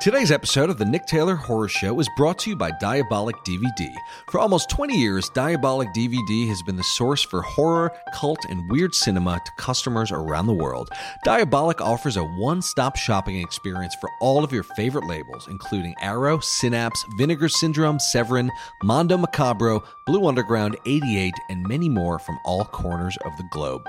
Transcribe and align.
Today's 0.00 0.30
episode 0.30 0.70
of 0.70 0.78
the 0.78 0.84
Nick 0.84 1.06
Taylor 1.06 1.34
Horror 1.34 1.66
Show 1.66 1.98
is 1.98 2.08
brought 2.16 2.38
to 2.38 2.50
you 2.50 2.54
by 2.54 2.70
Diabolik 2.70 3.44
DVD. 3.44 3.92
For 4.30 4.38
almost 4.38 4.70
20 4.70 4.96
years, 4.96 5.28
Diabolik 5.30 5.92
DVD 5.92 6.46
has 6.46 6.62
been 6.62 6.76
the 6.76 6.84
source 6.84 7.20
for 7.20 7.42
horror, 7.42 7.90
cult, 8.14 8.38
and 8.48 8.70
weird 8.70 8.94
cinema 8.94 9.40
to 9.44 9.52
customers 9.58 10.12
around 10.12 10.46
the 10.46 10.54
world. 10.54 10.88
Diabolik 11.26 11.80
offers 11.80 12.16
a 12.16 12.22
one 12.22 12.62
stop 12.62 12.94
shopping 12.94 13.40
experience 13.40 13.96
for 14.00 14.08
all 14.20 14.44
of 14.44 14.52
your 14.52 14.62
favorite 14.62 15.08
labels, 15.08 15.48
including 15.48 15.96
Arrow, 16.00 16.38
Synapse, 16.38 17.04
Vinegar 17.16 17.48
Syndrome, 17.48 17.98
Severin, 17.98 18.52
Mondo 18.84 19.16
Macabro, 19.16 19.84
Blue 20.06 20.28
Underground, 20.28 20.76
88, 20.86 21.34
and 21.50 21.66
many 21.66 21.88
more 21.88 22.20
from 22.20 22.38
all 22.44 22.64
corners 22.66 23.18
of 23.24 23.36
the 23.36 23.48
globe. 23.50 23.82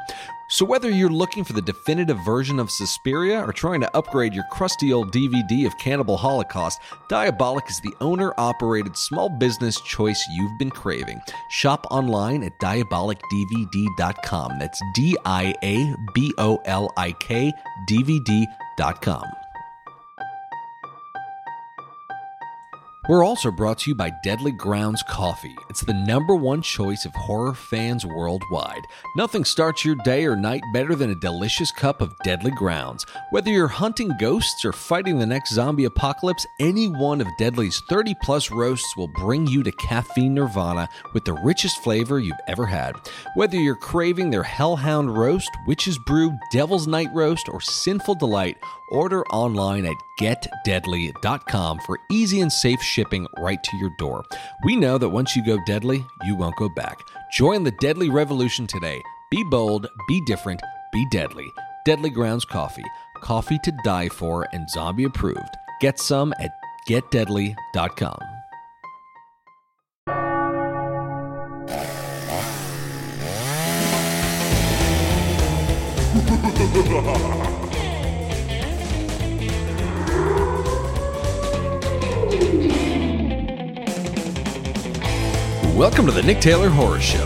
So, 0.51 0.65
whether 0.65 0.89
you're 0.89 1.11
looking 1.11 1.43
for 1.43 1.53
the 1.53 1.61
definitive 1.61 2.17
version 2.25 2.59
of 2.59 2.71
Suspiria 2.71 3.39
or 3.39 3.53
trying 3.53 3.81
to 3.81 3.95
upgrade 3.95 4.33
your 4.33 4.45
crusty 4.49 4.91
old 4.91 5.13
DVD 5.13 5.67
of 5.67 5.77
Cannibal 5.77 6.17
Holocaust, 6.17 6.81
Diabolik 7.07 7.69
is 7.69 7.79
the 7.81 7.93
owner 8.01 8.33
operated 8.35 8.97
small 8.97 9.29
business 9.29 9.79
choice 9.81 10.19
you've 10.31 10.57
been 10.57 10.71
craving. 10.71 11.21
Shop 11.51 11.85
online 11.91 12.41
at 12.43 12.57
diabolikdvd.com. 12.59 14.57
That's 14.57 14.81
D 14.95 15.15
I 15.23 15.53
A 15.63 15.95
B 16.15 16.33
O 16.39 16.59
L 16.65 16.91
I 16.97 17.11
K 17.11 17.53
DVD.com. 17.87 19.25
We're 23.09 23.25
also 23.25 23.49
brought 23.49 23.79
to 23.79 23.89
you 23.89 23.95
by 23.95 24.11
Deadly 24.21 24.51
Grounds 24.51 25.01
Coffee. 25.01 25.55
It's 25.67 25.81
the 25.81 25.95
number 25.95 26.35
one 26.35 26.61
choice 26.61 27.05
of 27.05 27.15
horror 27.15 27.55
fans 27.55 28.05
worldwide. 28.05 28.83
Nothing 29.15 29.43
starts 29.43 29.83
your 29.83 29.95
day 29.95 30.25
or 30.25 30.35
night 30.35 30.61
better 30.73 30.93
than 30.93 31.09
a 31.09 31.15
delicious 31.15 31.71
cup 31.71 32.01
of 32.01 32.15
Deadly 32.23 32.51
Grounds. 32.51 33.07
Whether 33.31 33.49
you're 33.49 33.67
hunting 33.67 34.11
ghosts 34.19 34.63
or 34.63 34.71
fighting 34.71 35.17
the 35.17 35.25
next 35.25 35.55
zombie 35.55 35.85
apocalypse, 35.85 36.45
any 36.59 36.85
one 36.85 37.19
of 37.19 37.27
Deadly's 37.39 37.81
30 37.89 38.13
plus 38.21 38.51
roasts 38.51 38.95
will 38.95 39.07
bring 39.07 39.47
you 39.47 39.63
to 39.63 39.71
caffeine 39.71 40.35
nirvana 40.35 40.87
with 41.15 41.25
the 41.25 41.33
richest 41.33 41.81
flavor 41.81 42.19
you've 42.19 42.37
ever 42.47 42.67
had. 42.67 42.93
Whether 43.33 43.57
you're 43.57 43.75
craving 43.75 44.29
their 44.29 44.43
Hellhound 44.43 45.17
Roast, 45.17 45.49
Witch's 45.65 45.97
Brew, 45.97 46.37
Devil's 46.51 46.85
Night 46.85 47.09
Roast, 47.15 47.49
or 47.49 47.59
Sinful 47.59 48.15
Delight, 48.19 48.57
order 48.91 49.25
online 49.27 49.85
at 49.85 49.95
getdeadly.com 50.19 51.79
for 51.79 51.99
easy 52.11 52.41
and 52.41 52.51
safe 52.51 52.81
shipping 52.81 53.27
right 53.37 53.61
to 53.63 53.77
your 53.77 53.91
door. 53.97 54.23
We 54.63 54.75
know 54.75 54.97
that 54.97 55.09
once 55.09 55.35
you 55.35 55.43
go 55.45 55.57
deadly, 55.65 56.05
you 56.23 56.35
won't 56.35 56.55
go 56.57 56.69
back. 56.69 56.97
Join 57.31 57.63
the 57.63 57.73
deadly 57.79 58.09
revolution 58.09 58.67
today. 58.67 59.01
Be 59.31 59.43
bold, 59.43 59.87
be 60.07 60.21
different, 60.25 60.61
be 60.91 61.05
deadly. 61.11 61.47
Deadly 61.85 62.09
Grounds 62.09 62.45
Coffee. 62.45 62.85
Coffee 63.21 63.59
to 63.63 63.71
die 63.83 64.09
for 64.09 64.47
and 64.53 64.69
zombie 64.69 65.05
approved. 65.05 65.57
Get 65.79 65.99
some 65.99 66.33
at 66.39 66.51
getdeadly.com. 66.87 68.19
Welcome 85.79 86.05
to 86.07 86.11
the 86.11 86.21
Nick 86.21 86.41
Taylor 86.41 86.67
Horror 86.67 86.99
Show. 86.99 87.25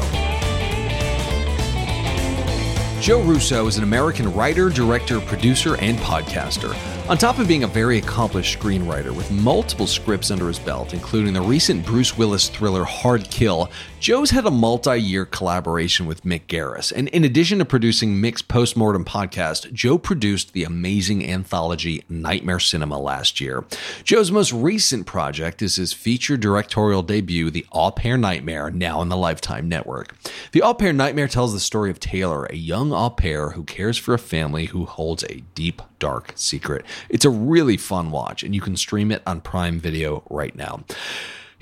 Joe 3.02 3.20
Russo 3.24 3.66
is 3.66 3.78
an 3.78 3.84
American 3.84 4.32
writer, 4.32 4.70
director, 4.70 5.20
producer, 5.20 5.76
and 5.78 5.98
podcaster. 5.98 6.78
On 7.10 7.18
top 7.18 7.40
of 7.40 7.48
being 7.48 7.64
a 7.64 7.68
very 7.68 7.98
accomplished 7.98 8.60
screenwriter 8.60 9.10
with 9.10 9.32
multiple 9.32 9.88
scripts 9.88 10.30
under 10.30 10.48
his 10.48 10.60
belt, 10.60 10.94
including 10.94 11.34
the 11.34 11.42
recent 11.42 11.84
Bruce 11.84 12.16
Willis 12.16 12.48
thriller 12.48 12.84
Hard 12.84 13.28
Kill, 13.32 13.72
Joe's 14.04 14.32
had 14.32 14.46
a 14.46 14.52
multi 14.52 15.00
year 15.00 15.26
collaboration 15.26 16.08
with 16.08 16.26
Mick 16.26 16.48
Garris. 16.48 16.92
And 16.94 17.08
in 17.08 17.24
addition 17.24 17.60
to 17.60 17.64
producing 17.64 18.16
Mick's 18.16 18.42
postmortem 18.42 19.06
podcast, 19.06 19.72
Joe 19.72 19.98
produced 19.98 20.52
the 20.52 20.66
amazing 20.66 21.26
anthology 21.26 22.04
Nightmare 22.10 22.60
Cinema 22.60 23.00
last 23.00 23.40
year. 23.40 23.64
Joe's 24.04 24.30
most 24.30 24.52
recent 24.52 25.06
project 25.06 25.62
is 25.62 25.78
his 25.78 25.94
feature 25.94 26.36
directorial 26.36 27.02
debut, 27.02 27.50
The 27.50 27.66
Au 27.72 27.92
Pair 27.92 28.18
Nightmare, 28.18 28.70
now 28.72 29.00
on 29.00 29.08
the 29.08 29.16
Lifetime 29.16 29.70
Network. 29.70 30.14
The 30.52 30.64
Au 30.64 30.74
Pair 30.74 30.92
Nightmare 30.92 31.30
tells 31.30 31.54
the 31.54 31.62
story 31.62 31.90
of 31.90 32.02
Taylor, 32.02 32.44
a 32.44 32.58
young 32.58 32.92
au 32.92 33.10
pair 33.10 33.52
who 33.52 33.64
cares 33.64 33.98
for 33.98 34.14
a 34.14 34.20
family 34.20 34.66
who 34.66 34.84
holds 34.84 35.24
a 35.24 35.44
deep, 35.56 35.82
dark 36.00 36.34
secret. 36.36 36.86
It's 37.08 37.24
a 37.24 37.30
really 37.30 37.78
fun 37.78 38.12
watch, 38.12 38.44
and 38.44 38.54
you 38.54 38.60
can 38.60 38.76
stream 38.76 39.14
it 39.14 39.24
on 39.26 39.40
Prime 39.40 39.80
Video 39.80 40.24
right 40.30 40.54
now. 40.58 40.84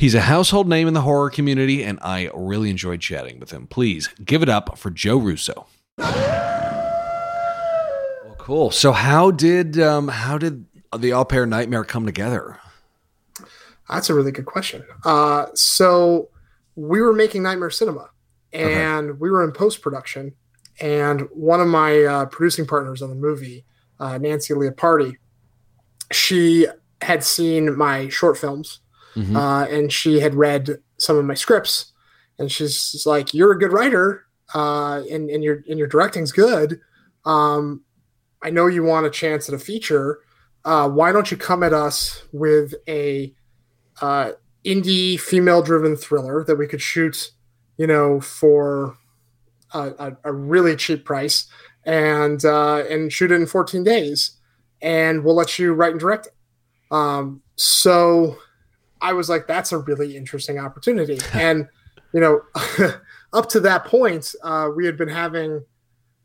He's 0.01 0.15
a 0.15 0.21
household 0.21 0.67
name 0.67 0.87
in 0.87 0.95
the 0.95 1.01
horror 1.01 1.29
community, 1.29 1.83
and 1.83 1.99
I 2.01 2.31
really 2.33 2.71
enjoyed 2.71 3.01
chatting 3.01 3.39
with 3.39 3.51
him. 3.51 3.67
Please 3.67 4.09
give 4.25 4.41
it 4.41 4.49
up 4.49 4.79
for 4.79 4.89
Joe 4.89 5.17
Russo. 5.17 5.67
Well, 5.99 7.35
cool. 8.39 8.71
So, 8.71 8.93
how 8.93 9.29
did 9.29 9.79
um, 9.79 10.07
how 10.07 10.39
did 10.39 10.65
the 10.97 11.13
Au 11.13 11.23
Pair 11.23 11.45
Nightmare 11.45 11.83
come 11.83 12.07
together? 12.07 12.57
That's 13.87 14.09
a 14.09 14.15
really 14.15 14.31
good 14.31 14.47
question. 14.47 14.83
Uh, 15.05 15.45
so 15.53 16.29
we 16.75 16.99
were 16.99 17.13
making 17.13 17.43
Nightmare 17.43 17.69
Cinema, 17.69 18.09
and 18.51 19.19
we 19.19 19.29
were 19.29 19.43
in 19.43 19.51
post 19.51 19.83
production, 19.83 20.33
and 20.79 21.27
one 21.31 21.61
of 21.61 21.67
my 21.67 22.05
uh, 22.05 22.25
producing 22.25 22.65
partners 22.65 23.03
on 23.03 23.09
the 23.09 23.15
movie, 23.15 23.65
uh, 23.99 24.17
Nancy 24.17 24.55
Leopardi, 24.55 25.17
she 26.11 26.65
had 27.03 27.23
seen 27.23 27.77
my 27.77 28.09
short 28.09 28.35
films, 28.35 28.79
Mhm. 29.15 29.35
uh, 29.35 29.65
and 29.69 29.91
she 29.91 30.19
had 30.19 30.35
read 30.35 30.79
some 30.97 31.17
of 31.17 31.25
my 31.25 31.33
scripts, 31.33 31.91
and 32.39 32.51
she's 32.51 33.03
like, 33.05 33.33
"You're 33.33 33.51
a 33.51 33.59
good 33.59 33.73
writer, 33.73 34.25
uh, 34.53 35.03
and 35.09 35.29
and 35.29 35.43
your 35.43 35.63
and 35.69 35.77
your 35.77 35.87
directing's 35.87 36.31
good. 36.31 36.79
Um, 37.25 37.81
I 38.41 38.49
know 38.49 38.67
you 38.67 38.83
want 38.83 39.05
a 39.05 39.09
chance 39.09 39.47
at 39.47 39.55
a 39.55 39.59
feature. 39.59 40.19
Uh, 40.65 40.89
why 40.89 41.11
don't 41.11 41.29
you 41.31 41.37
come 41.37 41.63
at 41.63 41.73
us 41.73 42.23
with 42.31 42.73
a 42.87 43.33
uh, 44.01 44.31
indie 44.65 45.19
female-driven 45.19 45.95
thriller 45.95 46.43
that 46.43 46.55
we 46.55 46.67
could 46.67 46.81
shoot, 46.81 47.31
you 47.77 47.87
know, 47.87 48.19
for 48.19 48.97
a, 49.73 49.93
a, 49.99 50.17
a 50.25 50.33
really 50.33 50.75
cheap 50.75 51.03
price, 51.05 51.47
and 51.83 52.45
uh, 52.45 52.83
and 52.89 53.11
shoot 53.11 53.31
it 53.31 53.35
in 53.35 53.45
14 53.45 53.83
days, 53.83 54.37
and 54.81 55.23
we'll 55.23 55.35
let 55.35 55.59
you 55.59 55.73
write 55.73 55.91
and 55.91 55.99
direct 55.99 56.27
it." 56.27 56.33
Um, 56.91 57.41
so 57.55 58.37
I 59.01 59.13
was 59.13 59.29
like, 59.29 59.47
that's 59.47 59.71
a 59.71 59.79
really 59.79 60.15
interesting 60.15 60.59
opportunity. 60.59 61.19
and, 61.33 61.67
you 62.13 62.19
know, 62.19 62.41
up 63.33 63.49
to 63.49 63.59
that 63.61 63.85
point, 63.85 64.33
uh, 64.43 64.69
we 64.75 64.85
had 64.85 64.97
been 64.97 65.09
having, 65.09 65.63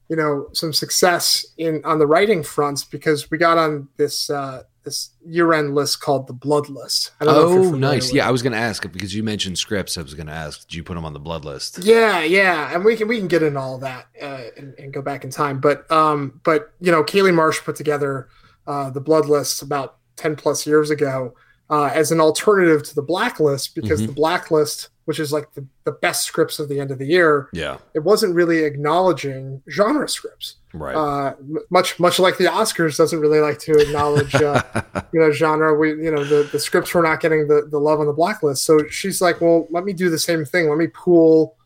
you 0.09 0.16
know, 0.16 0.48
some 0.53 0.72
success 0.72 1.44
in 1.59 1.82
on 1.84 1.98
the 1.98 2.06
writing 2.06 2.42
fronts 2.42 2.84
because 2.84 3.31
we 3.31 3.38
got 3.38 3.59
on 3.59 3.88
this 3.97 4.31
uh, 4.31 4.62
this 4.87 5.10
year 5.26 5.53
end 5.53 5.75
list 5.75 6.00
called 6.00 6.28
the 6.28 6.32
Blood 6.32 6.69
List. 6.69 7.10
I 7.20 7.25
don't 7.25 7.34
know 7.34 7.60
if 7.60 7.72
Oh, 7.75 7.76
nice. 7.76 8.12
Yeah. 8.12 8.26
I 8.26 8.31
was 8.31 8.41
going 8.41 8.53
to 8.53 8.59
ask 8.59 8.91
because 8.91 9.14
you 9.14 9.22
mentioned 9.22 9.58
scripts. 9.58 9.98
I 9.98 10.03
was 10.03 10.14
going 10.14 10.28
to 10.28 10.32
ask, 10.32 10.66
did 10.69 10.76
you 10.76 10.84
put 10.84 10.94
them 10.94 11.04
on 11.04 11.12
the 11.12 11.19
blood 11.19 11.44
list? 11.44 11.78
Yeah, 11.82 12.22
yeah, 12.22 12.72
and 12.72 12.84
we 12.84 12.97
can 12.97 13.08
we 13.08 13.19
can 13.19 13.26
get 13.26 13.43
into 13.43 13.58
all 13.58 13.78
that 13.78 14.06
uh, 14.22 14.44
and, 14.56 14.75
and 14.78 14.94
go 14.94 15.03
back 15.03 15.25
in 15.25 15.31
time. 15.31 15.60
But 15.60 15.91
um, 15.91 16.41
but 16.44 16.72
you 16.81 16.93
know, 16.93 17.03
Kailey 17.03 17.34
Marsh 17.34 17.60
put 17.60 17.76
together 17.76 18.28
uh, 18.66 18.91
the 18.91 19.00
Blood 19.00 19.26
List 19.26 19.60
about 19.60 19.97
ten 20.14 20.37
plus 20.37 20.66
years 20.66 20.91
ago 20.91 21.34
uh, 21.71 21.91
as 21.93 22.12
an 22.12 22.21
alternative 22.21 22.82
to 22.84 22.94
the 22.94 23.03
Blacklist 23.03 23.75
because 23.75 24.00
Mhm. 24.03 24.06
the 24.06 24.12
Blacklist, 24.12 24.88
which 25.06 25.19
is 25.19 25.32
like 25.32 25.53
the, 25.54 25.66
the 25.84 25.93
best 25.93 26.25
scripts 26.25 26.59
of 26.60 26.69
the 26.69 26.78
end 26.78 26.91
of 26.93 26.99
the 26.99 27.06
year, 27.06 27.49
Yeah, 27.53 27.78
it 27.94 28.00
wasn't 28.04 28.34
really 28.34 28.65
acknowledging 28.65 29.62
genre 29.69 30.09
scripts. 30.09 30.56
right. 30.72 30.94
Uh, 30.94 31.34
much 31.71 31.99
much 31.99 32.19
like 32.19 32.37
the 32.38 32.44
Oscars 32.44 32.97
doesn't 32.97 33.19
really 33.21 33.41
like 33.41 33.59
to 33.60 33.72
acknowledge 33.78 34.34
uh, 34.37 34.62
you 35.12 35.20
know 35.20 35.31
genre 35.32 35.75
we 35.75 35.88
you 35.91 36.11
know 36.11 36.23
the, 36.25 36.49
the 36.52 36.58
scripts 36.58 36.93
were 36.94 37.02
not 37.02 37.20
getting 37.20 37.49
the, 37.49 37.67
the 37.70 37.79
love 37.81 37.99
on 37.99 38.06
the 38.06 38.12
blacklist 38.12 38.64
so 38.64 38.87
she's 38.88 39.20
like 39.20 39.41
well 39.41 39.67
let 39.70 39.85
me 39.85 39.93
do 39.93 40.08
the 40.11 40.19
same 40.19 40.44
thing 40.44 40.69
let 40.69 40.76
me 40.79 40.87
pool 40.88 41.56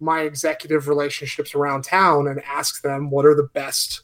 my 0.00 0.20
executive 0.22 0.86
relationships 0.88 1.54
around 1.54 1.82
town 1.84 2.26
and 2.28 2.40
ask 2.44 2.82
them 2.82 3.10
what 3.10 3.24
are 3.26 3.34
the 3.34 3.48
best 3.54 4.02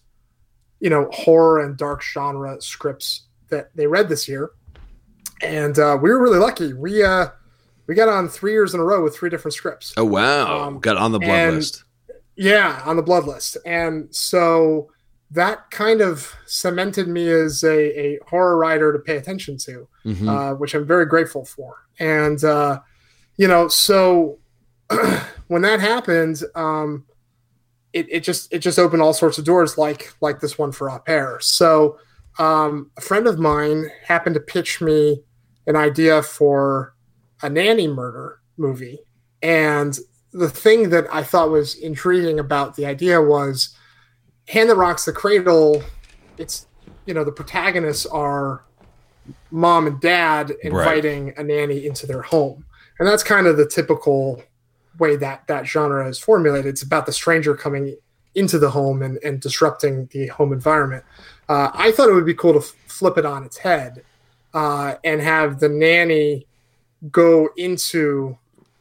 you 0.81 0.91
know 0.91 1.09
horror 1.13 1.61
and 1.61 1.77
dark 1.77 2.03
genre 2.03 2.61
scripts 2.61 3.27
that 3.51 3.71
they 3.77 3.87
read 3.87 4.09
this 4.09 4.29
year 4.29 4.51
and 5.43 5.79
uh, 5.79 5.97
we 6.01 6.11
were 6.11 6.21
really 6.21 6.39
lucky 6.39 6.73
we 6.75 7.03
uh 7.03 7.27
we 7.87 7.95
got 7.95 8.09
on 8.09 8.29
three 8.29 8.53
years 8.53 8.75
in 8.75 8.81
a 8.81 8.85
row 8.85 9.03
with 9.03 9.17
three 9.17 9.31
different 9.31 9.55
scripts 9.55 9.95
oh, 9.97 10.05
wow. 10.05 10.63
um, 10.65 10.79
Got 10.81 10.97
on 10.99 11.13
the 11.13 11.19
blood 11.19 11.31
and- 11.31 11.57
list. 11.57 11.85
yeah, 12.37 12.83
on 12.85 12.97
the 12.97 13.03
blood 13.03 13.25
list. 13.25 13.57
And 13.65 14.15
so 14.15 14.91
that 15.31 15.71
kind 15.71 16.01
of 16.03 16.35
cemented 16.47 17.09
me 17.09 17.29
as 17.31 17.63
a, 17.65 17.99
a 17.99 18.19
horror 18.27 18.57
writer 18.59 18.93
to 18.93 18.99
pay 18.99 19.17
attention 19.17 19.57
to, 19.59 19.89
Mhm. 20.05 20.29
uh, 20.29 20.55
which 20.55 20.75
I'm 20.75 20.87
very 20.87 21.07
grateful 21.07 21.45
for. 21.45 21.77
And, 21.99 22.43
uh, 22.45 22.81
you 23.37 23.49
know, 23.49 23.69
so 23.69 24.39
when 25.49 25.63
that 25.63 25.81
happened, 25.81 26.43
um, 26.55 27.05
it, 27.93 28.07
it 28.11 28.21
just 28.21 28.53
it 28.53 28.59
just 28.61 28.79
opened 28.79 29.01
all 29.03 29.13
sorts 29.15 29.39
of 29.39 29.45
doors 29.45 29.79
like 29.79 30.13
like 30.21 30.41
this 30.41 30.59
one 30.59 30.73
for 30.73 30.91
au 30.91 30.99
pair. 30.99 31.41
So 31.41 31.99
um, 32.39 32.91
a 32.97 33.01
friend 33.01 33.27
of 33.27 33.39
mine 33.39 33.91
happened 34.07 34.35
to 34.35 34.41
pitch 34.41 34.81
me 34.81 35.23
an 35.69 35.77
idea 35.77 36.23
for 36.23 36.95
a 37.43 37.49
nanny 37.49 37.87
murder 37.87 38.41
movie. 38.57 38.99
And 39.43 39.97
the 40.33 40.49
thing 40.49 40.91
that 40.91 41.07
I 41.13 41.23
thought 41.23 41.51
was 41.51 41.77
intriguing 41.77 42.41
about 42.41 42.75
the 42.75 42.87
idea 42.87 43.23
was 43.23 43.77
Hand 44.49 44.71
That 44.71 44.77
Rocks 44.77 45.05
the 45.05 45.13
Cradle, 45.13 45.83
it's, 46.39 46.67
you 47.05 47.15
know, 47.15 47.23
the 47.23 47.31
protagonists 47.31 48.07
are 48.07 48.65
mom 49.51 49.87
and 49.87 50.01
dad 50.01 50.53
inviting 50.63 51.27
right. 51.27 51.39
a 51.39 51.45
nanny 51.45 51.87
into 51.87 52.07
their 52.07 52.23
home. 52.23 52.65
And 52.99 53.07
that's 53.07 53.23
kind 53.23 53.47
of 53.47 53.59
the 53.59 53.69
typical 53.69 54.43
way 54.99 55.17
that 55.17 55.47
that 55.49 55.67
genre 55.67 56.09
is 56.09 56.19
formulated. 56.19 56.67
It's 56.67 56.83
about 56.83 57.05
the 57.05 57.13
stranger 57.13 57.55
coming 57.55 57.95
into 58.35 58.59
the 58.59 58.71
home 58.71 59.03
and, 59.03 59.19
and 59.23 59.39
disrupting 59.39 60.09
the 60.13 60.29
home 60.29 60.53
environment. 60.53 61.05
Uh, 61.49 61.71
I 61.75 61.93
thought 61.93 62.09
it 62.09 62.15
would 62.15 62.27
be 62.27 62.35
cool 62.35 62.55
to 62.55 62.59
f- 62.59 62.75
flip 62.87 63.19
it 63.19 63.27
on 63.27 63.45
its 63.45 63.59
head 63.59 64.03
uh, 64.55 64.95
and 65.05 65.21
have 65.21 65.61
the 65.61 65.69
nanny 65.69 66.47
go 67.11 67.49
into 67.57 68.37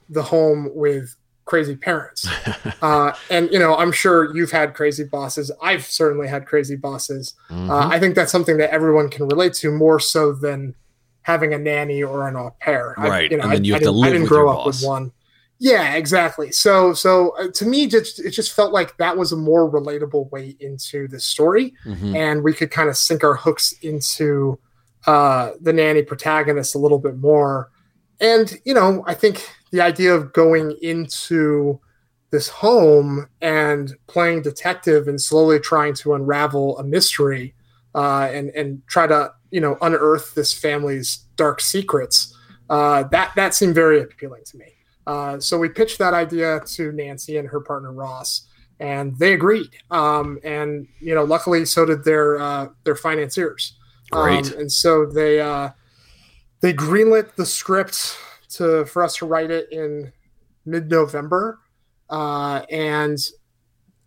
the 0.10 0.24
home 0.24 0.69
with 0.74 1.16
crazy 1.46 1.75
parents. 1.75 2.28
uh, 2.81 3.14
and 3.30 3.52
you 3.52 3.60
know, 3.60 3.75
I'm 3.75 3.92
sure 3.92 4.36
you've 4.36 4.52
had 4.52 4.74
crazy 4.74 5.04
bosses. 5.04 5.52
I've 5.62 5.86
certainly 5.86 6.28
had 6.28 6.46
crazy 6.46 6.75
bosses. 6.75 7.34
Uh, 7.50 7.54
mm-hmm. 7.54 7.72
Uh, 7.72 7.88
I 7.88 8.00
think 8.00 8.16
that's 8.16 8.31
something 8.31 8.58
that 8.58 8.72
everyone 8.72 9.10
can 9.10 9.28
relate 9.28 9.54
to 9.56 9.72
more 9.72 10.00
so 10.00 10.34
than 10.34 10.75
having 11.24 11.54
a 11.54 11.58
nanny 11.58 12.04
or 12.04 12.28
an 12.28 12.36
au 12.36 12.56
pair. 12.60 12.96
Right, 12.98 13.12
I, 13.12 13.22
you 13.34 13.38
know, 13.38 13.44
and 13.44 13.54
then 13.54 13.64
you 13.64 13.74
I, 13.74 13.78
have 13.78 13.84
I 13.84 13.86
to 13.86 13.92
live 13.92 14.10
I 14.10 14.12
didn't 14.12 14.22
with 14.24 14.30
grow 14.30 14.50
up 14.50 14.66
boss. 14.66 14.81
with 14.81 14.88
one. 14.88 15.12
Yeah, 15.60 15.96
exactly. 15.96 16.52
So, 16.52 16.94
so 16.94 17.30
uh, 17.38 17.48
to 17.56 17.66
me, 17.66 17.88
just 17.88 18.19
it 18.19 18.30
just 18.30 18.54
felt 18.54 18.74
like 18.74 18.96
that 18.98 19.18
was 19.18 19.31
a 19.31 19.36
more 19.36 19.69
relatable 19.69 20.30
way 20.31 20.56
into 20.60 21.08
the 21.08 21.19
story, 21.19 21.74
mm-hmm. 21.84 22.16
and 22.16 22.44
we 22.44 22.54
could 22.54 22.69
kind 22.69 22.90
of 22.90 22.98
sink 22.98 23.24
our 23.24 23.34
hooks 23.34 23.74
into 23.81 24.60
uh, 25.07 25.51
the 25.62 25.74
nanny 25.74 26.04
protagonist 26.04 26.75
a 26.75 26.77
little 26.77 27.00
bit 27.00 27.18
more. 27.18 27.71
And 28.19 28.59
you 28.65 28.74
know, 28.74 29.04
I 29.07 29.13
think 29.13 29.48
the 29.71 29.81
idea 29.81 30.13
of 30.13 30.33
going 30.33 30.77
into 30.81 31.80
this 32.30 32.50
home 32.50 33.27
and 33.42 33.95
playing 34.07 34.42
detective 34.42 35.07
and 35.07 35.19
slowly 35.19 35.59
trying 35.59 35.94
to 35.94 36.13
unravel 36.13 36.77
a 36.77 36.83
mystery 36.83 37.56
uh, 37.95 38.30
and 38.31 38.50
and 38.50 38.86
try 38.88 39.07
to 39.07 39.31
you 39.51 39.62
know 39.62 39.77
unearth 39.81 40.36
this 40.36 40.54
family's 40.54 41.18
dark 41.36 41.62
secrets. 41.62 42.36
Uh, 42.69 43.04
that 43.04 43.31
that 43.36 43.56
seemed 43.56 43.75
very 43.75 44.01
appealing 44.01 44.44
to 44.45 44.57
me. 44.57 44.65
Uh, 45.07 45.39
so 45.39 45.57
we 45.57 45.69
pitched 45.69 45.98
that 46.00 46.13
idea 46.13 46.59
to 46.65 46.92
Nancy 46.92 47.38
and 47.38 47.48
her 47.48 47.62
partner 47.62 47.94
Ross, 47.94 48.45
and 48.81 49.18
they 49.18 49.31
agreed. 49.31 49.69
Um, 49.89 50.38
and 50.44 50.86
you 51.00 51.15
know, 51.15 51.24
luckily, 51.24 51.63
so 51.63 51.86
did 51.86 52.04
their 52.04 52.38
uh, 52.42 52.68
their 52.83 52.95
financiers. 52.95 53.76
Great. 54.12 54.54
Um, 54.54 54.59
and 54.59 54.71
so 54.71 55.06
they 55.06 55.39
uh, 55.39 55.69
they 56.62 56.74
greenlit 56.74 57.36
the 57.36 57.45
script 57.45 58.18
to 58.51 58.86
for 58.86 59.04
us 59.04 59.18
to 59.18 59.25
write 59.25 59.51
it 59.51 59.71
in 59.71 60.12
mid 60.65 60.89
November, 60.89 61.59
uh, 62.09 62.63
and 62.69 63.18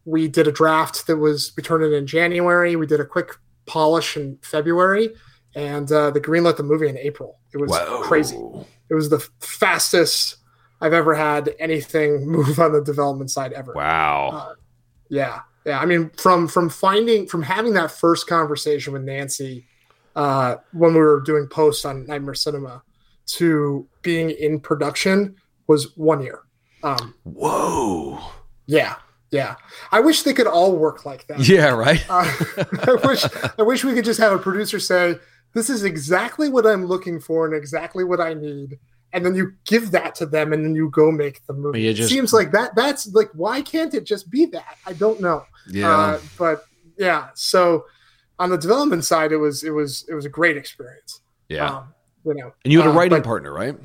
we 0.05 0.29
did 0.29 0.49
a 0.49 0.53
draft 0.53 1.07
that 1.07 1.17
was 1.17 1.53
we 1.57 1.63
turned 1.63 1.85
it 1.85 1.93
in 1.93 2.07
January. 2.07 2.77
We 2.77 2.87
did 2.87 3.01
a 3.01 3.05
quick 3.05 3.37
polish 3.67 4.17
in 4.17 4.39
February, 4.43 5.11
and 5.55 5.91
uh, 5.93 6.11
the 6.11 6.21
greenlit 6.21 6.57
the 6.57 6.63
movie 6.63 6.89
in 6.89 6.97
April. 6.99 7.39
It 7.53 7.59
was 7.59 7.71
Whoa. 7.71 8.03
crazy. 8.03 8.37
It 8.89 8.95
was 8.95 9.11
the 9.11 9.21
fastest 9.41 10.37
I've 10.81 10.93
ever 10.95 11.15
had 11.15 11.55
anything 11.59 12.27
move 12.31 12.59
on 12.59 12.73
the 12.73 12.83
development 12.83 13.31
side 13.31 13.53
ever. 13.53 13.73
Wow. 13.75 14.31
Uh, 14.33 14.55
yeah, 15.11 15.41
yeah. 15.67 15.79
I 15.79 15.87
mean, 15.87 16.11
from 16.17 16.49
from 16.49 16.71
finding 16.71 17.27
from 17.27 17.43
having 17.43 17.75
that 17.75 17.91
first 17.91 18.27
conversation 18.27 18.93
with 18.93 19.03
Nancy 19.03 19.67
uh, 20.17 20.57
when 20.73 20.95
we 20.95 21.01
were 21.01 21.21
doing 21.21 21.47
posts 21.47 21.85
on 21.85 22.07
Nightmare 22.07 22.35
Cinema 22.35 22.83
to 23.27 23.87
being 24.03 24.31
in 24.31 24.61
production 24.61 25.37
was 25.67 25.97
one 25.97 26.23
year. 26.23 26.41
Um, 26.83 27.15
Whoa. 27.25 28.19
Yeah, 28.67 28.97
yeah. 29.31 29.57
I 29.93 30.01
wish 30.01 30.23
they 30.23 30.33
could 30.33 30.47
all 30.47 30.77
work 30.77 31.05
like 31.05 31.27
that. 31.29 31.41
Yeah, 31.41 31.71
right. 31.71 32.05
uh, 32.09 32.31
I 32.87 33.07
wish 33.07 33.25
I 33.59 33.63
wish 33.63 33.85
we 33.85 33.95
could 33.95 34.05
just 34.05 34.21
have 34.21 34.33
a 34.33 34.39
producer 34.39 34.81
say, 34.81 35.17
"This 35.55 35.71
is 35.71 35.85
exactly 35.85 36.49
what 36.49 36.67
I'm 36.67 36.87
looking 36.87 37.21
for 37.21 37.47
and 37.47 37.55
exactly 37.55 38.05
what 38.05 38.21
I 38.21 38.35
need." 38.35 38.79
And 39.13 39.27
then 39.27 39.35
you 39.35 39.55
give 39.67 39.91
that 39.91 40.15
to 40.17 40.27
them, 40.27 40.53
and 40.53 40.65
then 40.65 40.75
you 40.75 40.89
go 40.91 41.11
make 41.11 41.45
the 41.47 41.53
movie. 41.53 41.93
Just, 41.93 42.11
it 42.11 42.15
seems 42.15 42.33
like 42.33 42.53
that. 42.53 42.77
That's 42.77 43.09
like, 43.09 43.31
why 43.35 43.61
can't 43.61 43.93
it 43.93 44.05
just 44.05 44.31
be 44.31 44.47
that? 44.47 44.77
I 44.87 44.93
don't 44.93 45.21
know. 45.21 45.45
Yeah. 45.69 45.91
Uh, 45.91 46.21
but 46.39 46.65
yeah. 46.97 47.31
So 47.35 47.87
on 48.41 48.49
the 48.49 48.59
development 48.59 49.05
side, 49.05 49.31
it 49.31 49.37
was 49.37 49.63
it 49.63 49.71
was 49.71 50.05
it 50.09 50.15
was 50.15 50.25
a 50.25 50.29
great 50.29 50.57
experience. 50.57 51.21
Yeah. 51.49 51.77
Um, 51.77 51.95
you 52.25 52.35
know. 52.35 52.53
And 52.65 52.73
you 52.73 52.81
had 52.81 52.89
a 52.89 52.91
uh, 52.91 52.95
writing 52.95 53.21
uh, 53.21 53.23
partner, 53.23 53.53
right? 53.53 53.77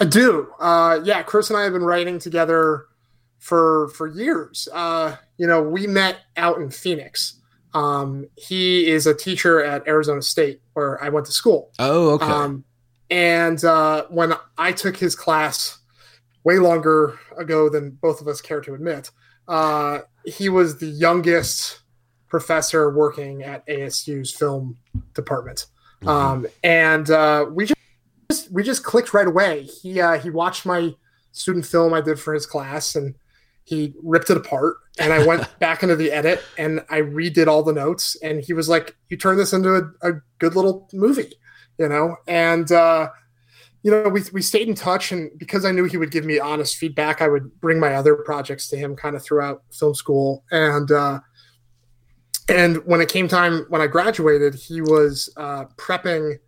I 0.00 0.04
do. 0.04 0.52
Uh, 0.60 1.00
yeah, 1.04 1.22
Chris 1.22 1.48
and 1.48 1.56
I 1.56 1.62
have 1.62 1.72
been 1.72 1.84
writing 1.84 2.18
together 2.18 2.86
for 3.38 3.88
for 3.90 4.08
years. 4.08 4.68
Uh, 4.72 5.16
you 5.38 5.46
know, 5.46 5.62
we 5.62 5.86
met 5.86 6.18
out 6.36 6.60
in 6.60 6.70
Phoenix. 6.70 7.40
Um, 7.72 8.26
he 8.36 8.88
is 8.88 9.06
a 9.06 9.14
teacher 9.14 9.62
at 9.62 9.86
Arizona 9.86 10.22
State, 10.22 10.60
where 10.72 11.02
I 11.02 11.08
went 11.08 11.26
to 11.26 11.32
school. 11.32 11.70
Oh, 11.78 12.10
okay. 12.14 12.26
Um, 12.26 12.64
and 13.10 13.62
uh, 13.64 14.06
when 14.08 14.34
I 14.56 14.72
took 14.72 14.96
his 14.96 15.14
class 15.14 15.78
way 16.44 16.58
longer 16.58 17.18
ago 17.36 17.68
than 17.68 17.90
both 17.90 18.20
of 18.20 18.26
us 18.26 18.40
care 18.40 18.60
to 18.62 18.74
admit, 18.74 19.10
uh, 19.46 20.00
he 20.24 20.48
was 20.48 20.78
the 20.78 20.86
youngest 20.86 21.80
professor 22.28 22.90
working 22.90 23.42
at 23.42 23.66
ASU's 23.66 24.30
film 24.30 24.76
department. 25.14 25.66
Mm-hmm. 26.02 26.08
Um, 26.08 26.46
and 26.62 27.10
uh, 27.10 27.46
we 27.50 27.66
just 27.66 28.52
we 28.52 28.62
just 28.62 28.84
clicked 28.84 29.12
right 29.12 29.26
away. 29.26 29.64
He 29.64 30.00
uh, 30.00 30.18
he 30.18 30.30
watched 30.30 30.66
my 30.66 30.94
student 31.32 31.66
film 31.66 31.94
I 31.94 32.00
did 32.00 32.18
for 32.18 32.34
his 32.34 32.46
class, 32.46 32.94
and 32.94 33.14
he 33.64 33.94
ripped 34.02 34.30
it 34.30 34.36
apart. 34.36 34.76
And 34.98 35.12
I 35.12 35.26
went 35.26 35.46
back 35.58 35.82
into 35.82 35.96
the 35.96 36.10
edit 36.10 36.42
and 36.56 36.80
I 36.88 37.00
redid 37.02 37.46
all 37.46 37.62
the 37.62 37.72
notes. 37.72 38.16
And 38.22 38.40
he 38.40 38.52
was 38.52 38.68
like, 38.68 38.96
"You 39.08 39.16
turned 39.16 39.38
this 39.38 39.52
into 39.52 39.92
a, 40.02 40.10
a 40.10 40.20
good 40.38 40.54
little 40.54 40.88
movie," 40.92 41.32
you 41.78 41.88
know. 41.88 42.16
And 42.26 42.70
uh, 42.70 43.08
you 43.82 43.90
know, 43.90 44.08
we 44.08 44.22
we 44.32 44.42
stayed 44.42 44.68
in 44.68 44.74
touch, 44.74 45.12
and 45.12 45.30
because 45.38 45.64
I 45.64 45.72
knew 45.72 45.84
he 45.84 45.96
would 45.96 46.10
give 46.10 46.24
me 46.24 46.38
honest 46.38 46.76
feedback, 46.76 47.20
I 47.22 47.28
would 47.28 47.60
bring 47.60 47.78
my 47.78 47.94
other 47.94 48.16
projects 48.16 48.68
to 48.68 48.76
him 48.76 48.96
kind 48.96 49.16
of 49.16 49.22
throughout 49.22 49.62
film 49.72 49.94
school. 49.94 50.44
And 50.50 50.90
uh, 50.90 51.20
and 52.48 52.84
when 52.86 53.00
it 53.00 53.08
came 53.08 53.28
time 53.28 53.66
when 53.68 53.80
I 53.80 53.86
graduated, 53.86 54.54
he 54.54 54.80
was 54.80 55.28
uh, 55.36 55.66
prepping 55.76 56.38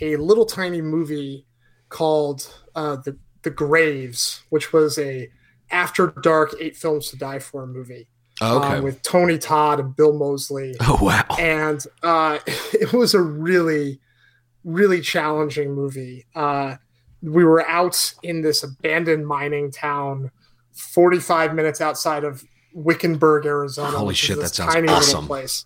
a 0.00 0.16
little 0.16 0.44
tiny 0.44 0.82
movie 0.82 1.46
called 1.88 2.52
uh, 2.74 2.96
the 2.96 3.18
the 3.42 3.50
Graves, 3.50 4.42
which 4.50 4.72
was 4.72 4.98
a 4.98 5.30
after 5.70 6.08
dark 6.22 6.54
eight 6.60 6.76
films 6.76 7.10
to 7.10 7.16
die 7.16 7.38
for 7.38 7.66
movie. 7.66 8.08
Oh, 8.40 8.58
okay. 8.58 8.76
Um, 8.76 8.84
with 8.84 9.02
Tony 9.02 9.38
Todd 9.38 9.80
and 9.80 9.96
Bill 9.96 10.12
Moseley. 10.12 10.74
Oh 10.80 10.98
wow! 11.00 11.24
And 11.38 11.84
uh, 12.02 12.38
it 12.46 12.92
was 12.92 13.14
a 13.14 13.20
really, 13.20 14.00
really 14.64 15.00
challenging 15.00 15.72
movie. 15.72 16.26
Uh, 16.34 16.76
we 17.22 17.44
were 17.44 17.66
out 17.66 18.14
in 18.22 18.42
this 18.42 18.62
abandoned 18.62 19.26
mining 19.26 19.70
town, 19.70 20.30
forty-five 20.72 21.54
minutes 21.54 21.80
outside 21.80 22.24
of 22.24 22.44
Wickenburg, 22.76 23.46
Arizona. 23.46 23.96
Holy 23.96 24.14
shit, 24.14 24.38
that 24.38 24.54
sounds 24.54 24.74
tiny 24.74 24.88
awesome. 24.88 25.22
Little 25.22 25.28
place. 25.28 25.64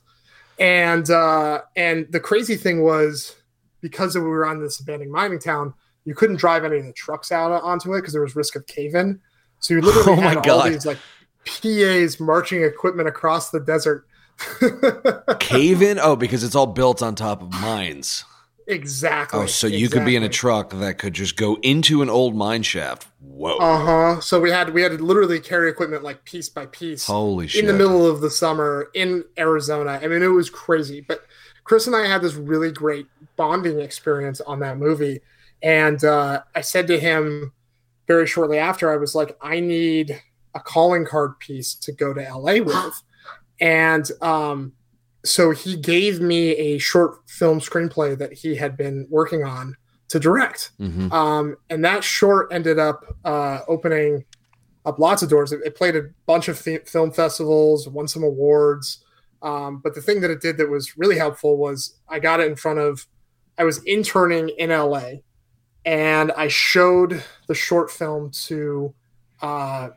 And 0.59 1.11
uh, 1.11 1.63
and 1.75 2.07
the 2.11 2.21
crazy 2.21 2.57
thing 2.57 2.83
was 2.83 3.35
because 3.81 4.15
we 4.15 4.21
were 4.21 4.47
on 4.47 4.61
this 4.61 4.79
abandoned 4.79 5.11
mining 5.11 5.41
town, 5.41 5.75
you 6.05 6.15
couldn't 6.15 6.37
drive 6.37 6.65
any 6.65 6.79
of 6.79 6.87
the 6.87 6.93
trucks 6.93 7.33
out 7.33 7.51
onto 7.51 7.93
it 7.95 7.99
because 7.99 8.13
there 8.13 8.23
was 8.23 8.37
risk 8.37 8.55
of 8.57 8.67
cave-in. 8.67 9.21
So 9.59 9.75
you 9.75 9.81
literally 9.81 10.13
oh 10.19 10.21
had 10.23 10.37
all 10.37 10.43
God. 10.43 10.73
these 10.73 10.87
like 10.87 10.99
PAs 11.45 12.21
marching 12.21 12.63
equipment 12.63 13.09
across 13.09 13.51
the 13.51 13.61
desert. 13.61 14.07
cave 15.41 15.83
in? 15.83 15.99
Oh, 15.99 16.17
because 16.17 16.45
it's 16.45 16.55
all 16.55 16.67
built 16.67 17.03
on 17.03 17.15
top 17.15 17.43
of 17.43 17.53
mines. 17.53 18.25
Exactly. 18.71 19.41
Oh, 19.41 19.47
so 19.47 19.67
you 19.67 19.87
exactly. 19.87 19.99
could 19.99 20.07
be 20.07 20.17
in 20.17 20.23
a 20.23 20.29
truck 20.29 20.71
that 20.71 20.99
could 20.99 21.13
just 21.13 21.37
go 21.37 21.57
into 21.63 22.03
an 22.03 22.09
old 22.09 22.37
mine 22.37 22.63
shaft. 22.63 23.09
Whoa. 23.21 23.57
Uh 23.57 23.85
huh. 23.85 24.21
So 24.21 24.41
we 24.41 24.51
had 24.51 24.73
we 24.73 24.83
had 24.83 24.93
to 24.93 25.05
literally 25.05 25.41
carry 25.41 25.69
equipment 25.69 26.05
like 26.05 26.25
piece 26.25 26.49
by 26.49 26.67
piece. 26.67 27.05
Holy 27.07 27.49
shit! 27.49 27.65
In 27.65 27.67
the 27.67 27.73
middle 27.73 28.07
of 28.07 28.21
the 28.21 28.31
summer 28.31 28.89
in 28.95 29.25
Arizona. 29.37 29.99
I 30.01 30.07
mean, 30.07 30.23
it 30.23 30.29
was 30.29 30.49
crazy. 30.49 31.01
But 31.01 31.25
Chris 31.65 31.89
and 31.89 31.97
I 31.97 32.07
had 32.07 32.23
this 32.23 32.35
really 32.35 32.71
great 32.71 33.07
bonding 33.37 33.81
experience 33.81 34.41
on 34.41 34.61
that 34.61 34.79
movie, 34.79 35.21
and 35.63 36.03
uh, 36.05 36.43
I 36.55 36.61
said 36.61 36.87
to 36.87 37.01
him 37.01 37.53
very 38.07 38.29
shortly 38.29 38.59
after, 38.59 38.93
I 38.93 38.97
was 38.97 39.17
like, 39.17 39.37
I 39.41 39.59
need 39.59 40.23
a 40.55 40.61
calling 40.61 41.05
card 41.05 41.39
piece 41.41 41.75
to 41.75 41.93
go 41.93 42.15
to 42.15 42.21
LA 42.21 42.63
with, 42.63 43.03
and 43.61 44.09
um, 44.23 44.75
so 45.25 45.51
he 45.51 45.77
gave 45.77 46.21
me 46.21 46.51
a 46.51 46.79
short 46.79 47.29
film 47.29 47.61
screenplay 47.61 48.17
that 48.19 48.33
he 48.33 48.55
had 48.55 48.77
been 48.77 49.07
working 49.11 49.45
on 49.45 49.77
to 50.09 50.19
direct. 50.19 50.73
Mm-hmm. 50.81 51.13
Um, 51.13 51.57
and 51.69 51.85
that 51.85 52.03
short 52.03 52.49
ended 52.53 52.79
up 52.79 53.05
uh, 53.25 53.61
opening 53.69 54.25
up 54.87 54.99
lots 54.99 55.23
of 55.23 55.29
doors. 55.29 55.53
It, 55.53 55.61
it 55.65 55.77
played 55.77 55.95
a 55.97 56.09
bunch 56.27 56.49
of 56.49 56.67
f- 56.67 56.89
film 56.89 57.13
festivals, 57.13 57.89
won 57.89 58.09
some 58.09 58.25
awards. 58.25 59.05
Um, 59.43 59.79
but 59.79 59.95
the 59.95 60.03
thing 60.03 60.21
that 60.23 60.31
it 60.31 60.41
did 60.41 60.57
that 60.59 60.69
was 60.69 60.97
really 60.99 61.17
helpful 61.17 61.57
was 61.57 61.99
I 62.09 62.19
got 62.19 62.41
it 62.41 62.47
in 62.47 62.57
front 62.57 62.79
of, 62.79 63.07
I 63.59 63.65
was 63.65 63.83
interning 63.85 64.51
in 64.59 64.71
LA 64.71 65.21
and 65.85 66.33
I 66.33 66.49
showed 66.49 67.23
the 67.47 67.55
short 67.55 67.91
film 67.91 68.31
to 68.47 68.95
uh, 69.43 69.91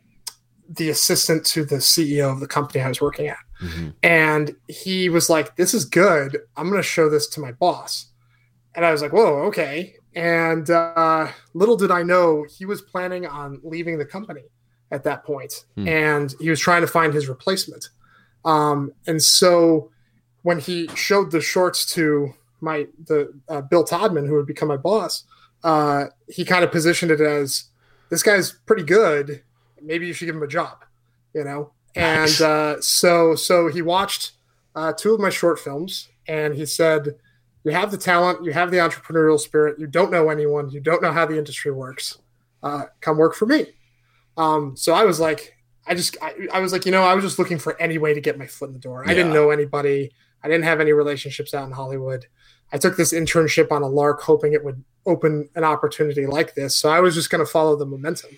the 0.69 0.89
assistant 0.89 1.45
to 1.47 1.65
the 1.65 1.77
CEO 1.77 2.31
of 2.31 2.39
the 2.39 2.47
company 2.47 2.81
I 2.81 2.87
was 2.87 3.01
working 3.01 3.27
at. 3.27 3.37
Mm-hmm. 3.63 3.89
And 4.03 4.55
he 4.67 5.09
was 5.09 5.29
like, 5.29 5.55
This 5.55 5.73
is 5.73 5.85
good. 5.85 6.37
I'm 6.57 6.69
going 6.69 6.81
to 6.81 6.87
show 6.87 7.09
this 7.09 7.27
to 7.29 7.39
my 7.39 7.51
boss. 7.53 8.07
And 8.75 8.85
I 8.85 8.91
was 8.91 9.01
like, 9.01 9.13
Whoa, 9.13 9.43
okay. 9.45 9.95
And 10.15 10.69
uh, 10.69 11.29
little 11.53 11.77
did 11.77 11.91
I 11.91 12.03
know 12.03 12.45
he 12.57 12.65
was 12.65 12.81
planning 12.81 13.25
on 13.25 13.59
leaving 13.63 13.97
the 13.97 14.05
company 14.05 14.43
at 14.91 15.03
that 15.05 15.23
point. 15.23 15.65
Hmm. 15.75 15.87
And 15.87 16.35
he 16.39 16.49
was 16.49 16.59
trying 16.59 16.81
to 16.81 16.87
find 16.87 17.13
his 17.13 17.27
replacement. 17.27 17.89
Um, 18.45 18.91
and 19.07 19.21
so 19.21 19.91
when 20.43 20.59
he 20.59 20.87
showed 20.95 21.31
the 21.31 21.41
shorts 21.41 21.85
to 21.93 22.33
my 22.61 22.87
the 23.07 23.33
uh, 23.49 23.61
Bill 23.61 23.83
Todman, 23.83 24.27
who 24.27 24.35
would 24.35 24.45
become 24.45 24.67
my 24.67 24.77
boss, 24.77 25.23
uh, 25.63 26.05
he 26.27 26.45
kind 26.45 26.63
of 26.63 26.71
positioned 26.71 27.11
it 27.11 27.21
as 27.21 27.65
this 28.09 28.23
guy's 28.23 28.51
pretty 28.51 28.83
good. 28.83 29.41
Maybe 29.81 30.07
you 30.07 30.13
should 30.13 30.25
give 30.25 30.35
him 30.35 30.43
a 30.43 30.47
job, 30.47 30.85
you 31.33 31.43
know. 31.43 31.71
Nice. 31.95 32.41
And 32.41 32.49
uh, 32.49 32.81
so 32.81 33.35
so 33.35 33.67
he 33.67 33.81
watched 33.81 34.31
uh, 34.75 34.93
two 34.93 35.13
of 35.13 35.19
my 35.19 35.29
short 35.29 35.59
films, 35.59 36.09
and 36.27 36.55
he 36.55 36.65
said, 36.65 37.15
"You 37.63 37.71
have 37.71 37.91
the 37.91 37.97
talent, 37.97 38.43
you 38.43 38.53
have 38.53 38.71
the 38.71 38.77
entrepreneurial 38.77 39.39
spirit. 39.39 39.79
You 39.79 39.87
don't 39.87 40.11
know 40.11 40.29
anyone, 40.29 40.69
you 40.69 40.79
don't 40.79 41.01
know 41.01 41.11
how 41.11 41.25
the 41.25 41.37
industry 41.37 41.71
works. 41.71 42.17
Uh, 42.61 42.85
come 43.01 43.17
work 43.17 43.35
for 43.35 43.45
me." 43.45 43.67
Um, 44.37 44.75
so 44.75 44.93
I 44.93 45.03
was 45.03 45.19
like, 45.19 45.55
I 45.85 45.95
just 45.95 46.17
I, 46.21 46.33
I 46.51 46.59
was 46.59 46.71
like, 46.71 46.85
you 46.85 46.91
know, 46.91 47.03
I 47.03 47.13
was 47.13 47.23
just 47.23 47.37
looking 47.37 47.59
for 47.59 47.79
any 47.79 47.97
way 47.97 48.13
to 48.13 48.21
get 48.21 48.37
my 48.37 48.47
foot 48.47 48.69
in 48.69 48.73
the 48.73 48.79
door. 48.79 49.03
I 49.07 49.13
didn't 49.13 49.33
know 49.33 49.51
anybody. 49.51 50.11
I 50.43 50.47
didn't 50.47 50.65
have 50.65 50.81
any 50.81 50.91
relationships 50.91 51.53
out 51.53 51.65
in 51.65 51.71
Hollywood. 51.71 52.25
I 52.71 52.77
took 52.77 52.97
this 52.97 53.13
internship 53.13 53.71
on 53.71 53.83
a 53.83 53.87
lark, 53.87 54.21
hoping 54.21 54.53
it 54.53 54.63
would 54.63 54.83
open 55.05 55.49
an 55.55 55.63
opportunity 55.63 56.25
like 56.25 56.55
this. 56.55 56.75
So 56.75 56.89
I 56.89 57.01
was 57.01 57.13
just 57.15 57.29
going 57.29 57.45
to 57.45 57.49
follow 57.49 57.75
the 57.75 57.85
momentum, 57.85 58.31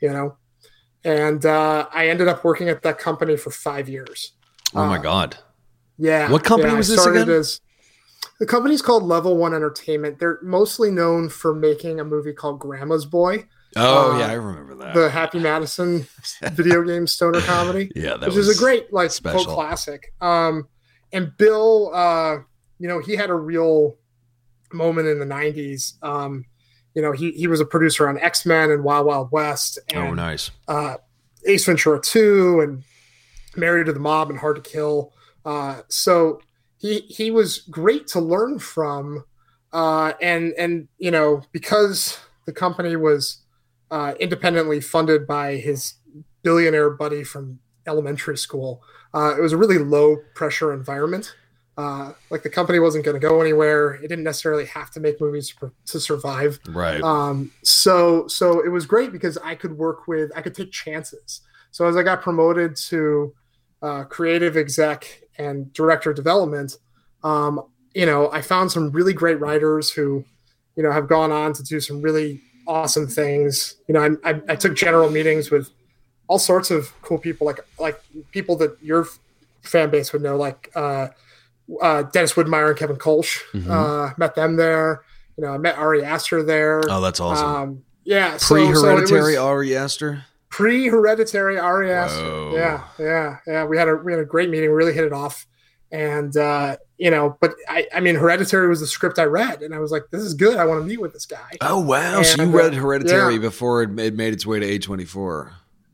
you 0.00 0.10
know. 0.10 0.36
And 1.04 1.44
uh, 1.44 1.88
I 1.92 2.08
ended 2.08 2.28
up 2.28 2.44
working 2.44 2.68
at 2.68 2.82
that 2.82 2.98
company 2.98 3.36
for 3.36 3.50
five 3.50 3.88
years. 3.88 4.32
Oh 4.74 4.86
my 4.86 4.98
Uh, 4.98 5.02
god. 5.02 5.36
Yeah. 5.98 6.30
What 6.30 6.44
company 6.44 6.68
yeah, 6.70 6.74
I 6.74 6.78
was 6.78 6.88
this 6.88 7.04
again? 7.06 7.28
As, 7.28 7.60
the 8.38 8.46
company's 8.46 8.82
called 8.82 9.02
Level 9.02 9.36
One 9.36 9.52
Entertainment. 9.54 10.18
They're 10.18 10.38
mostly 10.42 10.90
known 10.90 11.28
for 11.28 11.54
making 11.54 12.00
a 12.00 12.04
movie 12.04 12.32
called 12.32 12.60
Grandma's 12.60 13.04
Boy, 13.04 13.46
Oh 13.74 14.12
uh, 14.12 14.18
yeah, 14.18 14.26
I 14.26 14.34
remember 14.34 14.74
that. 14.76 14.94
the 14.94 15.08
Happy 15.10 15.38
Madison 15.38 16.06
video 16.52 16.82
game 16.82 17.06
stoner 17.06 17.40
comedy 17.40 17.90
yeah, 17.96 18.16
that 18.18 18.28
which 18.28 18.36
was 18.36 18.48
is 18.48 18.56
a 18.56 18.60
great 18.60 18.92
like 18.92 19.10
special. 19.10 19.44
cult 19.44 19.56
classic. 19.56 20.12
Um, 20.20 20.68
and 21.12 21.34
Bill, 21.38 21.90
uh, 21.94 22.38
you 22.78 22.88
know, 22.88 22.98
he 23.00 23.16
had 23.16 23.30
a 23.30 23.34
real 23.34 23.96
moment 24.72 25.08
in 25.08 25.18
the 25.18 25.24
'90s. 25.26 25.94
Um, 26.02 26.44
you 26.94 27.02
know, 27.02 27.12
he 27.12 27.32
he 27.32 27.46
was 27.46 27.60
a 27.60 27.64
producer 27.64 28.08
on 28.08 28.18
X 28.18 28.44
Men 28.46 28.70
and 28.70 28.84
Wild 28.84 29.06
Wild 29.06 29.30
West, 29.32 29.78
and 29.92 29.98
Oh, 30.08 30.14
nice. 30.14 30.50
uh, 30.68 30.96
Ace 31.46 31.64
Ventura 31.64 32.00
2 32.00 32.60
and 32.60 32.84
Married 33.56 33.86
to 33.86 33.92
the 33.92 34.00
Mob 34.00 34.30
and 34.30 34.38
Hard 34.38 34.56
to 34.56 34.62
Kill. 34.62 35.12
Uh, 35.44 35.82
so 35.88 36.40
he 36.78 37.00
he 37.00 37.30
was 37.30 37.58
great 37.70 38.06
to 38.08 38.20
learn 38.20 38.58
from, 38.58 39.24
uh, 39.72 40.12
and 40.20 40.52
and 40.58 40.88
you 40.98 41.10
know 41.10 41.42
because 41.52 42.18
the 42.46 42.52
company 42.52 42.96
was 42.96 43.38
uh, 43.90 44.14
independently 44.20 44.80
funded 44.80 45.26
by 45.26 45.56
his 45.56 45.94
billionaire 46.42 46.90
buddy 46.90 47.22
from 47.24 47.58
elementary 47.86 48.36
school, 48.36 48.82
uh, 49.14 49.34
it 49.36 49.40
was 49.40 49.52
a 49.52 49.56
really 49.56 49.78
low 49.78 50.16
pressure 50.34 50.72
environment. 50.72 51.34
Uh, 51.78 52.12
like 52.28 52.42
the 52.42 52.50
company 52.50 52.78
wasn't 52.78 53.02
going 53.02 53.18
to 53.18 53.26
go 53.26 53.40
anywhere. 53.40 53.94
It 53.94 54.08
didn't 54.08 54.24
necessarily 54.24 54.66
have 54.66 54.90
to 54.90 55.00
make 55.00 55.20
movies 55.20 55.54
to, 55.60 55.72
to 55.86 56.00
survive. 56.00 56.58
Right. 56.68 57.00
Um, 57.00 57.50
so 57.62 58.26
so 58.28 58.60
it 58.62 58.68
was 58.68 58.84
great 58.84 59.10
because 59.10 59.38
I 59.38 59.54
could 59.54 59.78
work 59.78 60.06
with 60.06 60.30
I 60.36 60.42
could 60.42 60.54
take 60.54 60.70
chances. 60.70 61.40
So 61.70 61.86
as 61.86 61.96
I 61.96 62.02
got 62.02 62.20
promoted 62.20 62.76
to 62.76 63.34
uh, 63.80 64.04
creative 64.04 64.58
exec 64.58 65.22
and 65.38 65.72
director 65.72 66.10
of 66.10 66.16
development, 66.16 66.76
um, 67.24 67.62
you 67.94 68.04
know, 68.04 68.30
I 68.30 68.42
found 68.42 68.70
some 68.70 68.90
really 68.90 69.14
great 69.14 69.40
writers 69.40 69.90
who, 69.90 70.24
you 70.76 70.82
know, 70.82 70.92
have 70.92 71.08
gone 71.08 71.32
on 71.32 71.54
to 71.54 71.62
do 71.62 71.80
some 71.80 72.02
really 72.02 72.42
awesome 72.66 73.06
things. 73.06 73.76
You 73.88 73.94
know, 73.94 74.18
I, 74.24 74.30
I, 74.30 74.40
I 74.50 74.56
took 74.56 74.76
general 74.76 75.10
meetings 75.10 75.50
with 75.50 75.70
all 76.28 76.38
sorts 76.38 76.70
of 76.70 76.92
cool 77.02 77.18
people, 77.18 77.46
like 77.46 77.60
like 77.78 78.00
people 78.30 78.56
that 78.56 78.76
your 78.82 79.06
fan 79.62 79.90
base 79.90 80.12
would 80.12 80.22
know, 80.22 80.36
like 80.36 80.70
uh, 80.74 81.08
uh, 81.80 82.02
Dennis 82.04 82.34
Widmyer 82.34 82.68
and 82.70 82.78
Kevin 82.78 82.96
Kolsch. 82.96 83.40
Mhm. 83.54 83.68
Uh, 83.70 84.12
met 84.18 84.34
them 84.34 84.56
there. 84.56 85.02
You 85.36 85.44
know, 85.44 85.52
I 85.54 85.58
met 85.58 85.76
Ari 85.78 86.04
Aster 86.04 86.42
there. 86.42 86.82
oh, 86.88 87.00
that's 87.00 87.20
awesome. 87.20 87.46
Um, 87.48 87.82
yeah, 88.04 88.36
so- 88.36 88.54
Pre 88.54 88.64
so 88.64 88.70
it 88.70 88.92
hereditary 88.92 89.36
Ari 89.36 89.76
Aster. 89.76 90.24
pre-hereditary 90.50 91.58
Ari 91.58 91.90
Aster. 91.92 92.22
Whoa. 92.22 92.52
Yeah, 92.54 92.84
yeah, 92.98 93.36
yeah. 93.46 93.64
We 93.64 93.78
had 93.78 93.88
a 93.88 93.96
we 93.96 94.12
had 94.12 94.20
a 94.20 94.24
great 94.24 94.50
meeting. 94.50 94.68
We 94.70 94.74
really 94.76 94.92
hit 94.92 95.04
it 95.04 95.12
off, 95.12 95.46
and 95.90 96.36
uh, 96.36 96.76
you 96.98 97.10
know, 97.10 97.38
but 97.40 97.54
I 97.68 97.86
I 97.94 98.00
mean, 98.00 98.16
Hereditary 98.16 98.68
was 98.68 98.80
the 98.80 98.86
script 98.86 99.18
I 99.18 99.24
read, 99.24 99.62
and 99.62 99.74
I 99.74 99.78
was 99.78 99.90
like, 99.90 100.04
this 100.10 100.20
is 100.22 100.34
good. 100.34 100.58
I 100.58 100.66
want 100.66 100.80
to 100.82 100.86
meet 100.86 101.00
with 101.00 101.12
this 101.14 101.24
guy. 101.26 101.52
Oh 101.62 101.80
wow! 101.80 102.22
so 102.22 102.42
you 102.42 102.50
read 102.50 102.74
uh, 102.74 102.76
Hereditary 102.76 103.34
yeah. 103.34 103.40
before 103.40 103.82
it 103.82 103.98
it 103.98 104.14
made 104.14 104.34
its 104.34 104.44
way 104.44 104.58
to 104.60 104.66
A 104.66 104.78
twenty 104.78 105.04
four. 105.06 105.52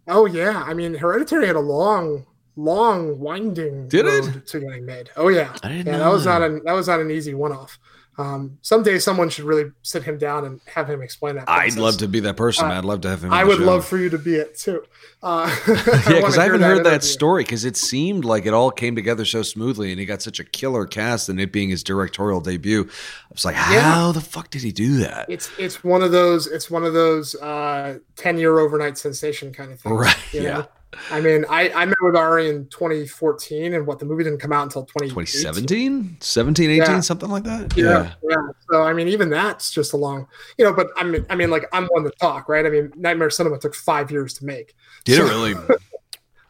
Oh 0.09 0.27
yeah, 0.27 0.65
I 0.67 0.75
mean, 0.75 0.95
Hereditary 0.95 1.47
had 1.47 1.55
a 1.57 1.61
long, 1.61 2.27
long, 2.59 3.19
winding 3.21 3.89
Did 3.89 4.07
it? 4.07 4.25
road 4.25 4.47
to 4.47 4.61
getting 4.61 4.85
made. 4.85 5.11
Oh 5.17 5.29
yeah, 5.29 5.55
I 5.63 5.69
didn't 5.69 5.87
yeah. 5.87 5.93
know 5.93 5.99
That 5.99 6.13
was 6.13 6.27
not 6.27 6.43
an 6.43 6.63
that 6.65 6.73
was 6.73 6.89
not 6.89 7.01
an 7.01 7.11
easy 7.11 7.33
one 7.33 7.53
off. 7.53 7.79
Um, 8.19 8.59
someday 8.63 8.99
someone 8.99 9.29
should 9.29 9.45
really 9.45 9.71
sit 9.83 10.03
him 10.03 10.19
down 10.19 10.45
and 10.45 10.61
have 10.67 10.91
him 10.91 11.03
explain 11.03 11.37
that. 11.37 11.49
I'd 11.49 11.77
love 11.77 11.99
to 11.99 12.09
be 12.09 12.19
that 12.21 12.37
person. 12.37 12.67
Uh, 12.67 12.71
I'd 12.71 12.85
love 12.85 13.01
to 13.03 13.09
have 13.09 13.23
him. 13.23 13.33
I 13.33 13.45
would 13.45 13.59
show. 13.59 13.65
love 13.65 13.87
for 13.87 13.97
you 13.97 14.11
to 14.11 14.19
be 14.19 14.35
it 14.35 14.59
too. 14.59 14.83
Uh, 15.23 15.57
yeah, 15.69 15.75
because 15.77 16.37
I 16.37 16.43
hear 16.43 16.55
haven't 16.55 16.63
heard 16.63 16.85
that 16.85 17.05
story 17.05 17.45
because 17.45 17.65
it 17.65 17.77
seemed 17.77 18.25
like 18.25 18.45
it 18.45 18.53
all 18.53 18.73
came 18.73 18.97
together 18.97 19.25
so 19.25 19.43
smoothly, 19.43 19.93
and 19.93 20.01
he 20.01 20.05
got 20.05 20.21
such 20.21 20.41
a 20.41 20.45
killer 20.45 20.85
cast, 20.85 21.29
and 21.29 21.41
it 21.41 21.53
being 21.53 21.69
his 21.69 21.85
directorial 21.85 22.41
debut, 22.41 22.89
I 22.91 23.33
was 23.33 23.45
like, 23.45 23.55
how 23.55 24.11
the 24.11 24.21
fuck 24.21 24.51
did 24.51 24.63
he 24.63 24.73
do 24.73 24.97
that? 24.97 25.27
It's 25.29 25.49
it's 25.57 25.85
one 25.85 26.03
of 26.03 26.11
those 26.11 26.49
it's 26.49 26.69
one 26.69 26.83
of 26.83 26.95
those 26.95 27.37
uh, 27.37 27.99
ten 28.17 28.37
year 28.37 28.59
overnight 28.59 28.99
sensation 28.99 29.53
kind 29.53 29.71
of 29.71 29.79
things. 29.79 29.97
Right, 29.97 30.35
yeah. 30.35 30.43
know? 30.43 30.69
I 31.11 31.21
mean, 31.21 31.45
I, 31.51 31.71
I 31.71 31.85
met 31.85 31.97
with 32.03 32.17
Ari 32.17 32.49
in 32.49 32.67
2014, 32.71 33.75
and 33.75 33.87
what 33.87 33.99
the 33.99 34.07
movie 34.07 34.25
didn't 34.25 34.39
come 34.39 34.53
out 34.53 34.63
until 34.63 34.85
2017, 34.87 36.17
17, 36.21 36.71
18, 36.71 36.77
Yeah. 36.79 37.01
something 37.01 37.29
like 37.29 37.45
that. 37.45 37.77
Yeah, 37.77 38.13
yeah. 38.23 38.37
So 38.71 38.83
I 38.83 38.93
mean, 38.95 39.09
even 39.09 39.29
that's 39.29 39.71
just 39.71 39.93
a 39.93 39.97
long, 39.99 40.27
you 40.57 40.65
know. 40.65 40.73
But 40.73 40.89
I 40.97 41.05
mean, 41.05 41.27
I 41.29 41.35
mean, 41.35 41.51
like 41.51 41.65
I'm 41.73 41.87
one 41.89 42.05
to 42.05 42.11
talk, 42.21 42.49
right? 42.49 42.65
I 42.65 42.71
mean, 42.71 42.91
Nightmare 42.97 43.29
Cinema 43.31 43.59
took 43.59 43.75
five 43.75 44.11
years 44.11 44.33
to 44.35 44.45
make. 44.47 44.75
Did 45.05 45.19
it 45.21 45.25
really? 45.25 45.55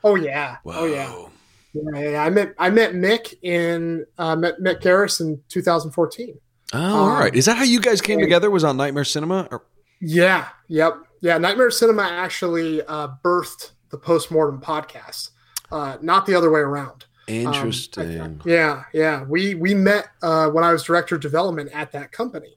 Oh 0.05 0.15
yeah, 0.15 0.59
Whoa. 0.63 0.75
oh 0.77 0.87
yeah. 0.87 1.13
Yeah, 1.75 2.01
yeah, 2.01 2.11
yeah. 2.11 2.25
I 2.25 2.31
met 2.31 2.55
I 2.57 2.71
met 2.71 2.93
Mick 2.95 3.35
in 3.43 4.07
uh, 4.17 4.37
met 4.37 4.61
Mick 4.61 4.81
Garris 4.81 5.21
in 5.21 5.43
2014. 5.49 6.39
Oh, 6.73 6.79
all 6.79 7.09
right. 7.19 7.35
Is 7.35 7.47
that 7.47 7.57
how 7.57 7.65
you 7.65 7.81
guys 7.81 8.01
came 8.01 8.19
and- 8.21 8.25
together? 8.25 8.49
Was 8.51 8.63
on 8.63 8.77
Nightmare 8.77 9.05
Cinema? 9.05 9.49
Or, 9.51 9.65
Yeah, 10.01 10.47
yep, 10.69 10.95
yeah. 11.21 11.37
Nightmare 11.39 11.73
Cinema 11.73 12.03
actually 12.05 12.81
uh, 12.83 13.09
birthed 13.25 13.73
the 13.91 13.99
postmortem 13.99 14.61
podcast, 14.61 15.31
uh, 15.71 15.99
not 16.03 16.27
the 16.27 16.35
other 16.35 16.51
way 16.51 16.61
around. 16.61 17.07
Um, 17.29 17.35
interesting. 17.35 18.41
Yeah, 18.45 18.85
yeah. 18.93 19.23
We 19.25 19.55
we 19.55 19.75
met 19.75 20.09
uh, 20.23 20.49
when 20.49 20.65
I 20.65 20.73
was 20.73 20.83
director 20.83 21.17
of 21.17 21.21
development 21.21 21.71
at 21.73 21.93
that 21.93 22.11
company, 22.11 22.55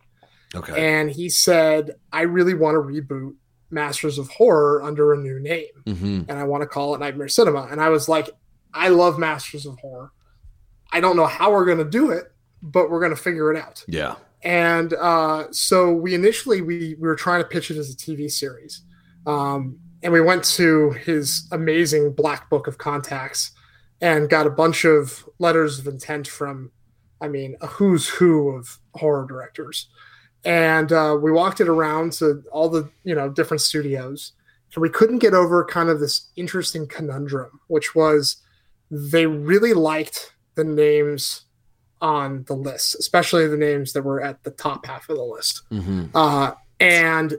okay. 0.55 0.97
and 0.97 1.11
he 1.11 1.29
said, 1.29 1.95
"I 2.13 2.21
really 2.21 2.53
want 2.53 2.75
to 2.75 2.79
reboot 2.79 3.35
Masters 3.69 4.17
of 4.17 4.29
Horror 4.29 4.81
under 4.81 5.13
a 5.13 5.17
new 5.17 5.39
name, 5.39 5.67
hmm 5.85 6.21
and 6.29 6.39
I 6.39 6.43
want 6.45 6.61
to 6.61 6.67
call 6.67 6.95
it 6.95 6.99
Nightmare 6.99 7.27
Cinema." 7.27 7.67
And 7.69 7.81
I 7.81 7.89
was 7.89 8.07
like, 8.07 8.29
"I 8.73 8.87
love 8.89 9.19
Masters 9.19 9.65
of 9.65 9.77
Horror. 9.79 10.11
I 10.93 11.01
don't 11.01 11.17
know 11.17 11.27
how 11.27 11.51
we're 11.51 11.65
going 11.65 11.77
to 11.79 11.89
do 11.89 12.11
it, 12.11 12.31
but 12.61 12.89
we're 12.89 12.99
going 12.99 13.15
to 13.15 13.21
figure 13.21 13.51
it 13.53 13.57
out." 13.59 13.83
Yeah. 13.87 14.15
and 14.41 14.93
uh, 14.93 15.47
so 15.51 15.91
we 15.91 16.15
initially 16.15 16.61
we, 16.61 16.95
we 16.97 17.07
were 17.07 17.15
trying 17.15 17.41
to 17.41 17.47
pitch 17.47 17.71
it 17.71 17.77
as 17.77 17.91
a 17.91 17.95
TV 17.95 18.31
series, 18.31 18.83
um, 19.25 19.79
and 20.03 20.13
we 20.13 20.21
went 20.21 20.43
to 20.43 20.91
his 20.91 21.47
amazing 21.51 22.13
black 22.13 22.49
book 22.49 22.67
of 22.67 22.77
contacts 22.77 23.51
and 23.99 24.29
got 24.29 24.47
a 24.47 24.51
bunch 24.51 24.83
of 24.83 25.27
letters 25.37 25.79
of 25.79 25.87
intent 25.87 26.27
from, 26.27 26.71
I 27.21 27.27
mean, 27.27 27.55
a 27.61 27.67
who's 27.67 28.07
who 28.07 28.49
of 28.49 28.79
horror 28.95 29.25
directors, 29.27 29.87
and 30.43 30.91
uh, 30.91 31.17
we 31.21 31.31
walked 31.31 31.61
it 31.61 31.67
around 31.67 32.13
to 32.13 32.43
all 32.51 32.69
the 32.69 32.89
you 33.03 33.13
know 33.13 33.29
different 33.29 33.61
studios, 33.61 34.33
and 34.73 34.81
we 34.81 34.89
couldn't 34.89 35.19
get 35.19 35.33
over 35.33 35.63
kind 35.65 35.89
of 35.89 35.99
this 35.99 36.29
interesting 36.35 36.87
conundrum, 36.87 37.59
which 37.67 37.93
was 37.93 38.37
they 38.89 39.25
really 39.25 39.73
liked 39.73 40.33
the 40.55 40.63
names 40.63 41.45
on 42.01 42.43
the 42.47 42.55
list, 42.55 42.95
especially 42.95 43.47
the 43.47 43.57
names 43.57 43.93
that 43.93 44.03
were 44.03 44.21
at 44.21 44.43
the 44.43 44.51
top 44.51 44.85
half 44.85 45.07
of 45.09 45.17
the 45.17 45.23
list. 45.23 45.61
hmm 45.69 46.05
Uh, 46.15 46.53
and 46.79 47.35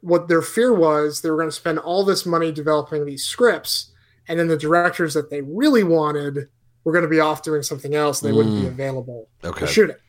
what 0.00 0.28
their 0.28 0.42
fear 0.42 0.72
was, 0.74 1.20
they 1.20 1.30
were 1.30 1.36
going 1.36 1.48
to 1.48 1.52
spend 1.52 1.78
all 1.78 2.04
this 2.04 2.24
money 2.26 2.52
developing 2.52 3.04
these 3.04 3.24
scripts, 3.24 3.92
and 4.28 4.38
then 4.38 4.48
the 4.48 4.56
directors 4.56 5.14
that 5.14 5.30
they 5.30 5.42
really 5.42 5.84
wanted 5.84 6.48
were 6.84 6.92
going 6.92 7.02
to 7.04 7.08
be 7.08 7.20
off 7.20 7.42
doing 7.42 7.62
something 7.62 7.94
else. 7.94 8.22
And 8.22 8.28
they 8.30 8.36
wouldn't 8.36 8.54
be 8.56 8.62
Mm. 8.62 8.68
available 8.72 9.28
Okay. 9.44 9.60
to 9.60 9.66
shoot 9.66 9.90
it. 9.90 10.00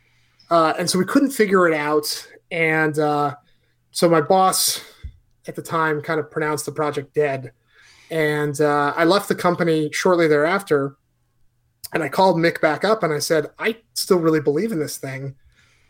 Uh, 0.50 0.72
and 0.78 0.88
so 0.88 0.98
we 0.98 1.04
couldn't 1.04 1.30
figure 1.30 1.66
it 1.68 1.74
out. 1.74 2.26
And 2.50 2.98
uh, 2.98 3.34
so 3.90 4.08
my 4.08 4.20
boss 4.20 4.80
at 5.48 5.54
the 5.56 5.62
time 5.62 6.00
kind 6.02 6.20
of 6.20 6.30
pronounced 6.30 6.66
the 6.66 6.72
project 6.72 7.14
dead. 7.14 7.52
And 8.10 8.60
uh, 8.60 8.92
I 8.96 9.04
left 9.04 9.28
the 9.28 9.34
company 9.34 9.90
shortly 9.92 10.28
thereafter. 10.28 10.96
And 11.94 12.02
I 12.02 12.08
called 12.08 12.36
Mick 12.36 12.60
back 12.60 12.84
up 12.84 13.02
and 13.02 13.12
I 13.12 13.18
said, 13.18 13.50
I 13.58 13.76
still 13.94 14.18
really 14.18 14.40
believe 14.40 14.72
in 14.72 14.78
this 14.78 14.96
thing. 14.96 15.34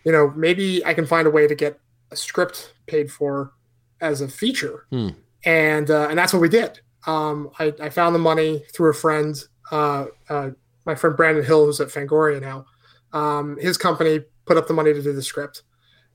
You 0.05 0.11
know, 0.11 0.33
maybe 0.35 0.85
I 0.85 0.95
can 0.95 1.07
find 1.07 1.27
a 1.29 1.31
way 1.31 1.47
to 1.47 1.55
get 1.55 1.79
a 2.11 2.17
script 2.17 2.75
paid 2.87 3.11
for 3.11 3.53
as 4.03 4.21
a 4.21 4.29
feature. 4.29 4.87
Hmm. 4.91 5.09
And 5.45 5.91
uh, 5.91 6.09
and 6.09 6.19
that's 6.19 6.33
what 6.33 6.43
we 6.43 6.49
did. 6.49 6.81
Um, 7.07 7.51
I, 7.59 7.73
I 7.81 7.89
found 7.89 8.15
the 8.15 8.21
money 8.21 8.63
through 8.73 8.91
a 8.91 8.95
friend, 8.95 9.37
uh, 9.71 10.07
uh, 10.29 10.51
my 10.85 10.95
friend 10.95 11.17
Brandon 11.17 11.45
Hill, 11.45 11.67
who's 11.67 11.81
at 11.81 11.89
Fangoria 11.89 12.41
now. 12.41 12.67
Um, 13.13 13.57
his 13.59 13.77
company 13.77 14.21
put 14.45 14.57
up 14.57 14.69
the 14.69 14.75
money 14.75 14.93
to 14.93 15.03
do 15.03 15.13
the 15.13 15.23
script, 15.23 15.63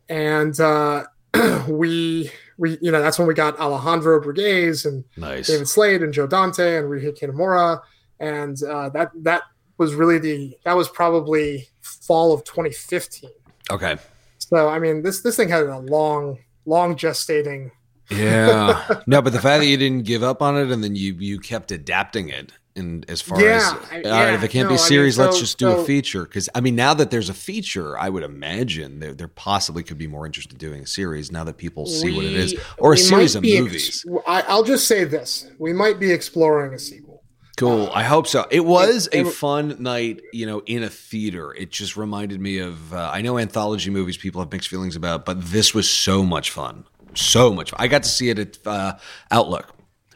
and 0.08 0.58
uh, 0.60 1.06
we 1.68 2.32
we 2.58 2.78
you 2.82 2.92
know 2.92 3.02
that's 3.02 3.20
when 3.20 3.28
we 3.28 3.34
got 3.34 3.60
Alejandro 3.60 4.22
Brugués 4.22 4.86
and 4.86 5.04
Nice. 5.18 5.48
David 5.48 5.68
Slade 5.68 6.04
and 6.04 6.14
Joe 6.14 6.28
Dante 6.28 6.78
and 6.78 6.88
Ryuhei 6.88 7.18
Kitamura, 7.18 7.82
and 8.20 8.62
uh, 8.64 8.90
that 8.90 9.12
that 9.24 9.44
was 9.78 9.94
really 9.94 10.20
the 10.20 10.58
that 10.64 10.76
was 10.76 10.90
probably 10.90 11.68
fall 11.82 12.34
of 12.34 12.44
2015. 12.46 13.30
Okay. 13.72 13.98
So 14.40 14.70
I 14.70 14.80
mean 14.80 15.04
this 15.04 15.22
this 15.22 15.36
thing 15.36 15.50
had 15.50 15.66
a 15.66 15.80
long 15.80 16.40
long 16.66 16.96
gestating. 16.96 17.72
Yeah. 18.10 19.02
no, 19.08 19.22
but 19.22 19.34
the 19.34 19.42
fact 19.42 19.62
that 19.62 19.68
you 19.68 19.78
didn't 19.78 20.04
give 20.04 20.24
up 20.24 20.42
on 20.42 20.58
it 20.58 20.72
and 20.72 20.84
then 20.84 20.96
you 20.96 21.14
you 21.16 21.40
kept 21.40 21.72
adapting 21.72 22.30
it 22.30 22.52
and 22.76 23.10
as 23.10 23.22
far 23.22 23.42
Yeah, 23.42 23.78
as 23.92 24.06
I- 24.06 24.10
all 24.10 24.24
right, 24.24 24.34
if 24.36 24.44
it 24.44 24.50
can't 24.52 24.66
no, 24.66 24.70
be 24.70 24.76
a 24.76 24.78
I 24.78 24.82
mean, 24.82 24.88
series, 24.88 25.18
let's 25.18 25.40
just 25.40 25.58
do 25.58 25.70
a 25.70 25.84
feature. 25.84 26.24
Because 26.26 26.48
I 26.54 26.62
mean, 26.62 26.76
now 26.76 26.94
that 26.94 27.10
there's 27.12 27.28
a 27.30 27.34
feature, 27.34 27.98
I 27.98 28.10
would 28.10 28.24
imagine 28.24 29.00
there, 29.00 29.14
there 29.14 29.28
possibly 29.28 29.82
could 29.84 29.98
be 29.98 30.08
more 30.08 30.26
interest 30.26 30.52
in 30.52 30.58
doing 30.60 30.84
a 30.84 30.88
series 30.88 31.32
now 31.32 31.44
that 31.46 31.58
people 31.58 31.86
see 31.88 32.16
what 32.16 32.24
it 32.26 32.34
is, 32.34 32.56
or 32.78 32.94
a 32.94 32.98
series 32.98 33.36
of 33.36 33.42
be 33.42 33.60
movies. 33.60 34.06
I, 34.28 34.42
I'll 34.44 34.64
just 34.64 34.88
say 34.88 35.04
this: 35.06 35.48
we 35.58 35.74
might 35.74 36.00
be 36.00 36.12
exploring 36.12 36.74
a 36.74 36.80
sequel. 36.80 37.24
Cool. 37.58 37.90
I 37.92 38.04
hope 38.04 38.28
so. 38.28 38.46
It 38.52 38.64
was 38.64 39.08
it- 39.12 39.26
a 39.26 39.32
fun 39.32 39.78
night, 39.82 40.22
you 40.32 40.46
know, 40.46 40.62
in 40.68 40.84
a 40.84 40.90
theater. 40.92 41.56
It 41.56 41.72
just 41.72 41.98
reminded 41.98 42.40
me 42.40 42.60
of. 42.60 42.94
Uh, 42.94 43.10
I 43.12 43.22
know 43.24 43.40
anthology 43.40 43.90
movies 43.90 44.16
people 44.18 44.40
have 44.42 44.52
mixed 44.52 44.70
feelings 44.70 44.96
about, 44.96 45.26
but 45.26 45.44
this 45.44 45.74
was 45.74 45.90
so 45.90 46.24
much 46.24 46.52
fun. 46.52 46.86
So 47.18 47.54
much. 47.54 47.72
Fun. 47.72 47.78
I 47.82 47.88
got 47.88 48.04
to 48.04 48.10
see 48.10 48.30
it 48.30 48.40
at 48.40 48.58
uh, 48.66 48.94
Outlook, 49.32 49.74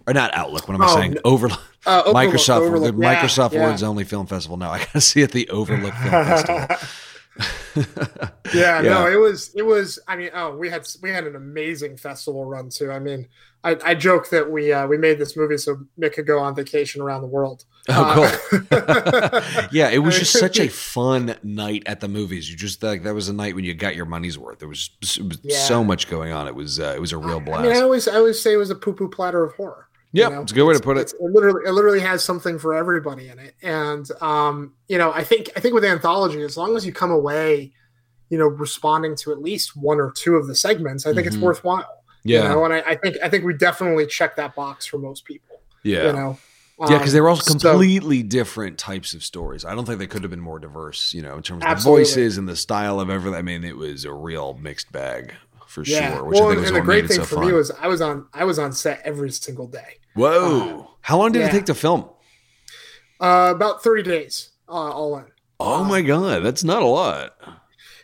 or 0.08 0.14
not 0.14 0.34
Outlook. 0.36 0.68
What 0.68 0.76
am 0.76 0.82
I 0.84 0.88
Oh, 0.90 0.96
saying? 0.96 1.18
Overlook. 1.26 1.60
Uh, 1.86 2.04
Overlook- 2.06 2.16
Microsoft, 2.34 2.62
Overlook, 2.62 2.96
the 2.96 3.02
yeah, 3.02 3.16
Microsoft 3.24 3.54
yeah. 3.54 3.62
World's 3.66 3.84
only 3.84 4.04
film 4.04 4.28
festival. 4.28 4.58
No, 4.58 4.70
I 4.70 4.78
got 4.80 4.92
to 4.92 5.02
see 5.02 5.22
it 5.22 5.26
at 5.26 5.32
the 5.32 5.50
Overlook 5.50 5.94
Film 5.96 6.12
Festival. 6.12 6.68
yeah, 7.76 8.30
Yeah. 8.54 8.82
no, 8.82 9.08
it 9.08 9.16
was 9.16 9.52
it 9.56 9.64
was. 9.64 10.00
I 10.08 10.16
mean, 10.16 10.30
oh, 10.34 10.56
we 10.56 10.70
had 10.70 10.88
we 11.02 11.10
had 11.10 11.26
an 11.26 11.36
amazing 11.36 11.98
festival 11.98 12.46
run 12.46 12.70
too. 12.70 12.92
I 12.92 13.00
mean, 13.00 13.28
I, 13.64 13.78
I 13.84 13.96
joke 13.96 14.30
that 14.30 14.52
we 14.52 14.72
uh, 14.74 14.86
we 14.88 14.98
made 14.98 15.18
this 15.18 15.36
movie 15.38 15.58
so 15.58 15.78
Mick 16.00 16.14
could 16.14 16.28
go 16.28 16.40
on 16.40 16.56
vacation 16.56 17.02
around 17.02 17.22
the 17.22 17.28
world. 17.28 17.64
Oh, 17.90 17.94
Uh, 18.14 18.30
cool. 18.50 19.68
yeah, 19.72 19.90
it 19.90 20.00
was 20.00 20.18
just 20.18 20.34
such 20.38 20.60
a 20.60 20.68
fun 20.70 21.36
night 21.44 21.84
at 21.86 22.00
the 22.00 22.08
movies. 22.08 22.50
You 22.50 22.56
just 22.58 22.82
like 22.84 23.04
that 23.04 23.14
was 23.14 23.28
a 23.30 23.34
night 23.34 23.56
when 23.56 23.64
you 23.64 23.74
got 23.74 23.96
your 23.96 24.06
money's 24.06 24.38
worth. 24.38 24.60
There 24.60 24.68
was, 24.68 24.90
was 25.02 25.40
Yeah. 25.44 25.58
so 25.58 25.84
much 25.84 26.10
going 26.10 26.32
on. 26.32 26.48
It 26.48 26.56
was 26.56 26.80
uh, 26.80 26.94
it 26.96 27.00
was 27.02 27.12
a 27.12 27.18
real 27.18 27.40
blast. 27.40 27.62
I 27.62 27.64
mean, 27.68 27.76
I 27.78 27.82
always 27.82 28.08
I 28.08 28.16
always 28.16 28.42
say 28.42 28.54
it 28.54 28.58
was 28.58 28.70
a 28.70 28.76
poo 28.76 28.94
poo 28.94 29.10
platter 29.10 29.44
of 29.44 29.54
horror. 29.56 29.88
Yeah, 30.14 30.28
know? 30.30 30.42
it's 30.42 30.52
a 30.52 30.56
good 30.56 30.66
way 30.66 30.74
to 30.74 30.80
put 30.82 30.98
it. 30.98 31.02
It's- 31.02 31.14
It 31.14 31.22
literally, 31.32 31.62
it 31.66 31.72
literally 31.72 32.02
has 32.02 32.24
something 32.24 32.60
for 32.60 32.74
everybody 32.76 33.30
in 33.30 33.40
it, 33.40 33.56
and 33.64 34.06
um, 34.22 34.74
you 34.88 34.98
know, 34.98 35.12
I 35.14 35.24
think 35.24 35.50
I 35.56 35.60
think 35.62 35.74
with 35.74 35.86
anthology, 35.86 36.42
as 36.44 36.58
long 36.58 36.76
as 36.76 36.86
you 36.86 36.92
come 36.94 37.12
away, 37.12 37.72
you 38.30 38.38
know, 38.38 38.48
responding 38.48 39.16
to 39.18 39.32
at 39.32 39.42
least 39.42 39.76
one 39.76 40.00
or 40.00 40.12
two 40.12 40.36
of 40.36 40.48
the 40.48 40.56
segments, 40.56 41.06
I 41.08 41.14
think 41.14 41.28
it's 41.28 41.38
Mhm. 41.38 41.42
worthwhile. 41.42 42.04
Yeah, 42.24 42.44
you 42.44 42.50
know, 42.50 42.66
and 42.66 42.74
I, 42.74 42.80
I 42.86 42.96
think 42.96 43.18
I 43.24 43.30
think 43.30 43.44
we 43.46 43.54
definitely 43.56 44.06
check 44.06 44.36
that 44.36 44.54
box 44.54 44.86
for 44.86 44.98
most 45.00 45.26
people. 45.26 45.62
yeah, 45.84 46.08
You 46.08 46.14
know, 46.14 46.38
yeah, 46.90 46.98
because 46.98 47.14
they 47.14 47.22
were 47.22 47.30
all 47.30 47.36
Um, 47.36 47.42
so- 47.42 47.72
completely 47.72 48.24
different 48.24 48.78
types 48.78 49.14
of 49.14 49.24
stories. 49.24 49.66
I 49.66 49.76
don't 49.76 49.86
think 49.86 50.00
they 50.00 50.08
could 50.08 50.24
have 50.24 50.32
been 50.32 50.40
more 50.40 50.60
diverse. 50.60 51.14
You 51.14 51.22
know, 51.22 51.36
in 51.36 51.44
terms 51.44 51.64
of 51.64 51.70
Absolutely. 51.70 52.04
the 52.04 52.10
voices 52.10 52.38
and 52.38 52.48
the 52.48 52.56
style 52.56 53.00
of 53.00 53.10
everything. 53.10 53.38
I 53.38 53.42
mean, 53.42 53.64
it 53.64 53.78
was 53.78 54.06
a 54.06 54.14
real 54.14 54.58
mixed 54.62 54.92
bag 54.92 55.34
for 55.68 55.84
yeah. 55.84 56.14
sure. 56.14 56.26
Which 56.26 56.40
well, 56.40 56.50
I 56.50 56.52
think 56.52 56.58
and, 56.58 56.62
was 56.62 56.70
and 56.70 56.78
the 56.78 56.82
great 56.82 57.08
thing 57.08 57.18
so 57.18 57.26
for 57.26 57.36
fun. 57.36 57.48
me 57.48 57.54
was 57.54 57.72
I 57.72 57.88
was 57.88 58.02
on 58.02 58.28
I 58.34 58.44
was 58.44 58.60
on 58.60 58.74
set 58.74 59.02
every 59.04 59.32
single 59.32 59.68
day. 59.68 60.00
Whoa! 60.16 60.92
How 61.02 61.18
long 61.18 61.32
did 61.32 61.44
it 61.44 61.52
take 61.52 61.66
to 61.66 61.74
film? 61.76 62.10
Uh, 63.20 63.54
about 63.56 63.84
thirty 63.84 64.04
days 64.04 64.50
uh, 64.68 64.72
all 64.72 65.18
in. 65.18 65.26
Oh 65.60 65.84
my 65.84 66.02
god, 66.02 66.44
that's 66.44 66.64
not 66.64 66.82
a 66.82 66.88
lot. 66.88 67.36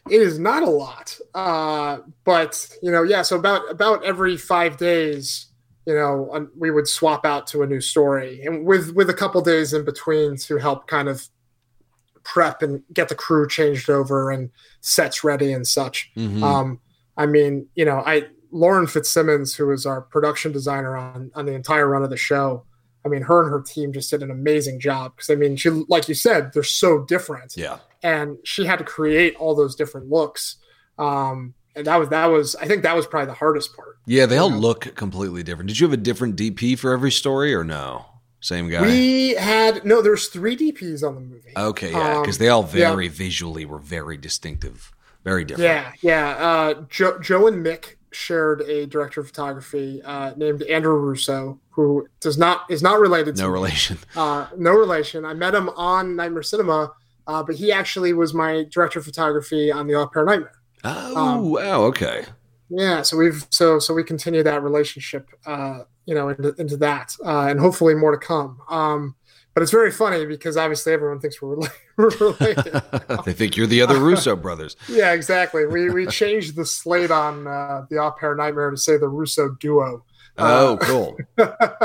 It 0.09 0.21
is 0.21 0.39
not 0.39 0.63
a 0.63 0.69
lot, 0.69 1.19
uh, 1.33 1.97
but 2.23 2.69
you 2.81 2.91
know, 2.91 3.03
yeah. 3.03 3.23
So 3.23 3.35
about 3.35 3.69
about 3.69 4.05
every 4.05 4.37
five 4.37 4.77
days, 4.77 5.47
you 5.88 5.95
know, 5.95 6.50
we 6.58 6.69
would 6.69 6.86
swap 6.86 7.26
out 7.26 7.47
to 7.47 7.63
a 7.63 7.65
new 7.65 7.80
story, 7.80 8.43
and 8.43 8.65
with 8.65 8.93
with 8.93 9.10
a 9.10 9.13
couple 9.13 9.39
days 9.41 9.71
in 9.71 9.86
between 9.86 10.36
to 10.36 10.58
help 10.58 10.86
kind 10.88 11.08
of 11.08 11.26
prep 12.26 12.62
and 12.62 12.84
get 12.91 13.08
the 13.08 13.15
crew 13.15 13.47
changed 13.47 13.89
over 13.89 14.30
and 14.30 14.50
sets 14.82 15.23
ready 15.23 15.54
and 15.54 15.65
such. 15.65 16.12
Mhm. 16.17 16.43
Um, 16.43 16.82
I 17.15 17.26
mean, 17.26 17.67
you 17.76 17.86
know, 17.86 18.04
I 18.06 18.28
Lauren 18.52 18.86
Fitzsimmons, 18.86 19.56
who 19.56 19.71
is 19.71 19.86
our 19.86 20.02
production 20.02 20.52
designer 20.52 20.97
on 20.97 21.32
on 21.36 21.45
the 21.45 21.54
entire 21.54 21.88
run 21.88 22.04
of 22.04 22.10
the 22.10 22.17
show. 22.17 22.65
I 23.06 23.08
mean, 23.08 23.21
her 23.21 23.41
and 23.41 23.50
her 23.50 23.62
team 23.62 23.93
just 23.93 24.10
did 24.10 24.21
an 24.21 24.30
amazing 24.30 24.82
job 24.82 25.15
because 25.15 25.30
I 25.30 25.36
mean, 25.36 25.56
she 25.56 25.69
like 25.69 26.10
you 26.10 26.15
said, 26.15 26.52
they're 26.52 26.63
so 26.63 27.06
different 27.06 27.56
yeah, 27.56 27.78
and 28.04 28.38
she 28.43 28.65
had 28.65 28.80
to 28.80 28.84
create 28.86 29.38
all 29.38 29.56
those 29.56 29.73
different 29.73 30.10
looks. 30.10 30.58
Um, 31.00 31.54
and 31.77 31.87
that 31.87 31.95
was 31.97 32.09
that 32.09 32.25
was 32.25 32.55
I 32.57 32.65
think 32.67 32.83
that 32.83 32.95
was 32.95 33.07
probably 33.07 33.27
the 33.27 33.33
hardest 33.33 33.75
part. 33.75 33.97
yeah, 34.05 34.25
they 34.25 34.37
all 34.37 34.49
know? 34.49 34.57
look 34.57 34.95
completely 34.95 35.43
different. 35.43 35.67
Did 35.69 35.79
you 35.79 35.87
have 35.87 35.93
a 35.93 35.97
different 35.97 36.35
DP 36.35 36.77
for 36.77 36.91
every 36.91 37.11
story 37.11 37.53
or 37.53 37.63
no? 37.63 38.05
Same 38.39 38.69
guy. 38.69 38.81
We 38.83 39.31
had 39.35 39.83
no, 39.83 40.01
there's 40.01 40.27
three 40.27 40.55
DPs 40.55 41.05
on 41.07 41.15
the 41.15 41.21
movie. 41.21 41.53
okay, 41.57 41.91
yeah, 41.91 42.19
because 42.21 42.37
Um, 42.37 42.43
they 42.43 42.49
all 42.49 42.63
yeah. 42.73 42.89
very 42.91 43.07
visually 43.07 43.65
were 43.65 43.79
very 43.79 44.15
distinctive, 44.17 44.91
very 45.23 45.43
different. 45.43 45.63
Yeah, 45.69 45.91
yeah. 46.01 46.29
Uh, 46.37 46.73
Joe, 46.89 47.17
Joe 47.19 47.47
and 47.47 47.65
Mick 47.65 47.95
shared 48.11 48.61
a 48.61 48.85
director 48.85 49.21
of 49.21 49.27
photography 49.27 50.01
uh, 50.03 50.33
named 50.37 50.61
Andrew 50.63 50.95
Russo, 50.95 51.59
who 51.71 52.07
does 52.19 52.37
not 52.37 52.69
is 52.69 52.81
not 52.83 52.99
related 52.99 53.35
to 53.37 53.41
no 53.43 53.49
relation. 53.49 53.97
Uh, 54.15 54.47
no 54.55 54.71
relation. 54.71 55.25
I 55.25 55.33
met 55.33 55.53
him 55.55 55.69
on 55.69 56.15
Nightmare 56.15 56.43
Cinema, 56.43 56.93
uh, 57.25 57.41
but 57.43 57.55
he 57.55 57.71
actually 57.71 58.13
was 58.13 58.33
my 58.35 58.65
director 58.71 58.99
of 58.99 59.05
photography 59.05 59.71
on 59.71 59.87
the 59.87 59.95
Au 59.95 60.07
Pair 60.07 60.25
Nightmare. 60.25 60.53
Oh 60.88 61.15
Um, 61.17 61.50
wow, 61.52 61.82
okay. 61.84 62.26
Yeah, 62.69 63.02
so 63.02 63.17
we've 63.17 63.45
so 63.50 63.80
so 63.80 63.93
we 63.93 64.04
continue 64.04 64.43
that 64.43 64.62
relationship, 64.63 65.30
uh, 65.45 65.80
you 66.06 66.13
know, 66.15 66.30
into, 66.30 66.54
into 66.58 66.78
that, 66.78 67.15
uh, 67.26 67.47
and 67.50 67.60
hopefully 67.60 67.95
more 67.95 68.12
to 68.12 68.17
come. 68.17 68.60
Um, 68.69 69.15
but 69.54 69.63
it's 69.63 69.71
very 69.71 69.89
funny 69.91 70.26
because 70.26 70.56
obviously 70.58 70.93
everyone 70.93 71.19
thinks 71.19 71.41
we're 71.41 71.56
rela- 71.56 71.71
we're 71.97 72.10
related. 72.10 73.23
they 73.26 73.34
think 73.34 73.56
you're 73.58 73.67
the 73.67 73.82
other 73.82 74.00
Russo 74.10 74.36
brothers. 74.36 74.76
yeah, 74.89 75.13
exactly. 75.13 75.65
We 75.65 75.89
we 75.89 76.08
changed 76.08 76.56
the 76.58 76.65
slate 76.65 77.10
on 77.12 77.47
uh, 77.47 77.86
the 77.89 77.97
Au 78.00 78.12
Pair 78.12 78.36
Nightmare 78.36 78.69
to 78.71 78.78
say 78.78 78.97
the 78.97 79.08
Russo 79.10 79.56
duo. 79.60 80.04
Oh, 80.39 80.73
Uh, 80.73 80.78
cool. 80.78 81.17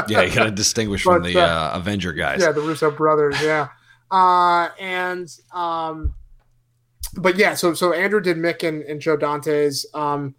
Yeah, 0.09 0.23
you 0.23 0.35
got 0.35 0.45
to 0.45 0.51
distinguish 0.51 1.05
from 1.05 1.23
the 1.23 1.39
uh, 1.39 1.47
uh, 1.47 1.71
Avenger 1.75 2.13
guys. 2.13 2.43
yeah, 2.43 2.53
the 2.53 2.61
Russo 2.61 2.91
brothers. 2.91 3.41
Yeah, 3.41 3.69
uh, 4.11 4.69
and 4.79 5.27
um, 5.55 6.15
but 7.15 7.37
yeah, 7.37 7.55
so 7.55 7.75
so 7.75 7.93
Andrew 7.93 8.21
did 8.21 8.37
Mick 8.37 8.67
and, 8.67 8.83
and 8.83 9.01
Joe 9.01 9.17
Dante's. 9.17 9.87
Um, 9.95 10.35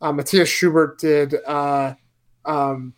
uh, 0.00 0.12
Matthias 0.12 0.48
Schubert 0.48 0.98
did 1.00 1.34
uh, 1.46 1.94
um, 2.44 2.94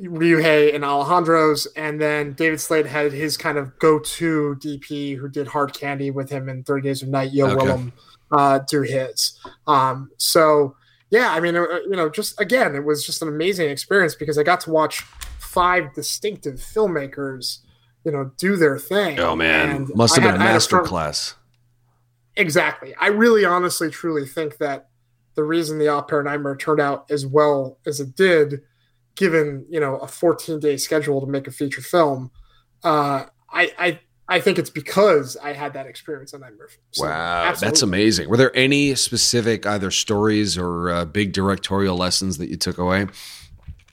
Ryuhei 0.00 0.74
and 0.74 0.84
Alejandro's, 0.84 1.66
and 1.76 2.00
then 2.00 2.32
David 2.34 2.60
Slade 2.60 2.86
had 2.86 3.12
his 3.12 3.36
kind 3.36 3.56
of 3.58 3.78
go-to 3.78 4.56
DP 4.58 5.16
who 5.16 5.28
did 5.28 5.46
Hard 5.48 5.72
Candy 5.72 6.10
with 6.10 6.28
him 6.30 6.48
in 6.48 6.64
Thirty 6.64 6.82
Days 6.88 7.02
of 7.02 7.08
Night. 7.08 7.32
Yo 7.32 7.46
Okay. 7.46 7.56
Willem 7.64 7.92
uh, 8.32 8.58
do 8.68 8.82
his. 8.82 9.38
Um, 9.66 10.10
so 10.18 10.76
yeah, 11.10 11.30
I 11.32 11.40
mean, 11.40 11.56
uh, 11.56 11.62
you 11.88 11.94
know, 11.96 12.08
just 12.10 12.38
again, 12.40 12.74
it 12.74 12.84
was 12.84 13.06
just 13.06 13.22
an 13.22 13.28
amazing 13.28 13.70
experience 13.70 14.14
because 14.14 14.36
I 14.36 14.42
got 14.42 14.60
to 14.62 14.70
watch 14.70 15.00
five 15.38 15.94
distinctive 15.94 16.56
filmmakers, 16.56 17.58
you 18.04 18.12
know, 18.12 18.32
do 18.36 18.56
their 18.56 18.78
thing. 18.78 19.18
Oh 19.20 19.34
man, 19.36 19.70
And 19.70 19.94
must 19.94 20.16
have 20.16 20.24
I 20.24 20.32
been 20.32 20.40
had- 20.40 20.40
a 20.40 20.44
I 20.44 20.46
had 20.48 20.54
master 20.54 20.70
front- 20.76 20.88
class. 20.88 21.34
Exactly. 22.36 22.94
I 23.00 23.08
really 23.08 23.44
honestly 23.44 23.90
truly 23.90 24.26
think 24.26 24.58
that 24.58 24.88
the 25.34 25.44
reason 25.44 25.78
the 25.78 26.04
Pair 26.08 26.22
Nightmare 26.22 26.56
turned 26.56 26.80
out 26.80 27.10
as 27.10 27.26
well 27.26 27.78
as 27.86 28.00
it 28.00 28.16
did, 28.16 28.62
given, 29.14 29.66
you 29.68 29.80
know, 29.80 29.96
a 29.96 30.08
14 30.08 30.60
day 30.60 30.76
schedule 30.76 31.20
to 31.20 31.26
make 31.26 31.46
a 31.46 31.50
feature 31.50 31.82
film, 31.82 32.30
uh, 32.84 33.24
I, 33.50 33.72
I, 33.78 34.00
I 34.28 34.40
think 34.40 34.58
it's 34.58 34.70
because 34.70 35.36
I 35.36 35.52
had 35.52 35.74
that 35.74 35.86
experience 35.86 36.34
on 36.34 36.40
Nightmare. 36.40 36.68
So, 36.90 37.06
Wow, 37.06 37.54
that's 37.58 37.82
amazing. 37.82 38.28
Were 38.28 38.36
there 38.36 38.54
any 38.56 38.94
specific 38.96 39.66
either 39.66 39.90
stories 39.90 40.58
or 40.58 40.90
uh, 40.90 41.04
big 41.04 41.32
directorial 41.32 41.96
lessons 41.96 42.38
that 42.38 42.48
you 42.48 42.56
took 42.56 42.78
away? 42.78 43.06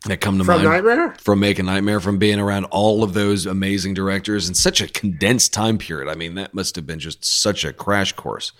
That 0.05 0.17
come 0.21 0.37
to 0.37 0.43
from 0.43 0.63
mind 0.63 0.69
Nightmare. 0.69 1.15
from 1.19 1.39
making 1.39 1.65
Nightmare, 1.65 1.99
from 1.99 2.17
being 2.17 2.39
around 2.39 2.65
all 2.65 3.03
of 3.03 3.13
those 3.13 3.45
amazing 3.45 3.93
directors 3.93 4.47
in 4.49 4.53
such 4.55 4.81
a 4.81 4.87
condensed 4.87 5.53
time 5.53 5.77
period. 5.77 6.09
I 6.11 6.15
mean, 6.15 6.35
that 6.35 6.53
must 6.53 6.75
have 6.75 6.85
been 6.85 6.99
just 6.99 7.23
such 7.23 7.63
a 7.63 7.71
crash 7.73 8.11
course. 8.13 8.51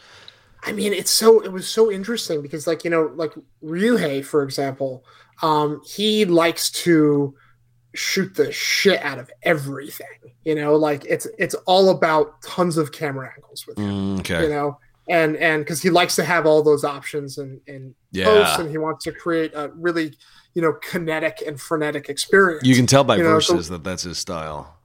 I 0.66 0.72
mean, 0.72 0.94
it's 0.94 1.12
so 1.12 1.42
it 1.42 1.52
was 1.52 1.68
so 1.68 1.92
interesting 1.92 2.42
because, 2.42 2.66
like 2.68 2.84
you 2.86 2.90
know, 2.90 3.12
like 3.16 3.34
Ryuhei, 3.64 4.24
for 4.24 4.44
example, 4.44 5.04
um, 5.42 5.82
he 5.86 6.24
likes 6.24 6.72
to 6.72 7.36
shoot 7.96 8.34
the 8.36 8.52
shit 8.52 9.02
out 9.04 9.20
of 9.20 9.30
everything. 9.44 10.08
You 10.46 10.56
know, 10.56 10.76
like 10.76 11.04
it's 11.06 11.28
it's 11.38 11.56
all 11.66 11.90
about 11.90 12.42
tons 12.44 12.78
of 12.78 12.94
camera 12.94 13.32
angles 13.36 13.68
with 13.68 13.78
him. 13.78 13.90
Mm, 14.18 14.20
okay. 14.22 14.44
You 14.44 14.50
know, 14.50 14.78
and 15.10 15.36
and 15.36 15.66
because 15.66 15.82
he 15.82 15.90
likes 15.90 16.16
to 16.16 16.24
have 16.24 16.46
all 16.46 16.64
those 16.64 16.86
options 16.86 17.38
and 17.38 17.60
and 17.68 17.94
Yeah. 18.12 18.26
post, 18.26 18.60
and 18.60 18.70
he 18.70 18.78
wants 18.78 19.04
to 19.04 19.12
create 19.12 19.52
a 19.54 19.70
really 19.76 20.18
you 20.54 20.62
know 20.62 20.74
kinetic 20.74 21.44
and 21.46 21.60
frenetic 21.60 22.10
experience. 22.10 22.66
You 22.68 22.76
can 22.76 22.86
tell 22.88 23.04
by 23.04 23.18
You 23.18 23.24
know, 23.24 23.40
so- 23.40 23.54
Versus 23.56 23.70
that 23.70 23.84
that's 23.84 24.04
his 24.04 24.18
style. 24.18 24.78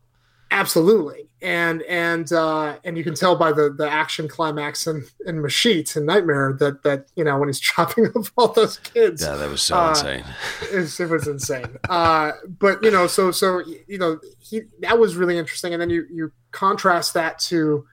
Absolutely, 0.50 1.28
and 1.42 1.82
and 1.82 2.32
uh, 2.32 2.76
and 2.82 2.96
you 2.96 3.04
can 3.04 3.14
tell 3.14 3.36
by 3.36 3.52
the 3.52 3.68
the 3.70 3.86
action 3.88 4.28
climax 4.28 4.86
in 4.86 5.04
in 5.26 5.36
Mashit 5.42 5.94
and 5.94 6.06
Nightmare 6.06 6.56
that 6.58 6.82
that 6.84 7.08
you 7.16 7.22
know 7.22 7.38
when 7.38 7.50
he's 7.50 7.60
chopping 7.70 8.06
up 8.06 8.24
all 8.34 8.48
those 8.48 8.78
kids, 8.78 9.22
Yeah, 9.22 9.36
that 9.36 9.50
was 9.50 9.60
so 9.60 9.76
Uh, 9.76 9.90
insane. 9.90 10.24
it, 10.72 11.00
it 11.00 11.10
was 11.10 11.28
insane. 11.28 11.76
uh, 11.90 12.32
but 12.58 12.82
you 12.82 12.90
know, 12.90 13.06
so 13.06 13.30
so 13.30 13.62
you 13.86 13.98
know, 13.98 14.18
he 14.38 14.62
that 14.80 14.98
was 14.98 15.16
really 15.16 15.36
interesting. 15.36 15.74
And 15.74 15.82
then 15.82 15.90
you 15.90 16.06
you 16.10 16.32
contrast 16.50 17.12
that 17.12 17.38
to 17.40 17.86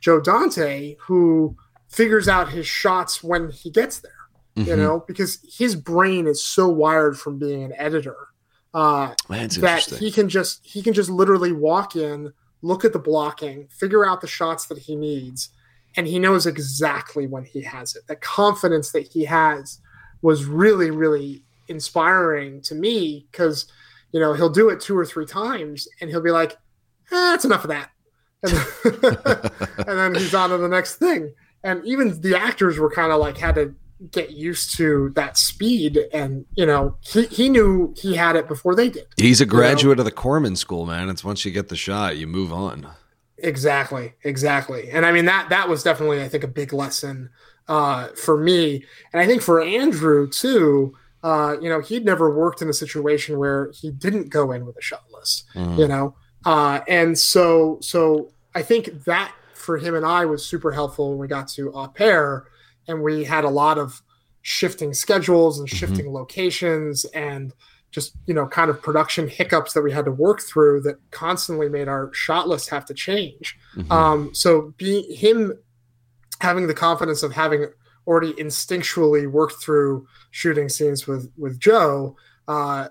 Joe 0.00 0.20
Dante, 0.20 0.96
who 1.00 1.56
figures 1.88 2.28
out 2.28 2.50
his 2.50 2.66
shots 2.66 3.24
when 3.24 3.50
he 3.50 3.70
gets 3.70 4.00
there. 4.00 4.12
You 4.54 4.64
Mhm. 4.74 4.78
know, 4.78 5.04
because 5.06 5.38
his 5.56 5.74
brain 5.74 6.26
is 6.26 6.44
so 6.44 6.68
wired 6.68 7.18
from 7.18 7.38
being 7.38 7.62
an 7.64 7.72
editor 7.76 8.16
uh, 8.74 9.14
That's 9.28 9.56
that 9.58 9.98
he 9.98 10.10
can 10.10 10.28
just 10.28 10.60
he 10.64 10.82
can 10.82 10.92
just 10.94 11.10
literally 11.10 11.52
walk 11.52 11.94
in, 11.96 12.32
look 12.62 12.84
at 12.84 12.92
the 12.92 12.98
blocking, 12.98 13.68
figure 13.68 14.04
out 14.04 14.20
the 14.20 14.26
shots 14.26 14.66
that 14.66 14.78
he 14.78 14.96
needs, 14.96 15.50
and 15.96 16.06
he 16.06 16.18
knows 16.18 16.46
exactly 16.46 17.26
when 17.26 17.44
he 17.44 17.62
has 17.62 17.94
it. 17.96 18.06
The 18.06 18.16
confidence 18.16 18.92
that 18.92 19.08
he 19.08 19.24
has 19.24 19.78
was 20.22 20.44
really 20.44 20.90
really 20.90 21.44
inspiring 21.68 22.60
to 22.62 22.74
me 22.74 23.26
because 23.30 23.66
you 24.12 24.20
know 24.20 24.32
he'll 24.32 24.48
do 24.50 24.68
it 24.68 24.80
two 24.80 24.96
or 24.96 25.04
three 25.04 25.26
times 25.26 25.86
and 26.00 26.08
he'll 26.10 26.22
be 26.22 26.30
like, 26.30 26.52
eh, 26.52 26.56
"That's 27.10 27.44
enough 27.44 27.64
of 27.64 27.70
that," 27.70 27.90
and 28.42 28.52
then, 28.52 29.50
and 29.86 29.98
then 29.98 30.14
he's 30.14 30.34
on 30.34 30.50
to 30.50 30.58
the 30.58 30.68
next 30.68 30.96
thing. 30.96 31.34
And 31.64 31.84
even 31.84 32.20
the 32.20 32.36
actors 32.36 32.78
were 32.78 32.90
kind 32.90 33.12
of 33.12 33.20
like 33.20 33.36
had 33.38 33.54
to 33.56 33.74
get 34.10 34.32
used 34.32 34.76
to 34.76 35.10
that 35.14 35.36
speed 35.36 35.98
and 36.12 36.44
you 36.54 36.66
know 36.66 36.96
he, 37.00 37.24
he 37.26 37.48
knew 37.48 37.94
he 37.96 38.14
had 38.16 38.34
it 38.36 38.48
before 38.48 38.74
they 38.74 38.88
did 38.88 39.06
He's 39.16 39.40
a 39.40 39.46
graduate 39.46 39.98
of 39.98 40.04
the 40.04 40.10
Corman 40.10 40.56
School, 40.56 40.86
man. 40.86 41.08
It's 41.08 41.22
once 41.22 41.44
you 41.44 41.52
get 41.52 41.68
the 41.68 41.76
shot, 41.76 42.16
you 42.16 42.26
move 42.26 42.52
on. 42.52 42.88
Exactly, 43.38 44.14
exactly. 44.22 44.90
And 44.90 45.04
I 45.04 45.12
mean 45.12 45.24
that 45.26 45.48
that 45.50 45.68
was 45.68 45.82
definitely 45.82 46.22
I 46.22 46.28
think 46.28 46.44
a 46.44 46.48
big 46.48 46.72
lesson 46.72 47.30
uh, 47.68 48.08
for 48.08 48.36
me, 48.36 48.84
and 49.12 49.20
I 49.22 49.26
think 49.26 49.42
for 49.42 49.60
Andrew 49.62 50.28
too. 50.28 50.94
Uh, 51.24 51.54
you 51.60 51.68
know, 51.68 51.80
he'd 51.80 52.04
never 52.04 52.34
worked 52.36 52.60
in 52.62 52.68
a 52.68 52.72
situation 52.72 53.38
where 53.38 53.70
he 53.72 53.92
didn't 53.92 54.28
go 54.28 54.50
in 54.50 54.66
with 54.66 54.76
a 54.76 54.82
shot 54.82 55.04
list. 55.16 55.44
Mhm. 55.54 55.78
You 55.78 55.86
know, 55.86 56.16
uh, 56.44 56.80
and 56.88 57.16
so 57.16 57.78
so 57.80 58.32
I 58.56 58.62
think 58.62 59.04
that 59.04 59.32
for 59.54 59.78
him 59.78 59.94
and 59.94 60.04
I 60.04 60.24
was 60.24 60.44
super 60.44 60.72
helpful 60.72 61.10
when 61.10 61.18
we 61.18 61.28
got 61.28 61.46
to 61.50 61.72
au 61.72 61.86
pair, 61.86 62.46
and 62.88 63.02
we 63.02 63.24
had 63.24 63.44
a 63.44 63.48
lot 63.50 63.78
of 63.78 64.02
shifting 64.42 64.92
schedules 64.92 65.58
and 65.60 65.68
shifting 65.70 66.12
locations 66.12 67.04
and 67.06 67.52
just 67.92 68.14
you 68.26 68.34
know 68.34 68.46
kind 68.46 68.70
of 68.70 68.82
production 68.82 69.28
hiccups 69.28 69.72
that 69.74 69.82
we 69.82 69.92
had 69.92 70.04
to 70.04 70.10
work 70.10 70.40
through 70.40 70.80
that 70.80 70.96
constantly 71.10 71.68
made 71.68 71.86
our 71.88 72.12
shot 72.12 72.48
list 72.48 72.68
have 72.70 72.84
to 72.86 72.94
change 72.94 73.56
Mhm. 73.76 73.90
um 73.92 74.34
so 74.34 74.74
being 74.78 75.04
him 75.14 75.52
having 76.40 76.66
the 76.66 76.74
confidence 76.74 77.22
of 77.22 77.32
having 77.32 77.66
already 78.06 78.32
instinctually 78.32 79.30
worked 79.30 79.62
through 79.62 80.06
shooting 80.32 80.68
scenes 80.68 81.06
with 81.06 81.30
with 81.36 81.60
joe 81.60 82.16
uh 82.48 82.88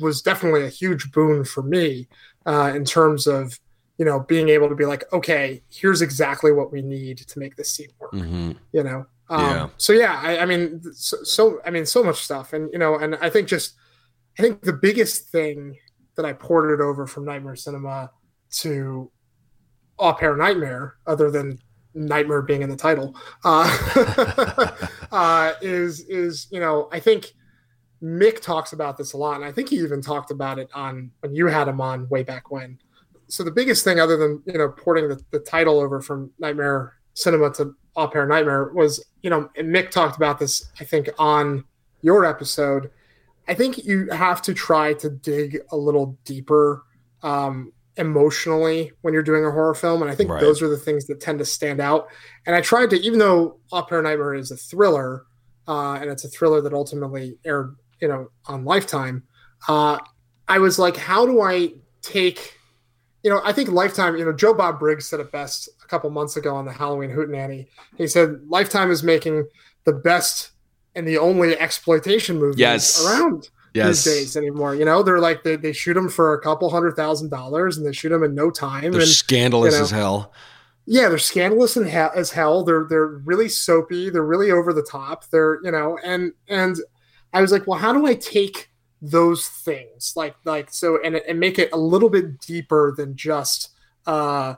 was 0.00 0.20
definitely 0.20 0.64
a 0.64 0.68
huge 0.68 1.10
boon 1.12 1.44
for 1.44 1.62
me 1.62 2.06
uh 2.44 2.70
in 2.74 2.84
terms 2.84 3.26
of 3.26 3.58
you 3.96 4.04
know 4.04 4.20
being 4.20 4.50
able 4.50 4.68
to 4.68 4.74
be 4.74 4.84
like 4.84 5.04
okay 5.14 5.62
here's 5.70 6.02
exactly 6.02 6.52
what 6.52 6.70
we 6.72 6.82
need 6.82 7.16
to 7.18 7.38
make 7.38 7.56
this 7.56 7.70
scene 7.70 7.88
work 7.98 8.12
Mhm. 8.12 8.56
you 8.72 8.82
know 8.82 9.06
um, 9.30 9.40
Yeah. 9.40 9.68
so 9.78 9.92
yeah 9.94 10.20
I, 10.22 10.40
I 10.40 10.44
mean 10.44 10.82
so, 10.92 11.16
so 11.22 11.60
i 11.64 11.70
mean 11.70 11.86
so 11.86 12.02
much 12.04 12.22
stuff 12.22 12.52
and 12.52 12.68
you 12.72 12.78
know 12.78 12.98
and 12.98 13.14
i 13.16 13.30
think 13.30 13.48
just 13.48 13.74
i 14.38 14.42
think 14.42 14.60
the 14.62 14.72
biggest 14.72 15.30
thing 15.30 15.76
that 16.16 16.26
i 16.26 16.32
ported 16.32 16.80
over 16.82 17.06
from 17.06 17.24
nightmare 17.24 17.56
cinema 17.56 18.10
to 18.50 19.10
au 19.98 20.12
pair 20.12 20.36
nightmare 20.36 20.96
other 21.06 21.30
than 21.30 21.58
nightmare 21.94 22.42
being 22.42 22.62
in 22.62 22.68
the 22.70 22.76
title 22.76 23.16
uh, 23.44 23.66
uh, 25.12 25.52
is 25.62 26.00
is 26.08 26.46
you 26.50 26.60
know 26.60 26.88
i 26.92 27.00
think 27.00 27.32
mick 28.02 28.40
talks 28.40 28.72
about 28.72 28.96
this 28.96 29.12
a 29.12 29.16
lot 29.16 29.36
and 29.36 29.44
i 29.44 29.52
think 29.52 29.68
he 29.68 29.76
even 29.76 30.00
talked 30.00 30.30
about 30.30 30.58
it 30.58 30.68
on 30.74 31.10
when 31.20 31.34
you 31.34 31.46
had 31.46 31.68
him 31.68 31.80
on 31.80 32.08
way 32.08 32.22
back 32.22 32.50
when 32.50 32.78
so 33.28 33.42
the 33.44 33.50
biggest 33.50 33.84
thing 33.84 34.00
other 34.00 34.16
than 34.16 34.42
you 34.46 34.58
know 34.58 34.68
porting 34.70 35.08
the, 35.08 35.20
the 35.30 35.38
title 35.40 35.78
over 35.78 36.00
from 36.00 36.30
nightmare 36.38 36.94
cinema 37.14 37.50
to 37.52 37.74
au 37.96 38.06
pair 38.08 38.26
nightmare 38.26 38.70
was 38.74 39.04
you 39.22 39.30
know 39.30 39.48
and 39.56 39.68
mick 39.74 39.90
talked 39.90 40.16
about 40.16 40.38
this 40.38 40.70
i 40.80 40.84
think 40.84 41.08
on 41.18 41.64
your 42.02 42.24
episode 42.24 42.90
i 43.48 43.54
think 43.54 43.78
you 43.84 44.08
have 44.10 44.40
to 44.42 44.54
try 44.54 44.92
to 44.94 45.10
dig 45.10 45.58
a 45.72 45.76
little 45.76 46.16
deeper 46.24 46.84
um, 47.22 47.72
emotionally 47.96 48.92
when 49.02 49.12
you're 49.12 49.22
doing 49.22 49.44
a 49.44 49.50
horror 49.50 49.74
film 49.74 50.02
and 50.02 50.10
i 50.10 50.14
think 50.14 50.30
Right. 50.30 50.40
those 50.40 50.62
are 50.62 50.68
the 50.68 50.76
things 50.78 51.06
that 51.06 51.20
tend 51.20 51.38
to 51.40 51.44
stand 51.44 51.80
out 51.80 52.08
and 52.46 52.54
i 52.56 52.60
tried 52.60 52.90
to 52.90 52.96
even 53.00 53.18
though 53.18 53.58
au 53.72 53.82
pair 53.82 54.02
nightmare 54.02 54.34
is 54.34 54.50
a 54.50 54.56
thriller 54.56 55.24
uh, 55.68 55.94
and 56.00 56.10
it's 56.10 56.24
a 56.24 56.28
thriller 56.28 56.60
that 56.60 56.72
ultimately 56.72 57.36
aired 57.44 57.76
you 58.00 58.08
know 58.08 58.28
on 58.46 58.64
lifetime 58.64 59.22
uh, 59.68 59.98
i 60.48 60.58
was 60.58 60.78
like 60.78 60.96
how 60.96 61.26
do 61.26 61.42
i 61.42 61.70
take 62.02 62.56
you 63.22 63.30
know, 63.30 63.40
I 63.44 63.52
think 63.52 63.68
Lifetime, 63.70 64.16
you 64.16 64.24
know, 64.24 64.32
Joe 64.32 64.54
Bob 64.54 64.78
Briggs 64.78 65.06
said 65.08 65.20
it 65.20 65.30
best 65.32 65.68
a 65.84 65.86
couple 65.88 66.08
months 66.10 66.36
ago 66.36 66.54
on 66.54 66.64
the 66.64 66.72
Halloween 66.72 67.10
Hootenanny. 67.10 67.66
He 67.96 68.06
said 68.06 68.40
Lifetime 68.48 68.90
is 68.90 69.02
making 69.02 69.46
the 69.84 69.92
best 69.92 70.50
and 70.94 71.06
the 71.06 71.18
only 71.18 71.56
exploitation 71.58 72.38
movies 72.38 72.58
Yes. 72.58 73.04
around 73.06 73.48
Yes. 73.74 74.04
these 74.04 74.14
days 74.14 74.36
anymore. 74.36 74.74
You 74.74 74.84
know, 74.84 75.02
they're 75.02 75.20
like 75.20 75.44
they, 75.44 75.54
they 75.56 75.72
shoot 75.72 75.94
them 75.94 76.08
for 76.08 76.34
a 76.34 76.40
couple 76.40 76.68
hundred 76.70 76.96
thousand 76.96 77.30
dollars 77.30 77.76
and 77.76 77.86
they 77.86 77.92
shoot 77.92 78.08
them 78.08 78.24
in 78.24 78.34
no 78.34 78.50
time. 78.50 78.90
They're 78.92 79.00
and 79.02 79.08
scandalous 79.08 79.74
you 79.74 79.78
know, 79.78 79.84
as 79.84 79.90
hell. 79.92 80.32
yeah, 80.86 81.08
they're 81.08 81.18
scandalous 81.18 81.76
and 81.76 81.86
he- 81.86 81.92
as 81.94 82.32
hell. 82.32 82.64
They're 82.64 82.86
they're 82.88 83.06
really 83.06 83.48
soapy. 83.48 84.10
They're 84.10 84.24
really 84.24 84.50
over 84.50 84.72
the 84.72 84.82
top. 84.82 85.24
They're 85.30 85.60
you 85.62 85.70
know, 85.70 85.98
and 86.02 86.32
and 86.48 86.76
I 87.32 87.40
was 87.42 87.52
like, 87.52 87.68
well, 87.68 87.78
how 87.78 87.92
do 87.92 88.06
I 88.06 88.14
take 88.14 88.69
those 89.02 89.46
things 89.48 90.12
like 90.14 90.34
like 90.44 90.70
so 90.70 90.98
and 91.02 91.16
and 91.16 91.40
make 91.40 91.58
it 91.58 91.70
a 91.72 91.76
little 91.76 92.10
bit 92.10 92.38
deeper 92.40 92.92
than 92.96 93.16
just 93.16 93.70
uh 94.06 94.54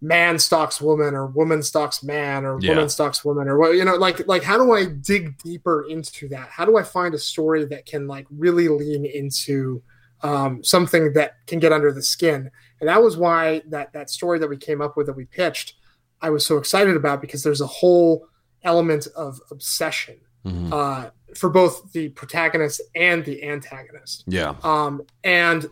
man 0.00 0.38
stalks 0.38 0.80
woman 0.80 1.14
or 1.14 1.26
woman 1.26 1.62
stalks 1.62 2.02
man 2.02 2.44
or 2.44 2.58
Yeah. 2.60 2.70
woman 2.70 2.88
stalks 2.88 3.24
woman 3.24 3.48
or 3.48 3.58
what 3.58 3.74
you 3.74 3.84
know 3.84 3.96
like 3.96 4.26
like 4.26 4.42
how 4.42 4.56
do 4.56 4.72
I 4.72 4.86
dig 4.86 5.36
deeper 5.38 5.86
into 5.88 6.28
that? 6.28 6.48
How 6.48 6.64
do 6.64 6.76
I 6.76 6.82
find 6.82 7.14
a 7.14 7.18
story 7.18 7.64
that 7.66 7.86
can 7.86 8.06
like 8.06 8.26
really 8.30 8.68
lean 8.68 9.04
into 9.06 9.82
um, 10.22 10.62
something 10.64 11.12
that 11.14 11.34
can 11.46 11.58
get 11.58 11.72
under 11.72 11.92
the 11.92 12.02
skin? 12.02 12.50
And 12.80 12.88
that 12.88 13.02
was 13.02 13.16
why 13.16 13.62
that 13.68 13.92
that 13.92 14.10
story 14.10 14.38
that 14.38 14.48
we 14.48 14.56
came 14.56 14.80
up 14.82 14.96
with 14.96 15.06
that 15.06 15.16
we 15.16 15.24
pitched, 15.26 15.74
I 16.20 16.30
was 16.30 16.44
so 16.44 16.58
excited 16.58 16.96
about 16.96 17.20
because 17.20 17.42
there's 17.42 17.60
a 17.62 17.66
whole 17.66 18.28
element 18.62 19.06
of 19.16 19.40
obsession 19.50 20.16
Mhm. 20.44 20.72
uh, 20.72 21.10
for 21.36 21.50
both 21.50 21.92
the 21.92 22.10
protagonist 22.10 22.80
and 22.94 23.24
the 23.24 23.42
antagonist. 23.42 24.24
Yeah. 24.26 24.54
Um, 24.62 25.02
and 25.24 25.66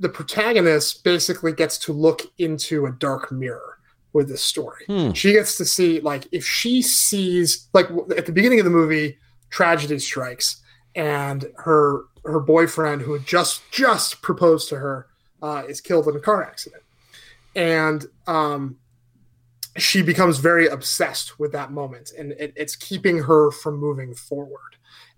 the 0.00 0.08
protagonist 0.08 1.04
basically 1.04 1.52
gets 1.52 1.76
to 1.78 1.92
look 1.92 2.22
into 2.38 2.86
a 2.86 2.92
dark 2.92 3.30
mirror 3.30 3.78
with 4.12 4.28
this 4.28 4.42
story. 4.42 4.84
Hmm. 4.86 5.12
She 5.12 5.32
gets 5.32 5.56
to 5.58 5.64
see, 5.64 6.00
like, 6.00 6.26
if 6.32 6.46
she 6.46 6.80
sees, 6.82 7.68
like, 7.74 7.90
at 8.16 8.26
the 8.26 8.32
beginning 8.32 8.60
of 8.60 8.64
the 8.64 8.70
movie, 8.70 9.18
tragedy 9.50 9.98
strikes, 9.98 10.62
and 10.94 11.46
her 11.56 12.04
her 12.24 12.40
boyfriend, 12.40 13.02
who 13.02 13.12
had 13.12 13.26
just 13.26 13.60
just 13.70 14.22
proposed 14.22 14.68
to 14.70 14.76
her, 14.76 15.06
uh, 15.42 15.62
is 15.68 15.80
killed 15.80 16.08
in 16.08 16.16
a 16.16 16.20
car 16.20 16.42
accident, 16.42 16.82
and 17.54 18.06
um, 18.26 18.76
she 19.76 20.02
becomes 20.02 20.38
very 20.38 20.66
obsessed 20.68 21.38
with 21.38 21.52
that 21.52 21.72
moment, 21.72 22.12
and 22.18 22.32
it, 22.32 22.52
it's 22.56 22.76
keeping 22.76 23.18
her 23.18 23.50
from 23.50 23.76
moving 23.78 24.14
forward. 24.14 24.76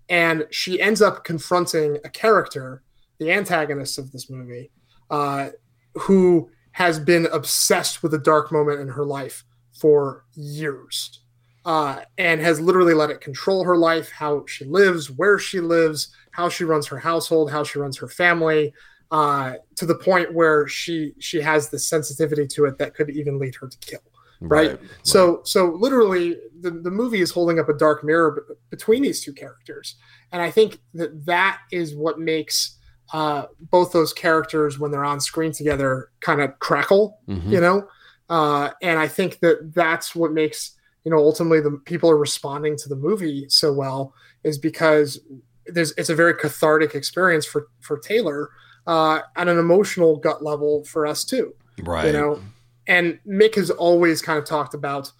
And 0.09 0.47
she 0.51 0.81
ends 0.81 1.01
up 1.01 1.23
confronting 1.23 1.97
a 2.05 2.09
character, 2.09 2.83
the 3.19 3.31
antagonist 3.31 3.97
of 3.99 4.11
this 4.11 4.29
movie, 4.29 4.71
uh, 5.09 5.49
who 5.95 6.49
has 6.71 6.99
been 6.99 7.27
obsessed 7.33 8.03
with 8.03 8.13
a 8.13 8.19
dark 8.19 8.51
moment 8.51 8.79
in 8.79 8.87
her 8.89 9.05
life 9.05 9.43
for 9.73 10.25
years. 10.35 11.21
uh, 11.67 11.99
and 12.17 12.39
has 12.39 12.61
literally 12.61 12.93
let 12.93 13.09
it 13.09 13.19
control 13.19 13.65
her 13.65 13.75
life, 13.75 14.09
how 14.09 14.45
she 14.47 14.63
lives, 14.63 15.11
where 15.11 15.37
she 15.37 15.59
lives, 15.59 16.15
how 16.31 16.47
she 16.47 16.63
runs 16.63 16.87
her 16.87 16.97
household, 16.97 17.51
how 17.51 17.61
she 17.61 17.77
runs 17.77 17.97
her 17.97 18.07
family, 18.07 18.73
uh, 19.11 19.53
to 19.75 19.85
the 19.85 19.95
point 19.95 20.33
where 20.33 20.65
she 20.67 21.13
she 21.19 21.41
has 21.41 21.69
the 21.69 21.77
sensitivity 21.79 22.47
to 22.47 22.65
it 22.65 22.77
that 22.77 22.95
could 22.95 23.09
even 23.09 23.37
lead 23.37 23.53
her 23.55 23.67
to 23.67 23.77
kill. 23.79 23.99
Right. 24.39 24.71
right. 24.71 24.79
So 25.03 25.41
so 25.43 25.65
literally, 25.79 26.37
the 26.59 26.71
the 26.71 26.91
movie 26.91 27.21
is 27.21 27.31
holding 27.31 27.59
up 27.59 27.69
a 27.69 27.73
dark 27.73 28.03
mirror 28.03 28.45
b- 28.47 28.55
between 28.69 29.01
these 29.01 29.23
two 29.23 29.33
characters, 29.33 29.95
and 30.31 30.41
I 30.41 30.51
think 30.51 30.79
that 30.93 31.25
that 31.25 31.59
is 31.71 31.95
what 31.95 32.19
makes 32.19 32.77
uh, 33.13 33.45
both 33.59 33.91
those 33.93 34.13
characters 34.13 34.77
when 34.77 34.91
they're 34.91 35.05
on 35.05 35.19
screen 35.19 35.51
together 35.51 36.11
kind 36.19 36.41
of 36.41 36.57
crackle. 36.59 37.19
Mm-hmm. 37.27 37.51
You 37.51 37.61
know, 37.61 37.87
uh, 38.29 38.71
and 38.81 38.99
I 38.99 39.07
think 39.07 39.39
that 39.39 39.73
that's 39.73 40.15
what 40.15 40.31
makes 40.31 40.77
you 41.03 41.11
know 41.11 41.17
ultimately 41.17 41.61
the 41.61 41.71
people 41.85 42.09
are 42.09 42.17
responding 42.17 42.77
to 42.77 42.89
the 42.89 42.95
movie 42.95 43.47
so 43.49 43.73
well 43.73 44.13
is 44.43 44.57
because 44.57 45.19
there's 45.65 45.93
it's 45.97 46.09
a 46.09 46.15
very 46.15 46.33
cathartic 46.35 46.95
experience 46.95 47.45
for 47.45 47.67
for 47.79 47.97
Taylor 47.97 48.49
uh, 48.87 49.21
on 49.35 49.49
an 49.49 49.57
emotional 49.57 50.17
gut 50.17 50.43
level 50.43 50.83
for 50.85 51.05
us 51.05 51.23
too. 51.23 51.53
Right. 51.81 52.07
You 52.07 52.13
know, 52.13 52.41
and 52.87 53.19
Mick 53.27 53.55
has 53.55 53.69
always 53.69 54.21
kind 54.21 54.39
of 54.39 54.45
talked 54.45 54.73
about 54.73 55.11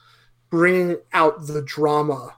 bringing 0.49 0.97
out 1.13 1.47
the 1.47 1.61
drama 1.61 2.35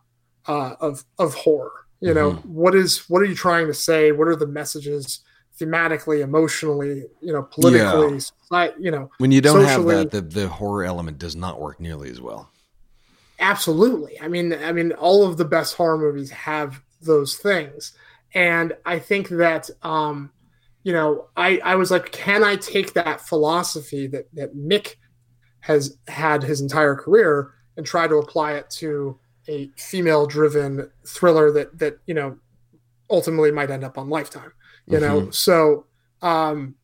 uh, 0.48 0.76
of 0.80 1.06
of 1.18 1.34
horror. 1.34 1.72
You 2.02 2.13
know, 2.13 2.32
mm-hmm. 2.32 2.54
what 2.54 2.76
is 2.76 3.10
what 3.10 3.22
are 3.22 3.26
you 3.26 3.36
trying 3.36 3.68
to 3.68 3.74
say? 3.74 4.12
What 4.12 4.28
are 4.28 4.36
the 4.36 4.48
messages? 4.48 5.22
thematically, 5.60 6.22
emotionally, 6.22 7.04
you 7.22 7.34
know, 7.34 7.44
politically, 7.44 8.20
yeah. 8.52 8.70
you 8.80 8.92
know. 8.92 9.12
When 9.18 9.32
you 9.32 9.42
don't 9.42 9.65
socially. 9.65 9.96
have 9.96 10.12
that, 10.12 10.30
the, 10.30 10.42
the 10.42 10.48
horror 10.48 10.86
element 10.86 11.18
does 11.18 11.36
not 11.36 11.60
work 11.60 11.80
nearly 11.80 12.10
as 12.10 12.22
well. 12.22 12.50
Absolutely. 13.39 14.20
I 14.20 14.28
mean, 14.28 14.54
I 14.54 14.72
mean, 14.72 14.92
all 14.94 15.26
of 15.26 15.38
the 15.38 15.46
best 15.46 15.76
horror 15.76 15.98
movies 15.98 16.32
have 16.32 16.82
those 17.02 17.36
things, 17.38 17.94
and 18.34 18.76
I 18.86 19.00
think 19.00 19.30
that, 19.30 19.70
um, 19.82 20.32
you 20.84 20.94
know, 20.94 21.28
I 21.38 21.60
I 21.60 21.76
was 21.76 21.92
like, 21.92 22.12
can 22.12 22.44
I 22.44 22.58
take 22.58 22.94
that 22.94 23.22
philosophy 23.22 24.08
that 24.08 24.28
that 24.34 24.56
Mick 24.56 24.96
has 25.62 25.98
had 26.08 26.43
his 26.43 26.62
entire 26.62 26.95
career 26.95 27.54
and 27.78 27.86
try 27.86 28.08
to 28.08 28.15
apply 28.15 28.54
it 28.54 28.69
to 28.69 29.17
a 29.48 29.69
female-driven 29.78 30.89
thriller 31.06 31.52
that 31.52 31.78
that 31.78 32.00
you 32.06 32.13
know 32.13 32.38
ultimately 33.10 33.52
might 33.52 33.72
end 33.72 33.84
up 33.84 33.98
on 33.98 34.10
Lifetime 34.10 34.52
you 34.86 34.98
mm-hmm. 34.98 35.26
know 35.26 35.30
so 35.32 35.86
um 36.22 36.76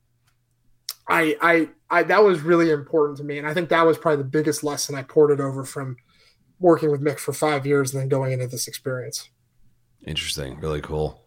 I, 1.07 1.37
I 1.41 1.69
i 1.89 2.03
that 2.03 2.23
was 2.23 2.41
really 2.41 2.71
important 2.71 3.17
to 3.19 3.23
me 3.23 3.37
and 3.37 3.47
i 3.47 3.53
think 3.53 3.69
that 3.69 3.85
was 3.85 3.97
probably 3.97 4.23
the 4.23 4.29
biggest 4.29 4.63
lesson 4.63 4.95
i 4.95 5.03
poured 5.03 5.29
it 5.29 5.39
over 5.39 5.63
from 5.63 5.97
working 6.59 6.91
with 6.91 7.01
mick 7.01 7.19
for 7.19 7.33
five 7.33 7.65
years 7.65 7.93
and 7.93 8.01
then 8.01 8.09
going 8.09 8.31
into 8.31 8.47
this 8.47 8.67
experience. 8.67 9.29
Interesting. 10.05 10.59
Really 10.59 10.81
cool 10.81 11.24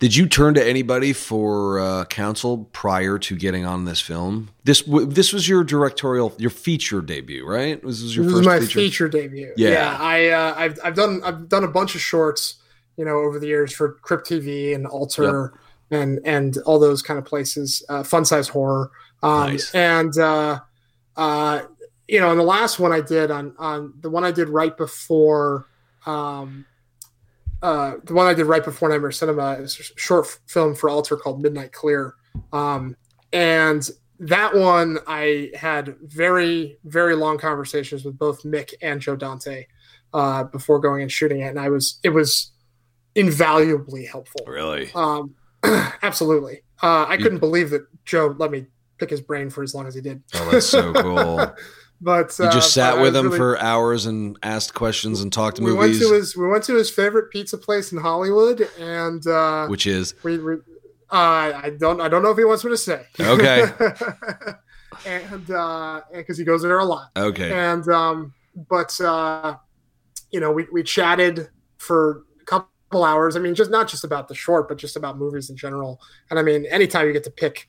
did 0.00 0.16
you 0.16 0.26
turn 0.26 0.54
to 0.54 0.66
anybody 0.66 1.12
for 1.12 1.78
uh, 1.78 2.04
counsel 2.06 2.68
prior 2.72 3.18
to 3.18 3.36
getting 3.36 3.64
on 3.64 3.84
this 3.84 4.00
film? 4.00 4.50
This 4.64 4.82
w- 4.82 5.06
this 5.06 5.32
was 5.32 5.48
your 5.48 5.62
directorial, 5.62 6.34
your 6.38 6.50
feature 6.50 7.00
debut, 7.00 7.46
right? 7.46 7.80
This 7.80 8.02
was 8.02 8.16
your 8.16 8.24
this 8.24 8.34
first 8.34 8.46
my 8.46 8.58
feature? 8.58 8.78
feature 8.80 9.08
debut. 9.08 9.52
Yeah, 9.56 9.70
yeah 9.70 9.96
I 10.00 10.28
uh, 10.28 10.54
I've 10.56 10.78
I've 10.82 10.94
done 10.94 11.20
I've 11.24 11.48
done 11.48 11.62
a 11.62 11.68
bunch 11.68 11.94
of 11.94 12.00
shorts, 12.00 12.56
you 12.96 13.04
know, 13.04 13.18
over 13.18 13.38
the 13.38 13.46
years 13.46 13.72
for 13.72 13.92
Crypt 14.02 14.28
TV 14.28 14.74
and 14.74 14.86
Alter. 14.86 15.52
Yep 15.52 15.60
and 15.90 16.20
and 16.24 16.56
all 16.58 16.78
those 16.78 17.02
kind 17.02 17.18
of 17.18 17.24
places. 17.24 17.84
Uh, 17.88 18.02
fun 18.02 18.24
size 18.24 18.48
horror. 18.48 18.90
Um, 19.22 19.50
nice. 19.50 19.74
And 19.74 20.16
uh, 20.18 20.60
uh, 21.16 21.62
you 22.08 22.20
know, 22.20 22.30
and 22.30 22.38
the 22.38 22.44
last 22.44 22.78
one 22.78 22.92
I 22.92 23.00
did 23.00 23.30
on 23.30 23.54
on 23.58 23.94
the 24.00 24.10
one 24.10 24.24
I 24.24 24.30
did 24.30 24.48
right 24.48 24.76
before. 24.76 25.66
Um, 26.06 26.64
uh, 27.62 27.94
the 28.04 28.14
one 28.14 28.26
I 28.26 28.34
did 28.34 28.46
right 28.46 28.64
before 28.64 28.88
Nightmare 28.88 29.10
Cinema 29.10 29.52
is 29.54 29.78
a 29.78 30.00
short 30.00 30.38
film 30.46 30.74
for 30.74 30.88
Alter 30.88 31.16
called 31.16 31.42
Midnight 31.42 31.72
Clear. 31.72 32.14
Um, 32.52 32.96
and 33.32 33.88
that 34.18 34.54
one 34.54 34.98
I 35.06 35.50
had 35.54 35.96
very, 36.02 36.78
very 36.84 37.14
long 37.14 37.38
conversations 37.38 38.04
with 38.04 38.18
both 38.18 38.42
Mick 38.42 38.72
and 38.82 39.00
Joe 39.00 39.16
Dante 39.16 39.66
uh, 40.12 40.44
before 40.44 40.78
going 40.78 41.02
and 41.02 41.12
shooting 41.12 41.40
it. 41.40 41.48
And 41.48 41.60
I 41.60 41.68
was, 41.68 41.98
it 42.02 42.10
was 42.10 42.52
invaluably 43.14 44.06
helpful. 44.06 44.44
Really? 44.46 44.90
Um, 44.94 45.34
Absolutely. 45.64 46.62
Uh, 46.82 47.04
I 47.08 47.16
couldn't 47.18 47.38
believe 47.38 47.70
that 47.70 47.82
Joe 48.06 48.34
let 48.38 48.50
me 48.50 48.66
pick 48.98 49.10
his 49.10 49.20
brain 49.20 49.50
for 49.50 49.62
as 49.62 49.74
long 49.74 49.86
as 49.86 49.94
he 49.94 50.00
did. 50.00 50.22
Oh, 50.34 50.50
that's 50.50 50.66
so 50.66 50.92
cool. 51.02 51.54
But 52.00 52.36
you 52.38 52.46
just 52.46 52.56
uh, 52.76 52.94
sat 52.94 53.00
with 53.00 53.14
him 53.14 53.26
really, 53.26 53.36
for 53.36 53.58
hours 53.58 54.06
and 54.06 54.38
asked 54.42 54.74
questions 54.74 55.20
and 55.20 55.32
talked 55.32 55.58
we 55.58 55.66
movies. 55.66 56.00
Went 56.00 56.10
to 56.10 56.14
his, 56.14 56.36
we 56.36 56.46
went 56.48 56.64
to 56.64 56.74
his 56.74 56.90
favorite 56.90 57.30
pizza 57.30 57.58
place 57.58 57.92
in 57.92 57.98
Hollywood, 57.98 58.68
and 58.78 59.26
uh, 59.26 59.66
which 59.66 59.86
is 59.86 60.14
we, 60.22 60.38
we 60.38 60.54
uh, 61.12 61.52
I 61.62 61.76
don't 61.78 62.00
I 62.00 62.08
don't 62.08 62.22
know 62.22 62.30
if 62.30 62.38
he 62.38 62.44
wants 62.44 62.64
me 62.64 62.70
to 62.70 62.76
say. 62.76 63.06
Okay. 63.18 63.62
and 65.06 65.46
because 65.46 66.30
uh, 66.30 66.34
he 66.36 66.44
goes 66.44 66.62
there 66.62 66.78
a 66.78 66.84
lot. 66.84 67.10
Okay. 67.16 67.52
And 67.52 67.86
um, 67.88 68.32
but 68.68 68.98
uh, 69.00 69.56
you 70.30 70.40
know 70.40 70.52
we 70.52 70.66
we 70.72 70.82
chatted 70.82 71.48
for 71.78 72.24
a 72.40 72.44
couple 72.44 73.04
hours. 73.04 73.36
I 73.36 73.40
mean, 73.40 73.54
just 73.54 73.70
not 73.70 73.88
just 73.88 74.04
about 74.04 74.28
the 74.28 74.34
short, 74.34 74.68
but 74.68 74.78
just 74.78 74.96
about 74.96 75.18
movies 75.18 75.50
in 75.50 75.56
general. 75.56 76.00
And 76.30 76.38
I 76.38 76.42
mean, 76.42 76.64
anytime 76.66 77.06
you 77.06 77.12
get 77.12 77.24
to 77.24 77.30
pick 77.30 77.68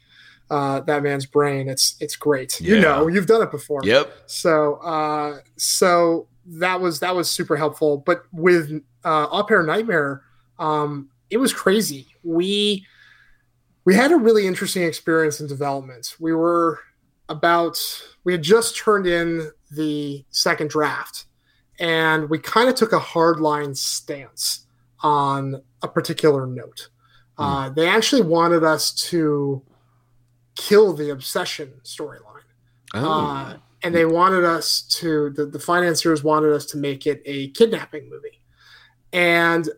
uh, 0.51 0.81
that 0.81 1.01
man's 1.01 1.25
brain, 1.25 1.69
it's 1.69 1.95
it's 2.01 2.17
great. 2.17 2.59
Yeah. 2.59 2.75
You 2.75 2.81
know, 2.81 3.07
you've 3.07 3.25
done 3.25 3.41
it 3.41 3.51
before. 3.51 3.81
Yep. 3.83 4.11
So 4.25 4.75
uh, 4.75 5.39
so 5.55 6.27
that 6.45 6.81
was 6.81 6.99
that 6.99 7.15
was 7.15 7.31
super 7.31 7.55
helpful. 7.55 7.97
But 7.97 8.23
with 8.33 8.83
uh, 9.05 9.27
Au 9.31 9.43
Pair 9.43 9.63
Nightmare, 9.63 10.23
um, 10.59 11.09
it 11.29 11.37
was 11.37 11.53
crazy. 11.53 12.07
We 12.23 12.85
we 13.85 13.95
had 13.95 14.11
a 14.11 14.17
really 14.17 14.45
interesting 14.45 14.83
experience 14.83 15.39
in 15.39 15.47
development. 15.47 16.15
We 16.19 16.33
were 16.33 16.79
about 17.29 17.79
we 18.25 18.33
had 18.33 18.41
just 18.41 18.75
turned 18.75 19.07
in 19.07 19.51
the 19.71 20.25
second 20.31 20.69
draft 20.69 21.27
and 21.79 22.29
we 22.29 22.37
kind 22.39 22.67
of 22.67 22.75
took 22.75 22.91
a 22.91 22.99
hardline 22.99 23.75
stance 23.75 24.67
on 25.01 25.61
a 25.81 25.87
particular 25.87 26.45
note. 26.45 26.89
Mm. 27.39 27.67
Uh, 27.67 27.69
they 27.69 27.87
actually 27.87 28.21
wanted 28.21 28.65
us 28.65 28.93
to 29.09 29.63
kill 30.55 30.93
the 30.93 31.09
obsession 31.09 31.73
storyline. 31.83 32.43
Oh. 32.93 33.09
Uh, 33.09 33.57
and 33.83 33.95
they 33.95 34.05
wanted 34.05 34.43
us 34.43 34.83
to, 34.99 35.31
the, 35.31 35.45
the 35.45 35.59
financiers 35.59 36.23
wanted 36.23 36.53
us 36.53 36.65
to 36.67 36.77
make 36.77 37.07
it 37.07 37.21
a 37.25 37.49
kidnapping 37.49 38.09
movie. 38.09 38.41
And 39.11 39.69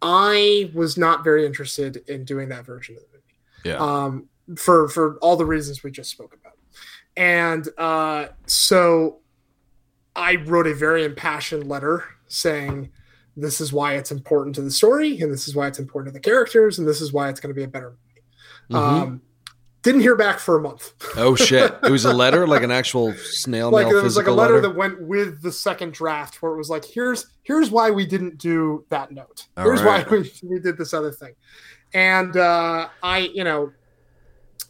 I 0.00 0.70
was 0.74 0.96
not 0.96 1.24
very 1.24 1.44
interested 1.44 1.96
in 2.08 2.24
doing 2.24 2.48
that 2.50 2.64
version 2.64 2.96
of 2.96 3.02
the 3.02 3.08
movie. 3.12 3.24
Yeah. 3.64 3.76
Um, 3.78 4.28
for, 4.56 4.88
for 4.88 5.16
all 5.18 5.36
the 5.36 5.44
reasons 5.44 5.82
we 5.82 5.90
just 5.90 6.10
spoke 6.10 6.34
about. 6.34 6.56
And 7.16 7.68
uh, 7.76 8.28
so 8.46 9.18
I 10.14 10.36
wrote 10.36 10.66
a 10.66 10.74
very 10.74 11.04
impassioned 11.04 11.68
letter 11.68 12.04
saying, 12.28 12.90
this 13.36 13.60
is 13.60 13.72
why 13.72 13.94
it's 13.94 14.10
important 14.10 14.54
to 14.56 14.62
the 14.62 14.70
story, 14.70 15.20
and 15.20 15.32
this 15.32 15.46
is 15.46 15.54
why 15.54 15.68
it's 15.68 15.78
important 15.78 16.12
to 16.12 16.18
the 16.18 16.22
characters, 16.22 16.78
and 16.78 16.88
this 16.88 17.00
is 17.00 17.12
why 17.12 17.28
it's 17.28 17.38
going 17.38 17.54
to 17.54 17.58
be 17.58 17.62
a 17.62 17.68
better 17.68 17.90
movie. 17.90 18.22
Mm-hmm. 18.70 19.02
Um, 19.02 19.22
didn't 19.82 20.00
hear 20.00 20.16
back 20.16 20.38
for 20.38 20.58
a 20.58 20.60
month. 20.60 20.92
oh 21.16 21.34
shit! 21.36 21.74
It 21.82 21.90
was 21.90 22.04
a 22.04 22.12
letter, 22.12 22.46
like 22.46 22.62
an 22.62 22.70
actual 22.70 23.12
snail 23.14 23.70
like, 23.70 23.86
mail. 23.86 23.98
It 23.98 24.02
was 24.02 24.16
like 24.16 24.26
a 24.26 24.32
letter, 24.32 24.54
letter, 24.54 24.68
that 24.68 24.76
went 24.76 25.00
with 25.00 25.42
the 25.42 25.52
second 25.52 25.92
draft, 25.92 26.42
where 26.42 26.52
it 26.52 26.56
was 26.56 26.70
like, 26.70 26.84
"Here's 26.84 27.26
here's 27.42 27.70
why 27.70 27.90
we 27.90 28.06
didn't 28.06 28.38
do 28.38 28.84
that 28.90 29.12
note. 29.12 29.46
Here's 29.56 29.82
right. 29.82 30.08
why 30.10 30.18
we, 30.18 30.32
we 30.42 30.58
did 30.58 30.76
this 30.76 30.92
other 30.92 31.12
thing." 31.12 31.34
And 31.94 32.36
uh, 32.36 32.88
I, 33.02 33.18
you 33.18 33.44
know, 33.44 33.72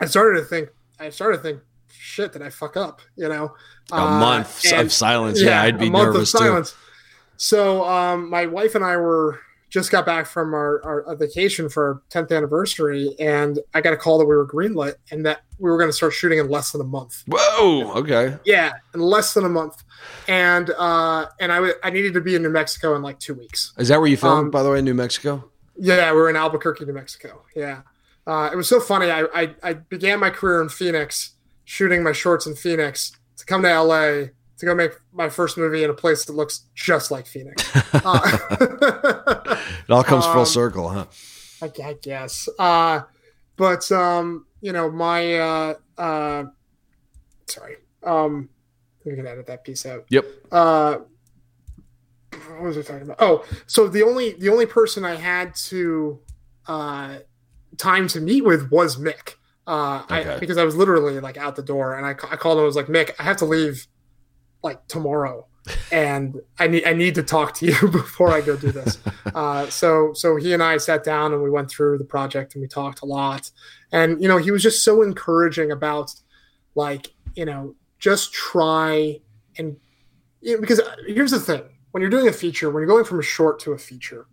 I 0.00 0.06
started 0.06 0.40
to 0.40 0.44
think. 0.44 0.68
I 1.00 1.10
started 1.10 1.38
to 1.38 1.42
think, 1.42 1.60
shit, 1.88 2.32
did 2.32 2.42
I 2.42 2.50
fuck 2.50 2.76
up? 2.76 3.00
You 3.16 3.28
know, 3.28 3.54
a 3.92 3.96
uh, 3.96 4.18
month 4.18 4.72
of 4.72 4.92
silence. 4.92 5.40
Yeah, 5.40 5.50
yeah 5.50 5.62
I'd 5.62 5.78
be 5.78 5.90
nervous 5.90 6.32
too. 6.32 6.38
A 6.38 6.40
month 6.40 6.58
of 6.58 6.68
silence. 6.68 6.74
So 7.38 7.84
um, 7.84 8.28
my 8.28 8.46
wife 8.46 8.74
and 8.74 8.84
I 8.84 8.96
were 8.96 9.40
just 9.70 9.90
got 9.90 10.06
back 10.06 10.26
from 10.26 10.54
our, 10.54 10.82
our, 10.84 11.16
vacation 11.16 11.68
for 11.68 11.86
our 11.86 12.02
10th 12.10 12.34
anniversary, 12.34 13.14
and 13.18 13.58
I 13.74 13.80
got 13.80 13.92
a 13.92 13.96
call 13.96 14.18
that 14.18 14.24
we 14.24 14.34
were 14.34 14.46
greenlit 14.46 14.94
and 15.10 15.26
that 15.26 15.42
we 15.58 15.70
were 15.70 15.76
going 15.76 15.90
to 15.90 15.94
start 15.96 16.14
shooting 16.14 16.38
in 16.38 16.48
less 16.48 16.72
than 16.72 16.80
a 16.80 16.84
month. 16.84 17.24
Whoa! 17.28 17.92
Okay. 17.96 18.36
Yeah, 18.44 18.72
in 18.94 19.00
less 19.00 19.34
than 19.34 19.44
a 19.44 19.48
month, 19.48 19.82
and 20.26 20.70
uh, 20.70 21.26
and 21.40 21.52
I, 21.52 21.56
w- 21.56 21.74
I 21.82 21.90
needed 21.90 22.14
to 22.14 22.20
be 22.20 22.34
in 22.34 22.42
New 22.42 22.50
Mexico 22.50 22.96
in 22.96 23.02
like 23.02 23.18
two 23.18 23.34
weeks. 23.34 23.72
Is 23.76 23.88
that 23.88 23.98
where 23.98 24.08
you 24.08 24.16
filmed, 24.16 24.46
um, 24.46 24.50
by 24.50 24.62
the 24.62 24.70
way, 24.70 24.78
in 24.78 24.84
New 24.84 24.94
Mexico? 24.94 25.50
Yeah, 25.76 26.12
we 26.12 26.18
are 26.18 26.30
in 26.30 26.36
Albuquerque, 26.36 26.86
New 26.86 26.92
Mexico. 26.92 27.42
Yeah, 27.54 27.82
uh, 28.26 28.50
it 28.52 28.56
was 28.56 28.68
so 28.68 28.80
funny. 28.80 29.10
I, 29.10 29.24
I 29.34 29.54
I 29.62 29.72
began 29.74 30.18
my 30.20 30.30
career 30.30 30.62
in 30.62 30.70
Phoenix, 30.70 31.34
shooting 31.64 32.02
my 32.02 32.12
shorts 32.12 32.46
in 32.46 32.54
Phoenix 32.54 33.12
to 33.36 33.44
come 33.44 33.62
to 33.62 33.82
LA 33.82 34.28
to 34.58 34.66
go 34.66 34.74
make 34.74 34.92
my 35.12 35.28
first 35.28 35.56
movie 35.56 35.84
in 35.84 35.90
a 35.90 35.94
place 35.94 36.24
that 36.24 36.32
looks 36.32 36.64
just 36.74 37.10
like 37.10 37.26
Phoenix. 37.26 37.68
Uh, 38.04 39.56
it 39.88 39.90
all 39.90 40.04
comes 40.04 40.24
um, 40.26 40.32
full 40.32 40.44
circle, 40.46 40.88
huh? 40.90 41.06
I, 41.62 41.70
I 41.84 41.92
guess. 41.94 42.48
Uh, 42.58 43.00
but 43.56 43.90
um, 43.90 44.46
you 44.60 44.72
know, 44.72 44.90
my 44.90 45.34
uh, 45.34 45.74
uh, 45.96 46.44
sorry, 47.46 47.76
um, 48.04 48.48
we 49.04 49.14
can 49.16 49.26
edit 49.26 49.46
that 49.46 49.64
piece 49.64 49.86
out. 49.86 50.04
Yep. 50.10 50.24
Uh, 50.52 50.98
what 52.50 52.62
was 52.62 52.78
I 52.78 52.82
talking 52.82 53.02
about? 53.02 53.16
Oh, 53.20 53.44
so 53.66 53.88
the 53.88 54.02
only 54.02 54.32
the 54.34 54.48
only 54.50 54.66
person 54.66 55.04
I 55.04 55.16
had 55.16 55.54
to 55.66 56.20
uh, 56.66 57.18
time 57.78 58.06
to 58.08 58.20
meet 58.20 58.44
with 58.44 58.70
was 58.70 58.96
Mick. 58.96 59.34
Uh, 59.66 60.02
Okay. 60.10 60.34
I, 60.34 60.38
because 60.38 60.56
I 60.56 60.64
was 60.64 60.76
literally 60.76 61.20
like 61.20 61.36
out 61.36 61.56
the 61.56 61.62
door, 61.62 61.96
and 61.96 62.06
I, 62.06 62.10
I 62.10 62.36
called 62.36 62.58
him. 62.58 62.62
I 62.62 62.66
was 62.66 62.76
like, 62.76 62.86
Mick, 62.86 63.12
I 63.18 63.22
have 63.22 63.36
to 63.38 63.44
leave 63.44 63.86
like 64.62 64.86
tomorrow, 64.88 65.46
and 65.92 66.36
I 66.58 66.66
need 66.66 66.84
I 66.84 66.92
need 66.92 67.14
to 67.16 67.22
talk 67.22 67.54
to 67.54 67.66
you 67.66 67.88
before 67.92 68.32
I 68.32 68.40
go 68.40 68.56
do 68.56 68.72
this. 68.72 68.98
uh, 69.34 69.68
so 69.68 70.12
so 70.14 70.36
he 70.36 70.52
and 70.52 70.62
I 70.62 70.76
sat 70.78 71.04
down 71.04 71.32
and 71.32 71.42
we 71.42 71.50
went 71.50 71.70
through 71.70 71.98
the 71.98 72.04
project 72.04 72.54
and 72.54 72.62
we 72.62 72.68
talked 72.68 73.02
a 73.02 73.06
lot, 73.06 73.50
and 73.92 74.20
you 74.22 74.28
know 74.28 74.38
he 74.38 74.50
was 74.50 74.62
just 74.62 74.84
so 74.84 75.02
encouraging 75.02 75.70
about 75.70 76.14
like 76.74 77.12
you 77.34 77.44
know 77.44 77.74
just 77.98 78.32
try 78.32 79.20
and 79.56 79.76
you 80.40 80.54
know, 80.54 80.60
because 80.60 80.80
here's 81.06 81.32
the 81.32 81.40
thing. 81.40 81.62
When 81.90 82.02
you're 82.02 82.10
doing 82.10 82.28
a 82.28 82.32
feature 82.32 82.70
when 82.70 82.82
you're 82.82 82.88
going 82.88 83.04
from 83.04 83.18
a 83.18 83.22
short 83.22 83.58
to 83.60 83.72
a 83.72 83.78
feature 83.78 84.26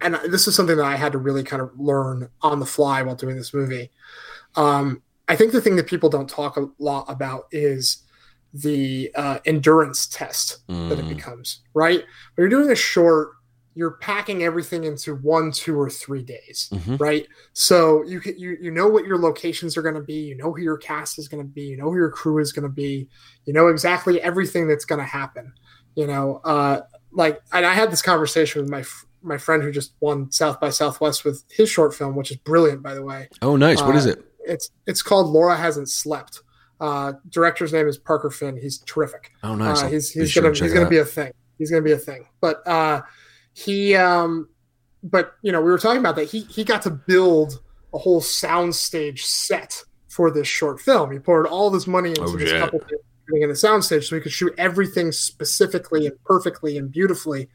and 0.00 0.14
this 0.28 0.46
is 0.46 0.54
something 0.54 0.76
that 0.76 0.86
i 0.86 0.96
had 0.96 1.12
to 1.12 1.18
really 1.18 1.42
kind 1.42 1.62
of 1.62 1.70
learn 1.78 2.28
on 2.42 2.60
the 2.60 2.66
fly 2.66 3.02
while 3.02 3.14
doing 3.14 3.36
this 3.36 3.54
movie. 3.54 3.90
Um, 4.56 5.02
i 5.28 5.36
think 5.36 5.52
the 5.52 5.60
thing 5.60 5.76
that 5.76 5.86
people 5.86 6.08
don't 6.08 6.28
talk 6.28 6.56
a 6.56 6.68
lot 6.78 7.06
about 7.08 7.46
is 7.50 8.03
the 8.54 9.10
uh, 9.16 9.38
endurance 9.44 10.06
test 10.06 10.58
that 10.68 10.98
it 10.98 11.04
Mm. 11.04 11.08
becomes 11.08 11.60
right 11.74 11.98
when 11.98 12.42
you're 12.42 12.48
doing 12.48 12.70
a 12.70 12.76
short 12.76 13.30
you're 13.76 13.96
packing 13.96 14.44
everything 14.44 14.84
into 14.84 15.16
one 15.16 15.50
two 15.50 15.76
or 15.78 15.90
three 15.90 16.22
days 16.22 16.68
Mhm. 16.72 17.00
right 17.00 17.26
so 17.52 18.04
you 18.04 18.20
can, 18.20 18.38
you 18.38 18.56
you 18.60 18.70
know 18.70 18.86
what 18.86 19.04
your 19.04 19.18
locations 19.18 19.76
are 19.76 19.82
going 19.82 19.96
to 19.96 20.00
be 20.00 20.14
you 20.14 20.36
know 20.36 20.52
who 20.52 20.60
your 20.62 20.76
cast 20.78 21.18
is 21.18 21.26
going 21.26 21.42
to 21.42 21.48
be 21.48 21.62
you 21.62 21.76
know 21.76 21.90
who 21.90 21.96
your 21.96 22.10
crew 22.10 22.38
is 22.38 22.52
going 22.52 22.62
to 22.62 22.68
be 22.72 23.08
you 23.44 23.52
know 23.52 23.66
exactly 23.66 24.20
everything 24.20 24.68
that's 24.68 24.84
going 24.84 25.00
to 25.00 25.04
happen 25.04 25.52
you 25.96 26.06
know 26.06 26.40
uh 26.44 26.80
like 27.12 27.40
and 27.52 27.66
i 27.66 27.74
had 27.74 27.90
this 27.90 28.02
conversation 28.02 28.62
with 28.62 28.70
my 28.70 28.80
f- 28.80 29.04
my 29.22 29.38
friend 29.38 29.62
who 29.64 29.72
just 29.72 29.94
won 30.00 30.30
south 30.30 30.60
by 30.60 30.70
southwest 30.70 31.24
with 31.24 31.42
his 31.50 31.68
short 31.68 31.92
film 31.92 32.14
which 32.14 32.30
is 32.30 32.36
brilliant 32.36 32.80
by 32.82 32.94
the 32.94 33.02
way 33.02 33.28
Oh, 33.42 33.56
nice. 33.56 33.82
What 33.82 33.96
is 33.96 34.06
Uh, 34.06 34.10
it? 34.10 34.24
it's 34.46 34.70
it's 34.86 35.02
called 35.02 35.26
laura 35.32 35.56
hasn't 35.56 35.88
slept 35.90 36.42
uh 36.80 37.12
director's 37.28 37.72
name 37.72 37.86
is 37.86 37.96
parker 37.98 38.30
finn 38.30 38.56
he's 38.56 38.78
terrific 38.78 39.32
Oh, 39.42 39.54
nice. 39.54 39.82
uh, 39.82 39.88
he's 39.88 40.10
he's 40.10 40.34
gonna 40.34 40.48
to 40.48 40.54
check 40.54 40.64
he's 40.66 40.74
gonna 40.74 40.88
be 40.88 40.98
a 40.98 41.04
thing. 41.04 41.32
He's 41.58 41.70
gonna 41.70 41.82
be 41.82 41.92
a 41.92 41.98
thing. 41.98 42.26
But 42.40 42.66
uh, 42.66 43.02
he 43.52 43.94
um, 43.94 44.48
but 45.04 45.34
you 45.42 45.52
know 45.52 45.60
we 45.62 45.70
were 45.70 45.78
talking 45.78 46.00
about 46.00 46.16
that. 46.16 46.24
He 46.24 46.40
he 46.40 46.64
got 46.64 46.82
to 46.82 46.90
build 46.90 47.60
a 47.92 47.98
whole 47.98 48.20
soundstage 48.20 49.20
set 49.20 49.84
for 50.08 50.32
this 50.32 50.48
short 50.48 50.80
film. 50.80 51.12
He 51.12 51.20
poured 51.20 51.46
all 51.46 51.70
this 51.70 51.86
money 51.86 52.08
into 52.10 52.22
Oh, 52.22 52.36
this 52.36 52.50
couple 52.52 52.80
in 53.28 53.48
the 53.48 53.54
soundstage 53.54 54.04
so 54.08 54.16
he 54.16 54.20
could 54.20 54.32
shoot 54.32 54.52
everything 54.58 55.12
specifically 55.12 56.06
and 56.06 56.22
perfectly 56.24 56.76
and 56.76 56.90
beautifully. 56.90 57.48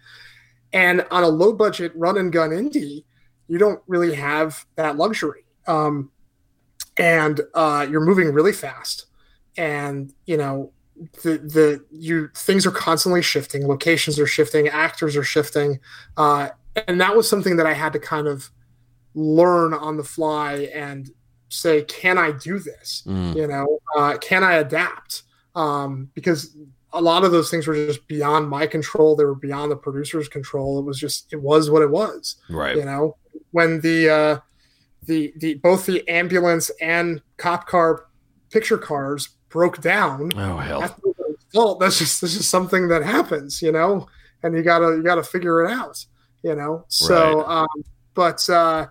And 0.72 1.06
on 1.12 1.24
a 1.24 1.28
low 1.28 1.52
budget 1.54 1.92
run 1.96 2.18
and 2.18 2.32
gun 2.32 2.52
indie, 2.52 3.04
you 3.50 3.58
don't 3.58 3.82
really 3.88 4.16
have 4.16 4.66
that 4.78 4.96
luxury. 4.96 5.44
Um, 5.68 6.10
and 6.98 7.42
uh, 7.54 7.86
you're 7.90 8.02
moving 8.06 8.32
really 8.34 8.54
fast, 8.54 9.06
and 9.60 10.14
you 10.26 10.38
know 10.38 10.72
the 11.22 11.38
the 11.38 11.86
you 11.92 12.30
things 12.34 12.66
are 12.66 12.72
constantly 12.72 13.22
shifting, 13.22 13.68
locations 13.68 14.18
are 14.20 14.26
shifting, 14.26 14.70
actors 14.70 15.18
are 15.18 15.24
shifting, 15.24 15.80
uh, 16.18 16.50
and 16.88 17.00
that 17.02 17.16
was 17.16 17.30
something 17.30 17.58
that 17.58 17.68
I 17.68 17.74
had 17.74 17.94
to 17.94 18.00
kind 18.00 18.28
of 18.28 18.50
learn 19.14 19.74
on 19.74 19.98
the 19.98 20.04
fly 20.04 20.70
and 20.74 21.12
say, 21.50 21.84
can 21.84 22.18
I 22.18 22.32
do 22.32 22.60
this? 22.60 23.04
Mm. 23.06 23.36
You 23.36 23.48
know, 23.48 23.80
uh, 23.98 24.18
can 24.18 24.44
I 24.44 24.54
adapt? 24.54 25.24
Um, 25.56 26.10
because 26.14 26.56
a 26.94 27.02
lot 27.02 27.24
of 27.24 27.32
those 27.32 27.50
things 27.52 27.68
were 27.68 27.74
just 27.74 28.08
beyond 28.08 28.48
my 28.50 28.66
control. 28.66 29.16
They 29.16 29.26
were 29.26 29.36
beyond 29.36 29.72
the 29.72 29.76
producer's 29.76 30.30
control. 30.30 30.80
It 30.80 30.86
was 30.86 31.00
just 31.00 31.34
it 31.34 31.42
was 31.42 31.70
what 31.70 31.82
it 31.82 31.92
was 31.92 32.38
Right. 32.50 32.78
you 32.78 32.86
know 32.86 33.18
when 33.52 33.82
the 33.82 34.10
uh 34.10 34.40
the 35.04 35.34
the 35.38 35.56
both 35.56 35.86
the 35.86 36.08
ambulance 36.08 36.72
and 36.82 37.22
cop 37.38 37.68
car 37.68 38.06
picture 38.52 38.78
cars 38.78 39.30
broke 39.50 39.82
down 39.82 40.32
Oh, 40.36 40.58
hell. 40.58 40.82
that's 40.82 41.02
fault. 41.54 41.80
That's 41.80 41.98
just 41.98 42.22
this 42.22 42.36
is 42.36 42.48
something 42.48 42.88
that 42.90 43.04
happens 43.04 43.62
you 43.62 43.72
know? 43.72 44.08
And 44.44 44.56
you 44.56 44.62
gotta 44.64 44.96
you 44.98 45.04
gotta 45.04 45.24
figure 45.24 45.64
it 45.66 45.72
out 45.72 46.06
you 46.44 46.56
know? 46.56 46.86
So 46.88 47.46
um 47.48 47.68
but 48.14 48.50
uh 48.50 48.88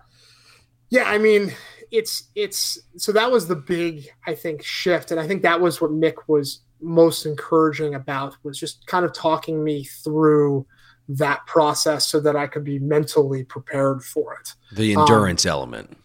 yeah 0.89 1.03
i 1.05 1.17
mean 1.17 1.53
it's 1.91 2.29
it's 2.35 2.77
so 2.97 3.11
that 3.11 3.31
was 3.31 3.47
the 3.47 3.55
big 3.55 4.09
i 4.27 4.35
think 4.35 4.63
shift. 4.63 5.11
And 5.11 5.19
i 5.19 5.27
think 5.27 5.41
that 5.43 5.59
was 5.59 5.81
what 5.81 5.91
mick 5.91 6.15
was 6.27 6.59
most 6.81 7.25
encouraging 7.25 7.95
about 7.95 8.35
was 8.43 8.57
just 8.59 8.85
kind 8.87 9.03
of 9.05 9.13
talking 9.13 9.63
me 9.63 9.83
through 9.83 10.65
that 11.09 11.45
process 11.47 12.05
so 12.05 12.19
that 12.19 12.35
i 12.35 12.45
could 12.47 12.63
be 12.63 12.77
mentally 12.79 13.43
prepared 13.43 14.03
for 14.03 14.35
it. 14.35 14.53
The 14.71 14.95
um, 14.95 15.01
endurance 15.01 15.45
element. 15.45 15.97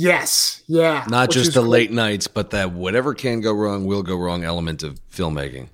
Yes 0.00 0.62
yeah 0.66 1.04
Not 1.08 1.30
just 1.30 1.54
the 1.54 1.60
great. 1.60 1.70
late 1.70 1.92
nights, 1.92 2.26
but 2.26 2.50
that 2.50 2.72
whatever 2.72 3.14
can 3.14 3.40
go 3.40 3.52
wrong 3.52 3.84
will 3.84 4.02
go 4.02 4.16
wrong 4.16 4.44
element 4.44 4.82
of 4.82 5.00
filmmaking. 5.10 5.68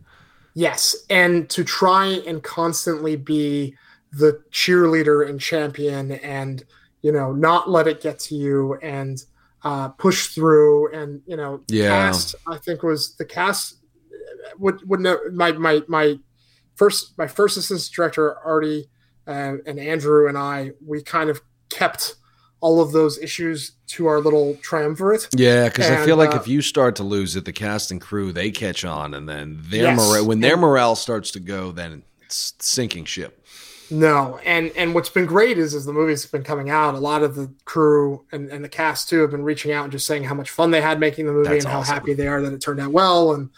Yes, 0.55 0.97
and 1.11 1.49
to 1.51 1.62
try 1.65 2.07
and 2.27 2.43
constantly 2.43 3.15
be 3.17 3.77
the 4.12 4.41
cheerleader 4.51 5.29
and 5.29 5.39
champion, 5.41 6.12
and 6.12 6.65
you 7.03 7.12
know, 7.12 7.33
not 7.33 7.69
let 7.69 7.87
it 7.87 8.01
get 8.01 8.19
to 8.21 8.35
you, 8.35 8.75
and 8.83 9.23
uh, 9.62 9.89
push 9.91 10.29
through, 10.29 10.93
and 10.93 11.21
you 11.27 11.37
know, 11.37 11.61
Yeah. 11.69 11.89
cast. 11.91 12.35
I 12.49 12.57
think 12.57 12.83
was 12.83 13.17
the 13.17 13.25
cast 13.27 13.77
would 14.59 14.81
would 14.89 15.01
know 15.01 15.19
my 15.33 15.53
my 15.53 15.83
my 15.89 16.19
first 16.77 17.19
my 17.19 17.27
first 17.27 17.57
assistant 17.59 17.95
director 17.95 18.39
Artie 18.39 18.89
uh, 19.27 19.57
and 19.67 19.79
Andrew 19.79 20.29
and 20.29 20.39
I 20.39 20.71
we 20.85 21.03
kind 21.03 21.29
of 21.31 21.43
kept 21.69 22.15
all 22.61 22.81
of 22.81 22.92
those 22.92 23.19
issues 23.19 23.73
to 23.87 24.07
our 24.07 24.21
little 24.21 24.57
triumvirate. 24.62 25.29
Yeah, 25.37 25.69
because 25.69 25.90
I 25.90 26.05
feel 26.05 26.16
like 26.16 26.35
uh, 26.35 26.38
if 26.38 26.49
you 26.49 26.62
start 26.62 26.97
to 26.97 27.05
lose 27.05 27.37
it, 27.37 27.45
the 27.45 27.53
cast 27.53 27.90
and 27.90 28.01
crew 28.01 28.33
they 28.33 28.51
catch 28.51 28.85
on, 28.85 29.14
and 29.14 29.29
then 29.29 29.59
their 29.62 29.85
Yes. 29.85 29.99
morale 29.99 30.27
when 30.27 30.40
their 30.40 30.57
morale 30.57 30.97
starts 30.97 31.31
to 31.33 31.40
go, 31.40 31.71
then 31.73 32.03
it's 32.23 32.55
sinking 32.59 33.05
ship. 33.05 33.45
No, 33.88 34.40
and 34.45 34.73
and 34.77 34.95
what's 34.95 35.11
been 35.11 35.27
great 35.27 35.59
is 35.59 35.75
as 35.75 35.85
the 35.85 35.92
movie's 35.92 36.27
been 36.27 36.42
coming 36.42 36.71
out, 36.71 36.95
a 36.95 36.99
lot 36.99 37.23
of 37.23 37.37
the 37.37 37.53
crew 37.66 38.25
and, 38.33 38.51
and 38.51 38.64
the 38.64 38.69
cast 38.69 39.09
too 39.09 39.21
have 39.21 39.31
been 39.31 39.45
reaching 39.45 39.71
out 39.71 39.85
and 39.85 39.92
just 39.92 40.07
saying 40.07 40.25
how 40.25 40.35
much 40.35 40.51
fun 40.51 40.73
they 40.73 40.81
had 40.81 40.99
making 40.99 41.27
the 41.27 41.33
movie 41.33 41.51
That's 41.51 41.64
and 41.64 41.73
how 41.73 41.83
happy 41.83 42.12
they 42.12 42.27
are 42.27 42.42
that 42.42 42.53
it 42.53 42.61
turned 42.61 42.81
out 42.81 42.90
well, 42.90 43.33
and 43.35 43.51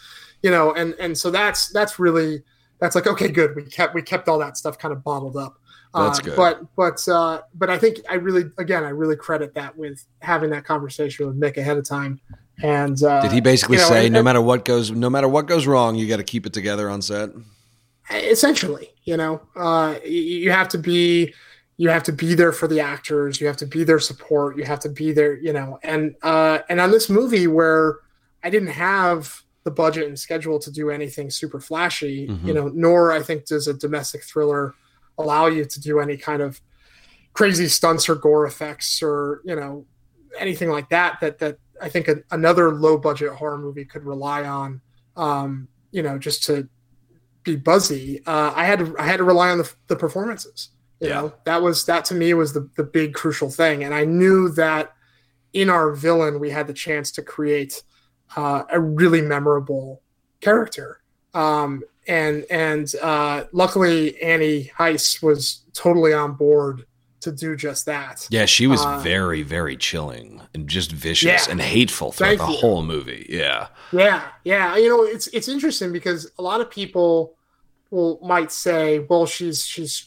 you 0.42 0.50
know, 0.50 0.74
and 0.74 0.94
and 1.00 1.16
so 1.16 1.30
that's 1.30 1.68
that's 1.68 1.98
really 1.98 2.42
that's 2.78 2.94
like 2.94 3.06
okay, 3.06 3.28
good. 3.28 3.56
We 3.56 3.62
kept 3.62 3.94
we 3.94 4.02
kept 4.02 4.28
all 4.28 4.38
that 4.40 4.58
stuff 4.58 4.78
kind 4.78 4.92
of 4.92 5.02
bottled 5.02 5.36
up. 5.36 5.58
That's 6.06 6.20
Uh. 6.26 6.34
But 6.36 6.62
but 6.76 7.08
uh, 7.08 7.42
but 7.54 7.70
I 7.70 7.78
think 7.78 7.98
I 8.08 8.14
really 8.14 8.44
again 8.58 8.84
I 8.84 8.90
really 8.90 9.16
credit 9.16 9.54
that 9.54 9.76
with 9.76 10.04
having 10.20 10.50
that 10.50 10.64
conversation 10.64 11.26
with 11.26 11.38
Mick 11.40 11.56
ahead 11.56 11.76
of 11.76 11.84
time. 11.88 12.20
And 12.62 13.00
uh, 13.04 13.22
Did 13.22 13.30
he 13.32 13.40
basically 13.40 13.76
you 13.76 13.82
know, 13.82 13.88
say 13.88 14.06
and- 14.06 14.12
no 14.14 14.22
matter 14.22 14.40
what 14.40 14.64
goes, 14.64 14.90
no 14.90 15.08
matter 15.08 15.28
what 15.28 15.46
goes 15.46 15.66
wrong, 15.66 15.94
you 15.96 16.08
got 16.08 16.16
to 16.16 16.24
keep 16.24 16.44
it 16.46 16.52
together 16.52 16.90
on 16.90 17.02
set? 17.02 17.30
essentially 18.10 18.88
you 19.04 19.16
know 19.16 19.40
uh 19.56 19.94
you 20.04 20.50
have 20.50 20.68
to 20.68 20.78
be 20.78 21.34
you 21.76 21.90
have 21.90 22.02
to 22.02 22.12
be 22.12 22.34
there 22.34 22.52
for 22.52 22.66
the 22.66 22.80
actors 22.80 23.38
you 23.40 23.46
have 23.46 23.56
to 23.56 23.66
be 23.66 23.84
their 23.84 23.98
support 23.98 24.56
you 24.56 24.64
have 24.64 24.80
to 24.80 24.88
be 24.88 25.12
there 25.12 25.34
you 25.36 25.52
know 25.52 25.78
and 25.82 26.14
uh 26.22 26.58
and 26.70 26.80
on 26.80 26.90
this 26.90 27.10
movie 27.10 27.46
where 27.46 27.96
i 28.42 28.48
didn't 28.48 28.68
have 28.70 29.42
the 29.64 29.70
budget 29.70 30.06
and 30.06 30.18
schedule 30.18 30.58
to 30.58 30.70
do 30.70 30.88
anything 30.90 31.30
super 31.30 31.60
flashy 31.60 32.26
Mhm. 32.28 32.46
you 32.46 32.54
know 32.54 32.68
nor 32.74 33.12
i 33.12 33.20
think 33.20 33.44
does 33.44 33.68
a 33.68 33.74
domestic 33.74 34.22
thriller 34.24 34.74
allow 35.18 35.46
you 35.46 35.64
to 35.64 35.80
do 35.80 36.00
any 36.00 36.16
kind 36.16 36.42
of 36.42 36.60
crazy 37.32 37.68
stunts 37.68 38.08
or 38.08 38.14
gore 38.14 38.46
effects 38.46 39.02
or 39.02 39.40
you 39.44 39.54
know 39.54 39.86
anything 40.38 40.70
like 40.70 40.88
that 40.88 41.18
that 41.20 41.38
that 41.38 41.58
i 41.80 41.88
think 41.88 42.08
a, 42.08 42.16
another 42.30 42.72
low 42.72 42.98
budget 42.98 43.30
horror 43.32 43.58
movie 43.58 43.84
could 43.84 44.04
rely 44.04 44.44
on 44.44 44.80
um 45.16 45.68
you 45.90 46.02
know 46.02 46.18
just 46.18 46.42
to 46.44 46.68
be 47.48 47.56
buzzy, 47.56 48.22
uh, 48.26 48.52
I 48.54 48.64
had 48.64 48.78
to 48.80 48.94
I 48.98 49.04
had 49.04 49.18
to 49.18 49.24
rely 49.24 49.50
on 49.50 49.58
the, 49.58 49.72
the 49.86 49.96
performances. 49.96 50.70
You 51.00 51.08
Yeah. 51.08 51.14
know, 51.14 51.32
that 51.44 51.62
was 51.62 51.86
that 51.86 52.04
to 52.06 52.14
me 52.14 52.34
was 52.34 52.52
the 52.52 52.68
the 52.76 52.84
big 52.84 53.14
crucial 53.14 53.50
thing, 53.50 53.84
and 53.84 53.94
I 53.94 54.04
knew 54.04 54.48
that 54.50 54.92
in 55.52 55.70
our 55.70 55.92
villain 55.92 56.40
we 56.40 56.50
had 56.50 56.66
the 56.66 56.74
chance 56.74 57.10
to 57.12 57.22
create 57.22 57.82
uh, 58.36 58.64
a 58.70 58.80
really 58.80 59.22
memorable 59.22 60.02
character. 60.40 61.00
Um, 61.34 61.82
and 62.08 62.44
and 62.50 62.92
uh, 63.02 63.44
luckily 63.52 64.20
Annie 64.22 64.70
Heiss 64.78 65.22
was 65.22 65.62
totally 65.74 66.12
on 66.12 66.32
board 66.32 66.84
to 67.20 67.32
do 67.32 67.56
just 67.56 67.84
that. 67.86 68.26
Yeah, 68.30 68.46
she 68.46 68.66
was 68.66 68.80
Uh, 68.84 68.98
very, 69.00 69.42
very 69.42 69.76
chilling 69.76 70.40
and 70.54 70.68
just 70.68 70.92
vicious 70.92 71.46
Yeah. 71.46 71.50
and 71.50 71.60
hateful 71.60 72.12
throughout 72.12 72.28
Thank 72.38 72.40
the 72.40 72.52
you. 72.52 72.58
whole 72.58 72.82
movie. 72.82 73.26
Yeah. 73.28 73.68
Yeah, 73.92 74.22
yeah. 74.44 74.76
You 74.76 74.88
know, 74.88 75.02
it's 75.04 75.26
it's 75.28 75.48
interesting 75.48 75.92
because 75.92 76.30
a 76.38 76.42
lot 76.42 76.60
of 76.60 76.70
people 76.70 77.34
will 77.90 78.20
might 78.22 78.52
say, 78.52 79.00
"Well, 79.00 79.26
she's 79.26 79.64
she's 79.66 80.06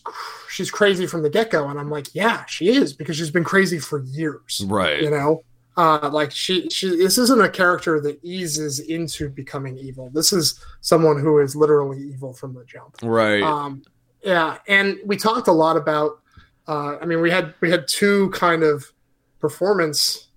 she's 0.49 0.72
crazy 0.72 1.06
from 1.08 1.24
the 1.24 1.30
get 1.30 1.49
go," 1.52 1.68
and 1.68 1.80
I'm 1.80 1.89
like, 1.89 2.08
"Yeah, 2.14 2.45
she 2.45 2.70
is 2.70 2.93
because 2.93 3.18
she's 3.18 3.32
been 3.32 3.43
crazy 3.43 3.80
for 3.80 3.99
years." 4.04 4.64
Right. 4.66 5.02
You 5.02 5.10
know, 5.10 5.41
uh, 5.78 6.09
like 6.11 6.32
she 6.32 6.69
she 6.69 6.89
this 6.97 7.17
isn't 7.17 7.41
a 7.41 7.49
character 7.49 7.99
that 8.01 8.19
eases 8.24 8.80
into 8.80 9.30
becoming 9.30 9.78
evil. 9.78 10.09
This 10.13 10.34
is 10.34 10.59
someone 10.82 11.19
who 11.19 11.39
is 11.39 11.55
literally 11.55 11.99
evil 12.01 12.34
from 12.34 12.53
the 12.53 12.65
jump. 12.65 12.97
Right. 13.01 13.41
Um, 13.41 13.84
yeah, 14.24 14.57
and 14.67 14.97
we 15.05 15.17
talked 15.17 15.47
a 15.47 15.51
lot 15.53 15.78
about. 15.78 16.19
Uh, 16.67 16.97
I 17.01 17.05
mean, 17.05 17.22
we 17.22 17.32
had 17.32 17.53
we 17.61 17.72
had 17.72 17.88
two 17.88 18.30
kind 18.32 18.63
of 18.63 18.91
performance 19.39 20.28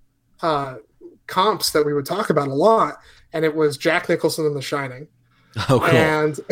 uh, 0.41 0.75
comps 1.27 1.71
that 1.71 1.85
we 1.85 1.93
would 1.93 2.05
talk 2.05 2.29
about 2.29 2.47
a 2.47 2.53
lot, 2.53 2.97
and 3.33 3.45
it 3.45 3.55
was 3.55 3.77
Jack 3.77 4.09
Nicholson 4.09 4.45
in 4.45 4.53
The 4.53 4.61
Shining, 4.61 5.07
Oh, 5.69 5.79
cool. 5.79 5.89
and 5.89 6.39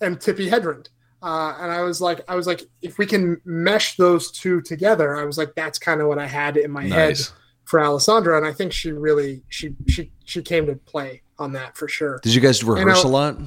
and 0.00 0.18
Tippi 0.18 0.48
Hedren. 0.50 0.86
Uh, 1.22 1.56
and 1.60 1.70
I 1.70 1.82
was 1.82 2.00
like, 2.00 2.20
I 2.28 2.34
was 2.34 2.46
like, 2.48 2.62
if 2.82 2.98
we 2.98 3.06
can 3.06 3.40
mesh 3.44 3.96
those 3.96 4.30
two 4.32 4.60
together, 4.60 5.16
I 5.16 5.24
was 5.24 5.38
like, 5.38 5.54
that's 5.54 5.78
kind 5.78 6.00
of 6.00 6.08
what 6.08 6.18
I 6.18 6.26
had 6.26 6.56
in 6.56 6.70
my 6.70 6.82
head 6.82 7.10
nice. 7.10 7.32
For 7.72 7.82
Alessandra, 7.82 8.36
and 8.36 8.44
I 8.44 8.52
think 8.52 8.70
she 8.70 8.92
really 8.92 9.40
she 9.48 9.74
she 9.88 10.10
she 10.26 10.42
came 10.42 10.66
to 10.66 10.74
play 10.76 11.22
on 11.38 11.52
that 11.52 11.74
for 11.74 11.88
sure. 11.88 12.20
Did 12.22 12.34
you 12.34 12.40
guys 12.42 12.62
rehearse 12.62 13.02
know- 13.02 13.08
a 13.08 13.10
lot? 13.10 13.38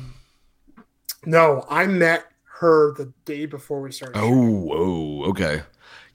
No, 1.28 1.64
I 1.70 1.86
met 1.86 2.26
her 2.60 2.94
the 2.96 3.14
day 3.26 3.46
before 3.46 3.82
we 3.82 3.92
started. 3.92 4.18
Oh, 4.18 4.72
oh, 4.74 5.30
okay. 5.30 5.62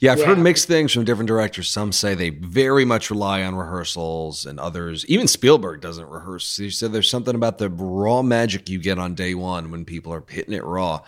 Yeah, 0.00 0.10
I've 0.12 0.18
Yeah. 0.18 0.26
heard 0.26 0.38
mixed 0.38 0.66
things 0.66 0.92
from 0.92 1.04
different 1.04 1.28
directors. 1.28 1.68
Some 1.68 1.92
say 1.92 2.16
they 2.16 2.30
very 2.30 2.84
much 2.84 3.10
rely 3.10 3.44
on 3.44 3.54
rehearsals, 3.54 4.44
and 4.44 4.58
others, 4.58 5.06
even 5.06 5.28
Spielberg 5.28 5.80
doesn't 5.80 6.08
rehearse. 6.08 6.56
He 6.56 6.70
said 6.70 6.92
there's 6.92 7.08
something 7.08 7.36
about 7.36 7.58
the 7.58 7.68
raw 7.68 8.22
magic 8.22 8.68
you 8.68 8.80
get 8.80 8.98
on 8.98 9.14
day 9.14 9.34
one 9.34 9.70
when 9.70 9.84
people 9.84 10.12
are 10.12 10.24
hitting 10.28 10.54
it 10.54 10.64
raw. 10.64 11.02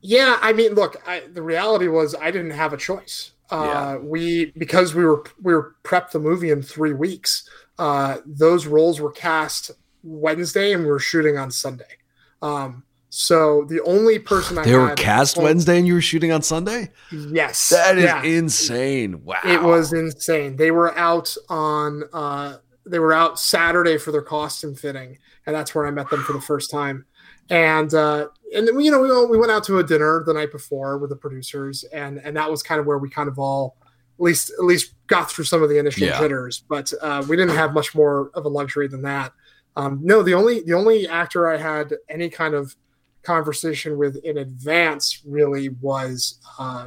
Yeah, 0.00 0.38
I 0.40 0.52
mean, 0.52 0.74
look, 0.74 1.02
I, 1.08 1.24
the 1.32 1.42
reality 1.42 1.88
was 1.88 2.14
I 2.14 2.30
didn't 2.30 2.52
have 2.52 2.72
a 2.72 2.76
choice. 2.76 3.32
Uh, 3.50 3.64
Yeah. 3.64 3.96
We 3.98 4.52
because 4.56 4.94
we 4.94 5.04
were 5.04 5.24
we 5.42 5.54
were 5.54 5.74
prepped 5.84 6.12
the 6.12 6.18
movie 6.20 6.50
in 6.50 6.62
three 6.62 6.92
weeks. 6.92 7.48
Uh, 7.78 8.18
those 8.26 8.66
roles 8.66 9.00
were 9.00 9.10
cast 9.12 9.70
Wednesday, 10.02 10.72
and 10.72 10.84
we 10.84 10.90
were 10.90 10.98
shooting 10.98 11.38
on 11.38 11.50
Sunday. 11.50 11.96
Um, 12.42 12.84
so 13.10 13.64
the 13.68 13.82
only 13.82 14.18
person 14.18 14.56
I 14.56 14.62
They 14.64 14.76
were 14.76 14.94
cast 14.94 15.36
well, 15.36 15.46
Wednesday, 15.46 15.78
and 15.78 15.86
you 15.86 15.94
were 15.94 16.00
shooting 16.00 16.30
on 16.30 16.42
Sunday. 16.42 16.90
Yes, 17.10 17.70
That 17.70 17.98
is 17.98 18.04
yeah. 18.04 18.22
insane! 18.22 19.24
Wow, 19.24 19.40
It 19.44 19.62
was 19.62 19.92
insane. 19.92 20.56
They 20.56 20.70
were 20.70 20.96
out 20.96 21.36
on 21.48 22.04
uh 22.12 22.58
they 22.86 22.98
were 22.98 23.12
out 23.12 23.38
Saturday 23.38 23.98
for 23.98 24.12
their 24.12 24.22
costume 24.22 24.74
fitting, 24.74 25.18
and 25.46 25.54
that's 25.54 25.74
where 25.74 25.86
I 25.86 25.90
met 25.90 26.08
them 26.08 26.22
for 26.22 26.32
the 26.32 26.40
first 26.40 26.70
time. 26.70 27.04
And 27.50 27.92
uh 27.94 28.28
and 28.54 28.66
then 28.66 28.80
you 28.80 28.90
know 28.90 29.00
we 29.00 29.08
went- 29.10 29.30
we 29.30 29.38
went 29.38 29.52
out 29.52 29.64
to 29.64 29.78
a 29.78 29.84
dinner 29.84 30.22
the 30.24 30.32
night 30.34 30.52
before 30.52 30.98
with 30.98 31.10
the 31.10 31.16
producers, 31.16 31.84
and 31.92 32.18
and 32.24 32.36
that 32.36 32.50
was 32.50 32.62
kind 32.62 32.80
of 32.80 32.86
where 32.86 32.98
we 32.98 33.10
kind 33.10 33.28
of 33.28 33.38
all 33.38 33.76
at 34.18 34.22
least 34.24 34.50
at 34.58 34.64
least 34.64 34.94
got 35.06 35.30
through 35.30 35.44
some 35.44 35.62
of 35.62 35.68
the 35.68 35.78
initial 35.78 36.06
Yeah. 36.06 36.18
jitters, 36.20 36.62
but 36.68 36.92
uh, 37.02 37.24
we 37.28 37.36
didn't 37.36 37.56
have 37.56 37.72
much 37.74 37.94
more 37.94 38.30
of 38.34 38.44
a 38.44 38.48
luxury 38.48 38.86
than 38.86 39.02
that. 39.02 39.32
Um, 39.76 40.00
no, 40.02 40.22
the 40.22 40.34
only 40.34 40.60
the 40.62 40.74
only 40.74 41.08
actor 41.08 41.48
I 41.48 41.56
had 41.56 41.94
any 42.08 42.28
kind 42.28 42.54
of 42.54 42.74
conversation 43.22 43.98
with 43.98 44.16
in 44.24 44.38
advance 44.38 45.22
really 45.26 45.70
was 45.80 46.38
uh, 46.58 46.86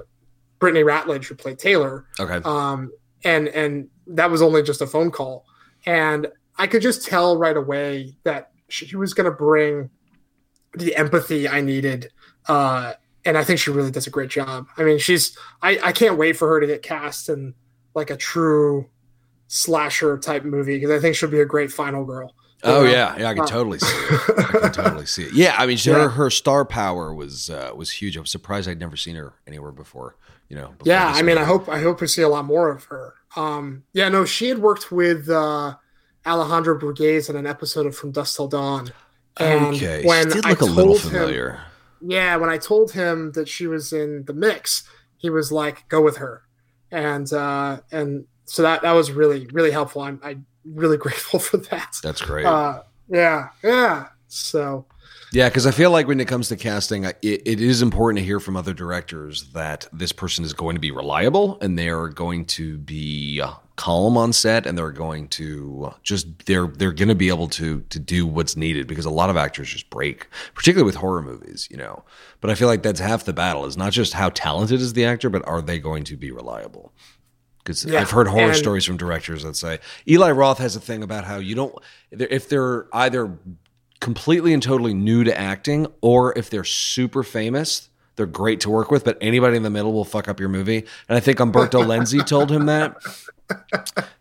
Brittany 0.59 0.83
Ratledge, 0.83 1.25
who 1.25 1.35
played 1.35 1.59
Taylor 1.59 2.05
okay. 2.19 2.39
um, 2.45 2.91
and 3.23 3.47
and 3.49 3.89
that 4.07 4.29
was 4.29 4.41
only 4.41 4.63
just 4.63 4.81
a 4.81 4.87
phone 4.87 5.11
call, 5.11 5.45
and 5.85 6.27
I 6.57 6.67
could 6.67 6.81
just 6.81 7.05
tell 7.05 7.37
right 7.37 7.55
away 7.57 8.15
that 8.23 8.51
she 8.69 8.95
was 8.95 9.13
going 9.13 9.25
to 9.25 9.35
bring 9.35 9.89
the 10.75 10.95
empathy 10.95 11.47
I 11.47 11.61
needed, 11.61 12.11
uh, 12.47 12.93
and 13.25 13.37
I 13.37 13.43
think 13.43 13.59
she 13.59 13.71
really 13.71 13.91
does 13.91 14.07
a 14.07 14.09
great 14.09 14.29
job. 14.29 14.67
I 14.77 14.83
mean, 14.83 14.97
she's 14.99 15.37
I 15.61 15.79
I 15.83 15.91
can't 15.91 16.17
wait 16.17 16.37
for 16.37 16.47
her 16.49 16.59
to 16.59 16.67
get 16.67 16.81
cast 16.83 17.29
in 17.29 17.53
like 17.95 18.09
a 18.09 18.17
true 18.17 18.89
slasher 19.47 20.17
type 20.17 20.43
movie 20.43 20.77
because 20.77 20.91
I 20.91 20.99
think 20.99 21.15
she'll 21.15 21.29
be 21.29 21.39
a 21.41 21.45
great 21.45 21.71
final 21.71 22.05
girl. 22.05 22.33
Oh 22.65 22.83
know? 22.83 22.89
yeah, 22.89 23.17
yeah, 23.17 23.29
I 23.29 23.33
can 23.33 23.43
Uh, 23.43 23.47
totally 23.47 23.77
see 23.79 23.87
it. 23.87 24.21
I 24.39 24.43
can 24.59 24.71
totally 24.83 25.05
see 25.05 25.23
it. 25.23 25.33
Yeah, 25.33 25.55
I 25.57 25.65
mean, 25.67 25.77
Yeah. 25.81 25.93
her 25.95 26.09
her 26.09 26.29
star 26.29 26.63
power 26.65 27.13
was 27.13 27.49
uh, 27.49 27.71
was 27.75 27.91
huge. 27.91 28.17
I 28.17 28.21
was 28.21 28.31
surprised 28.31 28.69
I'd 28.69 28.79
never 28.79 28.95
seen 28.95 29.15
her 29.15 29.33
anywhere 29.47 29.71
before. 29.71 30.15
You 30.49 30.57
know. 30.59 30.67
before 30.77 30.83
yeah 30.93 31.07
i 31.15 31.23
mean 31.23 31.39
i 31.39 31.43
hope 31.45 31.67
i 31.67 31.79
hope 31.79 31.99
we 31.99 32.05
see 32.05 32.21
a 32.21 32.27
lot 32.27 32.45
more 32.45 32.69
of 32.69 32.83
her 32.83 33.15
um 33.35 33.83
yeah 33.93 34.07
no 34.09 34.23
she 34.23 34.49
had 34.49 34.59
worked 34.59 34.91
with 34.91 35.27
uh 35.27 35.73
alejandro 36.27 36.77
Brugués 36.77 37.27
in 37.27 37.35
an 37.35 37.47
episode 37.47 37.87
of 37.87 37.95
from 37.95 38.11
dusk 38.11 38.35
till 38.35 38.47
dawn 38.49 38.91
and 39.37 39.75
okay, 39.75 40.03
when 40.05 40.27
she 40.29 40.35
did 40.41 40.45
look 40.45 40.61
a 40.61 40.65
little 40.65 40.93
told 40.93 41.01
him- 41.03 41.09
familiar. 41.11 41.61
yeah 42.01 42.35
when 42.35 42.49
i 42.49 42.57
told 42.57 42.91
him 42.91 43.31
that 43.33 43.47
she 43.47 43.65
was 43.67 43.91
in 43.93 44.23
the 44.25 44.33
mix 44.33 44.83
he 45.17 45.29
was 45.29 45.51
like 45.51 45.87
go 45.89 46.01
with 46.01 46.17
her 46.17 46.43
and 46.91 47.31
uh 47.33 47.79
and 47.91 48.25
so 48.45 48.61
that 48.61 48.81
that 48.83 48.91
was 48.91 49.11
really 49.11 49.47
really 49.53 49.71
helpful 49.71 50.01
i'm 50.01 50.19
i'm 50.23 50.45
really 50.65 50.97
grateful 51.05 51.39
for 51.39 51.57
that 51.57 51.95
That's 52.03 52.21
great. 52.21 52.45
uh 52.45 52.83
yeah 53.09 53.49
yeah 53.63 54.07
so 54.27 54.85
Yeah, 55.31 55.49
because 55.49 55.65
I 55.65 55.71
feel 55.71 55.89
like 55.91 56.07
when 56.07 56.19
it 56.19 56.27
comes 56.27 56.47
to 56.49 56.55
casting, 56.55 57.05
I- 57.07 57.13
it, 57.23 57.41
it 57.45 57.59
is 57.61 57.81
important 57.81 58.19
to 58.19 58.23
hear 58.25 58.39
from 58.39 58.55
other 58.55 58.73
directors 58.73 59.45
that 59.53 59.87
this 59.91 60.11
person 60.11 60.45
is 60.45 60.53
going 60.53 60.75
to 60.75 60.79
be 60.79 60.91
reliable 60.91 61.57
and 61.61 61.77
they're 61.77 62.07
going 62.07 62.45
to 62.57 62.77
be 62.77 63.41
uh, 63.41 63.51
calm 63.75 64.15
on 64.17 64.31
set 64.31 64.67
and 64.67 64.77
they're 64.77 64.91
going 64.91 65.27
to 65.27 65.91
just 66.03 66.45
they're 66.45 66.67
they're 66.67 66.91
going 66.91 67.07
to 67.09 67.15
be 67.15 67.29
able 67.29 67.47
to 67.47 67.81
to 67.89 67.99
do 67.99 68.25
what's 68.27 68.55
needed 68.55 68.85
because 68.87 69.05
a 69.05 69.09
lot 69.09 69.29
of 69.29 69.37
actors 69.37 69.69
just 69.69 69.89
break, 69.89 70.27
particularly 70.53 70.85
with 70.85 70.95
horror 70.95 71.21
movies, 71.21 71.67
you 71.71 71.77
know. 71.77 72.03
But 72.39 72.51
I 72.51 72.55
feel 72.55 72.67
like 72.67 72.83
that's 72.83 72.99
half 72.99 73.23
the 73.25 73.33
battle 73.33 73.65
is 73.65 73.75
not 73.75 73.91
just 73.91 74.13
how 74.13 74.29
talented 74.29 74.79
is 74.79 74.93
the 74.93 75.05
actor, 75.05 75.29
but 75.29 75.47
are 75.47 75.61
they 75.61 75.79
going 75.79 76.03
to 76.05 76.15
be 76.17 76.31
reliable? 76.31 76.93
Because 77.59 77.85
Yeah, 77.85 78.01
I've 78.01 78.11
heard 78.11 78.27
horror 78.27 78.49
and- 78.49 78.55
stories 78.57 78.85
from 78.85 78.97
directors 78.97 79.43
that 79.43 79.55
say 79.55 79.79
Eli 80.07 80.31
Roth 80.31 80.59
has 80.59 80.75
a 80.75 80.79
thing 80.81 81.01
about 81.01 81.23
how 81.23 81.37
you 81.37 81.55
don't 81.55 81.73
if 82.11 82.49
they're 82.49 82.87
either 82.93 83.37
completely 83.99 84.53
and 84.53 84.61
totally 84.61 84.93
new 84.93 85.23
to 85.23 85.35
acting, 85.39 85.87
or 86.01 86.37
if 86.37 86.49
they're 86.49 86.65
super 86.65 87.23
famous, 87.23 87.87
they're 88.17 88.25
great 88.25 88.59
to 88.59 88.69
work 88.69 88.91
with, 88.91 89.05
but 89.05 89.17
anybody 89.21 89.55
in 89.55 89.63
the 89.63 89.69
middle 89.69 89.93
will 89.93 90.03
fuck 90.03 90.27
up 90.27 90.39
your 90.41 90.49
movie. 90.49 90.79
And 91.07 91.15
I 91.17 91.21
think 91.21 91.39
Umberto 91.39 91.81
Lenzi 91.85 92.23
told 92.25 92.51
him 92.51 92.65
that. 92.65 92.97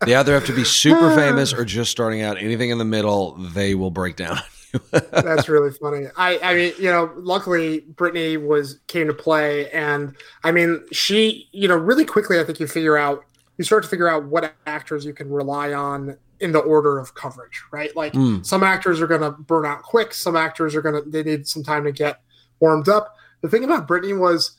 They 0.05 0.15
either 0.15 0.33
have 0.33 0.45
to 0.47 0.53
be 0.55 0.63
super 0.63 1.15
famous 1.15 1.53
or 1.53 1.63
just 1.65 1.91
starting 1.91 2.21
out. 2.21 2.37
Anything 2.37 2.69
in 2.69 2.77
the 2.77 2.85
middle, 2.85 3.35
they 3.35 3.73
will 3.75 3.91
break 3.91 4.15
down. 4.15 4.37
That's 5.11 5.47
really 5.47 5.71
funny. 5.71 6.07
I, 6.17 6.39
I 6.39 6.53
mean, 6.55 6.73
you 6.77 6.89
know, 6.89 7.11
luckily 7.15 7.81
Brittany 7.81 8.37
was 8.37 8.79
came 8.87 9.07
to 9.07 9.13
play, 9.13 9.69
and 9.71 10.15
I 10.43 10.51
mean, 10.51 10.83
she, 10.91 11.47
you 11.51 11.67
know, 11.67 11.75
really 11.77 12.05
quickly. 12.05 12.39
I 12.39 12.43
think 12.43 12.59
you 12.59 12.67
figure 12.67 12.97
out, 12.97 13.23
you 13.57 13.63
start 13.63 13.83
to 13.83 13.89
figure 13.89 14.09
out 14.09 14.25
what 14.25 14.53
actors 14.65 15.05
you 15.05 15.13
can 15.13 15.29
rely 15.29 15.73
on 15.73 16.17
in 16.39 16.51
the 16.51 16.59
order 16.59 16.99
of 16.99 17.15
coverage, 17.15 17.63
right? 17.71 17.95
Like 17.95 18.13
Mm. 18.13 18.45
some 18.45 18.63
actors 18.63 18.99
are 18.99 19.07
going 19.07 19.21
to 19.21 19.31
burn 19.31 19.65
out 19.65 19.83
quick. 19.83 20.13
Some 20.13 20.35
actors 20.35 20.75
are 20.75 20.81
going 20.81 21.01
to 21.01 21.09
they 21.09 21.23
need 21.23 21.47
some 21.47 21.63
time 21.63 21.85
to 21.85 21.91
get 21.91 22.19
warmed 22.59 22.89
up. 22.89 23.15
The 23.41 23.49
thing 23.49 23.63
about 23.63 23.87
Brittany 23.87 24.13
was 24.13 24.57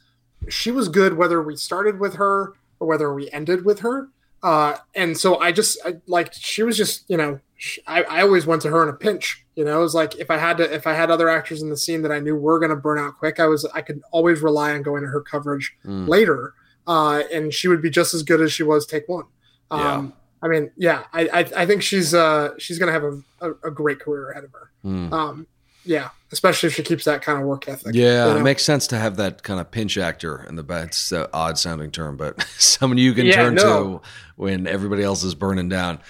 she 0.48 0.70
was 0.70 0.88
good 0.88 1.14
whether 1.18 1.42
we 1.42 1.56
started 1.56 1.98
with 1.98 2.14
her 2.14 2.54
or 2.80 2.86
whether 2.86 3.12
we 3.12 3.30
ended 3.32 3.64
with 3.64 3.80
her. 3.80 4.08
Uh, 4.44 4.76
and 4.94 5.16
so 5.16 5.38
I 5.40 5.50
just 5.52 5.78
I, 5.84 5.94
like 6.06 6.32
she 6.34 6.62
was 6.62 6.76
just 6.76 7.08
you 7.08 7.16
know 7.16 7.40
sh 7.56 7.78
I, 7.86 8.02
I 8.04 8.20
always 8.22 8.44
went 8.46 8.60
to 8.62 8.70
her 8.70 8.82
in 8.82 8.88
a 8.90 8.92
pinch. 8.92 9.44
You 9.56 9.64
know, 9.64 9.78
it 9.78 9.82
was 9.82 9.94
like 9.94 10.16
if 10.16 10.30
I 10.30 10.36
had 10.36 10.58
to 10.58 10.64
if 10.72 10.86
I 10.86 10.92
had 10.92 11.10
other 11.10 11.28
actors 11.30 11.62
in 11.62 11.70
the 11.70 11.76
scene 11.78 12.02
that 12.02 12.12
I 12.12 12.18
knew 12.20 12.36
were 12.36 12.58
going 12.58 12.70
to 12.70 12.76
burn 12.76 12.98
out 12.98 13.16
quick, 13.18 13.40
I 13.40 13.46
was 13.46 13.64
I 13.74 13.80
could 13.80 14.02
always 14.12 14.42
rely 14.42 14.72
on 14.74 14.82
going 14.82 15.02
to 15.02 15.08
her 15.08 15.22
coverage 15.22 15.74
Mm. 15.86 16.06
later, 16.08 16.52
uh, 16.86 17.22
and 17.32 17.52
she 17.54 17.68
would 17.68 17.80
be 17.80 17.88
just 17.90 18.12
as 18.14 18.22
good 18.22 18.40
as 18.42 18.52
she 18.52 18.62
was 18.62 18.84
take 18.86 19.08
one. 19.08 19.24
Um, 19.70 20.12
I 20.42 20.48
mean, 20.48 20.70
yeah, 20.76 21.04
I, 21.12 21.22
I 21.32 21.62
I 21.62 21.66
think 21.66 21.82
she's 21.82 22.12
uh 22.12 22.50
she's 22.58 22.78
going 22.78 22.88
to 22.88 22.92
have 22.92 23.04
a, 23.04 23.48
a, 23.48 23.68
a 23.68 23.70
great 23.70 23.98
career 23.98 24.30
ahead 24.30 24.44
of 24.44 24.52
her. 24.52 24.70
Mm. 24.84 25.12
Um, 25.12 25.46
yeah, 25.84 26.10
especially 26.32 26.68
if 26.68 26.74
she 26.74 26.82
keeps 26.82 27.04
that 27.04 27.22
kind 27.22 27.40
of 27.40 27.46
work 27.46 27.68
ethic. 27.68 27.94
Yeah, 27.94 28.32
you 28.32 28.38
it 28.38 28.42
makes 28.42 28.64
sense 28.64 28.86
to 28.88 28.96
have 28.98 29.16
that 29.16 29.42
kind 29.42 29.60
of 29.60 29.70
pinch 29.70 29.96
actor 29.98 30.44
in 30.48 30.56
the 30.56 30.62
back. 30.62 30.88
It's 30.88 31.12
an 31.12 31.26
odd 31.32 31.58
sounding 31.58 31.90
term, 31.90 32.16
but 32.16 32.42
someone 32.58 32.98
you 32.98 33.12
can 33.14 33.26
Yeah, 33.26 33.36
turn 33.36 33.54
no. 33.54 33.62
to 33.62 34.02
when 34.36 34.66
everybody 34.66 35.02
else 35.02 35.22
is 35.24 35.34
burning 35.34 35.68
down. 35.68 36.00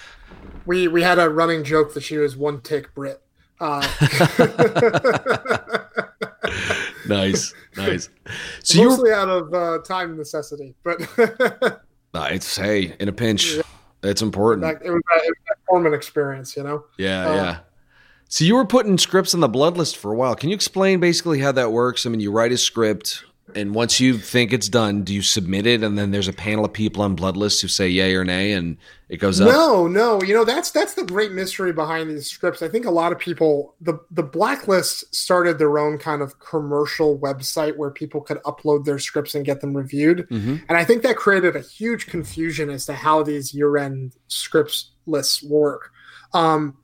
we 0.65 0.87
we 0.87 1.01
had 1.03 1.19
a 1.19 1.29
running 1.29 1.63
joke 1.63 1.93
that 1.93 2.01
she 2.03 2.17
was 2.17 2.35
one 2.37 2.61
take 2.61 2.93
Brit. 2.93 3.21
Uh, 3.59 3.81
Nice, 7.07 7.53
nice. 7.77 8.09
So 8.63 8.83
mostly 8.83 9.11
out 9.11 9.29
of 9.29 9.53
uh, 9.53 9.77
time 9.83 10.17
necessity, 10.17 10.73
but 10.83 10.99
Nah, 12.13 12.25
it's 12.27 12.55
hey, 12.57 12.95
in 12.99 13.07
a 13.09 13.11
pinch, 13.11 13.53
Yeah. 13.55 13.61
it's 14.03 14.23
important. 14.23 14.65
it 14.65 14.89
was 14.89 15.01
a, 15.13 15.17
it 15.17 15.29
was 15.29 15.37
a 15.51 15.55
Foreman 15.67 15.93
experience, 15.93 16.57
you 16.57 16.63
know. 16.63 16.85
yeah, 16.97 17.27
uh, 17.29 17.35
yeah. 17.35 17.57
So 18.35 18.43
you 18.43 18.55
were 18.55 18.65
putting 18.65 18.97
scripts 18.97 19.33
on 19.33 19.39
the 19.39 19.47
Bloodlist 19.47 19.95
for 19.95 20.11
a 20.11 20.15
while. 20.17 20.35
Can 20.35 20.49
you 20.49 20.55
explain 20.55 20.99
basically 20.99 21.39
how 21.39 21.53
that 21.53 21.71
works? 21.71 22.05
I 22.05 22.09
mean, 22.09 22.19
you 22.19 22.31
write 22.33 22.51
a 22.51 22.57
script, 22.57 23.23
and 23.55 23.73
once 23.73 24.01
you 24.01 24.17
think 24.17 24.51
it's 24.51 24.67
done, 24.67 25.03
do 25.03 25.13
you 25.13 25.21
submit 25.21 25.65
it, 25.65 25.83
and 25.83 25.97
then 25.97 26.11
there's 26.11 26.27
a 26.27 26.33
panel 26.33 26.65
of 26.65 26.73
people 26.73 27.01
on 27.01 27.15
Bloodlists 27.15 27.61
who 27.61 27.69
say 27.69 27.87
yay 27.87 28.13
or 28.13 28.25
nay, 28.25 28.51
and 28.51 28.75
it 29.07 29.21
goes 29.21 29.39
up. 29.39 29.47
No, 29.47 29.87
no, 29.87 30.21
you 30.21 30.33
know 30.33 30.43
that's 30.43 30.69
that's 30.71 30.95
the 30.95 31.05
great 31.05 31.31
mystery 31.31 31.71
behind 31.71 32.09
these 32.09 32.27
scripts. 32.27 32.61
I 32.61 32.67
think 32.67 32.85
a 32.85 32.91
lot 32.91 33.13
of 33.13 33.19
people 33.19 33.73
the 33.79 33.99
the 34.11 34.23
blacklist 34.23 35.15
started 35.15 35.57
their 35.57 35.79
own 35.79 35.97
kind 35.97 36.21
of 36.21 36.37
commercial 36.39 37.17
website 37.17 37.77
where 37.77 37.89
people 37.89 38.19
could 38.19 38.43
upload 38.43 38.83
their 38.83 38.99
scripts 38.99 39.33
and 39.33 39.45
get 39.45 39.61
them 39.61 39.77
reviewed. 39.77 40.27
hmm 40.27 40.57
And 40.67 40.77
I 40.77 40.83
think 40.83 41.03
that 41.03 41.15
created 41.15 41.55
a 41.55 41.61
huge 41.61 42.07
confusion 42.07 42.69
as 42.69 42.85
to 42.87 42.95
how 42.95 43.23
these 43.23 43.53
year-end 43.53 44.17
scripts 44.27 44.91
lists 45.05 45.41
work. 45.41 45.93
Um, 46.33 46.75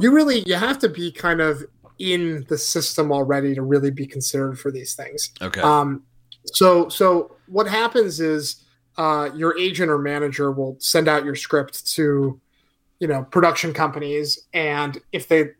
you 0.00 0.12
really 0.12 0.42
you 0.46 0.54
have 0.54 0.78
to 0.80 0.88
be 0.88 1.10
kind 1.10 1.40
of 1.40 1.64
in 1.98 2.44
the 2.48 2.58
system 2.58 3.10
already 3.10 3.54
to 3.54 3.62
really 3.62 3.90
be 3.90 4.06
considered 4.06 4.58
for 4.58 4.70
these 4.70 4.94
things. 4.94 5.32
Okay. 5.40 5.60
Um, 5.60 6.02
so 6.44 6.88
so 6.88 7.36
what 7.46 7.66
happens 7.66 8.20
is 8.20 8.64
uh, 8.98 9.30
your 9.34 9.58
agent 9.58 9.90
or 9.90 9.98
manager 9.98 10.52
will 10.52 10.76
send 10.78 11.08
out 11.08 11.24
your 11.24 11.34
script 11.34 11.86
to 11.94 12.40
you 13.00 13.08
know 13.08 13.24
production 13.24 13.72
companies, 13.72 14.46
and 14.52 15.00
if 15.12 15.28
they 15.28 15.50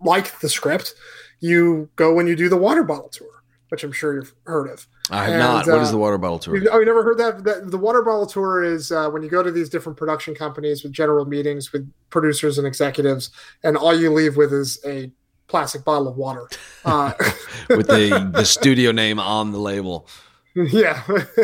like 0.00 0.40
the 0.40 0.48
script, 0.48 0.94
you 1.40 1.88
go 1.96 2.18
and 2.18 2.28
you 2.28 2.36
do 2.36 2.48
the 2.48 2.56
water 2.56 2.82
bottle 2.82 3.08
tour, 3.08 3.42
which 3.68 3.84
I'm 3.84 3.92
sure 3.92 4.14
you've 4.14 4.34
heard 4.44 4.68
of. 4.70 4.86
I 5.10 5.24
have 5.24 5.30
and, 5.32 5.38
not. 5.40 5.66
What 5.66 5.82
is 5.82 5.88
uh, 5.88 5.92
the 5.92 5.98
water 5.98 6.18
bottle 6.18 6.38
tour? 6.38 6.56
You- 6.56 6.68
Oh, 6.70 6.78
you 6.78 6.84
never 6.86 7.02
heard 7.02 7.18
that? 7.18 7.42
The, 7.44 7.62
the 7.68 7.78
water 7.78 8.02
bottle 8.02 8.26
tour 8.26 8.62
is 8.62 8.92
uh, 8.92 9.10
when 9.10 9.22
you 9.22 9.28
go 9.28 9.42
to 9.42 9.50
these 9.50 9.68
different 9.68 9.98
production 9.98 10.34
companies 10.34 10.82
with 10.82 10.92
general 10.92 11.24
meetings 11.24 11.72
with 11.72 11.90
producers 12.10 12.58
and 12.58 12.66
executives, 12.66 13.30
and 13.64 13.76
all 13.76 13.94
you 13.98 14.12
leave 14.12 14.36
with 14.36 14.52
is 14.52 14.78
a 14.86 15.10
plastic 15.48 15.84
bottle 15.84 16.06
of 16.08 16.16
water. 16.16 16.48
Uh, 16.84 17.12
With 17.68 17.86
the 17.88 18.30
the 18.32 18.44
studio 18.56 18.92
name 18.92 19.18
on 19.18 19.50
the 19.52 19.58
label. 19.58 20.06
yeah, 20.54 21.02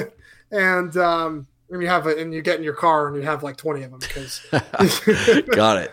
and 0.50 0.96
um, 0.96 1.46
and 1.70 1.82
you 1.82 1.88
have 1.88 2.06
a, 2.06 2.16
and 2.16 2.32
you 2.32 2.42
get 2.42 2.58
in 2.58 2.64
your 2.64 2.74
car 2.74 3.08
and 3.08 3.16
you 3.16 3.22
have 3.22 3.42
like 3.42 3.56
twenty 3.56 3.82
of 3.82 3.90
them 3.90 4.00
because. 4.00 4.40
Got 5.54 5.78
it. 5.78 5.92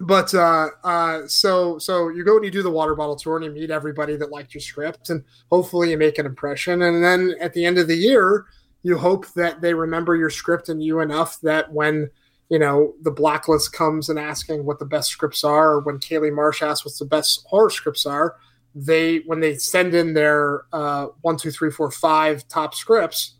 But 0.00 0.32
uh, 0.32 0.68
uh, 0.84 1.26
so 1.26 1.78
so 1.78 2.08
you 2.08 2.24
go 2.24 2.36
and 2.36 2.44
you 2.44 2.50
do 2.50 2.62
the 2.62 2.70
water 2.70 2.94
bottle 2.94 3.16
tour 3.16 3.36
and 3.36 3.44
you 3.44 3.50
meet 3.50 3.70
everybody 3.70 4.16
that 4.16 4.30
liked 4.30 4.54
your 4.54 4.60
script 4.60 5.10
and 5.10 5.24
hopefully 5.50 5.90
you 5.90 5.98
make 5.98 6.18
an 6.18 6.26
impression 6.26 6.82
and 6.82 7.02
then 7.02 7.34
at 7.40 7.52
the 7.52 7.64
end 7.64 7.78
of 7.78 7.88
the 7.88 7.96
year 7.96 8.46
you 8.84 8.96
hope 8.96 9.26
that 9.34 9.60
they 9.60 9.74
remember 9.74 10.14
your 10.14 10.30
script 10.30 10.68
and 10.68 10.82
you 10.82 11.00
enough 11.00 11.40
that 11.40 11.72
when 11.72 12.08
you 12.48 12.60
know 12.60 12.94
the 13.02 13.10
blacklist 13.10 13.72
comes 13.72 14.08
and 14.08 14.20
asking 14.20 14.64
what 14.64 14.78
the 14.78 14.84
best 14.84 15.10
scripts 15.10 15.42
are 15.42 15.72
or 15.72 15.80
when 15.80 15.98
Kailey 15.98 16.32
Marsh 16.32 16.62
asks 16.62 16.84
what 16.86 16.96
the 16.96 17.04
best 17.04 17.44
horror 17.48 17.68
scripts 17.70 18.06
are 18.06 18.36
they 18.76 19.18
when 19.26 19.40
they 19.40 19.56
send 19.56 19.94
in 19.94 20.14
their 20.14 20.62
uh, 20.72 21.06
one 21.22 21.36
two 21.36 21.50
three 21.50 21.72
four 21.72 21.90
five 21.90 22.46
top 22.46 22.72
scripts 22.72 23.34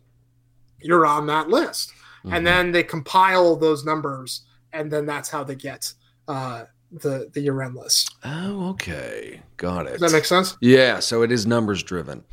you're 0.80 1.06
on 1.06 1.26
that 1.26 1.48
list 1.48 1.92
Mhm. 2.24 2.36
and 2.36 2.46
then 2.46 2.72
they 2.72 2.82
compile 2.82 3.54
those 3.54 3.84
numbers 3.84 4.42
and 4.72 4.90
then 4.90 5.06
that's 5.06 5.28
how 5.28 5.44
they 5.44 5.54
get 5.54 5.92
uh, 6.28 6.64
the 6.92 7.28
the 7.34 7.40
year 7.40 7.60
end 7.62 7.74
list. 7.74 8.14
Oh, 8.24 8.68
okay. 8.70 9.40
Got 9.56 9.86
it. 9.86 9.98
Does 9.98 10.12
that 10.12 10.16
make 10.16 10.24
sense? 10.24 10.56
yeah, 10.60 11.00
so 11.00 11.22
it 11.22 11.32
is 11.32 11.46
numbers 11.46 11.82
driven. 11.82 12.24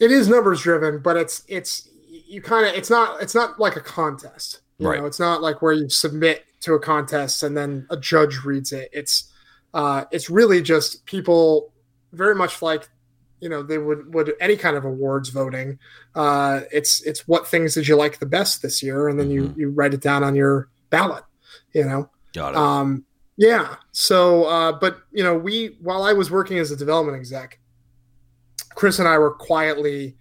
It 0.00 0.10
is 0.10 0.28
numbers 0.28 0.60
driven, 0.62 1.00
but 1.00 1.16
it's 1.16 1.42
it's 1.48 1.88
you 2.08 2.40
kind 2.42 2.66
of 2.66 2.74
it's 2.74 2.90
not 2.90 3.20
it's 3.22 3.34
not 3.34 3.58
like 3.58 3.76
a 3.76 3.80
contest. 3.80 4.60
You 4.78 4.88
Right. 4.88 5.00
know, 5.00 5.06
it's 5.06 5.20
not 5.20 5.40
like 5.42 5.62
where 5.62 5.72
you 5.72 5.88
submit 5.88 6.44
to 6.62 6.74
a 6.74 6.80
contest 6.80 7.42
and 7.42 7.56
then 7.56 7.86
a 7.90 7.96
judge 7.96 8.44
reads 8.44 8.72
it. 8.72 8.88
It's 8.92 9.30
uh, 9.72 10.04
it's 10.10 10.28
really 10.30 10.62
just 10.62 11.04
people 11.06 11.72
very 12.12 12.34
much 12.34 12.60
like 12.62 12.88
you 13.40 13.48
know 13.48 13.62
they 13.62 13.78
would 13.78 14.12
would 14.14 14.32
any 14.40 14.56
kind 14.56 14.76
of 14.76 14.84
awards 14.84 15.28
voting. 15.28 15.78
Uh, 16.14 16.62
it's 16.72 17.02
it's 17.02 17.28
what 17.28 17.46
things 17.46 17.74
did 17.74 17.86
you 17.86 17.96
like 17.96 18.18
the 18.18 18.26
best 18.26 18.62
this 18.62 18.82
year, 18.82 19.08
and 19.08 19.18
then 19.20 19.30
you 19.30 19.42
Mhm. 19.48 19.56
you 19.56 19.70
write 19.70 19.94
it 19.94 20.00
down 20.00 20.24
on 20.24 20.34
your 20.34 20.68
ballot. 20.90 21.24
You 21.72 21.84
know. 21.84 22.10
Got 22.32 22.54
it. 22.54 22.56
Um, 22.56 23.04
yeah. 23.36 23.76
So, 23.92 24.44
uh, 24.44 24.72
but 24.72 24.98
you 25.12 25.24
know, 25.24 25.36
we 25.36 25.76
while 25.80 26.02
I 26.02 26.12
was 26.12 26.30
working 26.30 26.58
as 26.58 26.70
a 26.70 26.76
development 26.76 27.18
exec, 27.18 27.58
Chris 28.74 28.98
and 28.98 29.08
I 29.08 29.18
were 29.18 29.32
quietly 29.32 30.16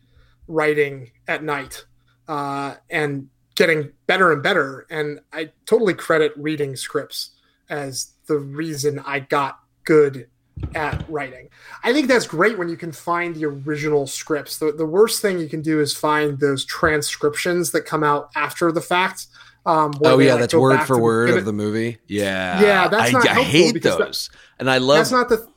writing 0.47 1.11
at 1.28 1.43
night 1.43 1.86
uh, 2.28 2.76
and 2.89 3.28
getting 3.55 3.91
better 4.07 4.32
and 4.32 4.41
better. 4.41 4.86
And 4.89 5.20
I 5.32 5.51
totally 5.66 5.93
credit 5.93 6.34
reading 6.38 6.76
scripts 6.76 7.32
as 7.70 8.14
the 8.28 8.38
reason 8.38 8.99
I 9.05 9.20
got 9.20 9.59
good 9.84 10.28
at 10.76 11.07
writing. 11.09 11.49
I 11.84 11.93
think 11.93 12.07
that's 12.07 12.28
great 12.28 12.57
when 12.57 12.70
you 12.70 12.78
can 12.78 12.91
find 12.91 13.36
the 13.36 13.45
original 13.45 14.07
scripts. 14.07 14.57
The, 14.57 14.72
the 14.72 14.86
worst 14.86 15.22
thing 15.22 15.39
you 15.39 15.49
can 15.49 15.61
do 15.61 15.82
is 15.82 15.93
find 15.93 16.39
those 16.39 16.66
transcriptions 16.66 17.72
that 17.72 17.86
come 17.86 18.03
out 18.03 18.30
after 18.36 18.72
the 18.72 18.82
fact. 18.82 19.28
Um, 19.66 19.93
oh 20.03 20.20
yeah, 20.20 20.34
like, 20.34 20.41
that's 20.41 20.53
word 20.53 20.80
for 20.82 20.88
to 20.88 20.93
the 20.95 20.99
word 20.99 21.30
of 21.30 21.45
the 21.45 21.53
movie. 21.53 21.97
Yeah. 22.07 22.61
Yeah, 22.61 22.88
that's 22.89 23.09
I, 23.09 23.11
not 23.11 23.28
I 23.28 23.43
hate 23.43 23.74
because 23.74 24.28
that- 24.28 24.38
and 24.59 24.70
I 24.70 24.78
love 24.80 24.97
That's 24.97 25.11
not 25.11 25.30
the 25.30 25.47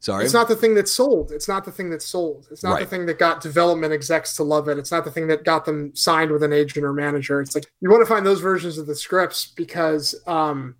Sorry. 0.00 0.24
it's 0.24 0.34
not 0.34 0.48
the 0.48 0.56
thing 0.56 0.74
that 0.74 0.88
sold. 0.88 1.30
It's 1.30 1.46
not 1.46 1.64
the 1.64 1.70
thing 1.70 1.90
that 1.90 2.02
sold. 2.02 2.48
It's 2.50 2.64
not 2.64 2.80
the 2.80 2.86
thing 2.86 3.06
that 3.06 3.20
got 3.20 3.40
development 3.40 3.92
execs 3.92 4.34
to 4.36 4.42
love 4.42 4.68
it. 4.68 4.76
It's 4.76 4.90
not 4.90 5.04
the 5.04 5.12
thing 5.12 5.28
that 5.28 5.44
got 5.44 5.64
them 5.64 5.94
signed 5.94 6.32
with 6.32 6.42
an 6.42 6.52
agent 6.52 6.84
or 6.84 6.92
manager. 6.92 7.40
It's 7.40 7.54
like 7.54 7.66
you 7.80 7.88
want 7.88 8.02
to 8.02 8.12
find 8.12 8.26
those 8.26 8.40
versions 8.40 8.78
of 8.78 8.88
the 8.88 8.96
scripts 8.96 9.46
because 9.46 10.20
um, 10.26 10.74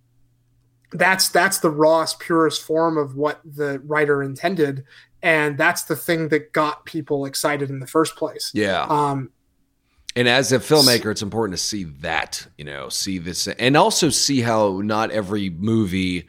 that's 0.91 1.29
that's 1.29 1.61
the 1.61 1.71
rawest, 1.71 2.19
purest 2.19 2.63
form 2.63 2.99
of 2.99 3.15
what 3.15 3.41
the 3.45 3.79
writer 3.87 4.25
intended, 4.25 4.85
and 5.23 5.57
that's 5.57 5.85
the 5.85 5.95
thing 5.95 6.29
that 6.31 6.53
got 6.53 6.85
people 6.85 7.25
excited 7.25 7.71
in 7.71 7.79
the 7.79 7.87
first 7.87 8.17
place. 8.17 8.51
yeah. 8.55 8.83
Um, 8.89 9.31
And 10.15 10.29
as 10.29 10.53
a 10.53 10.59
filmmaker, 10.59 11.11
it's 11.11 11.23
important 11.23 11.57
to 11.59 11.63
see 11.65 11.85
that, 11.85 12.47
you 12.59 12.65
know, 12.65 12.89
see 12.89 13.19
this 13.19 13.49
and 13.49 13.77
also 13.77 14.11
see 14.11 14.43
how 14.43 14.81
not 14.83 15.11
every 15.11 15.49
movie 15.51 16.29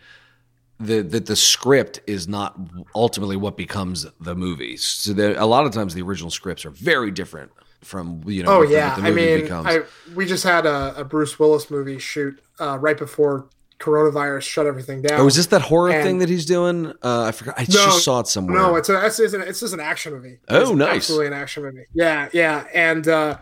the 0.79 1.01
that 1.01 1.25
the 1.25 1.35
script 1.35 1.99
is 2.07 2.27
not 2.27 2.57
ultimately 2.95 3.35
what 3.35 3.57
becomes 3.57 4.05
the 4.19 4.35
movie. 4.35 4.77
So 4.77 5.13
there, 5.13 5.37
a 5.37 5.45
lot 5.45 5.65
of 5.65 5.71
times 5.73 5.93
the 5.93 6.01
original 6.01 6.31
scripts 6.31 6.65
are 6.65 6.69
very 6.71 7.11
different 7.11 7.51
from 7.81 8.21
you 8.25 8.43
know 8.43 8.59
oh 8.59 8.61
yeah, 8.61 8.95
I 8.97 9.11
mean, 9.11 9.41
becomes. 9.41 9.67
I, 9.67 9.81
we 10.15 10.25
just 10.25 10.43
had 10.43 10.65
a, 10.65 10.93
a 10.97 11.03
Bruce 11.03 11.37
Willis 11.37 11.69
movie 11.69 11.99
shoot 11.99 12.41
uh, 12.59 12.77
right 12.79 12.97
before 12.97 13.47
coronavirus 13.79 14.43
shut 14.43 14.65
everything 14.65 15.01
down. 15.01 15.19
oh, 15.19 15.27
is 15.27 15.35
this 15.35 15.47
that 15.47 15.61
horror 15.61 15.91
and- 15.91 16.03
thing 16.03 16.17
that 16.19 16.29
he's 16.29 16.45
doing? 16.45 16.93
Uh, 17.03 17.23
I 17.23 17.31
forgot. 17.33 17.55
I 17.57 17.63
No, 17.63 17.67
just 17.67 18.05
saw 18.05 18.21
it 18.21 18.27
somewhere. 18.27 18.55
No, 18.57 18.75
it's 18.75 18.87
a 18.89 19.05
it's, 19.05 19.19
it's, 19.19 19.33
an, 19.33 19.41
it's 19.41 19.59
just 19.59 19.73
an 19.73 19.81
action 19.81 20.13
movie. 20.13 20.39
Oh, 20.47 20.61
It's 20.61 20.71
nice. 20.71 20.95
Absolutely 20.95 21.27
an 21.27 21.33
action 21.33 21.63
movie. 21.63 21.83
Yeah, 21.93 22.29
yeah, 22.31 22.65
and 22.73 23.05
uh, 23.07 23.37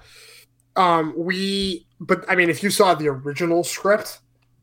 um, 0.75 1.13
we. 1.17 1.85
But 1.99 2.25
I 2.29 2.35
mean, 2.35 2.49
if 2.49 2.63
you 2.63 2.69
saw 2.69 2.95
the 2.95 3.07
original 3.09 3.63
script, 3.63 4.19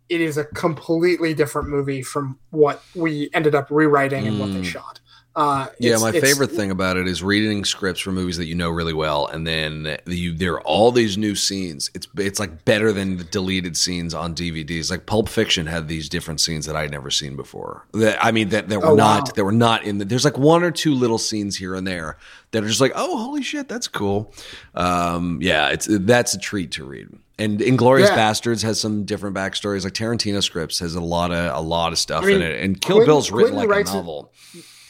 it 0.09 0.21
is 0.21 0.37
a 0.37 0.45
completely 0.45 1.35
different 1.35 1.69
movie 1.69 2.03
from 2.03 2.39
what 2.51 2.83
we 2.95 3.31
ended 3.35 3.55
up 3.55 3.69
rewriting 3.71 4.27
and 4.27 4.41
what 4.41 4.53
they 4.53 4.61
Mm. 4.61 4.65
shot. 4.65 5.01
Uh, 5.39 5.69
Yeah, 5.79 5.99
my 5.99 6.11
favorite 6.11 6.51
thing 6.51 6.71
about 6.73 6.97
it 6.97 7.07
is 7.07 7.23
reading 7.23 7.65
scripts 7.65 8.01
for 8.01 8.11
movies 8.11 8.37
that 8.39 8.47
you 8.47 8.55
know 8.57 8.71
really 8.71 8.93
well, 8.93 9.27
and 9.29 9.47
then 9.47 9.97
you 10.07 10.35
there 10.35 10.55
are 10.55 10.61
all 10.63 10.91
these 10.91 11.17
new 11.17 11.35
scenes. 11.37 11.91
It's 11.95 12.09
it's 12.17 12.41
like 12.41 12.65
better 12.65 12.93
than 12.93 13.19
the 13.19 13.25
deleted 13.25 13.77
scenes 13.77 14.15
on 14.15 14.35
DVDs. 14.35 14.91
Like 14.91 15.07
Pulp 15.07 15.29
Fiction 15.29 15.67
had 15.67 15.87
these 15.87 16.09
different 16.09 16.41
scenes 16.41 16.67
that 16.67 16.75
I'd 16.75 16.91
never 16.91 17.11
seen 17.11 17.37
before. 17.37 17.87
That 17.93 18.19
I 18.25 18.33
mean 18.33 18.49
that 18.49 18.69
that 18.69 18.81
were 18.81 18.89
Oh, 18.89 18.95
not 18.97 19.29
wow. 19.29 19.33
that 19.37 19.45
were 19.45 19.53
not 19.53 19.85
in. 19.85 19.99
The, 19.99 20.05
there's 20.05 20.25
like 20.25 20.37
one 20.39 20.65
or 20.65 20.71
two 20.73 20.93
little 20.95 21.19
scenes 21.19 21.57
here 21.57 21.75
and 21.77 21.87
there 21.87 22.17
that 22.51 22.65
are 22.65 22.69
just 22.69 22.81
like, 22.81 22.93
oh, 22.97 23.19
holy 23.19 23.43
shit, 23.43 23.69
that's 23.69 23.87
cool. 23.89 24.33
Um, 24.75 25.39
yeah, 25.41 25.69
it's 25.69 25.87
that's 25.89 26.35
a 26.35 26.39
treat 26.39 26.73
to 26.73 26.85
read. 26.85 27.09
And 27.39 27.61
Inglourious 27.61 28.07
Yeah. 28.09 28.17
Basterds 28.19 28.65
has 28.65 28.81
some 28.81 29.05
different 29.05 29.37
backstories. 29.37 29.85
Like 29.85 29.93
Tarantino 29.93 30.43
scripts 30.43 30.81
has 30.81 30.97
a 30.97 31.01
lot 31.01 31.31
of 31.31 31.55
a 31.57 31.61
lot 31.61 31.93
of 31.93 31.99
stuff 31.99 32.25
I 32.25 32.27
mean, 32.27 32.37
in 32.37 32.43
it. 32.43 32.61
And 32.61 32.81
Kill 32.81 32.97
Quentin- 32.97 33.07
Bill's 33.07 33.31
written 33.31 33.53
Quentin 33.55 33.71
like 33.77 33.87
a 33.87 33.91
it- 33.91 33.95
novel. 33.95 34.33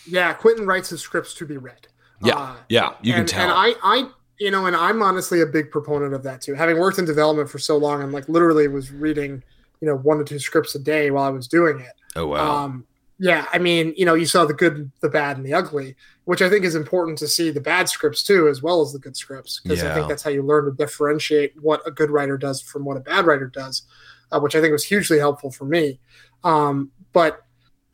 Yeah, 0.08 0.32
Quentin 0.32 0.66
writes 0.66 0.88
his 0.90 1.00
scripts 1.00 1.34
to 1.34 1.46
be 1.46 1.56
read. 1.56 1.88
Yeah, 2.22 2.34
Uh, 2.36 2.56
yeah, 2.68 2.94
you 3.02 3.14
can 3.14 3.26
tell. 3.26 3.42
And 3.42 3.52
I, 3.52 3.74
I, 3.82 4.10
you 4.40 4.50
know, 4.50 4.66
and 4.66 4.74
I'm 4.74 5.02
honestly 5.02 5.40
a 5.40 5.46
big 5.46 5.70
proponent 5.70 6.14
of 6.14 6.22
that 6.24 6.40
too. 6.40 6.54
Having 6.54 6.78
worked 6.78 6.98
in 6.98 7.04
development 7.04 7.48
for 7.50 7.58
so 7.58 7.76
long, 7.76 8.02
I'm 8.02 8.12
like 8.12 8.28
literally 8.28 8.66
was 8.68 8.90
reading, 8.90 9.42
you 9.80 9.86
know, 9.88 9.96
one 9.96 10.18
to 10.18 10.24
two 10.24 10.38
scripts 10.38 10.74
a 10.74 10.78
day 10.78 11.10
while 11.10 11.24
I 11.24 11.30
was 11.30 11.46
doing 11.48 11.80
it. 11.80 11.92
oh 12.16 12.26
wow. 12.28 12.64
Um, 12.64 12.86
yeah, 13.20 13.46
I 13.52 13.58
mean, 13.58 13.94
you 13.96 14.04
know, 14.04 14.14
you 14.14 14.26
saw 14.26 14.44
the 14.44 14.54
good, 14.54 14.92
the 15.00 15.08
bad, 15.08 15.36
and 15.36 15.44
the 15.44 15.52
ugly, 15.52 15.96
which 16.24 16.40
I 16.40 16.48
think 16.48 16.64
is 16.64 16.76
important 16.76 17.18
to 17.18 17.26
see 17.26 17.50
the 17.50 17.60
bad 17.60 17.88
scripts 17.88 18.22
too, 18.22 18.46
as 18.46 18.62
well 18.62 18.80
as 18.80 18.92
the 18.92 19.00
good 19.00 19.16
scripts, 19.16 19.58
because 19.60 19.80
I 19.82 19.94
think 19.94 20.08
that's 20.08 20.22
how 20.22 20.30
you 20.30 20.42
learn 20.44 20.66
to 20.66 20.70
differentiate 20.70 21.52
what 21.60 21.80
a 21.84 21.90
good 21.90 22.10
writer 22.10 22.38
does 22.38 22.62
from 22.62 22.84
what 22.84 22.96
a 22.96 23.00
bad 23.00 23.26
writer 23.26 23.48
does, 23.48 23.82
uh, 24.30 24.38
which 24.38 24.54
I 24.54 24.60
think 24.60 24.70
was 24.70 24.84
hugely 24.84 25.18
helpful 25.18 25.50
for 25.50 25.64
me. 25.64 25.98
Um, 26.44 26.92
but 27.12 27.42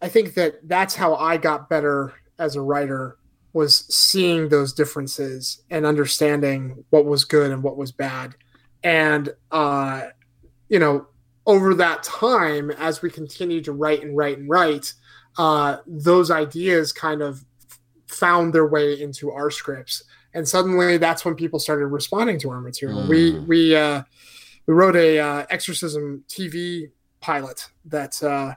I 0.05 0.09
think 0.09 0.35
that 0.35 0.69
that's 0.69 0.95
how 0.95 1.15
I 1.15 1.39
got 1.39 1.71
better 1.71 2.13
as 2.39 2.57
a 2.57 2.61
writer 2.61 3.17
was 3.55 3.87
seeing 3.95 4.49
those 4.51 4.75
differences 4.75 5.63
and 5.71 5.87
understanding 5.87 6.85
what 6.91 7.07
was 7.07 7.25
good 7.25 7.51
and 7.51 7.63
what 7.63 7.79
was 7.79 7.91
bad, 7.91 8.35
and 8.83 9.33
uh, 9.51 10.09
you 10.69 10.79
know, 10.79 11.07
over 11.47 11.73
that 11.75 12.03
time, 12.03 12.71
as 12.73 13.01
we 13.01 13.11
continue 13.11 13.63
to 13.63 13.73
write 13.73 14.03
and 14.03 14.15
write 14.15 14.37
and 14.37 14.51
write, 14.51 14.93
uh, 15.39 15.79
those 15.87 16.31
ideas 16.31 16.93
kind 16.93 17.23
of 17.23 17.43
found 18.09 18.53
their 18.53 18.67
way 18.67 19.01
into 19.01 19.31
our 19.31 19.51
scripts, 19.51 20.03
and 20.35 20.47
suddenly 20.47 20.99
that's 20.99 21.25
when 21.25 21.35
people 21.35 21.59
started 21.59 21.87
responding 21.87 22.39
to 22.41 22.51
our 22.51 22.61
material. 22.61 23.09
We 23.09 23.33
Mm. 23.33 23.47
we 23.47 23.75
uh, 23.75 24.03
we 24.67 24.75
wrote 24.75 24.97
a 24.97 25.19
uh, 25.19 25.47
exorcism 25.49 26.25
TV 26.29 26.91
pilot 27.21 27.71
that 27.87 28.23
uh, 28.23 28.55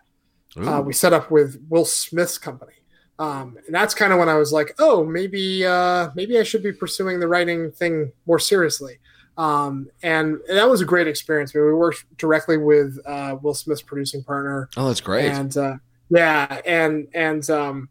uh, 0.57 0.81
we 0.81 0.93
set 0.93 1.13
up 1.13 1.29
with 1.31 1.61
Will 1.69 1.85
Smith's 1.85 2.37
company. 2.37 2.73
Um, 3.19 3.57
and 3.65 3.73
that's 3.73 3.93
kind 3.95 4.13
of 4.13 4.19
when 4.19 4.29
I 4.29 4.35
was 4.35 4.53
like, 4.53 4.75
oh, 4.79 5.03
maybe 5.03 5.65
uh, 5.65 6.09
maybe 6.15 6.37
I 6.39 6.43
should 6.43 6.61
be 6.63 6.71
pursuing 6.71 7.19
the 7.19 7.27
writing 7.27 7.71
thing 7.71 8.11
more 8.25 8.39
seriously. 8.39 8.99
Um, 9.37 9.89
and, 10.03 10.37
and 10.47 10.57
that 10.57 10.69
was 10.69 10.81
a 10.81 10.85
great 10.85 11.07
experience. 11.07 11.53
We 11.53 11.61
worked 11.61 12.05
directly 12.17 12.57
with 12.57 12.97
uh, 13.05 13.37
Will 13.41 13.53
Smith's 13.53 13.81
producing 13.83 14.23
partner, 14.23 14.69
oh, 14.77 14.87
that's 14.87 15.01
great. 15.01 15.29
and 15.29 15.55
uh, 15.57 15.75
Yeah, 16.09 16.61
and 16.65 17.07
and 17.13 17.47
um, 17.49 17.89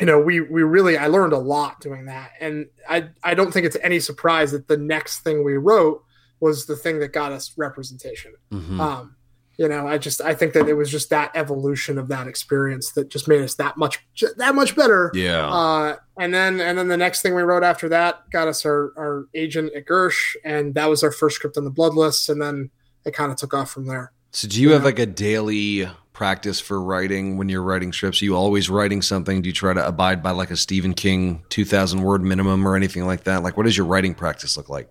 you 0.00 0.06
know, 0.06 0.20
we 0.20 0.40
we 0.40 0.62
really 0.62 0.96
I 0.96 1.08
learned 1.08 1.32
a 1.32 1.38
lot 1.38 1.80
doing 1.80 2.06
that, 2.06 2.32
and 2.40 2.66
I 2.88 3.08
I 3.22 3.34
don't 3.34 3.52
think 3.52 3.66
it's 3.66 3.76
any 3.82 3.98
surprise 4.00 4.52
that 4.52 4.68
the 4.68 4.76
next 4.76 5.20
thing 5.20 5.42
we 5.44 5.56
wrote 5.56 6.02
was 6.40 6.66
the 6.66 6.76
thing 6.76 7.00
that 7.00 7.12
got 7.12 7.32
us 7.32 7.52
representation. 7.56 8.32
Mhm. 8.52 8.78
Um, 8.80 9.16
you 9.58 9.68
know, 9.68 9.86
I 9.86 9.98
just 9.98 10.20
I 10.22 10.34
think 10.34 10.52
that 10.54 10.68
it 10.68 10.74
was 10.74 10.90
just 10.90 11.10
that 11.10 11.32
evolution 11.34 11.98
of 11.98 12.08
that 12.08 12.26
experience 12.28 12.92
that 12.92 13.10
just 13.10 13.26
made 13.28 13.42
us 13.42 13.56
that 13.56 13.76
much 13.76 13.98
that 14.36 14.54
much 14.54 14.74
better. 14.76 15.10
yeah. 15.14 15.46
Uh, 15.48 15.96
and 16.18 16.32
then 16.32 16.60
and 16.60 16.78
then 16.78 16.88
the 16.88 16.96
next 16.96 17.20
thing 17.22 17.34
we 17.34 17.42
wrote 17.42 17.64
after 17.64 17.88
that 17.90 18.30
got 18.30 18.48
us 18.48 18.64
our, 18.64 18.92
our 18.96 19.26
agent 19.34 19.72
at 19.74 19.84
Gersh, 19.84 20.34
and 20.44 20.74
that 20.76 20.88
was 20.88 21.02
our 21.02 21.12
first 21.12 21.36
script 21.36 21.56
on 21.58 21.64
the 21.64 21.70
Bloodlist, 21.72 22.28
and 22.28 22.40
then 22.40 22.70
it 23.04 23.12
kind 23.14 23.30
of 23.32 23.36
took 23.36 23.52
off 23.52 23.70
from 23.70 23.86
there. 23.86 24.12
So 24.30 24.46
do 24.48 24.62
you 24.62 24.70
have 24.70 24.82
Yeah. 24.82 24.86
like 24.86 24.98
a 24.98 25.06
daily 25.06 25.88
practice 26.12 26.58
for 26.60 26.80
writing 26.82 27.36
when 27.36 27.48
you're 27.48 27.62
writing 27.62 27.92
scripts? 27.92 28.20
Are 28.20 28.24
you 28.24 28.36
always 28.36 28.68
writing 28.68 29.02
something? 29.02 29.40
Do 29.42 29.48
you 29.48 29.52
try 29.52 29.72
to 29.72 29.86
abide 29.86 30.22
by 30.22 30.32
like 30.32 30.50
a 30.50 30.56
Stephen 30.56 30.92
King 30.94 31.42
2000 31.48 32.02
word 32.02 32.22
minimum 32.22 32.66
or 32.66 32.74
anything 32.76 33.06
like 33.06 33.24
that? 33.24 33.42
Like 33.42 33.56
what 33.56 33.64
does 33.64 33.76
your 33.76 33.86
writing 33.86 34.14
practice 34.14 34.56
look 34.56 34.68
like? 34.68 34.90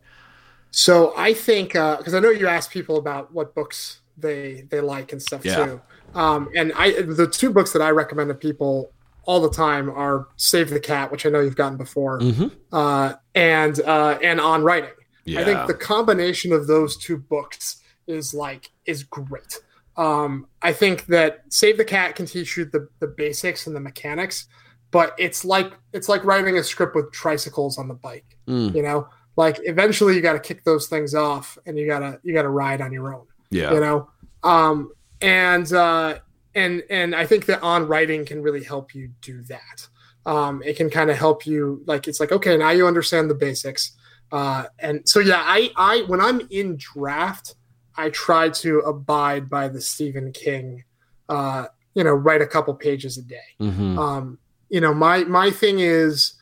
So 0.71 1.13
I 1.17 1.33
think 1.33 1.69
because 1.73 2.13
I 2.13 2.19
know 2.19 2.29
you 2.29 2.47
asked 2.47 2.71
people 2.71 2.97
about 2.97 3.33
what 3.33 3.53
books 3.55 3.99
they 4.17 4.65
they 4.69 4.81
like 4.81 5.11
and 5.11 5.21
stuff 5.21 5.45
Yeah. 5.45 5.65
too. 5.65 5.81
Um, 6.15 6.49
and 6.55 6.73
I 6.75 7.01
the 7.01 7.27
two 7.27 7.51
books 7.51 7.71
that 7.73 7.81
I 7.81 7.89
recommend 7.91 8.29
to 8.29 8.35
people 8.35 8.91
all 9.25 9.41
the 9.41 9.49
time 9.49 9.89
are 9.89 10.27
Save 10.37 10.69
the 10.69 10.79
Cat, 10.79 11.11
which 11.11 11.25
I 11.25 11.29
know 11.29 11.41
you've 11.41 11.55
gotten 11.57 11.77
before, 11.77 12.19
Mhm. 12.19 12.51
uh, 12.71 13.13
and 13.35 13.79
uh, 13.81 14.17
and 14.23 14.39
On 14.39 14.63
Writing. 14.63 14.89
Yeah. 15.25 15.41
I 15.41 15.43
think 15.43 15.67
the 15.67 15.73
combination 15.73 16.53
of 16.53 16.67
those 16.67 16.95
two 16.97 17.17
books 17.17 17.81
is 18.07 18.33
like 18.33 18.71
is 18.85 19.03
great. 19.03 19.59
Um, 19.97 20.47
I 20.61 20.71
think 20.73 21.07
that 21.07 21.41
Save 21.49 21.77
the 21.77 21.83
Cat 21.85 22.15
can 22.15 22.25
teach 22.25 22.55
you 22.55 22.65
the, 22.65 22.87
the 22.99 23.07
basics 23.07 23.67
and 23.67 23.75
the 23.75 23.79
mechanics, 23.79 24.47
but 24.91 25.13
it's 25.17 25.43
like 25.43 25.73
it's 25.91 26.07
like 26.07 26.23
writing 26.23 26.57
a 26.57 26.63
script 26.63 26.95
with 26.95 27.11
tricycles 27.11 27.77
on 27.77 27.87
the 27.89 27.95
bike. 27.95 28.37
Mm. 28.47 28.73
You 28.75 28.83
know, 28.83 29.09
like 29.35 29.59
eventually 29.63 30.15
you 30.15 30.21
got 30.21 30.33
to 30.33 30.39
kick 30.39 30.63
those 30.63 30.87
things 30.87 31.13
off 31.13 31.57
and 31.65 31.77
you 31.77 31.85
gotta 31.87 32.19
you 32.23 32.33
gotta 32.33 32.47
ride 32.49 32.79
on 32.79 32.93
your 32.93 33.13
own. 33.13 33.25
Yeah. 33.49 33.73
You 33.73 33.79
know, 33.79 34.09
um, 34.43 34.91
and 35.21 35.71
uh, 35.71 36.19
and 36.55 36.83
and 36.89 37.15
I 37.15 37.25
think 37.25 37.45
that 37.45 37.61
on 37.61 37.87
writing 37.87 38.25
can 38.25 38.41
really 38.41 38.63
help 38.63 38.93
you 38.93 39.11
do 39.21 39.41
that. 39.43 39.87
Um, 40.25 40.61
it 40.63 40.75
can 40.75 40.89
kind 40.89 41.09
of 41.09 41.17
help 41.17 41.45
you 41.45 41.81
like 41.85 42.07
it's 42.07 42.19
like 42.19 42.31
okay 42.31 42.57
now 42.57 42.71
you 42.71 42.87
understand 42.87 43.29
the 43.29 43.35
basics. 43.35 43.93
Uh, 44.31 44.65
and 44.79 45.07
so 45.07 45.19
yeah, 45.19 45.41
I 45.45 45.71
I 45.75 46.03
when 46.07 46.19
I'm 46.19 46.41
in 46.49 46.77
draft, 46.77 47.55
I 47.95 48.09
try 48.09 48.49
to 48.49 48.79
abide 48.79 49.49
by 49.49 49.67
the 49.69 49.81
Stephen 49.81 50.31
King. 50.31 50.83
Uh, 51.29 51.67
you 51.93 52.03
know, 52.03 52.13
write 52.13 52.41
a 52.41 52.47
couple 52.47 52.73
pages 52.73 53.17
a 53.17 53.23
day. 53.23 53.49
Mhm. 53.59 53.97
Um, 53.97 54.37
you 54.69 54.81
know, 54.81 54.93
my 54.93 55.23
my 55.23 55.49
thing 55.49 55.79
is 55.79 56.33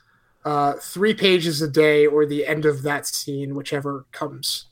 uh, 0.46 0.74
three 0.74 1.14
pages 1.14 1.62
a 1.62 1.68
day 1.68 2.06
or 2.06 2.26
the 2.26 2.46
end 2.46 2.66
of 2.66 2.84
that 2.84 3.08
scene, 3.08 3.56
whichever 3.56 4.06
comes. 4.12 4.66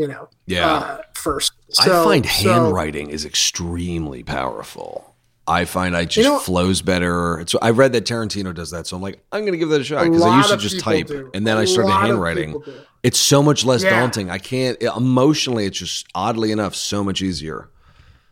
You 0.00 0.08
know, 0.08 0.28
yeah. 0.46 0.66
uh, 0.72 0.98
first. 1.12 1.52
I 1.78 1.84
So- 1.84 2.04
find 2.04 2.24
so- 2.24 2.52
handwriting 2.54 3.10
is 3.10 3.26
extremely 3.26 4.22
powerful. 4.22 5.14
I 5.46 5.66
find 5.66 5.94
I 5.94 6.04
just 6.06 6.16
You 6.16 6.22
know- 6.24 6.38
flows 6.38 6.80
better. 6.80 7.44
So 7.48 7.58
I 7.60 7.70
read 7.70 7.92
that 7.92 8.06
Tarantino 8.06 8.54
does 8.54 8.70
that, 8.70 8.86
so 8.86 8.96
I'm 8.96 9.02
like, 9.02 9.22
I'm 9.30 9.44
gonna 9.44 9.58
give 9.58 9.68
that 9.68 9.80
a 9.82 9.84
shot 9.84 10.04
because 10.04 10.22
I 10.22 10.38
used 10.38 10.48
to 10.48 10.56
just 10.56 10.80
type, 10.80 11.08
do. 11.08 11.30
and 11.34 11.46
then 11.46 11.58
A 11.58 11.60
I 11.60 11.64
started 11.66 11.90
handwriting. 11.92 12.62
It's 13.02 13.18
so 13.18 13.42
much 13.42 13.64
less 13.66 13.82
Yeah. 13.82 13.90
daunting. 14.00 14.30
I 14.30 14.38
can't 14.38 14.80
emotionally. 14.82 15.66
It's 15.66 15.78
just 15.78 16.06
oddly 16.14 16.50
enough 16.50 16.74
so 16.74 17.04
much 17.04 17.20
easier. 17.20 17.68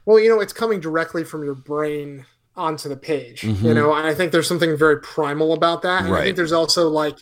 Well, 0.07 0.19
you 0.19 0.31
know, 0.31 0.41
it's 0.41 0.55
coming 0.55 0.81
directly 0.81 1.23
from 1.25 1.45
your 1.45 1.55
brain 1.55 2.25
onto 2.57 2.89
the 2.89 2.97
page. 2.97 3.43
Mhm. 3.43 3.62
You 3.62 3.75
know, 3.75 3.93
and 3.95 4.07
I 4.07 4.14
think 4.14 4.33
there's 4.33 4.49
something 4.49 4.75
very 4.77 4.99
primal 5.01 5.53
about 5.53 5.83
that. 5.83 6.05
And 6.05 6.09
I 6.09 6.12
Right. 6.12 6.25
think 6.25 6.37
there's 6.37 6.53
also 6.53 6.89
like 6.89 7.16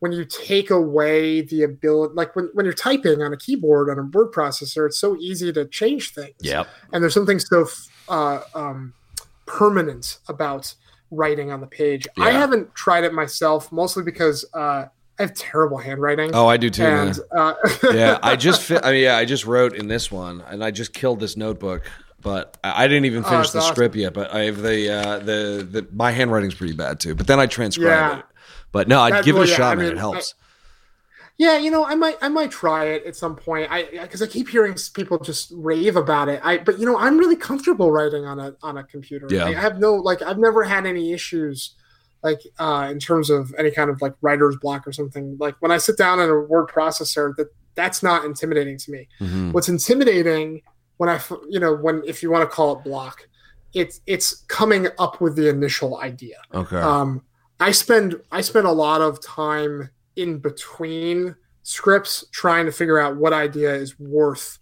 when 0.00 0.12
you 0.12 0.24
take 0.24 0.70
away 0.70 1.40
the 1.40 1.62
ability, 1.62 2.12
like 2.14 2.34
when, 2.36 2.50
when 2.52 2.64
you're 2.66 2.74
typing 2.74 3.22
on 3.22 3.32
a 3.32 3.36
keyboard 3.36 3.88
on 3.88 3.98
a 3.98 4.02
word 4.02 4.32
processor, 4.32 4.86
it's 4.86 4.98
so 4.98 5.16
easy 5.16 5.52
to 5.52 5.64
change 5.66 6.12
things. 6.12 6.34
yeah 6.40 6.64
and 6.92 7.02
there's 7.02 7.14
something 7.14 7.38
so 7.38 7.66
uh, 8.08 8.40
um, 8.54 8.92
permanent 9.46 10.18
about 10.28 10.74
writing 11.10 11.50
on 11.52 11.60
the 11.60 11.66
page. 11.66 12.06
yeah. 12.16 12.24
I 12.24 12.30
haven't 12.30 12.74
tried 12.74 13.04
it 13.04 13.12
myself, 13.12 13.70
mostly 13.72 14.02
because 14.02 14.44
uh, 14.54 14.86
I 15.18 15.22
have 15.22 15.34
terrible 15.34 15.78
handwriting. 15.78 16.30
Oh, 16.34 16.46
I 16.46 16.56
do 16.56 16.70
too. 16.70 16.84
and 16.84 17.18
uh, 17.36 17.54
yeah, 17.92 18.18
I 18.22 18.36
just 18.36 18.62
fi- 18.62 18.80
I 18.82 18.92
mean, 18.92 19.02
yeah, 19.04 19.16
I 19.16 19.24
just 19.24 19.46
wrote 19.46 19.74
in 19.76 19.86
this 19.86 20.10
one, 20.10 20.42
and 20.48 20.64
I 20.64 20.70
just 20.70 20.92
killed 20.92 21.20
this 21.20 21.36
notebook. 21.36 21.82
But 22.20 22.56
I 22.64 22.84
I 22.84 22.88
didn't 22.88 23.04
even 23.04 23.22
Oh, 23.24 23.28
finish 23.28 23.50
the 23.50 23.58
awesome. 23.58 23.74
script 23.74 23.94
yet. 23.96 24.12
But 24.14 24.32
I 24.32 24.44
have 24.44 24.60
the 24.62 24.90
uh, 24.90 25.18
the 25.18 25.68
the 25.70 25.86
my 25.92 26.10
handwriting's 26.10 26.54
pretty 26.54 26.72
bad 26.74 26.98
too. 26.98 27.14
But 27.14 27.26
then 27.26 27.38
I 27.38 27.46
transcribe 27.46 27.86
Yeah. 27.86 28.18
it. 28.20 28.24
But 28.72 28.88
no, 28.88 29.00
I'd 29.00 29.24
give 29.24 29.36
it 29.36 29.42
a 29.42 29.46
yeah, 29.48 29.56
shot, 29.56 29.72
I 29.72 29.74
man. 29.76 29.84
mean, 29.84 29.92
it 29.96 29.98
helps. 29.98 30.34
yeah, 31.38 31.58
you 31.58 31.70
know, 31.70 31.84
I 31.84 31.94
might 31.94 32.16
I 32.22 32.28
might 32.28 32.50
try 32.50 32.86
it 32.86 33.04
at 33.06 33.16
some 33.16 33.34
point. 33.36 33.68
I 33.70 33.84
because 34.02 34.22
I 34.22 34.26
keep 34.26 34.48
hearing 34.48 34.74
people 34.94 35.18
just 35.18 35.52
rave 35.56 35.96
about 35.96 36.28
it. 36.28 36.40
I 36.44 36.58
but 36.58 36.78
you 36.78 36.86
know, 36.86 36.96
I'm 36.98 37.18
really 37.18 37.36
comfortable 37.36 37.90
writing 37.90 38.24
on 38.24 38.38
a 38.40 38.54
on 38.62 38.78
a 38.78 38.84
computer. 38.84 39.26
Yeah. 39.30 39.46
I 39.46 39.52
have 39.54 39.78
no 39.78 39.94
like 39.94 40.22
I've 40.22 40.38
never 40.38 40.62
had 40.64 40.86
any 40.86 41.12
issues 41.12 41.74
like 42.22 42.40
uh 42.58 42.88
in 42.90 42.98
terms 42.98 43.30
of 43.30 43.54
any 43.58 43.70
kind 43.70 43.90
of 43.90 44.00
like 44.00 44.14
writer's 44.22 44.56
block 44.56 44.86
or 44.86 44.92
something. 44.92 45.36
Like 45.38 45.56
when 45.60 45.70
I 45.70 45.78
sit 45.78 45.96
down 45.98 46.20
in 46.20 46.28
a 46.30 46.38
word 46.40 46.68
processor, 46.68 47.34
that 47.36 47.48
that's 47.74 48.02
not 48.02 48.24
intimidating 48.24 48.78
to 48.78 48.90
me. 48.92 49.08
Mhm. 49.20 49.52
what's 49.52 49.68
intimidating 49.68 50.62
when 50.98 51.08
I 51.08 51.20
you 51.48 51.58
know 51.58 51.74
when 51.74 52.02
if 52.06 52.22
you 52.22 52.30
want 52.30 52.48
to 52.48 52.54
call 52.54 52.78
it 52.78 52.84
block 52.84 53.28
it's 53.74 54.00
it's 54.06 54.42
coming 54.46 54.86
up 55.00 55.20
with 55.20 55.34
the 55.34 55.48
initial 55.48 55.98
idea 55.98 56.36
Okay. 56.54 56.76
um 56.76 57.20
i 57.60 57.70
spend 57.70 58.20
i 58.32 58.40
spend 58.40 58.66
a 58.66 58.72
lot 58.72 59.00
of 59.00 59.22
time 59.24 59.90
in 60.16 60.38
between 60.38 61.34
scripts 61.62 62.24
trying 62.32 62.66
to 62.66 62.72
figure 62.72 62.98
out 62.98 63.16
what 63.16 63.32
idea 63.32 63.74
is 63.74 63.98
worth 63.98 64.58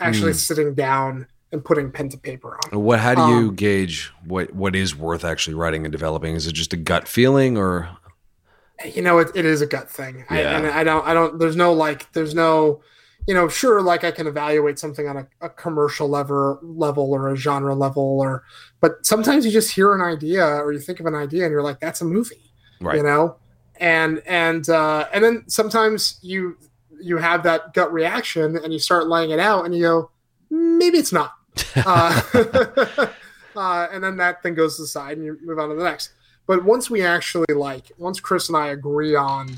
actually 0.00 0.32
Hmm. 0.32 0.36
sitting 0.38 0.74
down 0.74 1.26
and 1.52 1.64
putting 1.64 1.90
pen 1.92 2.08
to 2.08 2.16
paper 2.18 2.58
on 2.72 2.82
what? 2.82 2.98
How 2.98 3.14
do 3.14 3.20
you 3.34 3.48
um, 3.50 3.54
gauge 3.54 4.10
what 4.24 4.54
what 4.54 4.74
is 4.74 4.96
worth 4.96 5.22
actually 5.24 5.54
writing 5.54 5.84
and 5.84 5.92
developing? 5.92 6.34
Is 6.34 6.46
it 6.46 6.52
just 6.54 6.72
a 6.72 6.78
gut 6.78 7.06
feeling, 7.06 7.58
or 7.58 7.90
you 8.94 9.02
know 9.02 9.18
it, 9.18 9.30
it 9.34 9.44
is 9.44 9.60
a 9.60 9.66
gut 9.66 9.88
thing 9.90 10.24
I, 10.30 10.40
Yeah. 10.40 10.56
and 10.56 10.66
i 10.66 10.82
don't 10.82 11.06
i 11.06 11.14
don't 11.14 11.38
there's 11.38 11.54
no 11.54 11.72
like 11.72 12.10
there's 12.14 12.34
no 12.34 12.80
you 13.26 13.34
know 13.34 13.48
sure 13.48 13.80
like 13.80 14.04
i 14.04 14.10
can 14.10 14.26
evaluate 14.26 14.78
something 14.78 15.08
on 15.08 15.16
a, 15.16 15.26
a 15.40 15.48
commercial 15.48 16.08
level 16.08 16.58
level 16.62 17.12
or 17.12 17.28
a 17.28 17.36
genre 17.36 17.74
level 17.74 18.20
or 18.20 18.42
but 18.80 19.04
sometimes 19.04 19.44
you 19.44 19.52
just 19.52 19.74
hear 19.74 19.94
an 19.94 20.00
idea 20.00 20.44
or 20.44 20.72
you 20.72 20.78
think 20.78 21.00
of 21.00 21.06
an 21.06 21.14
idea 21.14 21.44
and 21.44 21.52
you're 21.52 21.62
like 21.62 21.80
that's 21.80 22.00
a 22.00 22.04
movie 22.04 22.52
right? 22.80 22.96
you 22.96 23.02
know 23.02 23.36
and 23.76 24.22
and 24.26 24.68
uh 24.68 25.06
and 25.12 25.22
then 25.22 25.44
sometimes 25.46 26.18
you 26.22 26.56
you 27.00 27.16
have 27.16 27.42
that 27.42 27.74
gut 27.74 27.92
reaction 27.92 28.56
and 28.56 28.72
you 28.72 28.78
start 28.78 29.08
laying 29.08 29.30
it 29.30 29.38
out 29.38 29.64
and 29.64 29.74
you 29.74 29.82
go 29.82 30.10
maybe 30.50 30.98
it's 30.98 31.12
not 31.12 31.34
uh, 31.76 32.22
uh, 33.56 33.88
and 33.92 34.02
then 34.02 34.16
that 34.16 34.42
thing 34.42 34.54
goes 34.54 34.76
to 34.76 34.82
the 34.82 34.88
side 34.88 35.16
and 35.16 35.26
you 35.26 35.38
move 35.42 35.58
on 35.58 35.68
to 35.68 35.74
the 35.74 35.84
next. 35.84 36.12
But 36.46 36.64
once 36.64 36.90
we 36.90 37.02
actually 37.02 37.54
like, 37.54 37.92
once 37.98 38.20
Chris 38.20 38.48
and 38.48 38.56
I 38.56 38.68
agree 38.68 39.14
on 39.14 39.50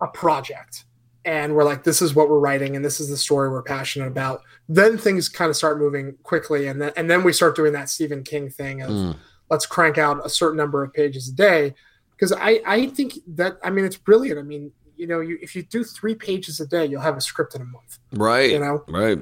a 0.00 0.06
project 0.06 0.84
and 1.28 1.54
we're 1.54 1.64
like, 1.72 1.84
this 1.84 2.00
is 2.00 2.14
what 2.14 2.30
we're 2.30 2.38
writing 2.38 2.74
and 2.74 2.82
this 2.82 3.00
is 3.00 3.08
the 3.10 3.16
story 3.18 3.50
we're 3.50 3.62
passionate 3.76 4.06
about, 4.06 4.40
then 4.66 4.96
things 4.96 5.28
kind 5.28 5.50
of 5.50 5.56
start 5.56 5.78
moving 5.78 6.16
quickly. 6.22 6.68
And 6.68 6.80
then, 6.80 6.90
and 6.96 7.10
then 7.10 7.22
we 7.22 7.34
start 7.34 7.54
doing 7.54 7.74
that 7.74 7.90
Stephen 7.90 8.22
King 8.24 8.48
thing 8.48 8.80
of 8.80 8.90
Mm. 8.90 9.16
let's 9.50 9.66
crank 9.66 9.98
out 9.98 10.24
a 10.24 10.30
certain 10.30 10.56
number 10.56 10.82
of 10.82 10.90
pages 10.94 11.28
a 11.28 11.32
day. 11.32 11.74
Because 12.12 12.32
I, 12.32 12.60
I 12.66 12.86
think 12.86 13.18
that, 13.36 13.58
I 13.62 13.68
mean, 13.68 13.84
it's 13.84 13.98
brilliant. 13.98 14.38
I 14.38 14.42
mean, 14.42 14.72
you 14.96 15.06
know, 15.06 15.20
you, 15.20 15.38
if 15.42 15.54
you 15.54 15.62
do 15.64 15.84
three 15.84 16.14
pages 16.14 16.60
a 16.60 16.66
day, 16.66 16.86
you'll 16.86 17.02
have 17.10 17.18
a 17.18 17.20
script 17.20 17.54
in 17.54 17.60
a 17.60 17.66
month, 17.66 17.98
Right. 18.14 18.50
you 18.50 18.58
know? 18.58 18.82
Right. 18.88 19.18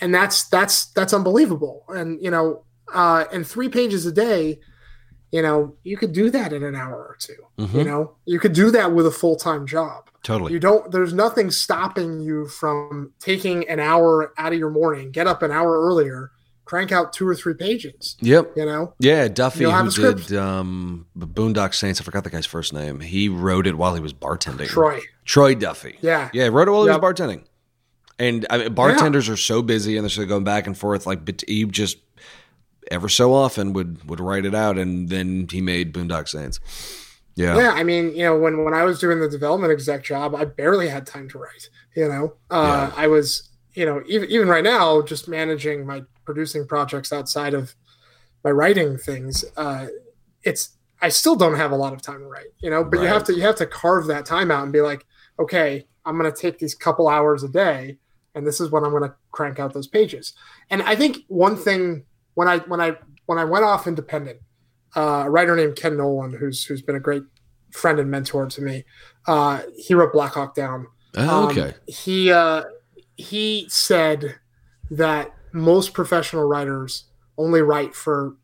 and 0.00 0.14
that's 0.14 0.48
that's 0.48 0.86
that's 0.86 1.12
unbelievable 1.12 1.84
and 1.88 2.20
you 2.20 2.30
know 2.32 2.64
uh 2.92 3.24
and 3.32 3.46
three 3.46 3.68
pages 3.68 4.06
a 4.06 4.10
day 4.12 4.58
you 5.32 5.42
know 5.42 5.74
you 5.82 5.96
could 5.96 6.12
do 6.12 6.30
that 6.30 6.52
in 6.52 6.62
an 6.62 6.76
hour 6.76 6.94
or 6.96 7.16
2 7.18 7.32
Mhm. 7.58 7.74
you 7.74 7.84
know 7.84 8.12
you 8.26 8.38
could 8.38 8.52
do 8.52 8.70
that 8.70 8.92
with 8.92 9.06
a 9.06 9.10
full-time 9.10 9.66
job 9.66 10.10
Totally. 10.22 10.52
you 10.52 10.60
don't 10.60 10.92
there's 10.92 11.12
nothing 11.14 11.50
stopping 11.50 12.20
you 12.20 12.46
from 12.48 13.12
taking 13.18 13.68
an 13.68 13.80
hour 13.80 14.32
out 14.38 14.52
of 14.52 14.58
your 14.58 14.70
morning 14.70 15.10
get 15.10 15.26
up 15.26 15.42
an 15.42 15.50
hour 15.50 15.80
earlier 15.88 16.30
crank 16.64 16.92
out 16.92 17.12
two 17.12 17.26
or 17.26 17.34
three 17.34 17.54
pages 17.54 18.16
Yep. 18.20 18.52
you 18.56 18.64
know 18.66 18.94
Yeah, 18.98 19.28
Duffy, 19.28 19.64
who 19.64 19.90
did 19.90 20.32
um, 20.36 21.06
Boondock 21.18 21.74
Saints. 21.74 22.00
I 22.00 22.04
forgot 22.04 22.22
the 22.24 22.30
guy's 22.30 22.46
first 22.46 22.72
name. 22.72 23.00
He 23.00 23.28
wrote 23.28 23.66
it 23.66 23.76
while 23.76 23.94
he 23.94 24.00
was 24.00 24.12
bartending. 24.14 24.66
troy 24.68 25.00
Troy 25.24 25.54
Duffy. 25.54 25.96
yeah 26.00 26.28
Yeah, 26.32 26.46
wrote 26.48 26.68
it 26.68 26.70
while 26.70 26.86
Yep. 26.86 26.94
he 26.94 27.00
was 27.00 27.12
bartending. 27.12 27.44
And 28.18 28.46
I 28.48 28.58
mean, 28.58 28.74
bartenders 28.74 29.28
are 29.28 29.36
so 29.36 29.60
busy 29.62 29.96
and 29.96 30.04
they're 30.04 30.10
still 30.10 30.26
going 30.26 30.44
back 30.44 30.66
and 30.68 30.78
forth. 30.78 31.06
Like, 31.06 31.24
but 31.24 31.42
he 31.48 31.64
just 31.64 31.98
ever 32.92 33.08
so 33.08 33.32
often 33.34 33.72
would 33.72 34.08
would 34.08 34.20
write 34.20 34.44
it 34.44 34.54
out, 34.54 34.78
and 34.78 35.08
then 35.08 35.48
he 35.50 35.60
made 35.60 35.92
Boondock 35.92 36.28
Saints. 36.28 36.60
Yeah. 37.34 37.56
yeah 37.56 37.70
i 37.70 37.82
mean 37.82 38.14
you 38.14 38.24
know 38.24 38.38
when 38.38 38.62
when 38.62 38.74
i 38.74 38.82
was 38.84 38.98
doing 38.98 39.18
the 39.18 39.26
development 39.26 39.72
exec 39.72 40.04
job 40.04 40.34
i 40.34 40.44
barely 40.44 40.86
had 40.86 41.06
time 41.06 41.30
to 41.30 41.38
write 41.38 41.70
you 41.96 42.06
know 42.06 42.34
uh 42.50 42.90
Yeah. 42.94 43.02
i 43.02 43.06
was 43.06 43.48
you 43.72 43.86
know 43.86 44.02
even 44.06 44.28
even 44.28 44.48
right 44.48 44.62
now 44.62 45.00
just 45.00 45.28
managing 45.28 45.86
my 45.86 46.02
producing 46.26 46.66
projects 46.66 47.10
outside 47.10 47.54
of 47.54 47.74
my 48.44 48.50
writing 48.50 48.98
things, 48.98 49.44
uh, 49.56 49.86
it's 50.42 50.76
I 51.00 51.08
still 51.08 51.34
don't 51.34 51.56
have 51.56 51.72
a 51.72 51.76
lot 51.76 51.92
of 51.92 52.02
time 52.02 52.20
to 52.20 52.26
write, 52.26 52.46
you 52.60 52.70
know. 52.70 52.84
But 52.84 52.98
right. 52.98 53.04
you 53.04 53.08
have 53.08 53.24
to 53.24 53.34
you 53.34 53.42
have 53.42 53.56
to 53.56 53.66
carve 53.66 54.06
that 54.06 54.26
time 54.26 54.50
out 54.50 54.64
and 54.64 54.72
be 54.72 54.80
like, 54.80 55.04
okay, 55.38 55.86
I'm 56.04 56.18
going 56.18 56.32
to 56.32 56.36
take 56.36 56.58
these 56.58 56.74
couple 56.74 57.08
hours 57.08 57.42
a 57.42 57.48
day, 57.48 57.98
and 58.34 58.46
this 58.46 58.60
is 58.60 58.70
when 58.70 58.84
I'm 58.84 58.90
going 58.90 59.02
to 59.04 59.14
crank 59.30 59.58
out 59.58 59.72
those 59.72 59.86
pages. 59.86 60.34
And 60.70 60.82
I 60.82 60.96
think 60.96 61.18
one 61.28 61.56
thing 61.56 62.04
when 62.34 62.48
I 62.48 62.58
when 62.58 62.80
I 62.80 62.96
when 63.26 63.38
I 63.38 63.44
went 63.44 63.64
off 63.64 63.86
independent, 63.86 64.40
uh, 64.96 65.24
a 65.26 65.30
writer 65.30 65.56
named 65.56 65.76
Ken 65.76 65.96
Nolan, 65.96 66.32
who's 66.32 66.64
who's 66.64 66.82
been 66.82 66.96
a 66.96 67.00
great 67.00 67.22
friend 67.72 67.98
and 67.98 68.10
mentor 68.10 68.46
to 68.46 68.62
me, 68.62 68.84
uh, 69.26 69.62
he 69.76 69.94
wrote 69.94 70.12
Black 70.12 70.32
Hawk 70.32 70.54
Down. 70.54 70.86
Oh, 71.16 71.48
okay. 71.48 71.68
Um, 71.68 71.74
he 71.86 72.32
uh, 72.32 72.64
he 73.16 73.66
said 73.68 74.36
that 74.90 75.30
most 75.52 75.94
professional 75.94 76.44
writers 76.44 77.04
only 77.38 77.62
write 77.62 77.94
for 77.94 78.36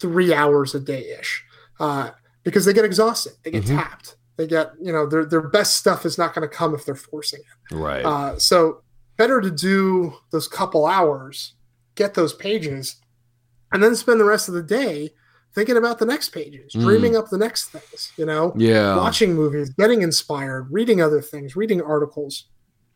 three 0.00 0.34
hours 0.34 0.74
a 0.74 0.80
day 0.80 1.16
ish 1.18 1.44
uh, 1.80 2.10
because 2.42 2.64
they 2.64 2.72
get 2.72 2.84
exhausted, 2.84 3.32
they 3.44 3.50
get 3.50 3.64
mm-hmm. 3.64 3.76
tapped, 3.76 4.16
they 4.36 4.46
get 4.46 4.72
you 4.80 4.92
know 4.92 5.06
their 5.06 5.24
their 5.24 5.42
best 5.42 5.76
stuff 5.76 6.04
is 6.04 6.18
not 6.18 6.34
going 6.34 6.48
to 6.48 6.54
come 6.54 6.74
if 6.74 6.84
they're 6.84 6.94
forcing 6.94 7.40
it. 7.40 7.74
Right. 7.74 8.04
Uh, 8.04 8.38
so 8.38 8.82
better 9.16 9.40
to 9.40 9.50
do 9.50 10.14
those 10.30 10.48
couple 10.48 10.86
hours, 10.86 11.54
get 11.94 12.14
those 12.14 12.32
pages, 12.32 12.96
and 13.72 13.82
then 13.82 13.96
spend 13.96 14.20
the 14.20 14.24
rest 14.24 14.48
of 14.48 14.54
the 14.54 14.62
day 14.62 15.10
thinking 15.54 15.76
about 15.76 15.98
the 15.98 16.06
next 16.06 16.30
pages, 16.30 16.72
mm. 16.72 16.82
dreaming 16.82 17.16
up 17.16 17.28
the 17.28 17.38
next 17.38 17.68
things, 17.68 18.12
you 18.16 18.24
know? 18.24 18.54
Yeah. 18.56 18.96
Watching 18.96 19.34
movies, 19.34 19.70
getting 19.70 20.02
inspired, 20.02 20.68
reading 20.70 21.02
other 21.02 21.20
things, 21.20 21.56
reading 21.56 21.82
articles. 21.82 22.44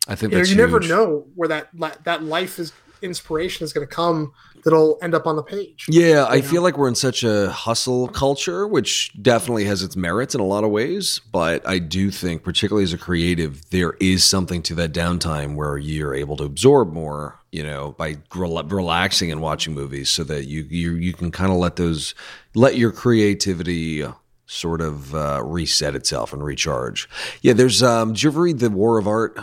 I 0.09 0.15
think 0.15 0.33
you, 0.33 0.39
know, 0.39 0.45
you 0.45 0.57
never 0.57 0.81
know 0.81 1.27
where 1.35 1.49
that 1.49 1.69
that 2.05 2.23
life 2.23 2.61
is 2.61 2.73
inspiration 3.03 3.65
is 3.65 3.73
going 3.73 3.87
to 3.87 3.93
come 3.93 4.33
that'll 4.65 4.99
end 5.03 5.15
up 5.15 5.27
on 5.27 5.37
the 5.37 5.43
page. 5.43 5.87
Yeah, 5.89 6.27
I 6.29 6.37
know? 6.37 6.43
feel 6.43 6.63
like 6.63 6.77
we're 6.77 6.89
in 6.89 6.95
such 6.95 7.23
a 7.23 7.51
hustle 7.51 8.09
culture, 8.09 8.67
which 8.67 9.13
definitely 9.21 9.65
has 9.65 9.83
its 9.83 9.97
merits 9.97 10.35
in 10.35 10.41
a 10.41 10.45
lot 10.45 10.65
of 10.65 10.71
ways. 10.71 11.21
But 11.31 11.67
I 11.67 11.79
do 11.79 12.11
think, 12.11 12.43
particularly 12.43 12.85
as 12.85 12.93
a 12.93 12.99
creative, 12.99 13.69
there 13.71 13.95
is 14.01 14.25
something 14.25 14.63
to 14.63 14.75
that 14.77 14.93
downtime 14.93 15.55
where 15.55 15.79
you're 15.79 16.15
able 16.15 16.37
to 16.39 16.45
absorb 16.45 16.93
more, 16.93 17.39
you 17.57 17.63
know, 17.63 17.93
by 17.97 18.19
relaxing 18.35 19.33
and 19.33 19.41
watching 19.41 19.73
movies, 19.73 20.11
so 20.11 20.23
that 20.25 20.45
you 20.45 20.67
you 20.69 20.93
you 20.93 21.15
can 21.15 21.31
kind 21.31 21.51
of 21.51 21.57
let 21.57 21.77
those 21.77 22.15
let 22.55 22.77
your 22.77 22.93
creativity 22.93 24.05
sort 24.45 24.83
of 24.83 25.15
uh, 25.15 25.43
reset 25.43 25.95
itself 25.95 26.35
and 26.35 26.45
recharge. 26.45 27.09
Yeah, 27.41 27.55
there's 27.55 27.83
um, 27.83 28.13
did 28.13 28.23
you 28.23 28.31
ever 28.31 28.43
read 28.43 28.59
the 28.59 28.69
War 28.69 28.99
of 28.99 29.09
Art? 29.09 29.39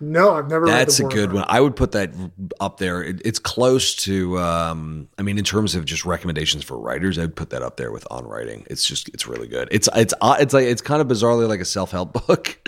No, 0.00 0.34
I've 0.34 0.48
never. 0.48 0.64
Read 0.64 0.72
that. 0.72 0.78
That's 0.78 1.00
a 1.00 1.04
good 1.04 1.32
one. 1.32 1.44
I 1.48 1.60
would 1.60 1.74
put 1.74 1.92
that 1.92 2.12
up 2.60 2.78
there. 2.78 3.02
It, 3.02 3.20
it's 3.24 3.38
close 3.38 3.94
to. 3.96 4.38
Um, 4.38 5.08
I 5.18 5.22
mean, 5.22 5.38
in 5.38 5.44
terms 5.44 5.74
of 5.74 5.84
just 5.84 6.04
recommendations 6.04 6.62
for 6.62 6.78
writers, 6.78 7.18
I'd 7.18 7.34
put 7.34 7.50
that 7.50 7.62
up 7.62 7.76
there 7.76 7.90
with 7.90 8.06
on 8.10 8.24
writing. 8.24 8.64
It's 8.70 8.86
just 8.86 9.08
it's 9.08 9.26
really 9.26 9.48
good. 9.48 9.68
It's 9.72 9.88
it's 9.96 10.14
uh, 10.20 10.36
it's 10.38 10.54
like 10.54 10.66
it's 10.66 10.82
kind 10.82 11.00
of 11.00 11.08
bizarrely 11.08 11.48
like 11.48 11.60
a 11.60 11.64
self 11.64 11.90
help 11.90 12.12
book. 12.26 12.60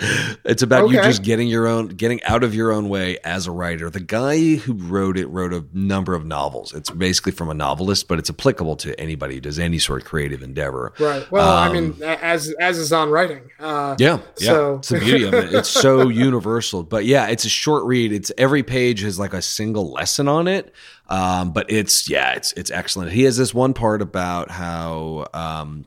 it's 0.43 0.61
about 0.61 0.83
okay. 0.83 0.95
you 0.95 1.01
just 1.03 1.23
getting 1.23 1.47
your 1.47 1.67
own 1.67 1.87
getting 1.87 2.21
out 2.23 2.43
of 2.43 2.53
your 2.53 2.71
own 2.71 2.89
way 2.89 3.17
as 3.23 3.47
a 3.47 3.51
writer. 3.51 3.89
The 3.89 4.01
guy 4.01 4.55
who 4.55 4.73
wrote 4.73 5.17
it 5.17 5.27
wrote 5.27 5.53
a 5.53 5.65
number 5.73 6.13
of 6.13 6.25
novels. 6.25 6.73
It's 6.73 6.89
basically 6.89 7.31
from 7.31 7.49
a 7.49 7.53
novelist, 7.53 8.09
but 8.09 8.19
it's 8.19 8.29
applicable 8.29 8.75
to 8.77 8.99
anybody 8.99 9.35
who 9.35 9.41
does 9.41 9.57
any 9.57 9.79
sort 9.79 10.01
of 10.01 10.07
creative 10.07 10.43
endeavor. 10.43 10.93
Right. 10.99 11.29
Well, 11.31 11.49
um, 11.49 11.71
I 11.71 11.73
mean, 11.73 11.91
um, 11.93 12.03
as 12.21 12.53
as 12.59 12.77
is 12.77 12.91
on 12.91 13.09
writing. 13.09 13.49
Uh, 13.57 13.95
yeah. 13.99 14.19
Yeah. 14.37 14.51
So. 14.51 14.75
It's 14.75 14.89
the 14.89 14.99
beauty 14.99 15.23
of 15.23 15.33
it. 15.33 15.53
It's 15.53 15.69
so 15.69 16.09
universal. 16.09 16.83
But 16.83 17.05
yeah 17.05 17.20
yeah, 17.21 17.31
it's 17.31 17.45
a 17.45 17.49
short 17.49 17.85
read. 17.85 18.11
It's 18.11 18.31
every 18.37 18.63
page 18.63 19.01
has 19.01 19.19
like 19.19 19.33
a 19.33 19.41
single 19.41 19.91
lesson 19.91 20.27
on 20.27 20.47
it. 20.47 20.73
Um, 21.07 21.51
but 21.51 21.69
it's 21.69 22.09
yeah, 22.09 22.33
it's 22.33 22.53
it's 22.53 22.71
excellent. 22.71 23.11
He 23.11 23.23
has 23.23 23.37
this 23.37 23.53
one 23.53 23.73
part 23.73 24.01
about 24.01 24.49
how 24.51 25.27
um, 25.33 25.85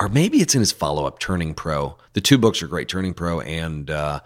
or 0.00 0.08
maybe 0.08 0.40
it's 0.40 0.54
in 0.54 0.60
his 0.60 0.72
follow 0.72 1.06
up, 1.06 1.18
Turning 1.18 1.54
Pro. 1.54 1.96
The 2.12 2.20
two 2.20 2.38
books 2.38 2.62
are 2.62 2.66
great, 2.66 2.88
Turning 2.88 3.14
Pro 3.14 3.40
and 3.40 3.90
uh, 3.90 4.20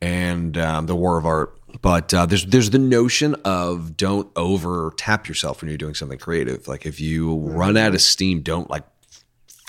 and 0.00 0.56
um, 0.58 0.86
The 0.86 0.96
War 0.96 1.18
of 1.18 1.26
Art. 1.26 1.58
But 1.80 2.12
uh, 2.12 2.26
there's 2.26 2.44
there's 2.44 2.70
the 2.70 2.78
notion 2.78 3.34
of 3.44 3.96
don't 3.96 4.30
over 4.36 4.92
tap 4.96 5.28
yourself 5.28 5.62
when 5.62 5.68
you're 5.68 5.78
doing 5.78 5.94
something 5.94 6.18
creative. 6.18 6.68
Like 6.68 6.84
if 6.84 7.00
you 7.00 7.36
run 7.36 7.76
out 7.76 7.94
of 7.94 8.00
steam, 8.00 8.42
don't 8.42 8.68
like 8.68 8.84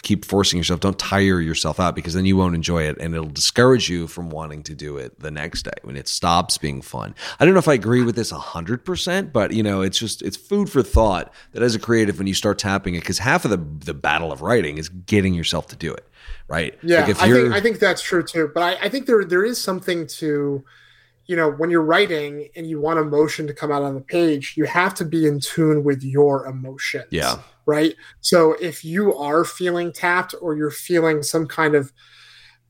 keep 0.03 0.25
forcing 0.25 0.57
yourself. 0.57 0.81
Don't 0.81 0.99
tire 0.99 1.39
yourself 1.41 1.79
out 1.79 1.95
because 1.95 2.13
then 2.13 2.25
you 2.25 2.37
won't 2.37 2.53
enjoy 2.53 2.83
it 2.83 2.97
and 2.99 3.15
it'll 3.15 3.25
discourage 3.25 3.89
you 3.89 4.05
from 4.05 4.29
wanting 4.29 4.61
to 4.63 4.75
do 4.75 4.97
it 4.97 5.19
the 5.19 5.31
next 5.31 5.63
day 5.63 5.71
when 5.81 5.95
it 5.95 6.07
stops 6.07 6.57
being 6.57 6.81
fun. 6.81 7.15
I 7.39 7.45
don't 7.45 7.53
know 7.53 7.59
if 7.59 7.67
I 7.67 7.73
agree 7.73 8.03
with 8.03 8.15
this 8.15 8.31
100%, 8.31 9.31
but 9.31 9.53
you 9.53 9.63
know, 9.63 9.81
it's 9.81 9.97
just 9.97 10.21
it's 10.21 10.37
food 10.37 10.69
for 10.69 10.83
thought 10.83 11.33
that 11.53 11.63
as 11.63 11.73
a 11.73 11.79
creative 11.79 12.17
when 12.19 12.27
you 12.27 12.33
start 12.33 12.59
tapping 12.59 12.95
it 12.95 13.03
cuz 13.03 13.17
half 13.17 13.45
of 13.45 13.51
the 13.51 13.85
the 13.85 13.93
battle 13.93 14.31
of 14.31 14.41
writing 14.41 14.77
is 14.77 14.89
getting 14.89 15.33
yourself 15.33 15.67
to 15.67 15.75
do 15.75 15.93
it, 15.93 16.07
right? 16.47 16.77
Yeah, 16.83 17.05
like 17.05 17.21
I 17.21 17.31
think 17.31 17.53
I 17.53 17.61
think 17.61 17.79
that's 17.79 18.01
true 18.01 18.23
too, 18.23 18.51
but 18.53 18.61
I, 18.61 18.85
I 18.85 18.89
think 18.89 19.07
there 19.07 19.23
there 19.23 19.45
is 19.45 19.59
something 19.59 20.05
to 20.19 20.63
you 21.25 21.37
know, 21.37 21.49
when 21.49 21.69
you're 21.69 21.81
writing 21.81 22.49
and 22.55 22.67
you 22.67 22.81
want 22.81 22.99
emotion 22.99 23.47
to 23.47 23.53
come 23.53 23.71
out 23.71 23.81
on 23.81 23.95
the 23.95 24.01
page, 24.01 24.55
you 24.57 24.65
have 24.65 24.93
to 24.95 25.05
be 25.05 25.25
in 25.25 25.39
tune 25.39 25.83
with 25.83 26.03
your 26.03 26.45
emotions. 26.45 27.05
Yeah. 27.11 27.37
Right. 27.65 27.95
So 28.21 28.53
if 28.53 28.83
you 28.83 29.15
are 29.15 29.45
feeling 29.45 29.93
tapped 29.93 30.35
or 30.41 30.55
you're 30.55 30.71
feeling 30.71 31.23
some 31.23 31.47
kind 31.47 31.75
of 31.75 31.93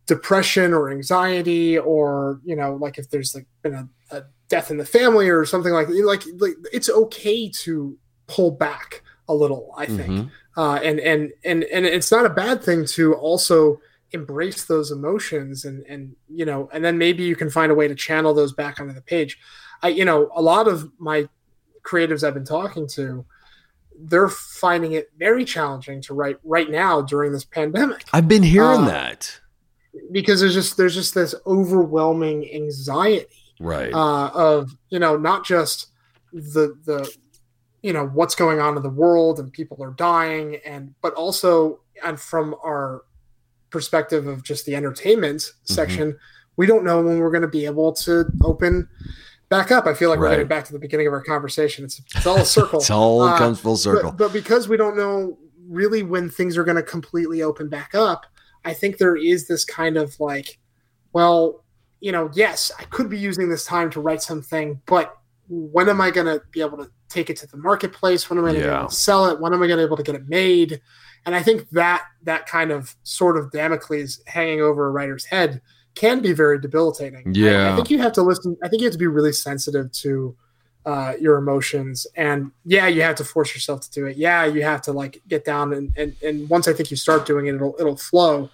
depression 0.05 0.73
or 0.73 0.91
anxiety, 0.91 1.77
or, 1.77 2.39
you 2.43 2.55
know, 2.55 2.75
like 2.75 2.97
if 2.97 3.09
there's 3.09 3.33
like 3.33 3.47
been 3.61 3.73
a, 3.73 3.89
a 4.11 4.23
death 4.49 4.69
in 4.69 4.77
the 4.77 4.85
family 4.85 5.29
or 5.29 5.45
something 5.45 5.73
like 5.73 5.87
like, 5.89 6.23
like 6.37 6.53
it's 6.71 6.89
okay 6.89 7.49
to 7.49 7.97
pull 8.27 8.51
back 8.51 9.01
a 9.27 9.33
little, 9.33 9.73
I 9.77 9.85
think. 9.87 10.09
Mm-hmm. 10.09 10.59
Uh, 10.59 10.75
and, 10.75 10.99
and, 10.99 11.31
and, 11.43 11.63
and 11.63 11.85
it's 11.85 12.11
not 12.11 12.27
a 12.27 12.29
bad 12.29 12.61
thing 12.61 12.85
to 12.85 13.13
also, 13.15 13.79
embrace 14.13 14.65
those 14.65 14.91
emotions 14.91 15.65
and 15.65 15.83
and 15.89 16.15
you 16.29 16.45
know 16.45 16.69
and 16.71 16.85
then 16.85 16.97
maybe 16.97 17.23
you 17.23 17.35
can 17.35 17.49
find 17.49 17.71
a 17.71 17.75
way 17.75 17.87
to 17.87 17.95
channel 17.95 18.33
those 18.33 18.53
back 18.53 18.79
onto 18.79 18.93
the 18.93 19.01
page 19.01 19.39
i 19.81 19.87
you 19.87 20.05
know 20.05 20.29
a 20.35 20.41
lot 20.41 20.67
of 20.67 20.89
my 20.99 21.27
creatives 21.83 22.23
i've 22.23 22.35
been 22.35 22.45
talking 22.45 22.87
to 22.87 23.25
they're 23.99 24.29
finding 24.29 24.93
it 24.93 25.11
very 25.17 25.45
challenging 25.45 26.01
to 26.01 26.13
write 26.13 26.37
right 26.43 26.69
now 26.69 27.01
during 27.01 27.31
this 27.31 27.45
pandemic. 27.45 28.05
I've 28.13 28.27
been 28.27 28.43
hearing 28.43 28.81
uh, 28.81 28.87
that. 28.87 29.39
because 30.11 30.41
there's 30.41 30.53
just 30.53 30.77
there's 30.77 30.95
just 30.95 31.13
this 31.13 31.35
overwhelming 31.45 32.49
anxiety 32.53 33.27
right. 33.59 33.93
uh, 33.93 34.27
of 34.33 34.75
you 34.89 34.99
know 34.99 35.17
not 35.17 35.45
just 35.45 35.87
the 36.31 36.77
the 36.85 37.15
you 37.81 37.93
know 37.93 38.07
what's 38.07 38.35
going 38.35 38.59
on 38.59 38.77
in 38.77 38.83
the 38.83 38.89
world 38.89 39.39
and 39.39 39.51
people 39.51 39.83
are 39.83 39.91
dying 39.91 40.57
and 40.65 40.93
but 41.01 41.13
also 41.13 41.79
and 42.03 42.19
from 42.19 42.55
our 42.63 43.03
perspective 43.73 44.27
of 44.27 44.43
just 44.43 44.65
the 44.65 44.75
entertainment 44.75 45.41
mm-hmm. 45.41 45.73
section, 45.73 46.17
we 46.55 46.65
don't 46.65 46.85
know 46.85 47.01
when 47.01 47.19
we're 47.19 47.31
going 47.31 47.41
to 47.41 47.47
be 47.47 47.65
able 47.65 47.91
to 47.91 48.25
open 48.43 48.87
back 49.53 49.71
up. 49.71 49.85
I 49.85 49.93
feel 49.93 50.09
like 50.09 50.19
right. 50.19 50.29
we're 50.29 50.35
getting 50.35 50.47
back 50.47 50.65
to 50.65 50.73
the 50.73 50.79
beginning 50.79 51.07
of 51.07 51.13
our 51.13 51.21
conversation. 51.21 51.85
It's, 51.85 52.01
it's 52.15 52.25
all 52.25 52.37
a 52.37 52.45
circle. 52.45 52.79
it's 52.79 52.89
all 52.89 53.21
uh, 53.21 53.37
comes 53.37 53.59
full 53.59 53.77
circle. 53.77 54.11
But, 54.11 54.17
but 54.17 54.33
because 54.33 54.67
we 54.67 54.77
don't 54.77 54.97
know 54.97 55.37
really 55.67 56.03
when 56.03 56.29
things 56.29 56.57
are 56.57 56.63
going 56.63 56.77
to 56.77 56.83
completely 56.83 57.43
open 57.43 57.69
back 57.69 57.93
up, 57.93 58.25
I 58.65 58.73
think 58.73 58.97
there 58.97 59.15
is 59.15 59.47
this 59.47 59.63
kind 59.63 59.97
of 59.97 60.19
like, 60.19 60.59
well, 61.13 61.63
you 61.99 62.11
know, 62.11 62.31
yes, 62.33 62.71
I 62.79 62.83
could 62.85 63.09
be 63.09 63.17
using 63.17 63.47
this 63.47 63.65
time 63.65 63.89
to 63.91 64.01
write 64.01 64.21
something, 64.21 64.81
but 64.85 65.17
when 65.49 65.87
am 65.87 66.01
I 66.01 66.09
going 66.09 66.27
to 66.27 66.41
be 66.51 66.61
able 66.61 66.77
to 66.77 66.89
take 67.09 67.29
it 67.29 67.37
to 67.37 67.47
the 67.47 67.57
marketplace? 67.57 68.29
When 68.29 68.39
am 68.39 68.45
I 68.45 68.49
going 68.49 68.61
to 68.61 68.67
yeah. 68.67 68.87
sell 68.87 69.27
it? 69.27 69.39
When 69.39 69.53
am 69.53 69.61
I 69.61 69.67
going 69.67 69.77
to 69.77 69.83
be 69.83 69.87
able 69.87 69.97
to 69.97 70.03
get 70.03 70.15
it 70.15 70.27
made? 70.27 70.81
And 71.25 71.35
I 71.35 71.43
think 71.43 71.69
that 71.69 72.03
that 72.23 72.47
kind 72.47 72.71
of 72.71 72.95
sort 73.03 73.37
of 73.37 73.51
Damocles 73.51 74.21
hanging 74.25 74.61
over 74.61 74.87
a 74.87 74.91
writer's 74.91 75.25
head 75.25 75.61
can 75.95 76.21
be 76.21 76.33
very 76.33 76.59
debilitating. 76.59 77.33
Yeah, 77.33 77.69
I, 77.69 77.73
I 77.73 77.75
think 77.75 77.89
you 77.89 77.99
have 77.99 78.13
to 78.13 78.21
listen. 78.21 78.57
I 78.63 78.69
think 78.69 78.81
you 78.81 78.87
have 78.87 78.93
to 78.93 78.99
be 78.99 79.07
really 79.07 79.33
sensitive 79.33 79.91
to 79.91 80.35
uh, 80.85 81.13
your 81.19 81.37
emotions, 81.37 82.07
and 82.15 82.51
yeah, 82.65 82.87
you 82.87 83.01
have 83.01 83.15
to 83.15 83.23
force 83.23 83.53
yourself 83.53 83.81
to 83.81 83.91
do 83.91 84.05
it. 84.05 84.17
Yeah, 84.17 84.45
you 84.45 84.63
have 84.63 84.81
to 84.83 84.91
like 84.91 85.21
get 85.27 85.45
down 85.45 85.73
and 85.73 85.93
and, 85.97 86.15
and 86.23 86.49
once 86.49 86.67
I 86.67 86.73
think 86.73 86.91
you 86.91 86.97
start 86.97 87.25
doing 87.25 87.47
it, 87.47 87.55
it'll 87.55 87.75
it'll 87.79 87.97
flow. 87.97 88.49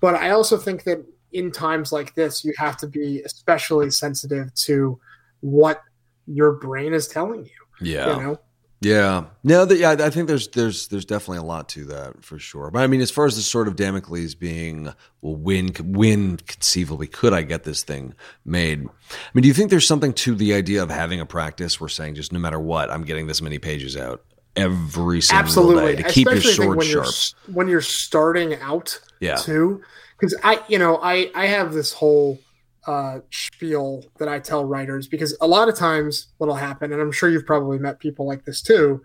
But 0.00 0.16
I 0.16 0.30
also 0.30 0.56
think 0.56 0.84
that 0.84 1.04
in 1.32 1.50
times 1.50 1.92
like 1.92 2.14
this, 2.14 2.44
you 2.44 2.54
have 2.56 2.76
to 2.78 2.86
be 2.86 3.22
especially 3.22 3.90
sensitive 3.90 4.54
to 4.54 4.98
what 5.40 5.82
your 6.26 6.52
brain 6.52 6.94
is 6.94 7.08
telling 7.08 7.44
you. 7.44 7.50
Yeah. 7.80 8.16
You 8.16 8.22
know? 8.22 8.40
Yeah, 8.80 9.24
no, 9.42 9.64
the, 9.64 9.76
yeah, 9.78 9.96
I 9.98 10.10
think 10.10 10.28
there's 10.28 10.48
there's 10.48 10.88
there's 10.88 11.06
definitely 11.06 11.38
a 11.38 11.42
lot 11.42 11.70
to 11.70 11.84
that 11.86 12.22
for 12.22 12.38
sure. 12.38 12.70
But 12.70 12.80
I 12.82 12.86
mean, 12.86 13.00
as 13.00 13.10
far 13.10 13.24
as 13.24 13.34
the 13.34 13.42
sort 13.42 13.66
of 13.66 13.76
Damocles 13.76 14.34
being, 14.34 14.92
well, 15.22 15.36
when 15.36 15.68
when 15.68 16.36
conceivably 16.36 17.06
could 17.06 17.32
I 17.32 17.42
get 17.42 17.64
this 17.64 17.82
thing 17.82 18.14
made? 18.44 18.80
I 18.84 19.14
mean, 19.32 19.42
do 19.42 19.48
you 19.48 19.54
think 19.54 19.70
there's 19.70 19.86
something 19.86 20.12
to 20.14 20.34
the 20.34 20.52
idea 20.52 20.82
of 20.82 20.90
having 20.90 21.18
a 21.20 21.26
practice 21.26 21.80
where 21.80 21.88
saying 21.88 22.16
just 22.16 22.32
no 22.32 22.38
matter 22.38 22.60
what, 22.60 22.90
I'm 22.90 23.04
getting 23.04 23.26
this 23.26 23.40
many 23.40 23.58
pages 23.58 23.96
out 23.96 24.22
every 24.56 25.20
single 25.20 25.44
Absolutely. 25.44 25.96
day 25.96 26.02
to 26.02 26.08
keep 26.10 26.28
Especially 26.28 26.48
your 26.48 26.54
sword 26.54 26.78
when 26.78 26.86
sharp. 26.86 27.06
You're, 27.46 27.54
when 27.54 27.68
you're 27.68 27.80
starting 27.80 28.54
out, 28.56 29.00
yeah, 29.20 29.36
too, 29.36 29.82
because 30.18 30.36
I, 30.42 30.60
you 30.68 30.78
know, 30.78 30.98
I 31.02 31.30
I 31.34 31.46
have 31.46 31.72
this 31.72 31.92
whole 31.92 32.38
uh, 32.86 33.20
spiel 33.30 34.04
that 34.18 34.28
I 34.28 34.38
tell 34.38 34.64
writers 34.64 35.08
because 35.08 35.36
a 35.40 35.46
lot 35.46 35.68
of 35.68 35.76
times 35.76 36.28
what'll 36.38 36.54
happen, 36.54 36.92
and 36.92 37.00
I'm 37.00 37.12
sure 37.12 37.28
you've 37.28 37.46
probably 37.46 37.78
met 37.78 37.98
people 37.98 38.26
like 38.26 38.44
this 38.44 38.62
too, 38.62 39.02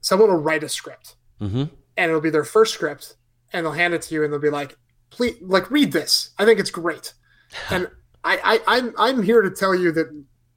someone 0.00 0.30
will 0.30 0.42
write 0.42 0.62
a 0.62 0.68
script. 0.68 1.16
Mm-hmm. 1.40 1.64
and 1.98 2.08
it'll 2.08 2.22
be 2.22 2.30
their 2.30 2.44
first 2.44 2.72
script 2.72 3.16
and 3.52 3.66
they'll 3.66 3.72
hand 3.72 3.92
it 3.92 4.00
to 4.00 4.14
you 4.14 4.24
and 4.24 4.32
they'll 4.32 4.40
be 4.40 4.48
like 4.48 4.78
please 5.10 5.36
like 5.42 5.70
read 5.70 5.92
this. 5.92 6.30
I 6.38 6.46
think 6.46 6.58
it's 6.58 6.70
great. 6.70 7.12
And 7.70 7.88
I, 8.24 8.38
I 8.42 8.76
i'm 8.78 8.94
i'm 8.98 9.22
here 9.22 9.40
to 9.40 9.50
tell 9.50 9.74
you 9.74 9.92
that 9.92 10.08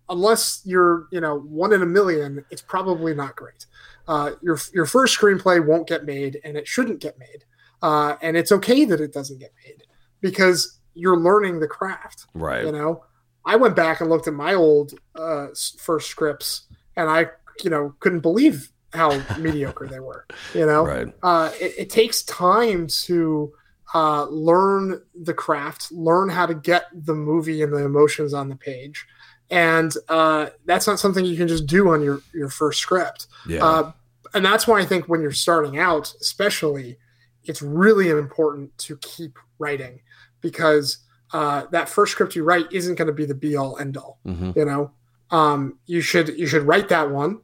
unless 0.07 0.61
you're 0.65 1.07
you 1.11 1.21
know 1.21 1.39
one 1.41 1.71
in 1.71 1.83
a 1.83 1.85
million 1.85 2.43
it's 2.49 2.61
probably 2.61 3.13
not 3.13 3.35
great. 3.35 3.65
Uh, 4.07 4.31
your 4.41 4.57
your 4.73 4.85
first 4.85 5.19
screenplay 5.19 5.63
won't 5.63 5.87
get 5.87 6.05
made 6.05 6.39
and 6.43 6.55
it 6.55 6.67
shouldn't 6.67 6.99
get 6.99 7.19
made. 7.19 7.43
Uh, 7.81 8.15
and 8.21 8.35
it's 8.37 8.51
okay 8.51 8.85
that 8.85 9.01
it 9.01 9.13
doesn't 9.13 9.39
get 9.39 9.51
made 9.65 9.83
because 10.21 10.78
you're 10.99 11.17
learning 11.17 11.59
the 11.59 11.67
craft 11.67 12.25
Right. 12.33 12.65
you 12.65 12.71
know 12.71 13.03
i 13.45 13.55
went 13.55 13.75
back 13.75 14.01
and 14.01 14.09
looked 14.09 14.27
at 14.27 14.33
my 14.33 14.53
old 14.53 14.93
uh, 15.15 15.47
first 15.79 16.07
scripts 16.09 16.63
and 16.95 17.09
i 17.09 17.27
you 17.63 17.69
know 17.69 17.95
couldn't 17.99 18.19
believe 18.21 18.71
how 18.93 19.09
mediocre 19.37 19.87
they 19.87 19.99
were 19.99 20.25
you 20.53 20.65
know 20.65 20.85
Right. 20.85 21.07
uh, 21.23 21.51
it, 21.59 21.73
it 21.77 21.89
takes 21.89 22.21
time 22.23 22.87
to 23.05 23.53
uh, 23.95 24.25
learn 24.25 25.01
the 25.19 25.33
craft, 25.33 25.91
learn 25.91 26.29
how 26.29 26.45
to 26.45 26.53
get 26.53 26.85
the 26.93 27.15
movie 27.15 27.63
and 27.63 27.73
the 27.73 27.83
emotions 27.83 28.35
on 28.35 28.47
the 28.47 28.55
page, 28.55 29.07
and 29.49 29.91
uh, 30.09 30.49
that's 30.65 30.85
not 30.85 30.99
something 30.99 31.25
you 31.25 31.35
can 31.35 31.47
just 31.47 31.65
do 31.65 31.89
on 31.89 32.03
your 32.03 32.21
your 32.31 32.49
first 32.49 32.79
script. 32.81 33.25
Yeah. 33.47 33.65
Uh, 33.65 33.91
and 34.35 34.45
that's 34.45 34.67
why 34.67 34.79
I 34.79 34.85
think 34.85 35.09
when 35.09 35.21
you're 35.21 35.31
starting 35.31 35.79
out, 35.79 36.13
especially, 36.21 36.97
it's 37.45 37.63
really 37.63 38.09
important 38.09 38.77
to 38.85 38.95
keep 38.97 39.39
writing 39.57 40.01
because 40.41 40.99
uh, 41.33 41.63
that 41.71 41.89
first 41.89 42.13
script 42.13 42.35
you 42.35 42.43
write 42.43 42.65
isn't 42.71 42.95
going 42.95 43.07
to 43.07 43.13
be 43.13 43.25
the 43.25 43.35
be 43.35 43.55
all 43.55 43.77
end 43.77 43.97
all 43.97 44.19
mm-hmm. 44.25 44.51
you 44.55 44.65
know 44.65 44.91
um, 45.31 45.77
you 45.85 46.01
should 46.01 46.29
you 46.29 46.47
should 46.47 46.63
write 46.63 46.89
that 46.89 47.11
one 47.11 47.39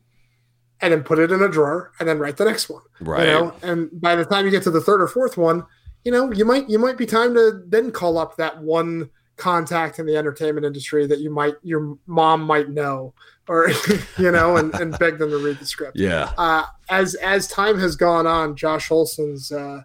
and 0.81 0.91
then 0.91 1.03
put 1.03 1.19
it 1.19 1.31
in 1.31 1.41
a 1.41 1.49
drawer 1.49 1.91
and 1.99 2.09
then 2.09 2.19
write 2.19 2.37
the 2.37 2.45
next 2.45 2.69
one 2.69 2.81
Right. 2.99 3.27
you 3.27 3.33
know 3.33 3.53
and 3.61 3.89
by 3.93 4.15
the 4.15 4.25
time 4.25 4.45
you 4.45 4.51
get 4.51 4.63
to 4.63 4.71
the 4.71 4.81
third 4.81 5.01
or 5.01 5.07
fourth 5.07 5.37
one 5.37 5.65
you 6.03 6.11
know 6.11 6.31
you 6.31 6.45
might 6.45 6.69
you 6.69 6.79
might 6.79 6.97
be 6.97 7.05
time 7.05 7.33
to 7.35 7.63
then 7.67 7.91
call 7.91 8.17
up 8.17 8.37
that 8.37 8.61
one 8.61 9.09
contact 9.37 9.99
in 9.99 10.05
the 10.05 10.15
entertainment 10.15 10.65
industry 10.65 11.05
that 11.07 11.19
you 11.19 11.29
might 11.29 11.55
your 11.61 11.97
mom 12.07 12.41
might 12.41 12.69
know 12.69 13.13
or 13.47 13.69
you 14.17 14.31
know 14.31 14.55
and, 14.55 14.73
and 14.75 14.97
beg 14.97 15.17
them 15.17 15.29
to 15.29 15.37
read 15.37 15.59
the 15.59 15.65
script 15.65 15.97
yeah. 15.97 16.31
uh, 16.37 16.63
as 16.89 17.15
as 17.15 17.47
time 17.47 17.77
has 17.77 17.95
gone 17.95 18.25
on 18.25 18.55
josh 18.55 18.89
olson's 18.89 19.51
uh, 19.51 19.81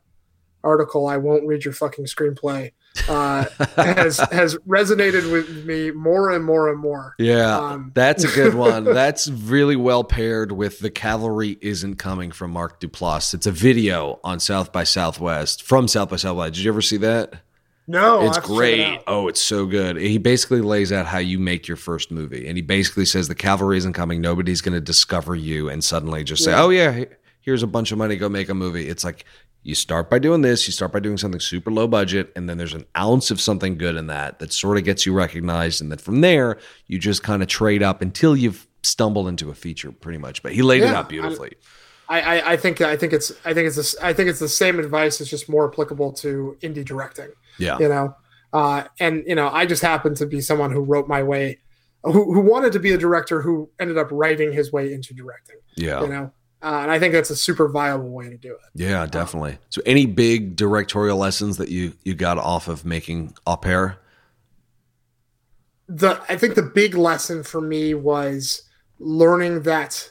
article 0.63 1.07
i 1.07 1.17
won't 1.17 1.47
read 1.47 1.65
your 1.65 1.75
fucking 1.75 2.05
screenplay 2.05 2.71
uh, 3.09 3.45
has 3.77 4.19
has 4.33 4.57
resonated 4.69 5.31
with 5.33 5.65
me 5.65 5.91
more 5.91 6.31
and 6.31 6.45
more 6.45 6.69
and 6.69 6.79
more 6.79 7.15
Yeah. 7.19 7.57
um, 7.59 7.93
That's 7.95 8.25
a 8.25 8.29
good 8.29 8.55
one. 8.55 8.85
That's 9.01 9.29
really 9.29 9.77
well 9.77 10.05
paired 10.05 10.53
with 10.53 10.81
The 10.81 10.91
Cavalry 10.91 11.57
Isn't 11.61 11.97
Coming 11.97 12.31
from 12.33 12.51
Mark 12.51 12.81
Duplass. 12.81 13.33
It's 13.35 13.47
a 13.47 13.53
video 13.53 14.19
on 14.25 14.41
South 14.41 14.73
by 14.73 14.85
Southwest 14.85 15.63
from 15.63 15.89
South 15.89 16.11
by 16.11 16.17
Southwest. 16.17 16.55
Did 16.55 16.65
you 16.65 16.71
ever 16.73 16.83
see 16.83 16.97
that? 16.99 17.35
no 17.87 18.25
it's 18.25 18.37
check 18.37 18.45
it 18.45 18.49
great. 18.49 19.01
Oh, 19.09 19.27
it's 19.27 19.41
so 19.43 19.67
good. 19.67 19.97
He 19.97 20.19
basically 20.19 20.61
lays 20.61 20.93
out 20.93 21.07
how 21.07 21.19
you 21.19 21.41
make 21.41 21.67
your 21.67 21.77
first 21.77 22.13
movie. 22.13 22.47
And 22.47 22.57
he 22.57 22.63
basically 22.63 23.05
says 23.05 23.27
the 23.27 23.35
cavalry 23.35 23.79
isn't 23.79 23.95
coming. 23.95 24.21
Nobody's 24.21 24.61
going 24.61 24.75
to 24.75 24.81
discover 24.81 25.35
you 25.35 25.69
and 25.69 25.83
suddenly 25.83 26.23
just 26.23 26.45
say, 26.45 26.53
Yeah. 26.53 26.63
oh, 26.63 26.69
yeah, 26.69 27.05
here's 27.41 27.65
a 27.65 27.67
bunch 27.67 27.91
of 27.91 27.99
money. 27.99 28.15
Go 28.15 28.29
make 28.29 28.49
a 28.49 28.55
movie. 28.55 28.89
It's 28.89 29.03
like 29.03 29.25
you 29.63 29.75
start 29.75 30.09
by 30.09 30.19
doing 30.19 30.41
this, 30.41 30.67
you 30.67 30.73
start 30.73 30.93
by 30.93 31.01
doing 31.01 31.19
something 31.19 31.41
super 31.41 31.71
low 31.71 31.87
budget, 31.87 32.33
and 32.35 32.49
then 32.49 32.57
there's 32.59 32.75
an 32.75 32.87
ounce 32.97 33.31
of 33.31 33.41
something 33.41 33.77
good 33.77 33.97
in 33.97 34.07
that 34.07 34.39
that 34.39 34.53
sort 34.53 34.79
of 34.79 34.85
gets 34.85 35.05
you 35.05 35.13
recognized. 35.13 35.83
And 35.83 35.91
then 35.91 35.99
from 35.99 36.23
there, 36.23 36.59
you 36.87 36.99
just 36.99 37.23
kind 37.23 37.43
of 37.43 37.49
trade 37.49 37.83
up 37.83 38.01
until 38.01 38.37
you've 38.37 38.67
stumbled 38.83 39.29
into 39.29 39.51
a 39.51 39.55
feature 39.55 39.93
pretty 39.93 40.19
much. 40.19 40.43
But 40.43 40.53
he 40.53 40.63
laid 40.63 40.83
it 40.83 40.89
out 40.89 41.09
beautifully. 41.09 41.53
I, 42.09 42.21
I, 42.21 42.53
I 42.53 42.57
think 42.57 42.81
I 42.81 42.97
think 42.97 43.13
it's 43.13 43.31
I 43.45 43.55
think 43.55 43.69
it's 43.69 43.77
this, 43.77 43.95
I 44.03 44.13
think 44.13 44.29
it's 44.31 44.41
the 44.41 44.49
same 44.49 44.79
advice. 44.79 45.21
It's 45.21 45.31
just 45.31 45.49
more 45.49 45.71
applicable 45.71 46.13
to 46.15 46.57
indie 46.61 46.85
directing. 46.85 47.29
yeah. 47.59 47.79
You 47.79 47.89
know, 47.89 48.17
uh, 48.53 48.85
and 48.99 49.23
you 49.27 49.35
know, 49.35 49.49
I 49.49 49.67
just 49.67 49.83
happen 49.83 50.15
to 50.17 50.27
be 50.27 50.41
someone 50.41 50.73
who 50.73 50.81
wrote 50.81 51.07
my 51.07 51.23
way, 51.23 51.61
who, 52.03 52.33
who 52.33 52.41
wanted 52.41 52.73
to 52.73 52.81
be 52.81 52.93
a 52.93 52.99
director, 52.99 53.43
who 53.43 53.71
ended 53.79 53.97
up 53.97 54.09
writing 54.11 54.53
his 54.53 54.73
way 54.73 54.93
into 54.93 55.15
directing. 55.15 55.57
Yeah. 55.77 56.01
You 56.01 56.09
know, 56.09 56.33
uh, 56.63 56.81
and 56.83 56.91
I 56.91 56.99
think 56.99 57.15
that's 57.15 57.31
a 57.31 57.37
super 57.37 57.69
viable 57.69 58.11
way 58.11 58.29
to 58.29 58.37
do 58.37 58.53
it. 58.53 58.61
Yeah, 58.75 59.07
definitely. 59.07 59.59
So 59.71 59.81
any 59.87 60.07
big 60.07 60.57
directorial 60.57 61.19
lessons 61.19 61.57
that 61.57 61.69
you 61.69 61.95
you 62.05 62.15
got 62.15 62.39
off 62.39 62.69
of 62.69 62.85
making 62.85 63.35
au 63.47 63.57
pair? 63.57 63.99
the 65.91 66.21
I 66.29 66.37
think 66.37 66.55
the 66.55 66.63
big 66.63 66.95
lesson 66.95 67.43
for 67.43 67.61
me 67.61 67.95
was 67.95 68.63
learning 69.01 69.63
that 69.63 70.09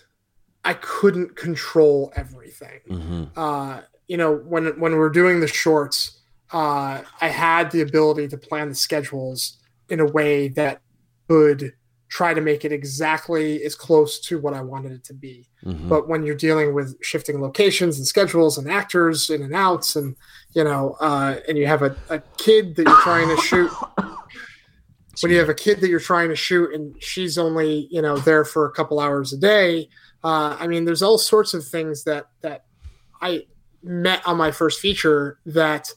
I 0.65 0.73
couldn't 0.73 1.37
control 1.37 2.11
everything. 2.15 2.81
Mm-hmm. 2.89 3.23
Uh, 3.35 3.81
you 4.07 4.17
know, 4.17 4.35
when 4.35 4.79
when 4.79 4.91
we 4.91 4.99
are 4.99 5.09
doing 5.09 5.39
the 5.39 5.47
shorts, 5.47 6.19
uh, 6.51 7.01
I 7.21 7.29
had 7.29 7.71
the 7.71 7.81
ability 7.81 8.27
to 8.27 8.37
plan 8.37 8.69
the 8.69 8.75
schedules 8.75 9.57
in 9.87 10.01
a 10.01 10.05
way 10.05 10.49
that 10.49 10.81
could 11.29 11.73
try 12.09 12.33
to 12.33 12.41
make 12.41 12.65
it 12.65 12.71
exactly 12.71 13.63
as 13.63 13.75
close 13.75 14.19
to 14.19 14.39
what 14.39 14.53
I 14.53 14.61
wanted 14.61 14.91
it 14.91 15.03
to 15.05 15.13
be. 15.13 15.47
Mm-hmm. 15.63 15.87
But 15.87 16.07
when 16.07 16.25
you're 16.25 16.35
dealing 16.35 16.73
with 16.73 16.97
shifting 17.03 17.39
locations 17.39 17.97
and 17.97 18.07
schedules 18.07 18.57
and 18.57 18.69
actors 18.69 19.29
in 19.29 19.43
and 19.43 19.55
outs, 19.55 19.95
and 19.95 20.15
you 20.53 20.63
know, 20.63 20.97
uh, 20.99 21.37
and 21.47 21.57
you 21.57 21.67
have 21.67 21.83
a, 21.83 21.95
a 22.09 22.19
kid 22.37 22.75
that 22.75 22.87
you're 22.87 23.01
trying 23.01 23.35
to 23.35 23.41
shoot 23.41 23.71
when 25.21 25.31
you 25.31 25.37
have 25.37 25.49
a 25.49 25.53
kid 25.53 25.81
that 25.81 25.89
you're 25.89 25.99
trying 25.99 26.29
to 26.29 26.35
shoot 26.35 26.73
and 26.73 27.01
she's 27.01 27.37
only 27.37 27.87
you 27.91 28.01
know 28.01 28.17
there 28.17 28.45
for 28.45 28.65
a 28.65 28.71
couple 28.71 28.99
hours 28.99 29.33
a 29.33 29.37
day 29.37 29.89
uh, 30.23 30.55
i 30.59 30.67
mean 30.67 30.85
there's 30.85 31.01
all 31.01 31.17
sorts 31.17 31.53
of 31.53 31.65
things 31.65 32.03
that 32.03 32.27
that 32.41 32.65
i 33.21 33.45
met 33.83 34.25
on 34.25 34.37
my 34.37 34.51
first 34.51 34.79
feature 34.79 35.39
that 35.45 35.91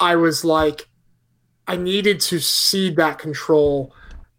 i 0.00 0.14
was 0.14 0.44
like 0.44 0.88
i 1.66 1.76
needed 1.76 2.20
to 2.20 2.38
cede 2.38 2.96
that 2.96 3.18
control 3.18 3.94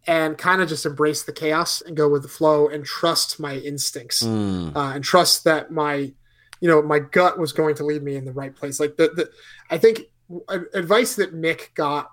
and 0.06 0.36
kind 0.36 0.60
of 0.62 0.68
just 0.68 0.84
embrace 0.86 1.22
the 1.22 1.32
chaos 1.32 1.80
and 1.80 1.96
go 1.96 2.08
with 2.08 2.22
the 2.22 2.28
flow 2.28 2.68
and 2.68 2.84
trust 2.84 3.40
my 3.40 3.54
instincts 3.56 4.22
Mm. 4.22 4.74
uh, 4.76 4.92
and 4.94 5.02
trust 5.04 5.44
that 5.44 5.70
my 5.70 6.12
you 6.60 6.68
know 6.68 6.80
my 6.82 6.98
gut 6.98 7.38
was 7.38 7.52
going 7.52 7.74
to 7.76 7.84
lead 7.84 8.02
me 8.02 8.16
in 8.16 8.24
the 8.24 8.32
right 8.32 8.54
place 8.54 8.78
like 8.80 8.96
the, 8.96 9.08
the 9.08 9.30
i 9.70 9.76
think 9.78 10.00
advice 10.72 11.16
that 11.16 11.34
mick 11.34 11.74
got 11.74 12.10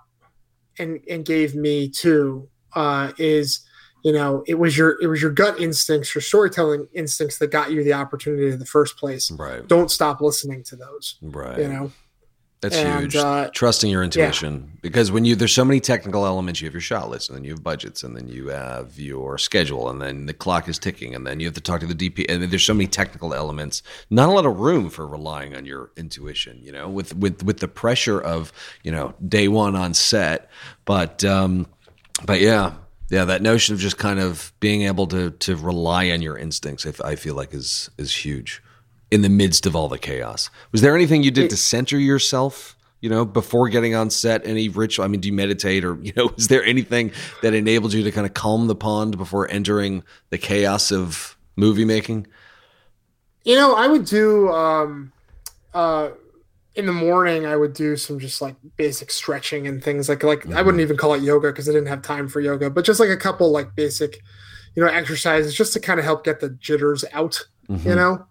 and 0.78 1.00
and 1.08 1.24
gave 1.24 1.54
me 1.54 1.88
too 1.88 2.48
uh, 2.74 3.12
is 3.18 3.60
you 4.04 4.12
know 4.12 4.42
it 4.46 4.54
was 4.58 4.76
your 4.76 4.96
it 5.02 5.06
was 5.06 5.22
your 5.22 5.30
gut 5.30 5.60
instincts 5.60 6.14
your 6.14 6.22
storytelling 6.22 6.86
instincts 6.94 7.38
that 7.38 7.50
got 7.50 7.70
you 7.70 7.84
the 7.84 7.92
opportunity 7.92 8.48
in 8.50 8.58
the 8.58 8.66
first 8.66 8.96
place 8.96 9.30
Right. 9.30 9.66
don't 9.68 9.90
stop 9.90 10.20
listening 10.20 10.62
to 10.64 10.76
those 10.76 11.16
Right. 11.22 11.58
you 11.58 11.68
know 11.68 11.92
That's 12.62 12.76
and, 12.76 13.00
huge. 13.00 13.16
uh, 13.16 13.50
Trusting 13.52 13.90
your 13.90 14.04
intuition. 14.04 14.78
Because 14.82 15.10
when 15.10 15.24
you 15.24 15.34
there's 15.34 15.52
so 15.52 15.64
many 15.64 15.80
technical 15.80 16.24
elements, 16.24 16.60
you 16.60 16.66
have 16.68 16.74
your 16.74 16.80
shot 16.80 17.10
list, 17.10 17.28
and 17.28 17.36
then 17.36 17.44
you 17.44 17.50
have 17.50 17.62
budgets, 17.62 18.04
and 18.04 18.16
then 18.16 18.28
you 18.28 18.48
have 18.48 19.00
your 19.00 19.36
schedule, 19.36 19.90
and 19.90 20.00
then 20.00 20.26
the 20.26 20.32
clock 20.32 20.68
is 20.68 20.78
ticking, 20.78 21.12
and 21.12 21.26
then 21.26 21.40
you 21.40 21.46
have 21.48 21.54
to 21.54 21.60
talk 21.60 21.80
to 21.80 21.86
the 21.86 21.94
DP, 21.94 22.24
and 22.28 22.40
there's 22.44 22.64
so 22.64 22.72
many 22.72 22.86
technical 22.86 23.34
elements. 23.34 23.82
Not 24.10 24.28
a 24.28 24.32
lot 24.32 24.46
of 24.46 24.60
room 24.60 24.90
for 24.90 25.08
relying 25.08 25.56
on 25.56 25.66
your 25.66 25.90
intuition, 25.96 26.60
you 26.62 26.70
know, 26.70 26.88
with 26.88 27.16
with 27.16 27.42
with 27.42 27.58
the 27.58 27.66
pressure 27.68 28.20
of 28.20 28.52
you 28.84 28.92
know 28.92 29.12
day 29.28 29.48
one 29.48 29.74
on 29.74 29.92
set. 29.92 30.48
But 30.84 31.24
um, 31.24 31.66
but 32.24 32.40
yeah. 32.40 32.74
Yeah, 33.10 33.26
that 33.26 33.42
notion 33.42 33.74
of 33.74 33.80
just 33.80 33.98
kind 33.98 34.18
of 34.18 34.54
being 34.58 34.84
able 34.84 35.06
to 35.08 35.32
to 35.32 35.54
rely 35.54 36.10
on 36.12 36.22
your 36.22 36.38
instincts, 36.38 36.86
I, 36.86 37.10
I 37.10 37.16
feel 37.16 37.34
like 37.34 37.52
is 37.52 37.90
is 37.98 38.24
huge 38.24 38.61
in 39.12 39.22
the 39.22 39.28
midst 39.28 39.66
of 39.66 39.76
all 39.76 39.88
the 39.88 39.98
chaos. 39.98 40.50
Was 40.72 40.80
there 40.80 40.96
anything 40.96 41.22
you 41.22 41.30
did 41.30 41.50
to 41.50 41.56
center 41.56 41.98
yourself, 41.98 42.74
you 43.00 43.10
know, 43.10 43.24
before 43.24 43.68
getting 43.68 43.94
on 43.94 44.08
set? 44.10 44.44
Any 44.46 44.68
ritual? 44.68 45.04
I 45.04 45.08
mean, 45.08 45.20
do 45.20 45.28
you 45.28 45.34
meditate 45.34 45.84
or, 45.84 45.94
you 46.02 46.12
know, 46.16 46.30
is 46.36 46.48
there 46.48 46.64
anything 46.64 47.12
that 47.42 47.52
enabled 47.54 47.92
you 47.92 48.02
to 48.02 48.10
kind 48.10 48.26
of 48.26 48.34
calm 48.34 48.66
the 48.66 48.74
pond 48.74 49.18
before 49.18 49.48
entering 49.50 50.02
the 50.30 50.38
chaos 50.38 50.90
of 50.90 51.36
movie 51.56 51.84
making? 51.84 52.26
you 53.44 53.56
know 53.56 53.74
i 53.74 53.88
would 53.88 54.04
do 54.04 54.48
um 54.52 55.10
uh 55.74 56.10
in 56.76 56.86
the 56.86 56.92
morning 56.92 57.44
i 57.44 57.56
would 57.56 57.72
do 57.72 57.96
some 57.96 58.20
just 58.20 58.40
like 58.40 58.54
basic 58.76 59.10
stretching 59.10 59.66
and 59.66 59.82
things 59.82 60.08
like 60.08 60.22
like 60.22 60.48
i 60.52 60.62
wouldn't 60.62 60.80
even 60.80 60.96
call 60.96 61.12
it 61.14 61.22
yoga 61.24 61.48
because 61.48 61.68
i 61.68 61.72
didn't 61.72 61.88
have 61.88 62.02
time 62.02 62.28
for 62.28 62.40
yoga 62.40 62.70
but 62.70 62.84
just 62.84 63.00
like 63.00 63.08
a 63.08 63.16
couple 63.16 63.50
like 63.50 63.74
basic 63.74 64.20
you 64.76 64.84
know 64.84 64.88
exercises 64.88 65.56
just 65.56 65.72
to 65.72 65.80
kind 65.80 65.98
of 65.98 66.04
help 66.04 66.22
get 66.22 66.38
the 66.38 66.50
jitters 66.50 67.04
out 67.12 67.44
Mm-hmm. 67.68 67.88
you 67.88 67.94
know 67.96 68.24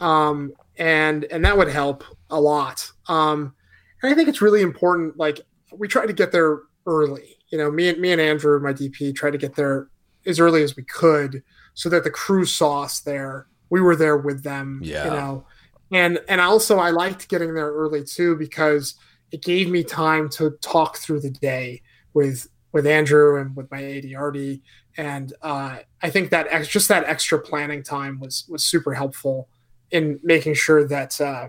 um 0.00 0.52
and 0.78 1.24
and 1.24 1.44
that 1.44 1.56
would 1.56 1.68
help 1.68 2.04
a 2.30 2.40
lot. 2.40 2.90
Um 3.08 3.54
and 4.02 4.12
i 4.12 4.14
think 4.14 4.28
it's 4.28 4.40
really 4.42 4.62
important 4.62 5.16
like 5.16 5.40
we 5.76 5.88
try 5.88 6.06
to 6.06 6.12
get 6.12 6.32
there 6.32 6.60
early. 6.86 7.36
You 7.50 7.58
know 7.58 7.70
me 7.70 7.88
and 7.88 7.98
me 8.00 8.12
and 8.12 8.20
andrew 8.20 8.60
my 8.60 8.72
dp 8.72 9.14
tried 9.14 9.32
to 9.32 9.38
get 9.38 9.54
there 9.54 9.88
as 10.26 10.38
early 10.40 10.62
as 10.62 10.76
we 10.76 10.82
could 10.84 11.42
so 11.74 11.88
that 11.88 12.04
the 12.04 12.10
crew 12.10 12.44
saw 12.44 12.82
us 12.82 13.00
there. 13.00 13.46
We 13.70 13.80
were 13.80 13.96
there 13.96 14.16
with 14.16 14.42
them 14.42 14.80
Yeah. 14.82 15.04
you 15.04 15.10
know. 15.10 15.44
And 15.92 16.20
and 16.28 16.40
also 16.40 16.78
i 16.78 16.90
liked 16.90 17.28
getting 17.28 17.54
there 17.54 17.72
early 17.72 18.04
too 18.04 18.36
because 18.36 18.94
it 19.30 19.42
gave 19.42 19.68
me 19.70 19.82
time 19.84 20.28
to 20.30 20.50
talk 20.62 20.96
through 20.98 21.20
the 21.20 21.30
day 21.30 21.82
with 22.14 22.48
with 22.72 22.86
andrew 22.86 23.40
and 23.40 23.56
with 23.56 23.70
my 23.70 23.82
ad 23.96 24.04
artie 24.16 24.62
and 24.98 25.32
uh, 25.42 25.78
i 26.02 26.10
think 26.10 26.30
that 26.30 26.46
ex- 26.50 26.68
just 26.68 26.88
that 26.88 27.04
extra 27.04 27.38
planning 27.38 27.82
time 27.82 28.20
was 28.20 28.44
was 28.48 28.62
super 28.64 28.92
helpful 28.94 29.48
in 29.90 30.20
making 30.22 30.54
sure 30.54 30.86
that 30.86 31.20
uh, 31.20 31.48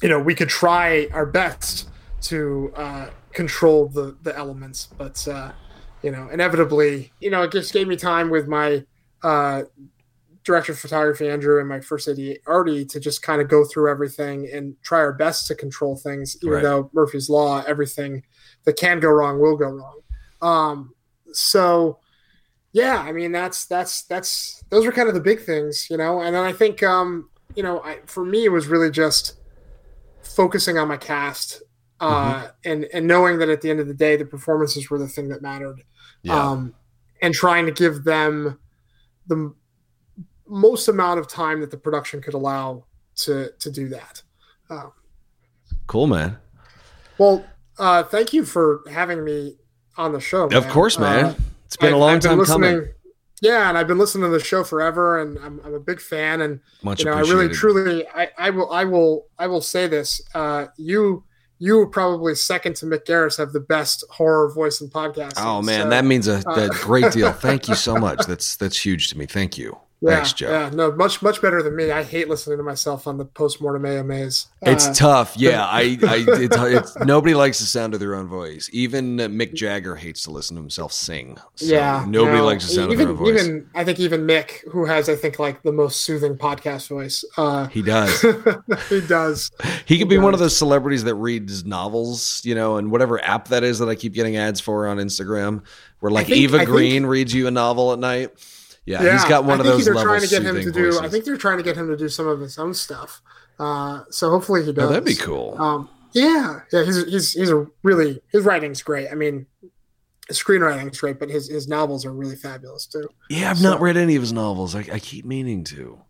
you 0.00 0.08
know 0.08 0.18
we 0.18 0.34
could 0.34 0.48
try 0.48 1.08
our 1.12 1.26
best 1.26 1.88
to 2.22 2.72
uh, 2.76 3.10
control 3.32 3.88
the 3.88 4.16
the 4.22 4.36
elements, 4.36 4.88
but 4.96 5.26
uh, 5.28 5.52
you 6.02 6.10
know, 6.10 6.28
inevitably, 6.28 7.12
you 7.20 7.30
know, 7.30 7.42
it 7.42 7.52
just 7.52 7.72
gave 7.72 7.86
me 7.86 7.96
time 7.96 8.28
with 8.28 8.48
my 8.48 8.84
uh, 9.22 9.62
director 10.44 10.72
of 10.72 10.78
photography 10.78 11.28
Andrew 11.28 11.60
and 11.60 11.68
my 11.68 11.80
first 11.80 12.08
AD 12.08 12.18
Artie 12.46 12.84
to 12.86 12.98
just 12.98 13.22
kind 13.22 13.40
of 13.40 13.48
go 13.48 13.64
through 13.64 13.90
everything 13.90 14.48
and 14.52 14.74
try 14.82 14.98
our 14.98 15.12
best 15.12 15.46
to 15.46 15.54
control 15.54 15.96
things, 15.96 16.36
even 16.42 16.54
Right. 16.54 16.62
though 16.62 16.90
Murphy's 16.92 17.30
Law, 17.30 17.62
everything 17.66 18.24
that 18.64 18.76
can 18.76 18.98
go 18.98 19.10
wrong 19.10 19.40
will 19.40 19.56
go 19.56 19.68
wrong. 19.68 20.00
Um, 20.40 20.94
so 21.32 22.00
yeah, 22.72 22.98
I 22.98 23.12
mean 23.12 23.32
that's 23.32 23.66
that's 23.66 24.02
that's 24.02 24.64
those 24.70 24.84
are 24.86 24.92
kind 24.92 25.08
of 25.08 25.14
the 25.14 25.20
big 25.20 25.42
things, 25.42 25.88
you 25.88 25.96
know. 25.96 26.20
And 26.20 26.34
then 26.34 26.42
I 26.42 26.52
think 26.52 26.82
um, 26.82 27.28
you 27.56 27.62
know, 27.62 27.80
I, 27.82 27.98
for 28.06 28.24
me 28.24 28.44
it 28.44 28.50
was 28.50 28.66
really 28.66 28.90
just 28.90 29.34
focusing 30.22 30.78
on 30.78 30.88
my 30.88 30.96
cast 30.96 31.62
uh, 32.00 32.48
and 32.64 32.84
and 32.92 33.06
knowing 33.06 33.38
that 33.38 33.48
at 33.48 33.60
the 33.60 33.70
end 33.70 33.80
of 33.80 33.86
the 33.86 33.94
day 33.94 34.16
the 34.16 34.24
performances 34.24 34.90
were 34.90 34.98
the 34.98 35.08
thing 35.08 35.28
that 35.28 35.42
mattered 35.42 35.82
Yeah. 36.22 36.50
um, 36.50 36.74
and 37.20 37.32
trying 37.34 37.66
to 37.66 37.72
give 37.72 38.04
them 38.04 38.58
the 39.26 39.54
most 40.46 40.88
amount 40.88 41.20
of 41.20 41.28
time 41.28 41.60
that 41.60 41.70
the 41.70 41.76
production 41.76 42.20
could 42.20 42.34
allow 42.34 42.84
to 43.16 43.52
to 43.60 43.70
do 43.70 43.88
that. 43.90 44.22
Um, 44.70 44.92
cool, 45.86 46.06
man. 46.06 46.38
well, 47.18 47.44
uh, 47.78 48.02
thank 48.04 48.32
you 48.32 48.44
for 48.44 48.80
having 48.90 49.24
me 49.24 49.58
on 49.96 50.12
the 50.12 50.20
show. 50.20 50.46
Of 50.48 50.68
course, 50.68 50.98
man. 50.98 51.24
Uh, 51.26 51.34
it's 51.66 51.76
been 51.76 51.92
a 51.92 51.96
I've- 51.96 52.00
long 52.00 52.14
I've 52.16 52.22
time 52.22 52.44
coming. 52.44 52.88
Yeah, 53.42 53.68
and 53.68 53.76
I've 53.76 53.88
been 53.88 53.98
listening 53.98 54.30
to 54.30 54.30
the 54.30 54.42
show 54.42 54.62
forever, 54.62 55.20
and 55.20 55.36
I'm, 55.40 55.60
I'm 55.64 55.74
a 55.74 55.80
big 55.80 56.00
fan. 56.00 56.40
And 56.42 56.60
Much 56.84 57.00
you 57.00 57.06
know, 57.06 57.14
I 57.14 57.20
really, 57.22 57.48
truly, 57.48 58.06
I, 58.08 58.30
I 58.38 58.50
will, 58.50 58.70
I 58.70 58.84
will, 58.84 59.26
I 59.36 59.48
will 59.48 59.60
say 59.60 59.88
this: 59.88 60.22
uh, 60.32 60.66
you, 60.76 61.24
you 61.58 61.76
were 61.76 61.88
probably 61.88 62.36
second 62.36 62.76
to 62.76 62.86
Mick 62.86 63.04
Garris 63.04 63.36
have 63.38 63.52
the 63.52 63.58
best 63.58 64.04
horror 64.10 64.52
voice 64.52 64.80
in 64.80 64.88
podcasting. 64.88 65.44
Oh 65.44 65.60
man, 65.60 65.86
So, 65.86 65.90
that 65.90 66.04
means 66.04 66.28
a, 66.28 66.36
uh, 66.48 66.66
a 66.66 66.68
great 66.68 67.12
deal. 67.12 67.32
Thank 67.32 67.68
you 67.68 67.74
so 67.74 67.96
much. 67.96 68.26
That's 68.26 68.54
that's 68.54 68.86
huge 68.86 69.10
to 69.10 69.18
me. 69.18 69.26
Thank 69.26 69.58
you. 69.58 69.76
Yeah, 70.02 70.16
Thanks, 70.16 70.32
Joe. 70.32 70.50
Yeah, 70.50 70.70
no, 70.70 70.90
much, 70.92 71.22
much 71.22 71.40
better 71.40 71.62
than 71.62 71.76
me. 71.76 71.90
I 71.92 72.02
hate 72.02 72.28
listening 72.28 72.58
to 72.58 72.62
myself 72.64 73.06
on 73.06 73.18
the 73.18 73.24
postmortem 73.24 73.86
AMAs. 73.86 74.48
It's 74.62 74.86
Uh, 74.88 74.94
tough. 74.94 75.34
Yeah, 75.36 75.64
I, 75.66 75.96
I 76.02 76.24
it's, 76.28 76.56
it's, 76.56 76.96
nobody 77.04 77.34
likes 77.34 77.60
the 77.60 77.66
sound 77.66 77.94
of 77.94 78.00
their 78.00 78.14
own 78.14 78.26
voice. 78.26 78.68
Even 78.72 79.16
Mick 79.16 79.54
Jagger 79.54 79.94
hates 79.96 80.24
to 80.24 80.30
listen 80.30 80.56
to 80.56 80.62
himself 80.62 80.92
sing. 80.92 81.38
So 81.54 81.66
yeah, 81.66 82.04
nobody 82.08 82.38
no, 82.38 82.44
likes 82.44 82.66
the 82.66 82.74
sound 82.74 82.92
even, 82.92 83.08
of 83.08 83.18
their 83.18 83.26
own 83.28 83.34
voice. 83.34 83.44
Even 83.46 83.70
I 83.74 83.84
think 83.84 84.00
even 84.00 84.22
Mick, 84.26 84.68
who 84.70 84.84
has 84.86 85.08
I 85.08 85.14
think 85.16 85.38
like 85.38 85.62
the 85.62 85.72
most 85.72 86.02
soothing 86.02 86.36
podcast 86.36 86.88
voice, 86.88 87.24
uh, 87.36 87.68
he 87.68 87.82
does. 87.82 88.20
he 88.88 89.00
does. 89.02 89.50
He 89.86 89.98
could 89.98 90.08
be 90.08 90.18
one 90.18 90.34
of 90.34 90.40
those 90.40 90.56
celebrities 90.56 91.04
that 91.04 91.14
reads 91.14 91.64
novels, 91.64 92.40
you 92.44 92.54
know, 92.54 92.76
and 92.76 92.90
whatever 92.90 93.22
app 93.24 93.48
that 93.48 93.62
is 93.62 93.78
that 93.78 93.88
I 93.88 93.94
keep 93.94 94.14
getting 94.14 94.36
ads 94.36 94.60
for 94.60 94.86
on 94.86 94.96
Instagram, 94.98 95.62
where 96.00 96.10
like 96.10 96.26
think- 96.26 96.38
Eva 96.38 96.56
I 96.56 96.58
think- 96.60 96.70
Green 96.70 97.06
reads 97.06 97.32
you 97.32 97.46
a 97.46 97.50
novel 97.50 97.92
at 97.92 97.98
night. 97.98 98.30
Yeah, 98.84 99.12
he's 99.12 99.24
got 99.26 99.44
one 99.44 99.58
I 99.58 99.60
of 99.60 99.66
think 99.66 99.76
those 99.76 99.84
they're 99.84 100.02
trying 100.02 100.20
to 100.22 100.26
get 100.28 100.42
him 100.42 100.56
to 100.56 100.72
do. 100.72 100.98
I 101.00 101.08
think 101.08 101.24
they're 101.24 101.36
trying 101.36 101.58
to 101.58 101.62
get 101.62 101.76
him 101.76 101.88
to 101.88 101.96
do 101.96 102.08
some 102.08 102.26
of 102.26 102.40
his 102.40 102.58
own 102.58 102.74
stuff. 102.74 103.22
Uh, 103.58 104.02
so 104.10 104.30
hopefully 104.30 104.62
he 104.64 104.70
Oh, 104.70 104.72
does. 104.72 104.88
that'd 104.90 105.04
be 105.04 105.14
cool. 105.14 105.56
Um, 105.60 105.88
yeah, 106.12 106.60
yeah. 106.72 106.84
He's 106.84 107.04
he's 107.04 107.32
he's 107.32 107.50
a 107.50 107.66
really 107.84 108.20
his 108.32 108.44
writing's 108.44 108.82
great. 108.82 109.08
I 109.10 109.14
mean, 109.14 109.46
his 110.26 110.42
screenwriting's 110.42 110.98
great, 110.98 111.18
but 111.20 111.28
his 111.30 111.48
his 111.48 111.68
novels 111.68 112.04
are 112.04 112.12
really 112.12 112.34
fabulous 112.36 112.86
too. 112.86 113.08
yeah, 113.30 113.50
I've 113.50 113.58
so- 113.58 113.70
not 113.70 113.80
read 113.80 113.96
any 113.96 114.16
of 114.16 114.22
his 114.22 114.32
novels. 114.32 114.74
I, 114.74 114.80
I 114.92 114.98
keep 114.98 115.24
meaning 115.24 115.62
to. 115.64 116.00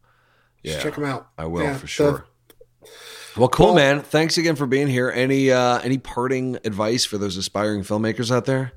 Yeah, 0.63 0.81
check 0.81 0.95
him 0.95 1.05
out. 1.05 1.29
I 1.37 1.45
will 1.47 1.63
Yeah, 1.63 1.75
for 1.75 1.81
the- 1.83 1.87
sure. 1.89 2.25
well, 3.37 3.49
cool, 3.49 3.67
Well- 3.67 3.75
man. 3.75 4.01
Thanks 4.01 4.39
again 4.39 4.57
for 4.57 4.67
being 4.67 4.89
here. 4.89 5.11
Any 5.11 5.51
uh, 5.53 5.79
any 5.81 5.99
parting 5.99 6.57
advice 6.65 7.05
for 7.05 7.19
those 7.19 7.37
aspiring 7.37 7.83
filmmakers 7.83 8.31
out 8.35 8.45
there? 8.47 8.73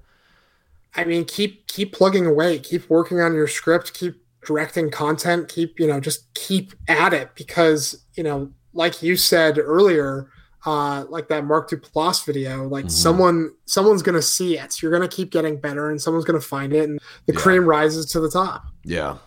I 0.95 1.03
mean, 1.03 1.25
keep 1.25 1.67
keep 1.67 1.93
plugging 1.93 2.25
away, 2.25 2.59
keep 2.59 2.89
working 2.89 3.19
on 3.19 3.33
your 3.33 3.47
script, 3.47 3.93
keep 3.93 4.15
directing 4.45 4.91
content, 4.91 5.47
keep 5.49 5.79
you 5.79 5.87
know 5.87 5.99
just 5.99 6.33
keep 6.33 6.73
at 6.87 7.13
it 7.13 7.35
because 7.35 8.05
you 8.13 8.23
know, 8.23 8.51
like 8.73 9.01
you 9.03 9.15
said 9.17 9.57
earlier, 9.57 10.29
uh, 10.65 11.05
like 11.09 11.27
that 11.27 11.45
Mark 11.45 11.69
Duplass 11.69 12.25
video, 12.25 12.67
like 12.67 12.85
Mhm. 12.85 12.91
someone 12.91 13.51
someone's 13.65 14.01
gonna 14.03 14.21
see 14.21 14.57
it. 14.57 14.81
You're 14.81 14.91
gonna 14.91 15.07
keep 15.07 15.31
getting 15.31 15.59
better, 15.59 15.89
and 15.89 16.01
someone's 16.01 16.25
gonna 16.25 16.39
find 16.41 16.73
it, 16.73 16.87
and 16.89 16.99
the 17.25 17.33
Yeah. 17.33 17.39
cream 17.39 17.65
rises 17.65 18.05
to 18.11 18.19
the 18.19 18.29
top. 18.29 18.63
Yeah, 18.83 19.17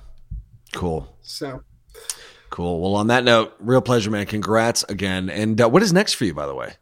cool. 0.75 1.17
So 1.23 1.63
Cool. 2.51 2.81
Well, 2.81 2.95
on 2.95 3.09
that 3.09 3.25
note, 3.25 3.53
real 3.61 3.83
pleasure, 3.83 4.11
man. 4.11 4.25
Congrats 4.25 4.83
again. 4.89 5.29
And 5.29 5.61
uh, 5.61 5.69
what 5.69 5.83
is 5.83 5.93
next 5.93 6.15
for 6.15 6.25
you, 6.25 6.33
by 6.33 6.47
the 6.47 6.55
way? 6.55 6.73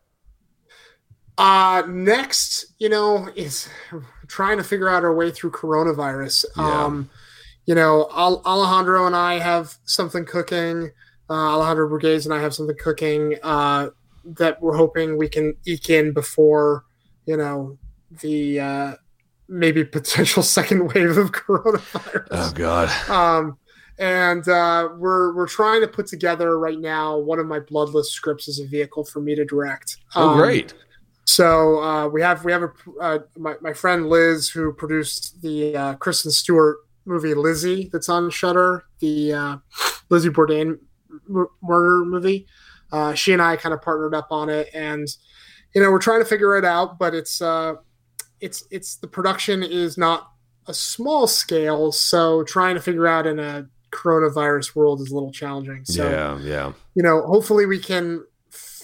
Uh, 1.39 1.83
next, 1.89 2.67
you 2.79 2.89
know, 2.89 3.29
is 3.37 3.69
trying 4.27 4.57
to 4.57 4.65
figure 4.65 4.89
out 4.89 5.05
our 5.05 5.15
way 5.15 5.31
through 5.31 5.51
coronavirus. 5.51 6.45
Yeah. 6.57 6.85
Um, 6.85 7.11
you 7.67 7.75
know, 7.75 8.09
Al- 8.15 8.43
Alejandro 8.47 9.07
and 9.07 9.17
I 9.17 9.39
have 9.39 9.77
something 9.85 10.25
cooking. 10.25 10.91
Uh, 11.29 11.33
Alejandro 11.33 11.89
Brugués 11.89 12.25
and 12.25 12.33
I 12.33 12.41
have 12.41 12.55
something 12.55 12.77
cooking 12.77 13.37
uh, 13.43 13.89
that 14.25 14.63
we're 14.63 14.77
hoping 14.77 15.19
we 15.19 15.29
can 15.29 15.55
eke 15.67 15.91
in 15.91 16.13
before, 16.13 16.85
you 17.27 17.37
know, 17.37 17.77
the 18.23 18.61
uh, 18.61 18.93
maybe 19.49 19.85
potential 19.85 20.43
second 20.45 20.95
wave 20.95 21.17
of 21.19 21.33
coronavirus. 21.33 22.29
Oh 22.31 22.53
God. 22.55 23.11
Um, 23.11 23.59
and 23.99 24.47
uh, 24.49 24.91
we're 24.97 25.35
we're 25.35 25.49
trying 25.49 25.81
to 25.81 25.89
put 25.89 26.07
together 26.07 26.59
right 26.59 26.79
now 26.79 27.17
one 27.19 27.39
of 27.41 27.47
my 27.47 27.59
Bloodlist 27.61 28.07
scripts 28.07 28.49
as 28.49 28.59
a 28.61 28.67
vehicle 28.67 29.05
for 29.05 29.21
me 29.21 29.35
to 29.35 29.45
direct. 29.45 29.97
Oh, 30.15 30.31
Um, 30.31 30.37
great. 30.37 30.75
So 31.27 31.83
uh, 31.83 32.09
we 32.09 32.23
have 32.23 32.45
we 32.45 32.53
have 32.53 32.63
a 32.63 32.73
uh, 33.01 33.19
my 33.37 33.55
my 33.61 33.73
friend 33.73 34.09
Liz 34.09 34.49
who 34.49 34.73
produced 34.73 35.43
the 35.43 35.77
uh, 35.77 35.95
Kristen 35.95 36.31
Stewart 36.31 36.79
movie 37.05 37.35
Lizzie 37.35 37.91
that's 37.93 38.09
on 38.09 38.31
Shudder, 38.31 38.85
the 39.01 39.33
uh, 39.33 39.57
Lizzie 40.09 40.29
Borden 40.29 40.79
m- 41.29 41.49
murder 41.63 42.05
movie. 42.05 42.47
Uh, 42.93 43.15
she 43.15 43.33
and 43.33 43.43
I 43.43 43.57
kind 43.57 43.75
of 43.75 43.83
partnered 43.83 44.15
up 44.15 44.29
on 44.31 44.49
it, 44.49 44.71
and 44.73 45.09
you 45.75 45.83
know 45.83 45.91
we're 45.91 45.99
trying 45.99 46.21
to 46.21 46.25
figure 46.25 46.57
it 46.57 46.65
out, 46.65 46.97
but 46.97 47.13
it's 47.13 47.43
uh, 47.43 47.75
it's 48.41 48.65
it's 48.71 48.97
the 48.97 49.09
production 49.09 49.65
is 49.65 49.99
not 49.99 50.31
a 50.69 50.75
small 50.75 51.27
scale, 51.27 51.91
so 51.91 52.45
trying 52.45 52.77
to 52.77 52.81
figure 52.81 53.09
out 53.09 53.27
in 53.27 53.41
a 53.41 53.69
coronavirus 53.91 54.77
world 54.77 55.01
is 55.01 55.11
a 55.11 55.15
little 55.15 55.33
challenging. 55.33 55.85
So 55.85 56.09
yeah, 56.09 56.39
yeah. 56.39 56.73
you 56.95 57.03
know, 57.03 57.23
hopefully 57.23 57.67
we 57.67 57.81
can 57.81 58.25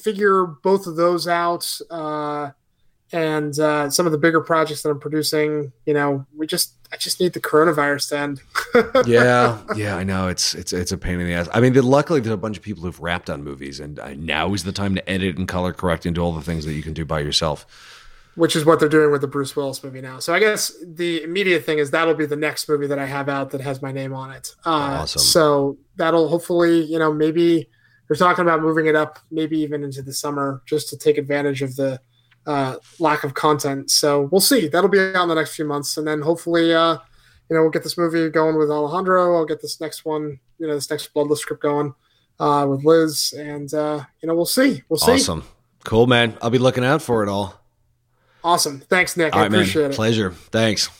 figure 0.02 0.46
both 0.46 0.86
of 0.86 0.96
those 0.96 1.28
out. 1.28 1.78
Uh, 1.90 2.50
and 3.12 3.58
uh, 3.58 3.90
some 3.90 4.06
of 4.06 4.12
the 4.12 4.18
bigger 4.18 4.40
projects 4.40 4.82
that 4.82 4.90
I'm 4.90 4.98
producing, 4.98 5.72
you 5.84 5.92
know, 5.92 6.26
we 6.34 6.46
just 6.46 6.74
I 6.92 6.96
just 6.96 7.20
need 7.20 7.34
the 7.34 7.40
coronavirus 7.40 8.08
to 8.08 8.18
end. 8.18 9.06
yeah, 9.06 9.58
yeah, 9.76 9.96
I 9.96 10.04
know 10.04 10.28
it's 10.28 10.54
it's 10.54 10.72
it's 10.72 10.92
a 10.92 10.98
pain 10.98 11.20
in 11.20 11.26
the 11.26 11.34
ass. 11.34 11.48
I 11.52 11.60
mean, 11.60 11.74
luckily 11.74 12.20
there's 12.20 12.32
a 12.32 12.38
bunch 12.38 12.56
of 12.56 12.62
people 12.62 12.82
who've 12.82 13.00
wrapped 13.00 13.28
on 13.28 13.44
movies, 13.44 13.80
and 13.80 13.98
uh, 13.98 14.14
now 14.14 14.54
is 14.54 14.64
the 14.64 14.72
time 14.72 14.94
to 14.94 15.10
edit 15.10 15.36
and 15.36 15.46
color 15.46 15.74
correct 15.74 16.06
and 16.06 16.14
do 16.14 16.22
all 16.22 16.32
the 16.32 16.42
things 16.42 16.64
that 16.64 16.72
you 16.72 16.82
can 16.82 16.94
do 16.94 17.04
by 17.04 17.20
yourself. 17.20 17.66
Which 18.34 18.56
is 18.56 18.64
what 18.64 18.80
they're 18.80 18.88
doing 18.88 19.12
with 19.12 19.20
the 19.20 19.26
Bruce 19.26 19.54
Willis 19.54 19.84
movie 19.84 20.00
now. 20.00 20.18
So 20.18 20.32
I 20.32 20.38
guess 20.38 20.72
the 20.82 21.22
immediate 21.22 21.66
thing 21.66 21.76
is 21.76 21.90
that'll 21.90 22.14
be 22.14 22.24
the 22.24 22.34
next 22.34 22.66
movie 22.66 22.86
that 22.86 22.98
I 22.98 23.04
have 23.04 23.28
out 23.28 23.50
that 23.50 23.60
has 23.60 23.82
my 23.82 23.92
name 23.92 24.14
on 24.14 24.30
it. 24.30 24.54
Uh, 24.64 25.00
Awesome. 25.02 25.20
So 25.20 25.76
that'll 25.96 26.28
hopefully, 26.28 26.80
you 26.80 26.98
know, 26.98 27.12
maybe 27.12 27.68
they're 28.12 28.28
talking 28.28 28.42
about 28.42 28.60
moving 28.60 28.86
it 28.86 28.94
up, 28.94 29.18
maybe 29.30 29.58
even 29.58 29.82
into 29.82 30.02
the 30.02 30.12
summer, 30.12 30.62
just 30.66 30.88
to 30.90 30.98
take 30.98 31.16
advantage 31.16 31.62
of 31.62 31.76
the 31.76 31.98
uh, 32.46 32.76
lack 32.98 33.24
of 33.24 33.32
content. 33.32 33.90
So 33.90 34.28
we'll 34.30 34.40
see. 34.40 34.68
That'll 34.68 34.90
be 34.90 35.00
out 35.00 35.22
in 35.22 35.28
the 35.28 35.34
next 35.34 35.54
few 35.54 35.64
months, 35.64 35.96
and 35.96 36.06
then 36.06 36.20
hopefully, 36.20 36.74
uh, 36.74 36.98
you 37.48 37.56
know, 37.56 37.62
we'll 37.62 37.70
get 37.70 37.82
this 37.82 37.96
movie 37.96 38.28
going 38.28 38.58
with 38.58 38.70
Alejandro. 38.70 39.36
I'll 39.36 39.46
get 39.46 39.62
this 39.62 39.80
next 39.80 40.04
one, 40.04 40.38
you 40.58 40.66
know, 40.66 40.74
this 40.74 40.90
next 40.90 41.14
Bloodlist 41.14 41.38
script 41.38 41.62
going 41.62 41.94
uh, 42.38 42.66
with 42.68 42.84
Liz, 42.84 43.32
and 43.36 43.72
uh, 43.72 44.04
you 44.20 44.26
know, 44.26 44.34
we'll 44.34 44.44
see. 44.44 44.82
We'll 44.90 44.98
see. 44.98 45.12
Awesome, 45.12 45.44
cool, 45.84 46.06
man. 46.06 46.36
I'll 46.42 46.50
be 46.50 46.58
looking 46.58 46.84
out 46.84 47.00
for 47.00 47.22
it 47.22 47.30
all. 47.30 47.58
Awesome. 48.44 48.80
Thanks, 48.80 49.16
Nick. 49.16 49.32
All 49.32 49.38
I 49.38 49.42
right, 49.44 49.52
man. 49.52 49.60
appreciate 49.60 49.90
it. 49.92 49.94
Pleasure. 49.94 50.32
Thanks. 50.32 50.90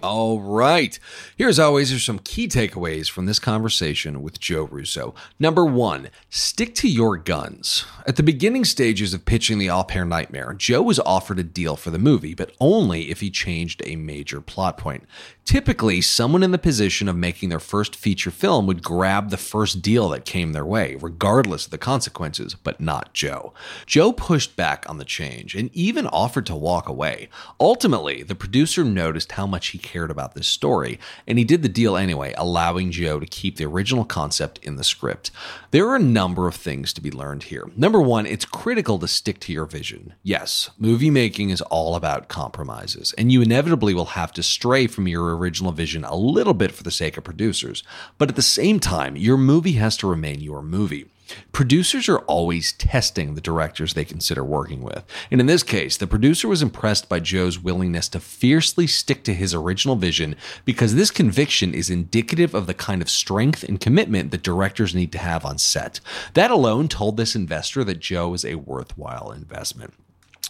All 0.00 0.38
right. 0.40 0.96
Here, 1.36 1.48
as 1.48 1.58
always, 1.58 1.92
are 1.92 1.98
some 1.98 2.20
key 2.20 2.46
takeaways 2.46 3.10
from 3.10 3.26
this 3.26 3.40
conversation 3.40 4.22
with 4.22 4.38
Joe 4.38 4.62
Russo. 4.62 5.12
Number 5.40 5.64
one, 5.64 6.10
stick 6.30 6.76
to 6.76 6.88
your 6.88 7.16
guns. 7.16 7.84
At 8.06 8.14
the 8.14 8.22
beginning 8.22 8.64
stages 8.64 9.12
of 9.12 9.24
pitching 9.24 9.58
the 9.58 9.70
Au 9.70 9.82
Pair 9.82 10.04
Nightmare, 10.04 10.54
Joe 10.54 10.82
was 10.82 11.00
offered 11.00 11.40
a 11.40 11.42
deal 11.42 11.74
for 11.74 11.90
the 11.90 11.98
movie, 11.98 12.34
but 12.34 12.54
only 12.60 13.10
if 13.10 13.18
he 13.20 13.28
changed 13.28 13.82
a 13.84 13.96
major 13.96 14.40
plot 14.40 14.78
point. 14.78 15.04
Typically, 15.44 16.02
someone 16.02 16.42
in 16.42 16.50
the 16.50 16.58
position 16.58 17.08
of 17.08 17.16
making 17.16 17.48
their 17.48 17.58
first 17.58 17.96
feature 17.96 18.30
film 18.30 18.66
would 18.66 18.82
grab 18.82 19.30
the 19.30 19.38
first 19.38 19.80
deal 19.80 20.10
that 20.10 20.26
came 20.26 20.52
their 20.52 20.64
way, 20.64 20.94
regardless 21.00 21.64
of 21.64 21.70
the 21.70 21.78
consequences, 21.78 22.54
but 22.54 22.80
not 22.82 23.14
Joe. 23.14 23.54
Joe 23.86 24.12
pushed 24.12 24.56
back 24.56 24.84
on 24.90 24.98
the 24.98 25.06
change 25.06 25.54
and 25.54 25.74
even 25.74 26.06
offered 26.06 26.44
to 26.46 26.54
walk 26.54 26.86
away. 26.86 27.30
Ultimately, 27.58 28.22
the 28.22 28.34
producer 28.34 28.84
noticed 28.84 29.32
how 29.32 29.46
much 29.46 29.68
he 29.68 29.78
cared 29.88 30.10
about 30.10 30.34
this 30.34 30.46
story, 30.46 30.98
and 31.26 31.38
he 31.38 31.44
did 31.44 31.62
the 31.62 31.68
deal 31.68 31.96
anyway, 31.96 32.34
allowing 32.36 32.90
Joe 32.90 33.18
to 33.18 33.26
keep 33.26 33.56
the 33.56 33.64
original 33.64 34.04
concept 34.04 34.58
in 34.62 34.76
the 34.76 34.84
script. 34.84 35.30
There 35.70 35.88
are 35.88 35.96
a 35.96 36.12
number 36.20 36.46
of 36.46 36.54
things 36.54 36.92
to 36.92 37.00
be 37.00 37.10
learned 37.10 37.44
here. 37.44 37.70
Number 37.74 38.00
one, 38.00 38.26
it's 38.26 38.44
critical 38.44 38.98
to 38.98 39.08
stick 39.08 39.40
to 39.40 39.52
your 39.52 39.64
vision. 39.64 40.12
Yes, 40.22 40.70
movie 40.78 41.10
making 41.10 41.48
is 41.48 41.62
all 41.62 41.96
about 41.96 42.28
compromises, 42.28 43.14
and 43.16 43.32
you 43.32 43.40
inevitably 43.40 43.94
will 43.94 44.12
have 44.20 44.32
to 44.34 44.42
stray 44.42 44.86
from 44.86 45.08
your 45.08 45.34
original 45.36 45.72
vision 45.72 46.04
a 46.04 46.14
little 46.14 46.54
bit 46.54 46.72
for 46.72 46.82
the 46.82 46.90
sake 46.90 47.16
of 47.16 47.24
producers. 47.24 47.82
But 48.18 48.28
at 48.28 48.36
the 48.36 48.42
same 48.42 48.78
time, 48.78 49.16
your 49.16 49.38
movie 49.38 49.72
has 49.72 49.96
to 49.98 50.06
remain 50.06 50.40
your 50.40 50.62
movie. 50.62 51.06
Producers 51.52 52.08
are 52.08 52.20
always 52.20 52.72
testing 52.72 53.34
the 53.34 53.40
directors 53.40 53.94
they 53.94 54.04
consider 54.04 54.44
working 54.44 54.82
with. 54.82 55.04
And 55.30 55.40
in 55.40 55.46
this 55.46 55.62
case, 55.62 55.96
the 55.96 56.06
producer 56.06 56.48
was 56.48 56.62
impressed 56.62 57.08
by 57.08 57.20
Joe's 57.20 57.58
willingness 57.58 58.08
to 58.10 58.20
fiercely 58.20 58.86
stick 58.86 59.24
to 59.24 59.34
his 59.34 59.54
original 59.54 59.96
vision 59.96 60.36
because 60.64 60.94
this 60.94 61.10
conviction 61.10 61.74
is 61.74 61.90
indicative 61.90 62.54
of 62.54 62.66
the 62.66 62.74
kind 62.74 63.02
of 63.02 63.10
strength 63.10 63.62
and 63.62 63.80
commitment 63.80 64.30
that 64.30 64.42
directors 64.42 64.94
need 64.94 65.12
to 65.12 65.18
have 65.18 65.44
on 65.44 65.58
set. 65.58 66.00
That 66.34 66.50
alone 66.50 66.88
told 66.88 67.16
this 67.16 67.34
investor 67.34 67.84
that 67.84 68.00
Joe 68.00 68.34
is 68.34 68.44
a 68.44 68.56
worthwhile 68.56 69.30
investment. 69.32 69.94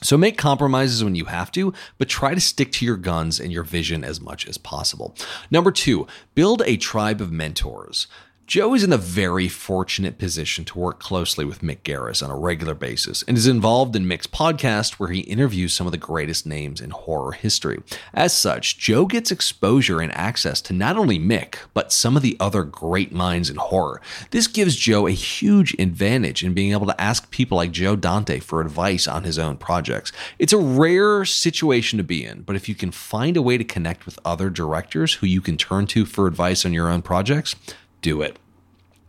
So 0.01 0.17
make 0.17 0.39
compromises 0.39 1.03
when 1.03 1.17
you 1.17 1.25
have 1.25 1.51
to, 1.53 1.73
but 1.99 2.09
try 2.09 2.33
to 2.35 2.41
stick 2.41 2.71
to 2.73 2.85
your 2.85 2.97
guns 2.97 3.41
and 3.41 3.53
your 3.53 3.65
vision 3.65 4.05
as 4.05 4.21
much 4.21 4.47
as 4.47 4.57
possible. 4.57 5.17
Number 5.51 5.73
two, 5.73 6.07
build 6.37 6.63
a 6.67 6.77
tribe 6.77 7.21
of 7.21 7.33
mentors. 7.33 8.07
Joe 8.49 8.73
is 8.73 8.83
in 8.83 8.95
a 8.95 8.97
very 8.97 9.47
fortunate 9.47 10.17
position 10.17 10.65
to 10.65 10.79
work 10.79 10.99
closely 10.99 11.45
with 11.45 11.61
Mick 11.61 11.81
Garris 11.81 12.23
on 12.23 12.31
a 12.31 12.35
regular 12.35 12.73
basis 12.73 13.23
and 13.25 13.37
is 13.37 13.47
involved 13.47 13.95
in 13.95 14.07
Mick's 14.07 14.27
podcast 14.27 14.95
where 14.95 15.11
he 15.11 15.21
interviews 15.21 15.75
some 15.75 15.87
of 15.87 15.91
the 15.91 15.99
greatest 15.99 16.47
names 16.47 16.81
in 16.81 16.89
horror 16.89 17.33
history. 17.33 17.83
As 18.15 18.33
such, 18.33 18.79
Joe 18.79 19.05
gets 19.05 19.31
exposure 19.31 20.01
and 20.01 20.11
access 20.15 20.63
to 20.63 20.73
not 20.73 20.97
only 20.97 21.19
Mick, 21.19 21.57
but 21.75 21.93
some 21.93 22.17
of 22.17 22.23
the 22.23 22.39
other 22.41 22.63
great 22.65 23.13
minds 23.13 23.51
in 23.51 23.57
horror. 23.57 24.01
This 24.31 24.47
gives 24.47 24.77
Joe 24.77 25.07
a 25.07 25.11
huge 25.11 25.75
advantage 25.79 26.43
in 26.43 26.55
being 26.55 26.73
able 26.73 26.87
to 26.87 26.99
ask 26.99 27.31
people 27.31 27.59
like 27.59 27.71
Joe 27.71 27.97
Dante 27.97 28.39
for 28.39 28.63
advice 28.63 29.07
on 29.07 29.25
his 29.25 29.39
own 29.39 29.59
projects. 29.59 30.11
It's 30.39 30.55
a 30.55 30.59
rare 30.59 31.27
situation 31.27 31.99
to 31.99 32.03
be 32.03 32.25
in, 32.25 32.45
but 32.45 32.57
if 32.57 32.67
you 32.67 32.75
can 32.75 32.93
find 32.93 33.37
a 33.37 33.43
way 33.43 33.59
to 33.59 33.65
connect 33.65 34.07
with 34.07 34.19
other 34.25 34.49
directors 34.49 35.17
who 35.17 35.27
you 35.27 35.43
can 35.43 35.59
turn 35.59 35.87
to 35.89 36.07
for 36.07 36.27
advice 36.27 36.65
on 36.65 36.73
your 36.73 36.89
own 36.89 37.03
projects, 37.03 37.55
do 38.01 38.23
it. 38.23 38.39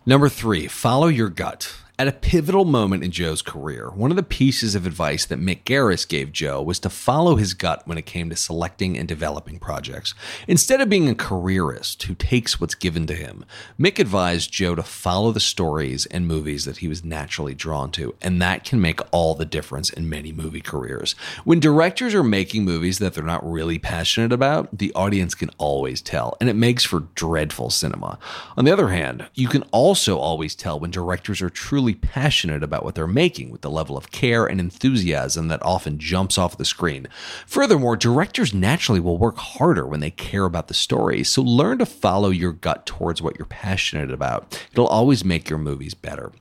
Number 0.05 0.29
three, 0.29 0.67
follow 0.67 1.07
your 1.07 1.29
gut. 1.29 1.73
At 1.99 2.07
a 2.07 2.13
pivotal 2.13 2.63
moment 2.63 3.03
in 3.03 3.11
Joe's 3.11 3.41
career, 3.41 3.89
one 3.89 4.09
of 4.09 4.15
the 4.15 4.23
pieces 4.23 4.73
of 4.73 4.85
advice 4.85 5.25
that 5.25 5.41
Mick 5.41 5.65
Garris 5.65 6.07
gave 6.07 6.31
Joe 6.31 6.61
was 6.61 6.79
to 6.79 6.89
follow 6.89 7.35
his 7.35 7.53
gut 7.53 7.85
when 7.85 7.97
it 7.97 8.05
came 8.05 8.29
to 8.29 8.37
selecting 8.37 8.97
and 8.97 9.05
developing 9.05 9.59
projects. 9.59 10.13
Instead 10.47 10.79
of 10.79 10.87
being 10.87 11.09
a 11.09 11.13
careerist 11.13 12.03
who 12.03 12.15
takes 12.15 12.57
what's 12.57 12.73
given 12.73 13.05
to 13.07 13.13
him, 13.13 13.43
Mick 13.77 13.99
advised 13.99 14.49
Joe 14.49 14.75
to 14.75 14.81
follow 14.81 15.33
the 15.33 15.41
stories 15.41 16.05
and 16.05 16.25
movies 16.25 16.63
that 16.63 16.77
he 16.77 16.87
was 16.87 17.03
naturally 17.03 17.53
drawn 17.53 17.91
to, 17.91 18.15
and 18.21 18.41
that 18.41 18.63
can 18.63 18.79
make 18.79 19.01
all 19.11 19.35
the 19.35 19.43
difference 19.43 19.89
in 19.89 20.07
many 20.07 20.31
movie 20.31 20.61
careers. 20.61 21.15
When 21.43 21.59
directors 21.59 22.15
are 22.15 22.23
making 22.23 22.63
movies 22.63 22.99
that 22.99 23.13
they're 23.13 23.25
not 23.25 23.45
really 23.45 23.77
passionate 23.77 24.31
about, 24.31 24.69
the 24.77 24.93
audience 24.93 25.35
can 25.35 25.49
always 25.57 26.01
tell, 26.01 26.37
and 26.39 26.49
it 26.49 26.55
makes 26.55 26.85
for 26.85 27.01
dreadful 27.15 27.69
cinema. 27.69 28.17
On 28.55 28.63
the 28.63 28.71
other 28.71 28.87
hand, 28.87 29.27
you 29.33 29.49
can 29.49 29.63
also 29.73 30.17
always 30.17 30.55
tell 30.55 30.79
when 30.79 30.91
directors 30.91 31.41
are 31.41 31.49
truly 31.49 31.88
passionate 31.95 32.63
about 32.63 32.83
what 32.83 32.95
they're 32.95 33.07
making 33.07 33.49
with 33.49 33.61
the 33.61 33.69
level 33.69 33.97
of 33.97 34.11
care 34.11 34.45
and 34.45 34.59
enthusiasm 34.59 35.47
that 35.47 35.63
often 35.63 35.99
jumps 35.99 36.37
off 36.37 36.57
the 36.57 36.65
screen. 36.65 37.07
Furthermore, 37.45 37.95
directors 37.95 38.53
naturally 38.53 38.99
will 38.99 39.17
work 39.17 39.37
harder 39.37 39.85
when 39.85 39.99
they 39.99 40.11
care 40.11 40.45
about 40.45 40.67
the 40.67 40.73
story, 40.73 41.23
so 41.23 41.41
learn 41.41 41.77
to 41.79 41.85
follow 41.85 42.29
your 42.29 42.53
gut 42.53 42.85
towards 42.85 43.21
what 43.21 43.37
you're 43.37 43.45
passionate 43.45 44.11
about. 44.11 44.59
It'll 44.71 44.87
always 44.87 45.25
make 45.25 45.49
your 45.49 45.59
movies 45.59 45.93
better. 45.93 46.31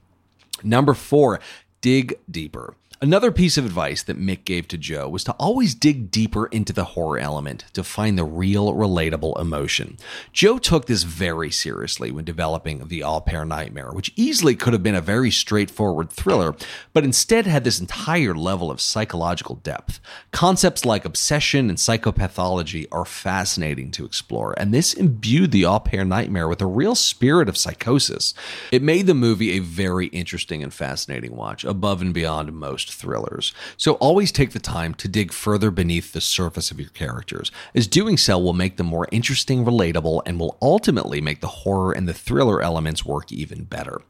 Number 0.63 0.95
four, 0.95 1.41
dig 1.81 2.19
deeper. 2.31 2.75
Another 3.01 3.31
piece 3.31 3.57
of 3.57 3.65
advice 3.65 4.03
that 4.03 4.21
Mick 4.21 4.45
gave 4.45 4.67
to 4.67 4.77
Joe 4.77 5.09
was 5.09 5.23
to 5.23 5.33
always 5.35 5.77
dig 5.77 6.11
deeper 6.11 6.47
into 6.47 6.73
the 6.73 6.83
horror 6.83 7.21
element 7.21 7.65
to 7.75 7.85
find 7.85 8.19
the 8.19 8.25
real 8.25 8.75
relatable 8.75 9.41
emotion. 9.41 9.99
Joe 10.33 10.59
took 10.59 10.87
this 10.87 11.05
very 11.05 11.53
seriously 11.53 12.11
when 12.11 12.25
developing 12.25 12.89
The 12.89 13.05
Au 13.05 13.21
Pair 13.21 13.45
Nightmare, 13.45 13.93
which 13.93 14.13
easily 14.17 14.57
could 14.57 14.73
have 14.73 14.83
been 14.83 14.97
a 14.97 15.01
very 15.01 15.31
straightforward 15.31 16.11
thriller, 16.11 16.57
but 16.93 17.05
instead 17.05 17.47
had 17.47 17.63
this 17.63 17.79
entire 17.79 18.35
level 18.35 18.69
of 18.69 18.81
psychological 18.81 19.55
depth. 19.55 20.01
Concepts 20.33 20.85
like 20.85 21.05
obsession 21.05 21.69
and 21.69 21.79
psychopathology 21.79 22.89
are 22.91 23.05
fascinating 23.05 23.93
to 23.93 24.05
explore, 24.05 24.57
and 24.59 24.75
this 24.75 24.93
imbued 24.93 25.53
The 25.53 25.67
Au 25.67 25.79
Pair 25.79 26.05
Nightmare 26.05 26.49
with 26.49 26.61
a 26.61 26.67
real 26.67 26.97
spirit 26.97 27.49
of 27.49 27.57
psychosis. 27.57 28.35
It 28.73 28.83
made 28.83 29.07
the 29.07 29.15
movie 29.15 29.53
a 29.53 29.61
very 29.61 30.09
interesting 30.09 30.65
and 30.65 30.75
fascinating 30.75 31.37
watch, 31.37 31.63
above 31.63 32.03
and 32.03 32.13
beyond 32.13 32.53
most 32.53 32.88
thrillers. 32.93 33.53
So 33.77 33.95
always 33.95 34.33
take 34.33 34.53
the 34.53 34.59
time 34.59 34.95
to 34.95 35.09
dig 35.09 35.33
further 35.33 35.71
beneath 35.71 36.13
the 36.13 36.21
surface 36.21 36.71
of 36.71 36.81
your 36.81 36.91
characters, 36.91 37.51
as 37.75 37.87
doing 37.87 38.17
so 38.17 38.39
will 38.39 38.53
make 38.53 38.77
them 38.77 38.87
more 38.87 39.09
interesting, 39.13 39.65
relatable, 39.65 40.23
and 40.27 40.39
will 40.39 40.59
ultimately 40.61 41.21
make 41.21 41.41
the 41.41 41.47
horror 41.49 41.93
and 41.93 42.09
the 42.09 42.15
thriller 42.15 42.63
elements 42.63 43.05
work 43.05 43.33
even 43.33 43.65
better. 43.65 44.01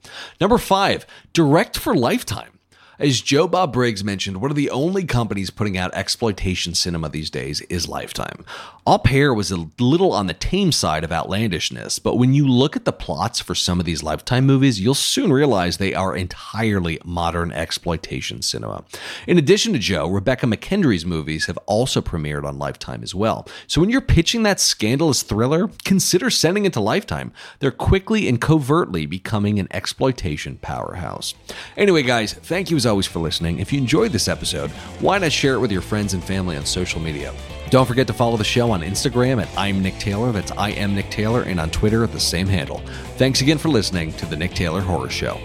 Number 0.41 0.59
five, 0.59 1.07
direct 1.33 1.79
for 1.79 1.95
lifetime. 1.95 2.58
As 3.01 3.21
Joe 3.21 3.47
Bob 3.47 3.73
Briggs 3.73 4.03
mentioned, 4.03 4.41
one 4.41 4.51
of 4.51 4.57
the 4.57 4.71
only 4.71 5.05
companies 5.05 5.51
putting 5.51 5.79
out 5.79 5.95
exploitation 5.95 6.75
cinema 6.75 7.09
these 7.09 7.31
days 7.31 7.61
is 7.63 7.87
Lifetime. 7.87 8.45
Au 8.89 8.99
Pair 8.99 9.33
was 9.33 9.53
a 9.53 9.69
little 9.79 10.13
on 10.13 10.27
the 10.27 10.35
tame 10.35 10.73
side 10.73 11.05
of 11.05 11.13
outlandishness, 11.13 12.01
but 12.01 12.17
when 12.17 12.35
you 12.35 12.49
look 12.49 12.75
at 12.75 12.85
the 12.85 12.93
plots 12.93 13.39
for 13.39 13.55
some 13.55 13.79
of 13.79 13.87
these 13.87 14.03
Lifetime 14.03 14.47
movies, 14.47 14.81
you'll 14.81 14.95
soon 14.95 15.33
realize 15.33 15.77
they 15.77 15.95
are 15.95 16.17
entirely 16.17 16.99
modern 17.05 17.53
exploitation 17.53 18.43
cinema. 18.43 18.83
In 19.29 19.39
addition 19.39 19.73
to 19.75 19.79
Joe, 19.79 20.09
Rebekah 20.09 20.47
McKendry's 20.47 21.07
movies 21.07 21.47
have 21.47 21.59
also 21.67 22.01
premiered 22.01 22.45
on 22.45 22.59
Lifetime 22.59 23.05
as 23.05 23.15
well. 23.15 23.47
So 23.69 23.81
when 23.81 23.91
you're 23.91 24.01
pitching 24.01 24.43
that 24.43 24.59
scandalous 24.59 25.23
thriller, 25.23 25.71
consider 25.85 26.31
sending 26.31 26.65
it 26.65 26.73
to 26.73 26.81
Lifetime. 26.81 27.31
They're 27.61 27.71
quickly 27.71 28.27
and 28.27 28.41
covertly 28.41 29.07
becoming 29.07 29.61
an 29.61 29.69
exploitation 29.71 30.57
powerhouse. 30.57 31.37
Anyway, 31.77 32.03
guys, 32.03 32.33
thank 32.33 32.73
you 32.73 32.77
as 32.77 32.88
always 32.89 33.07
for 33.07 33.21
listening. 33.21 33.61
If 33.61 33.73
you 33.73 33.79
enjoyed 33.79 34.11
this 34.11 34.27
episode, 34.27 34.71
why 35.01 35.19
not 35.19 35.31
share 35.31 35.55
it 35.55 35.61
with 35.61 35.71
your 35.71 35.83
friends 35.83 36.15
and 36.15 36.25
family 36.25 36.57
on 36.57 36.67
social 36.67 37.01
media? 37.01 37.33
Don't 37.71 37.87
forget 37.87 38.07
to 38.07 38.13
follow 38.13 38.37
the 38.37 38.45
show 38.45 38.71
on 38.71 38.81
Instagram 38.81 39.41
at 39.41 39.49
I'm 39.57 39.83
Nick 39.83 39.99
Taylor. 39.99 40.33
That's 40.33 40.51
I 40.53 40.71
am 40.71 40.95
Nick 40.95 41.11
Taylor, 41.11 41.43
and 41.43 41.61
on 41.61 41.71
Twitter 41.71 42.03
at 42.03 42.13
the 42.13 42.21
same 42.21 42.47
handle. 42.47 42.79
Thanks 43.17 43.43
again 43.43 43.59
for 43.59 43.69
listening 43.69 44.13
to 44.15 44.27
the 44.27 44.37
Nick 44.37 44.55
Taylor 44.55 44.81
Horror 44.81 45.11
Show. 45.11 45.39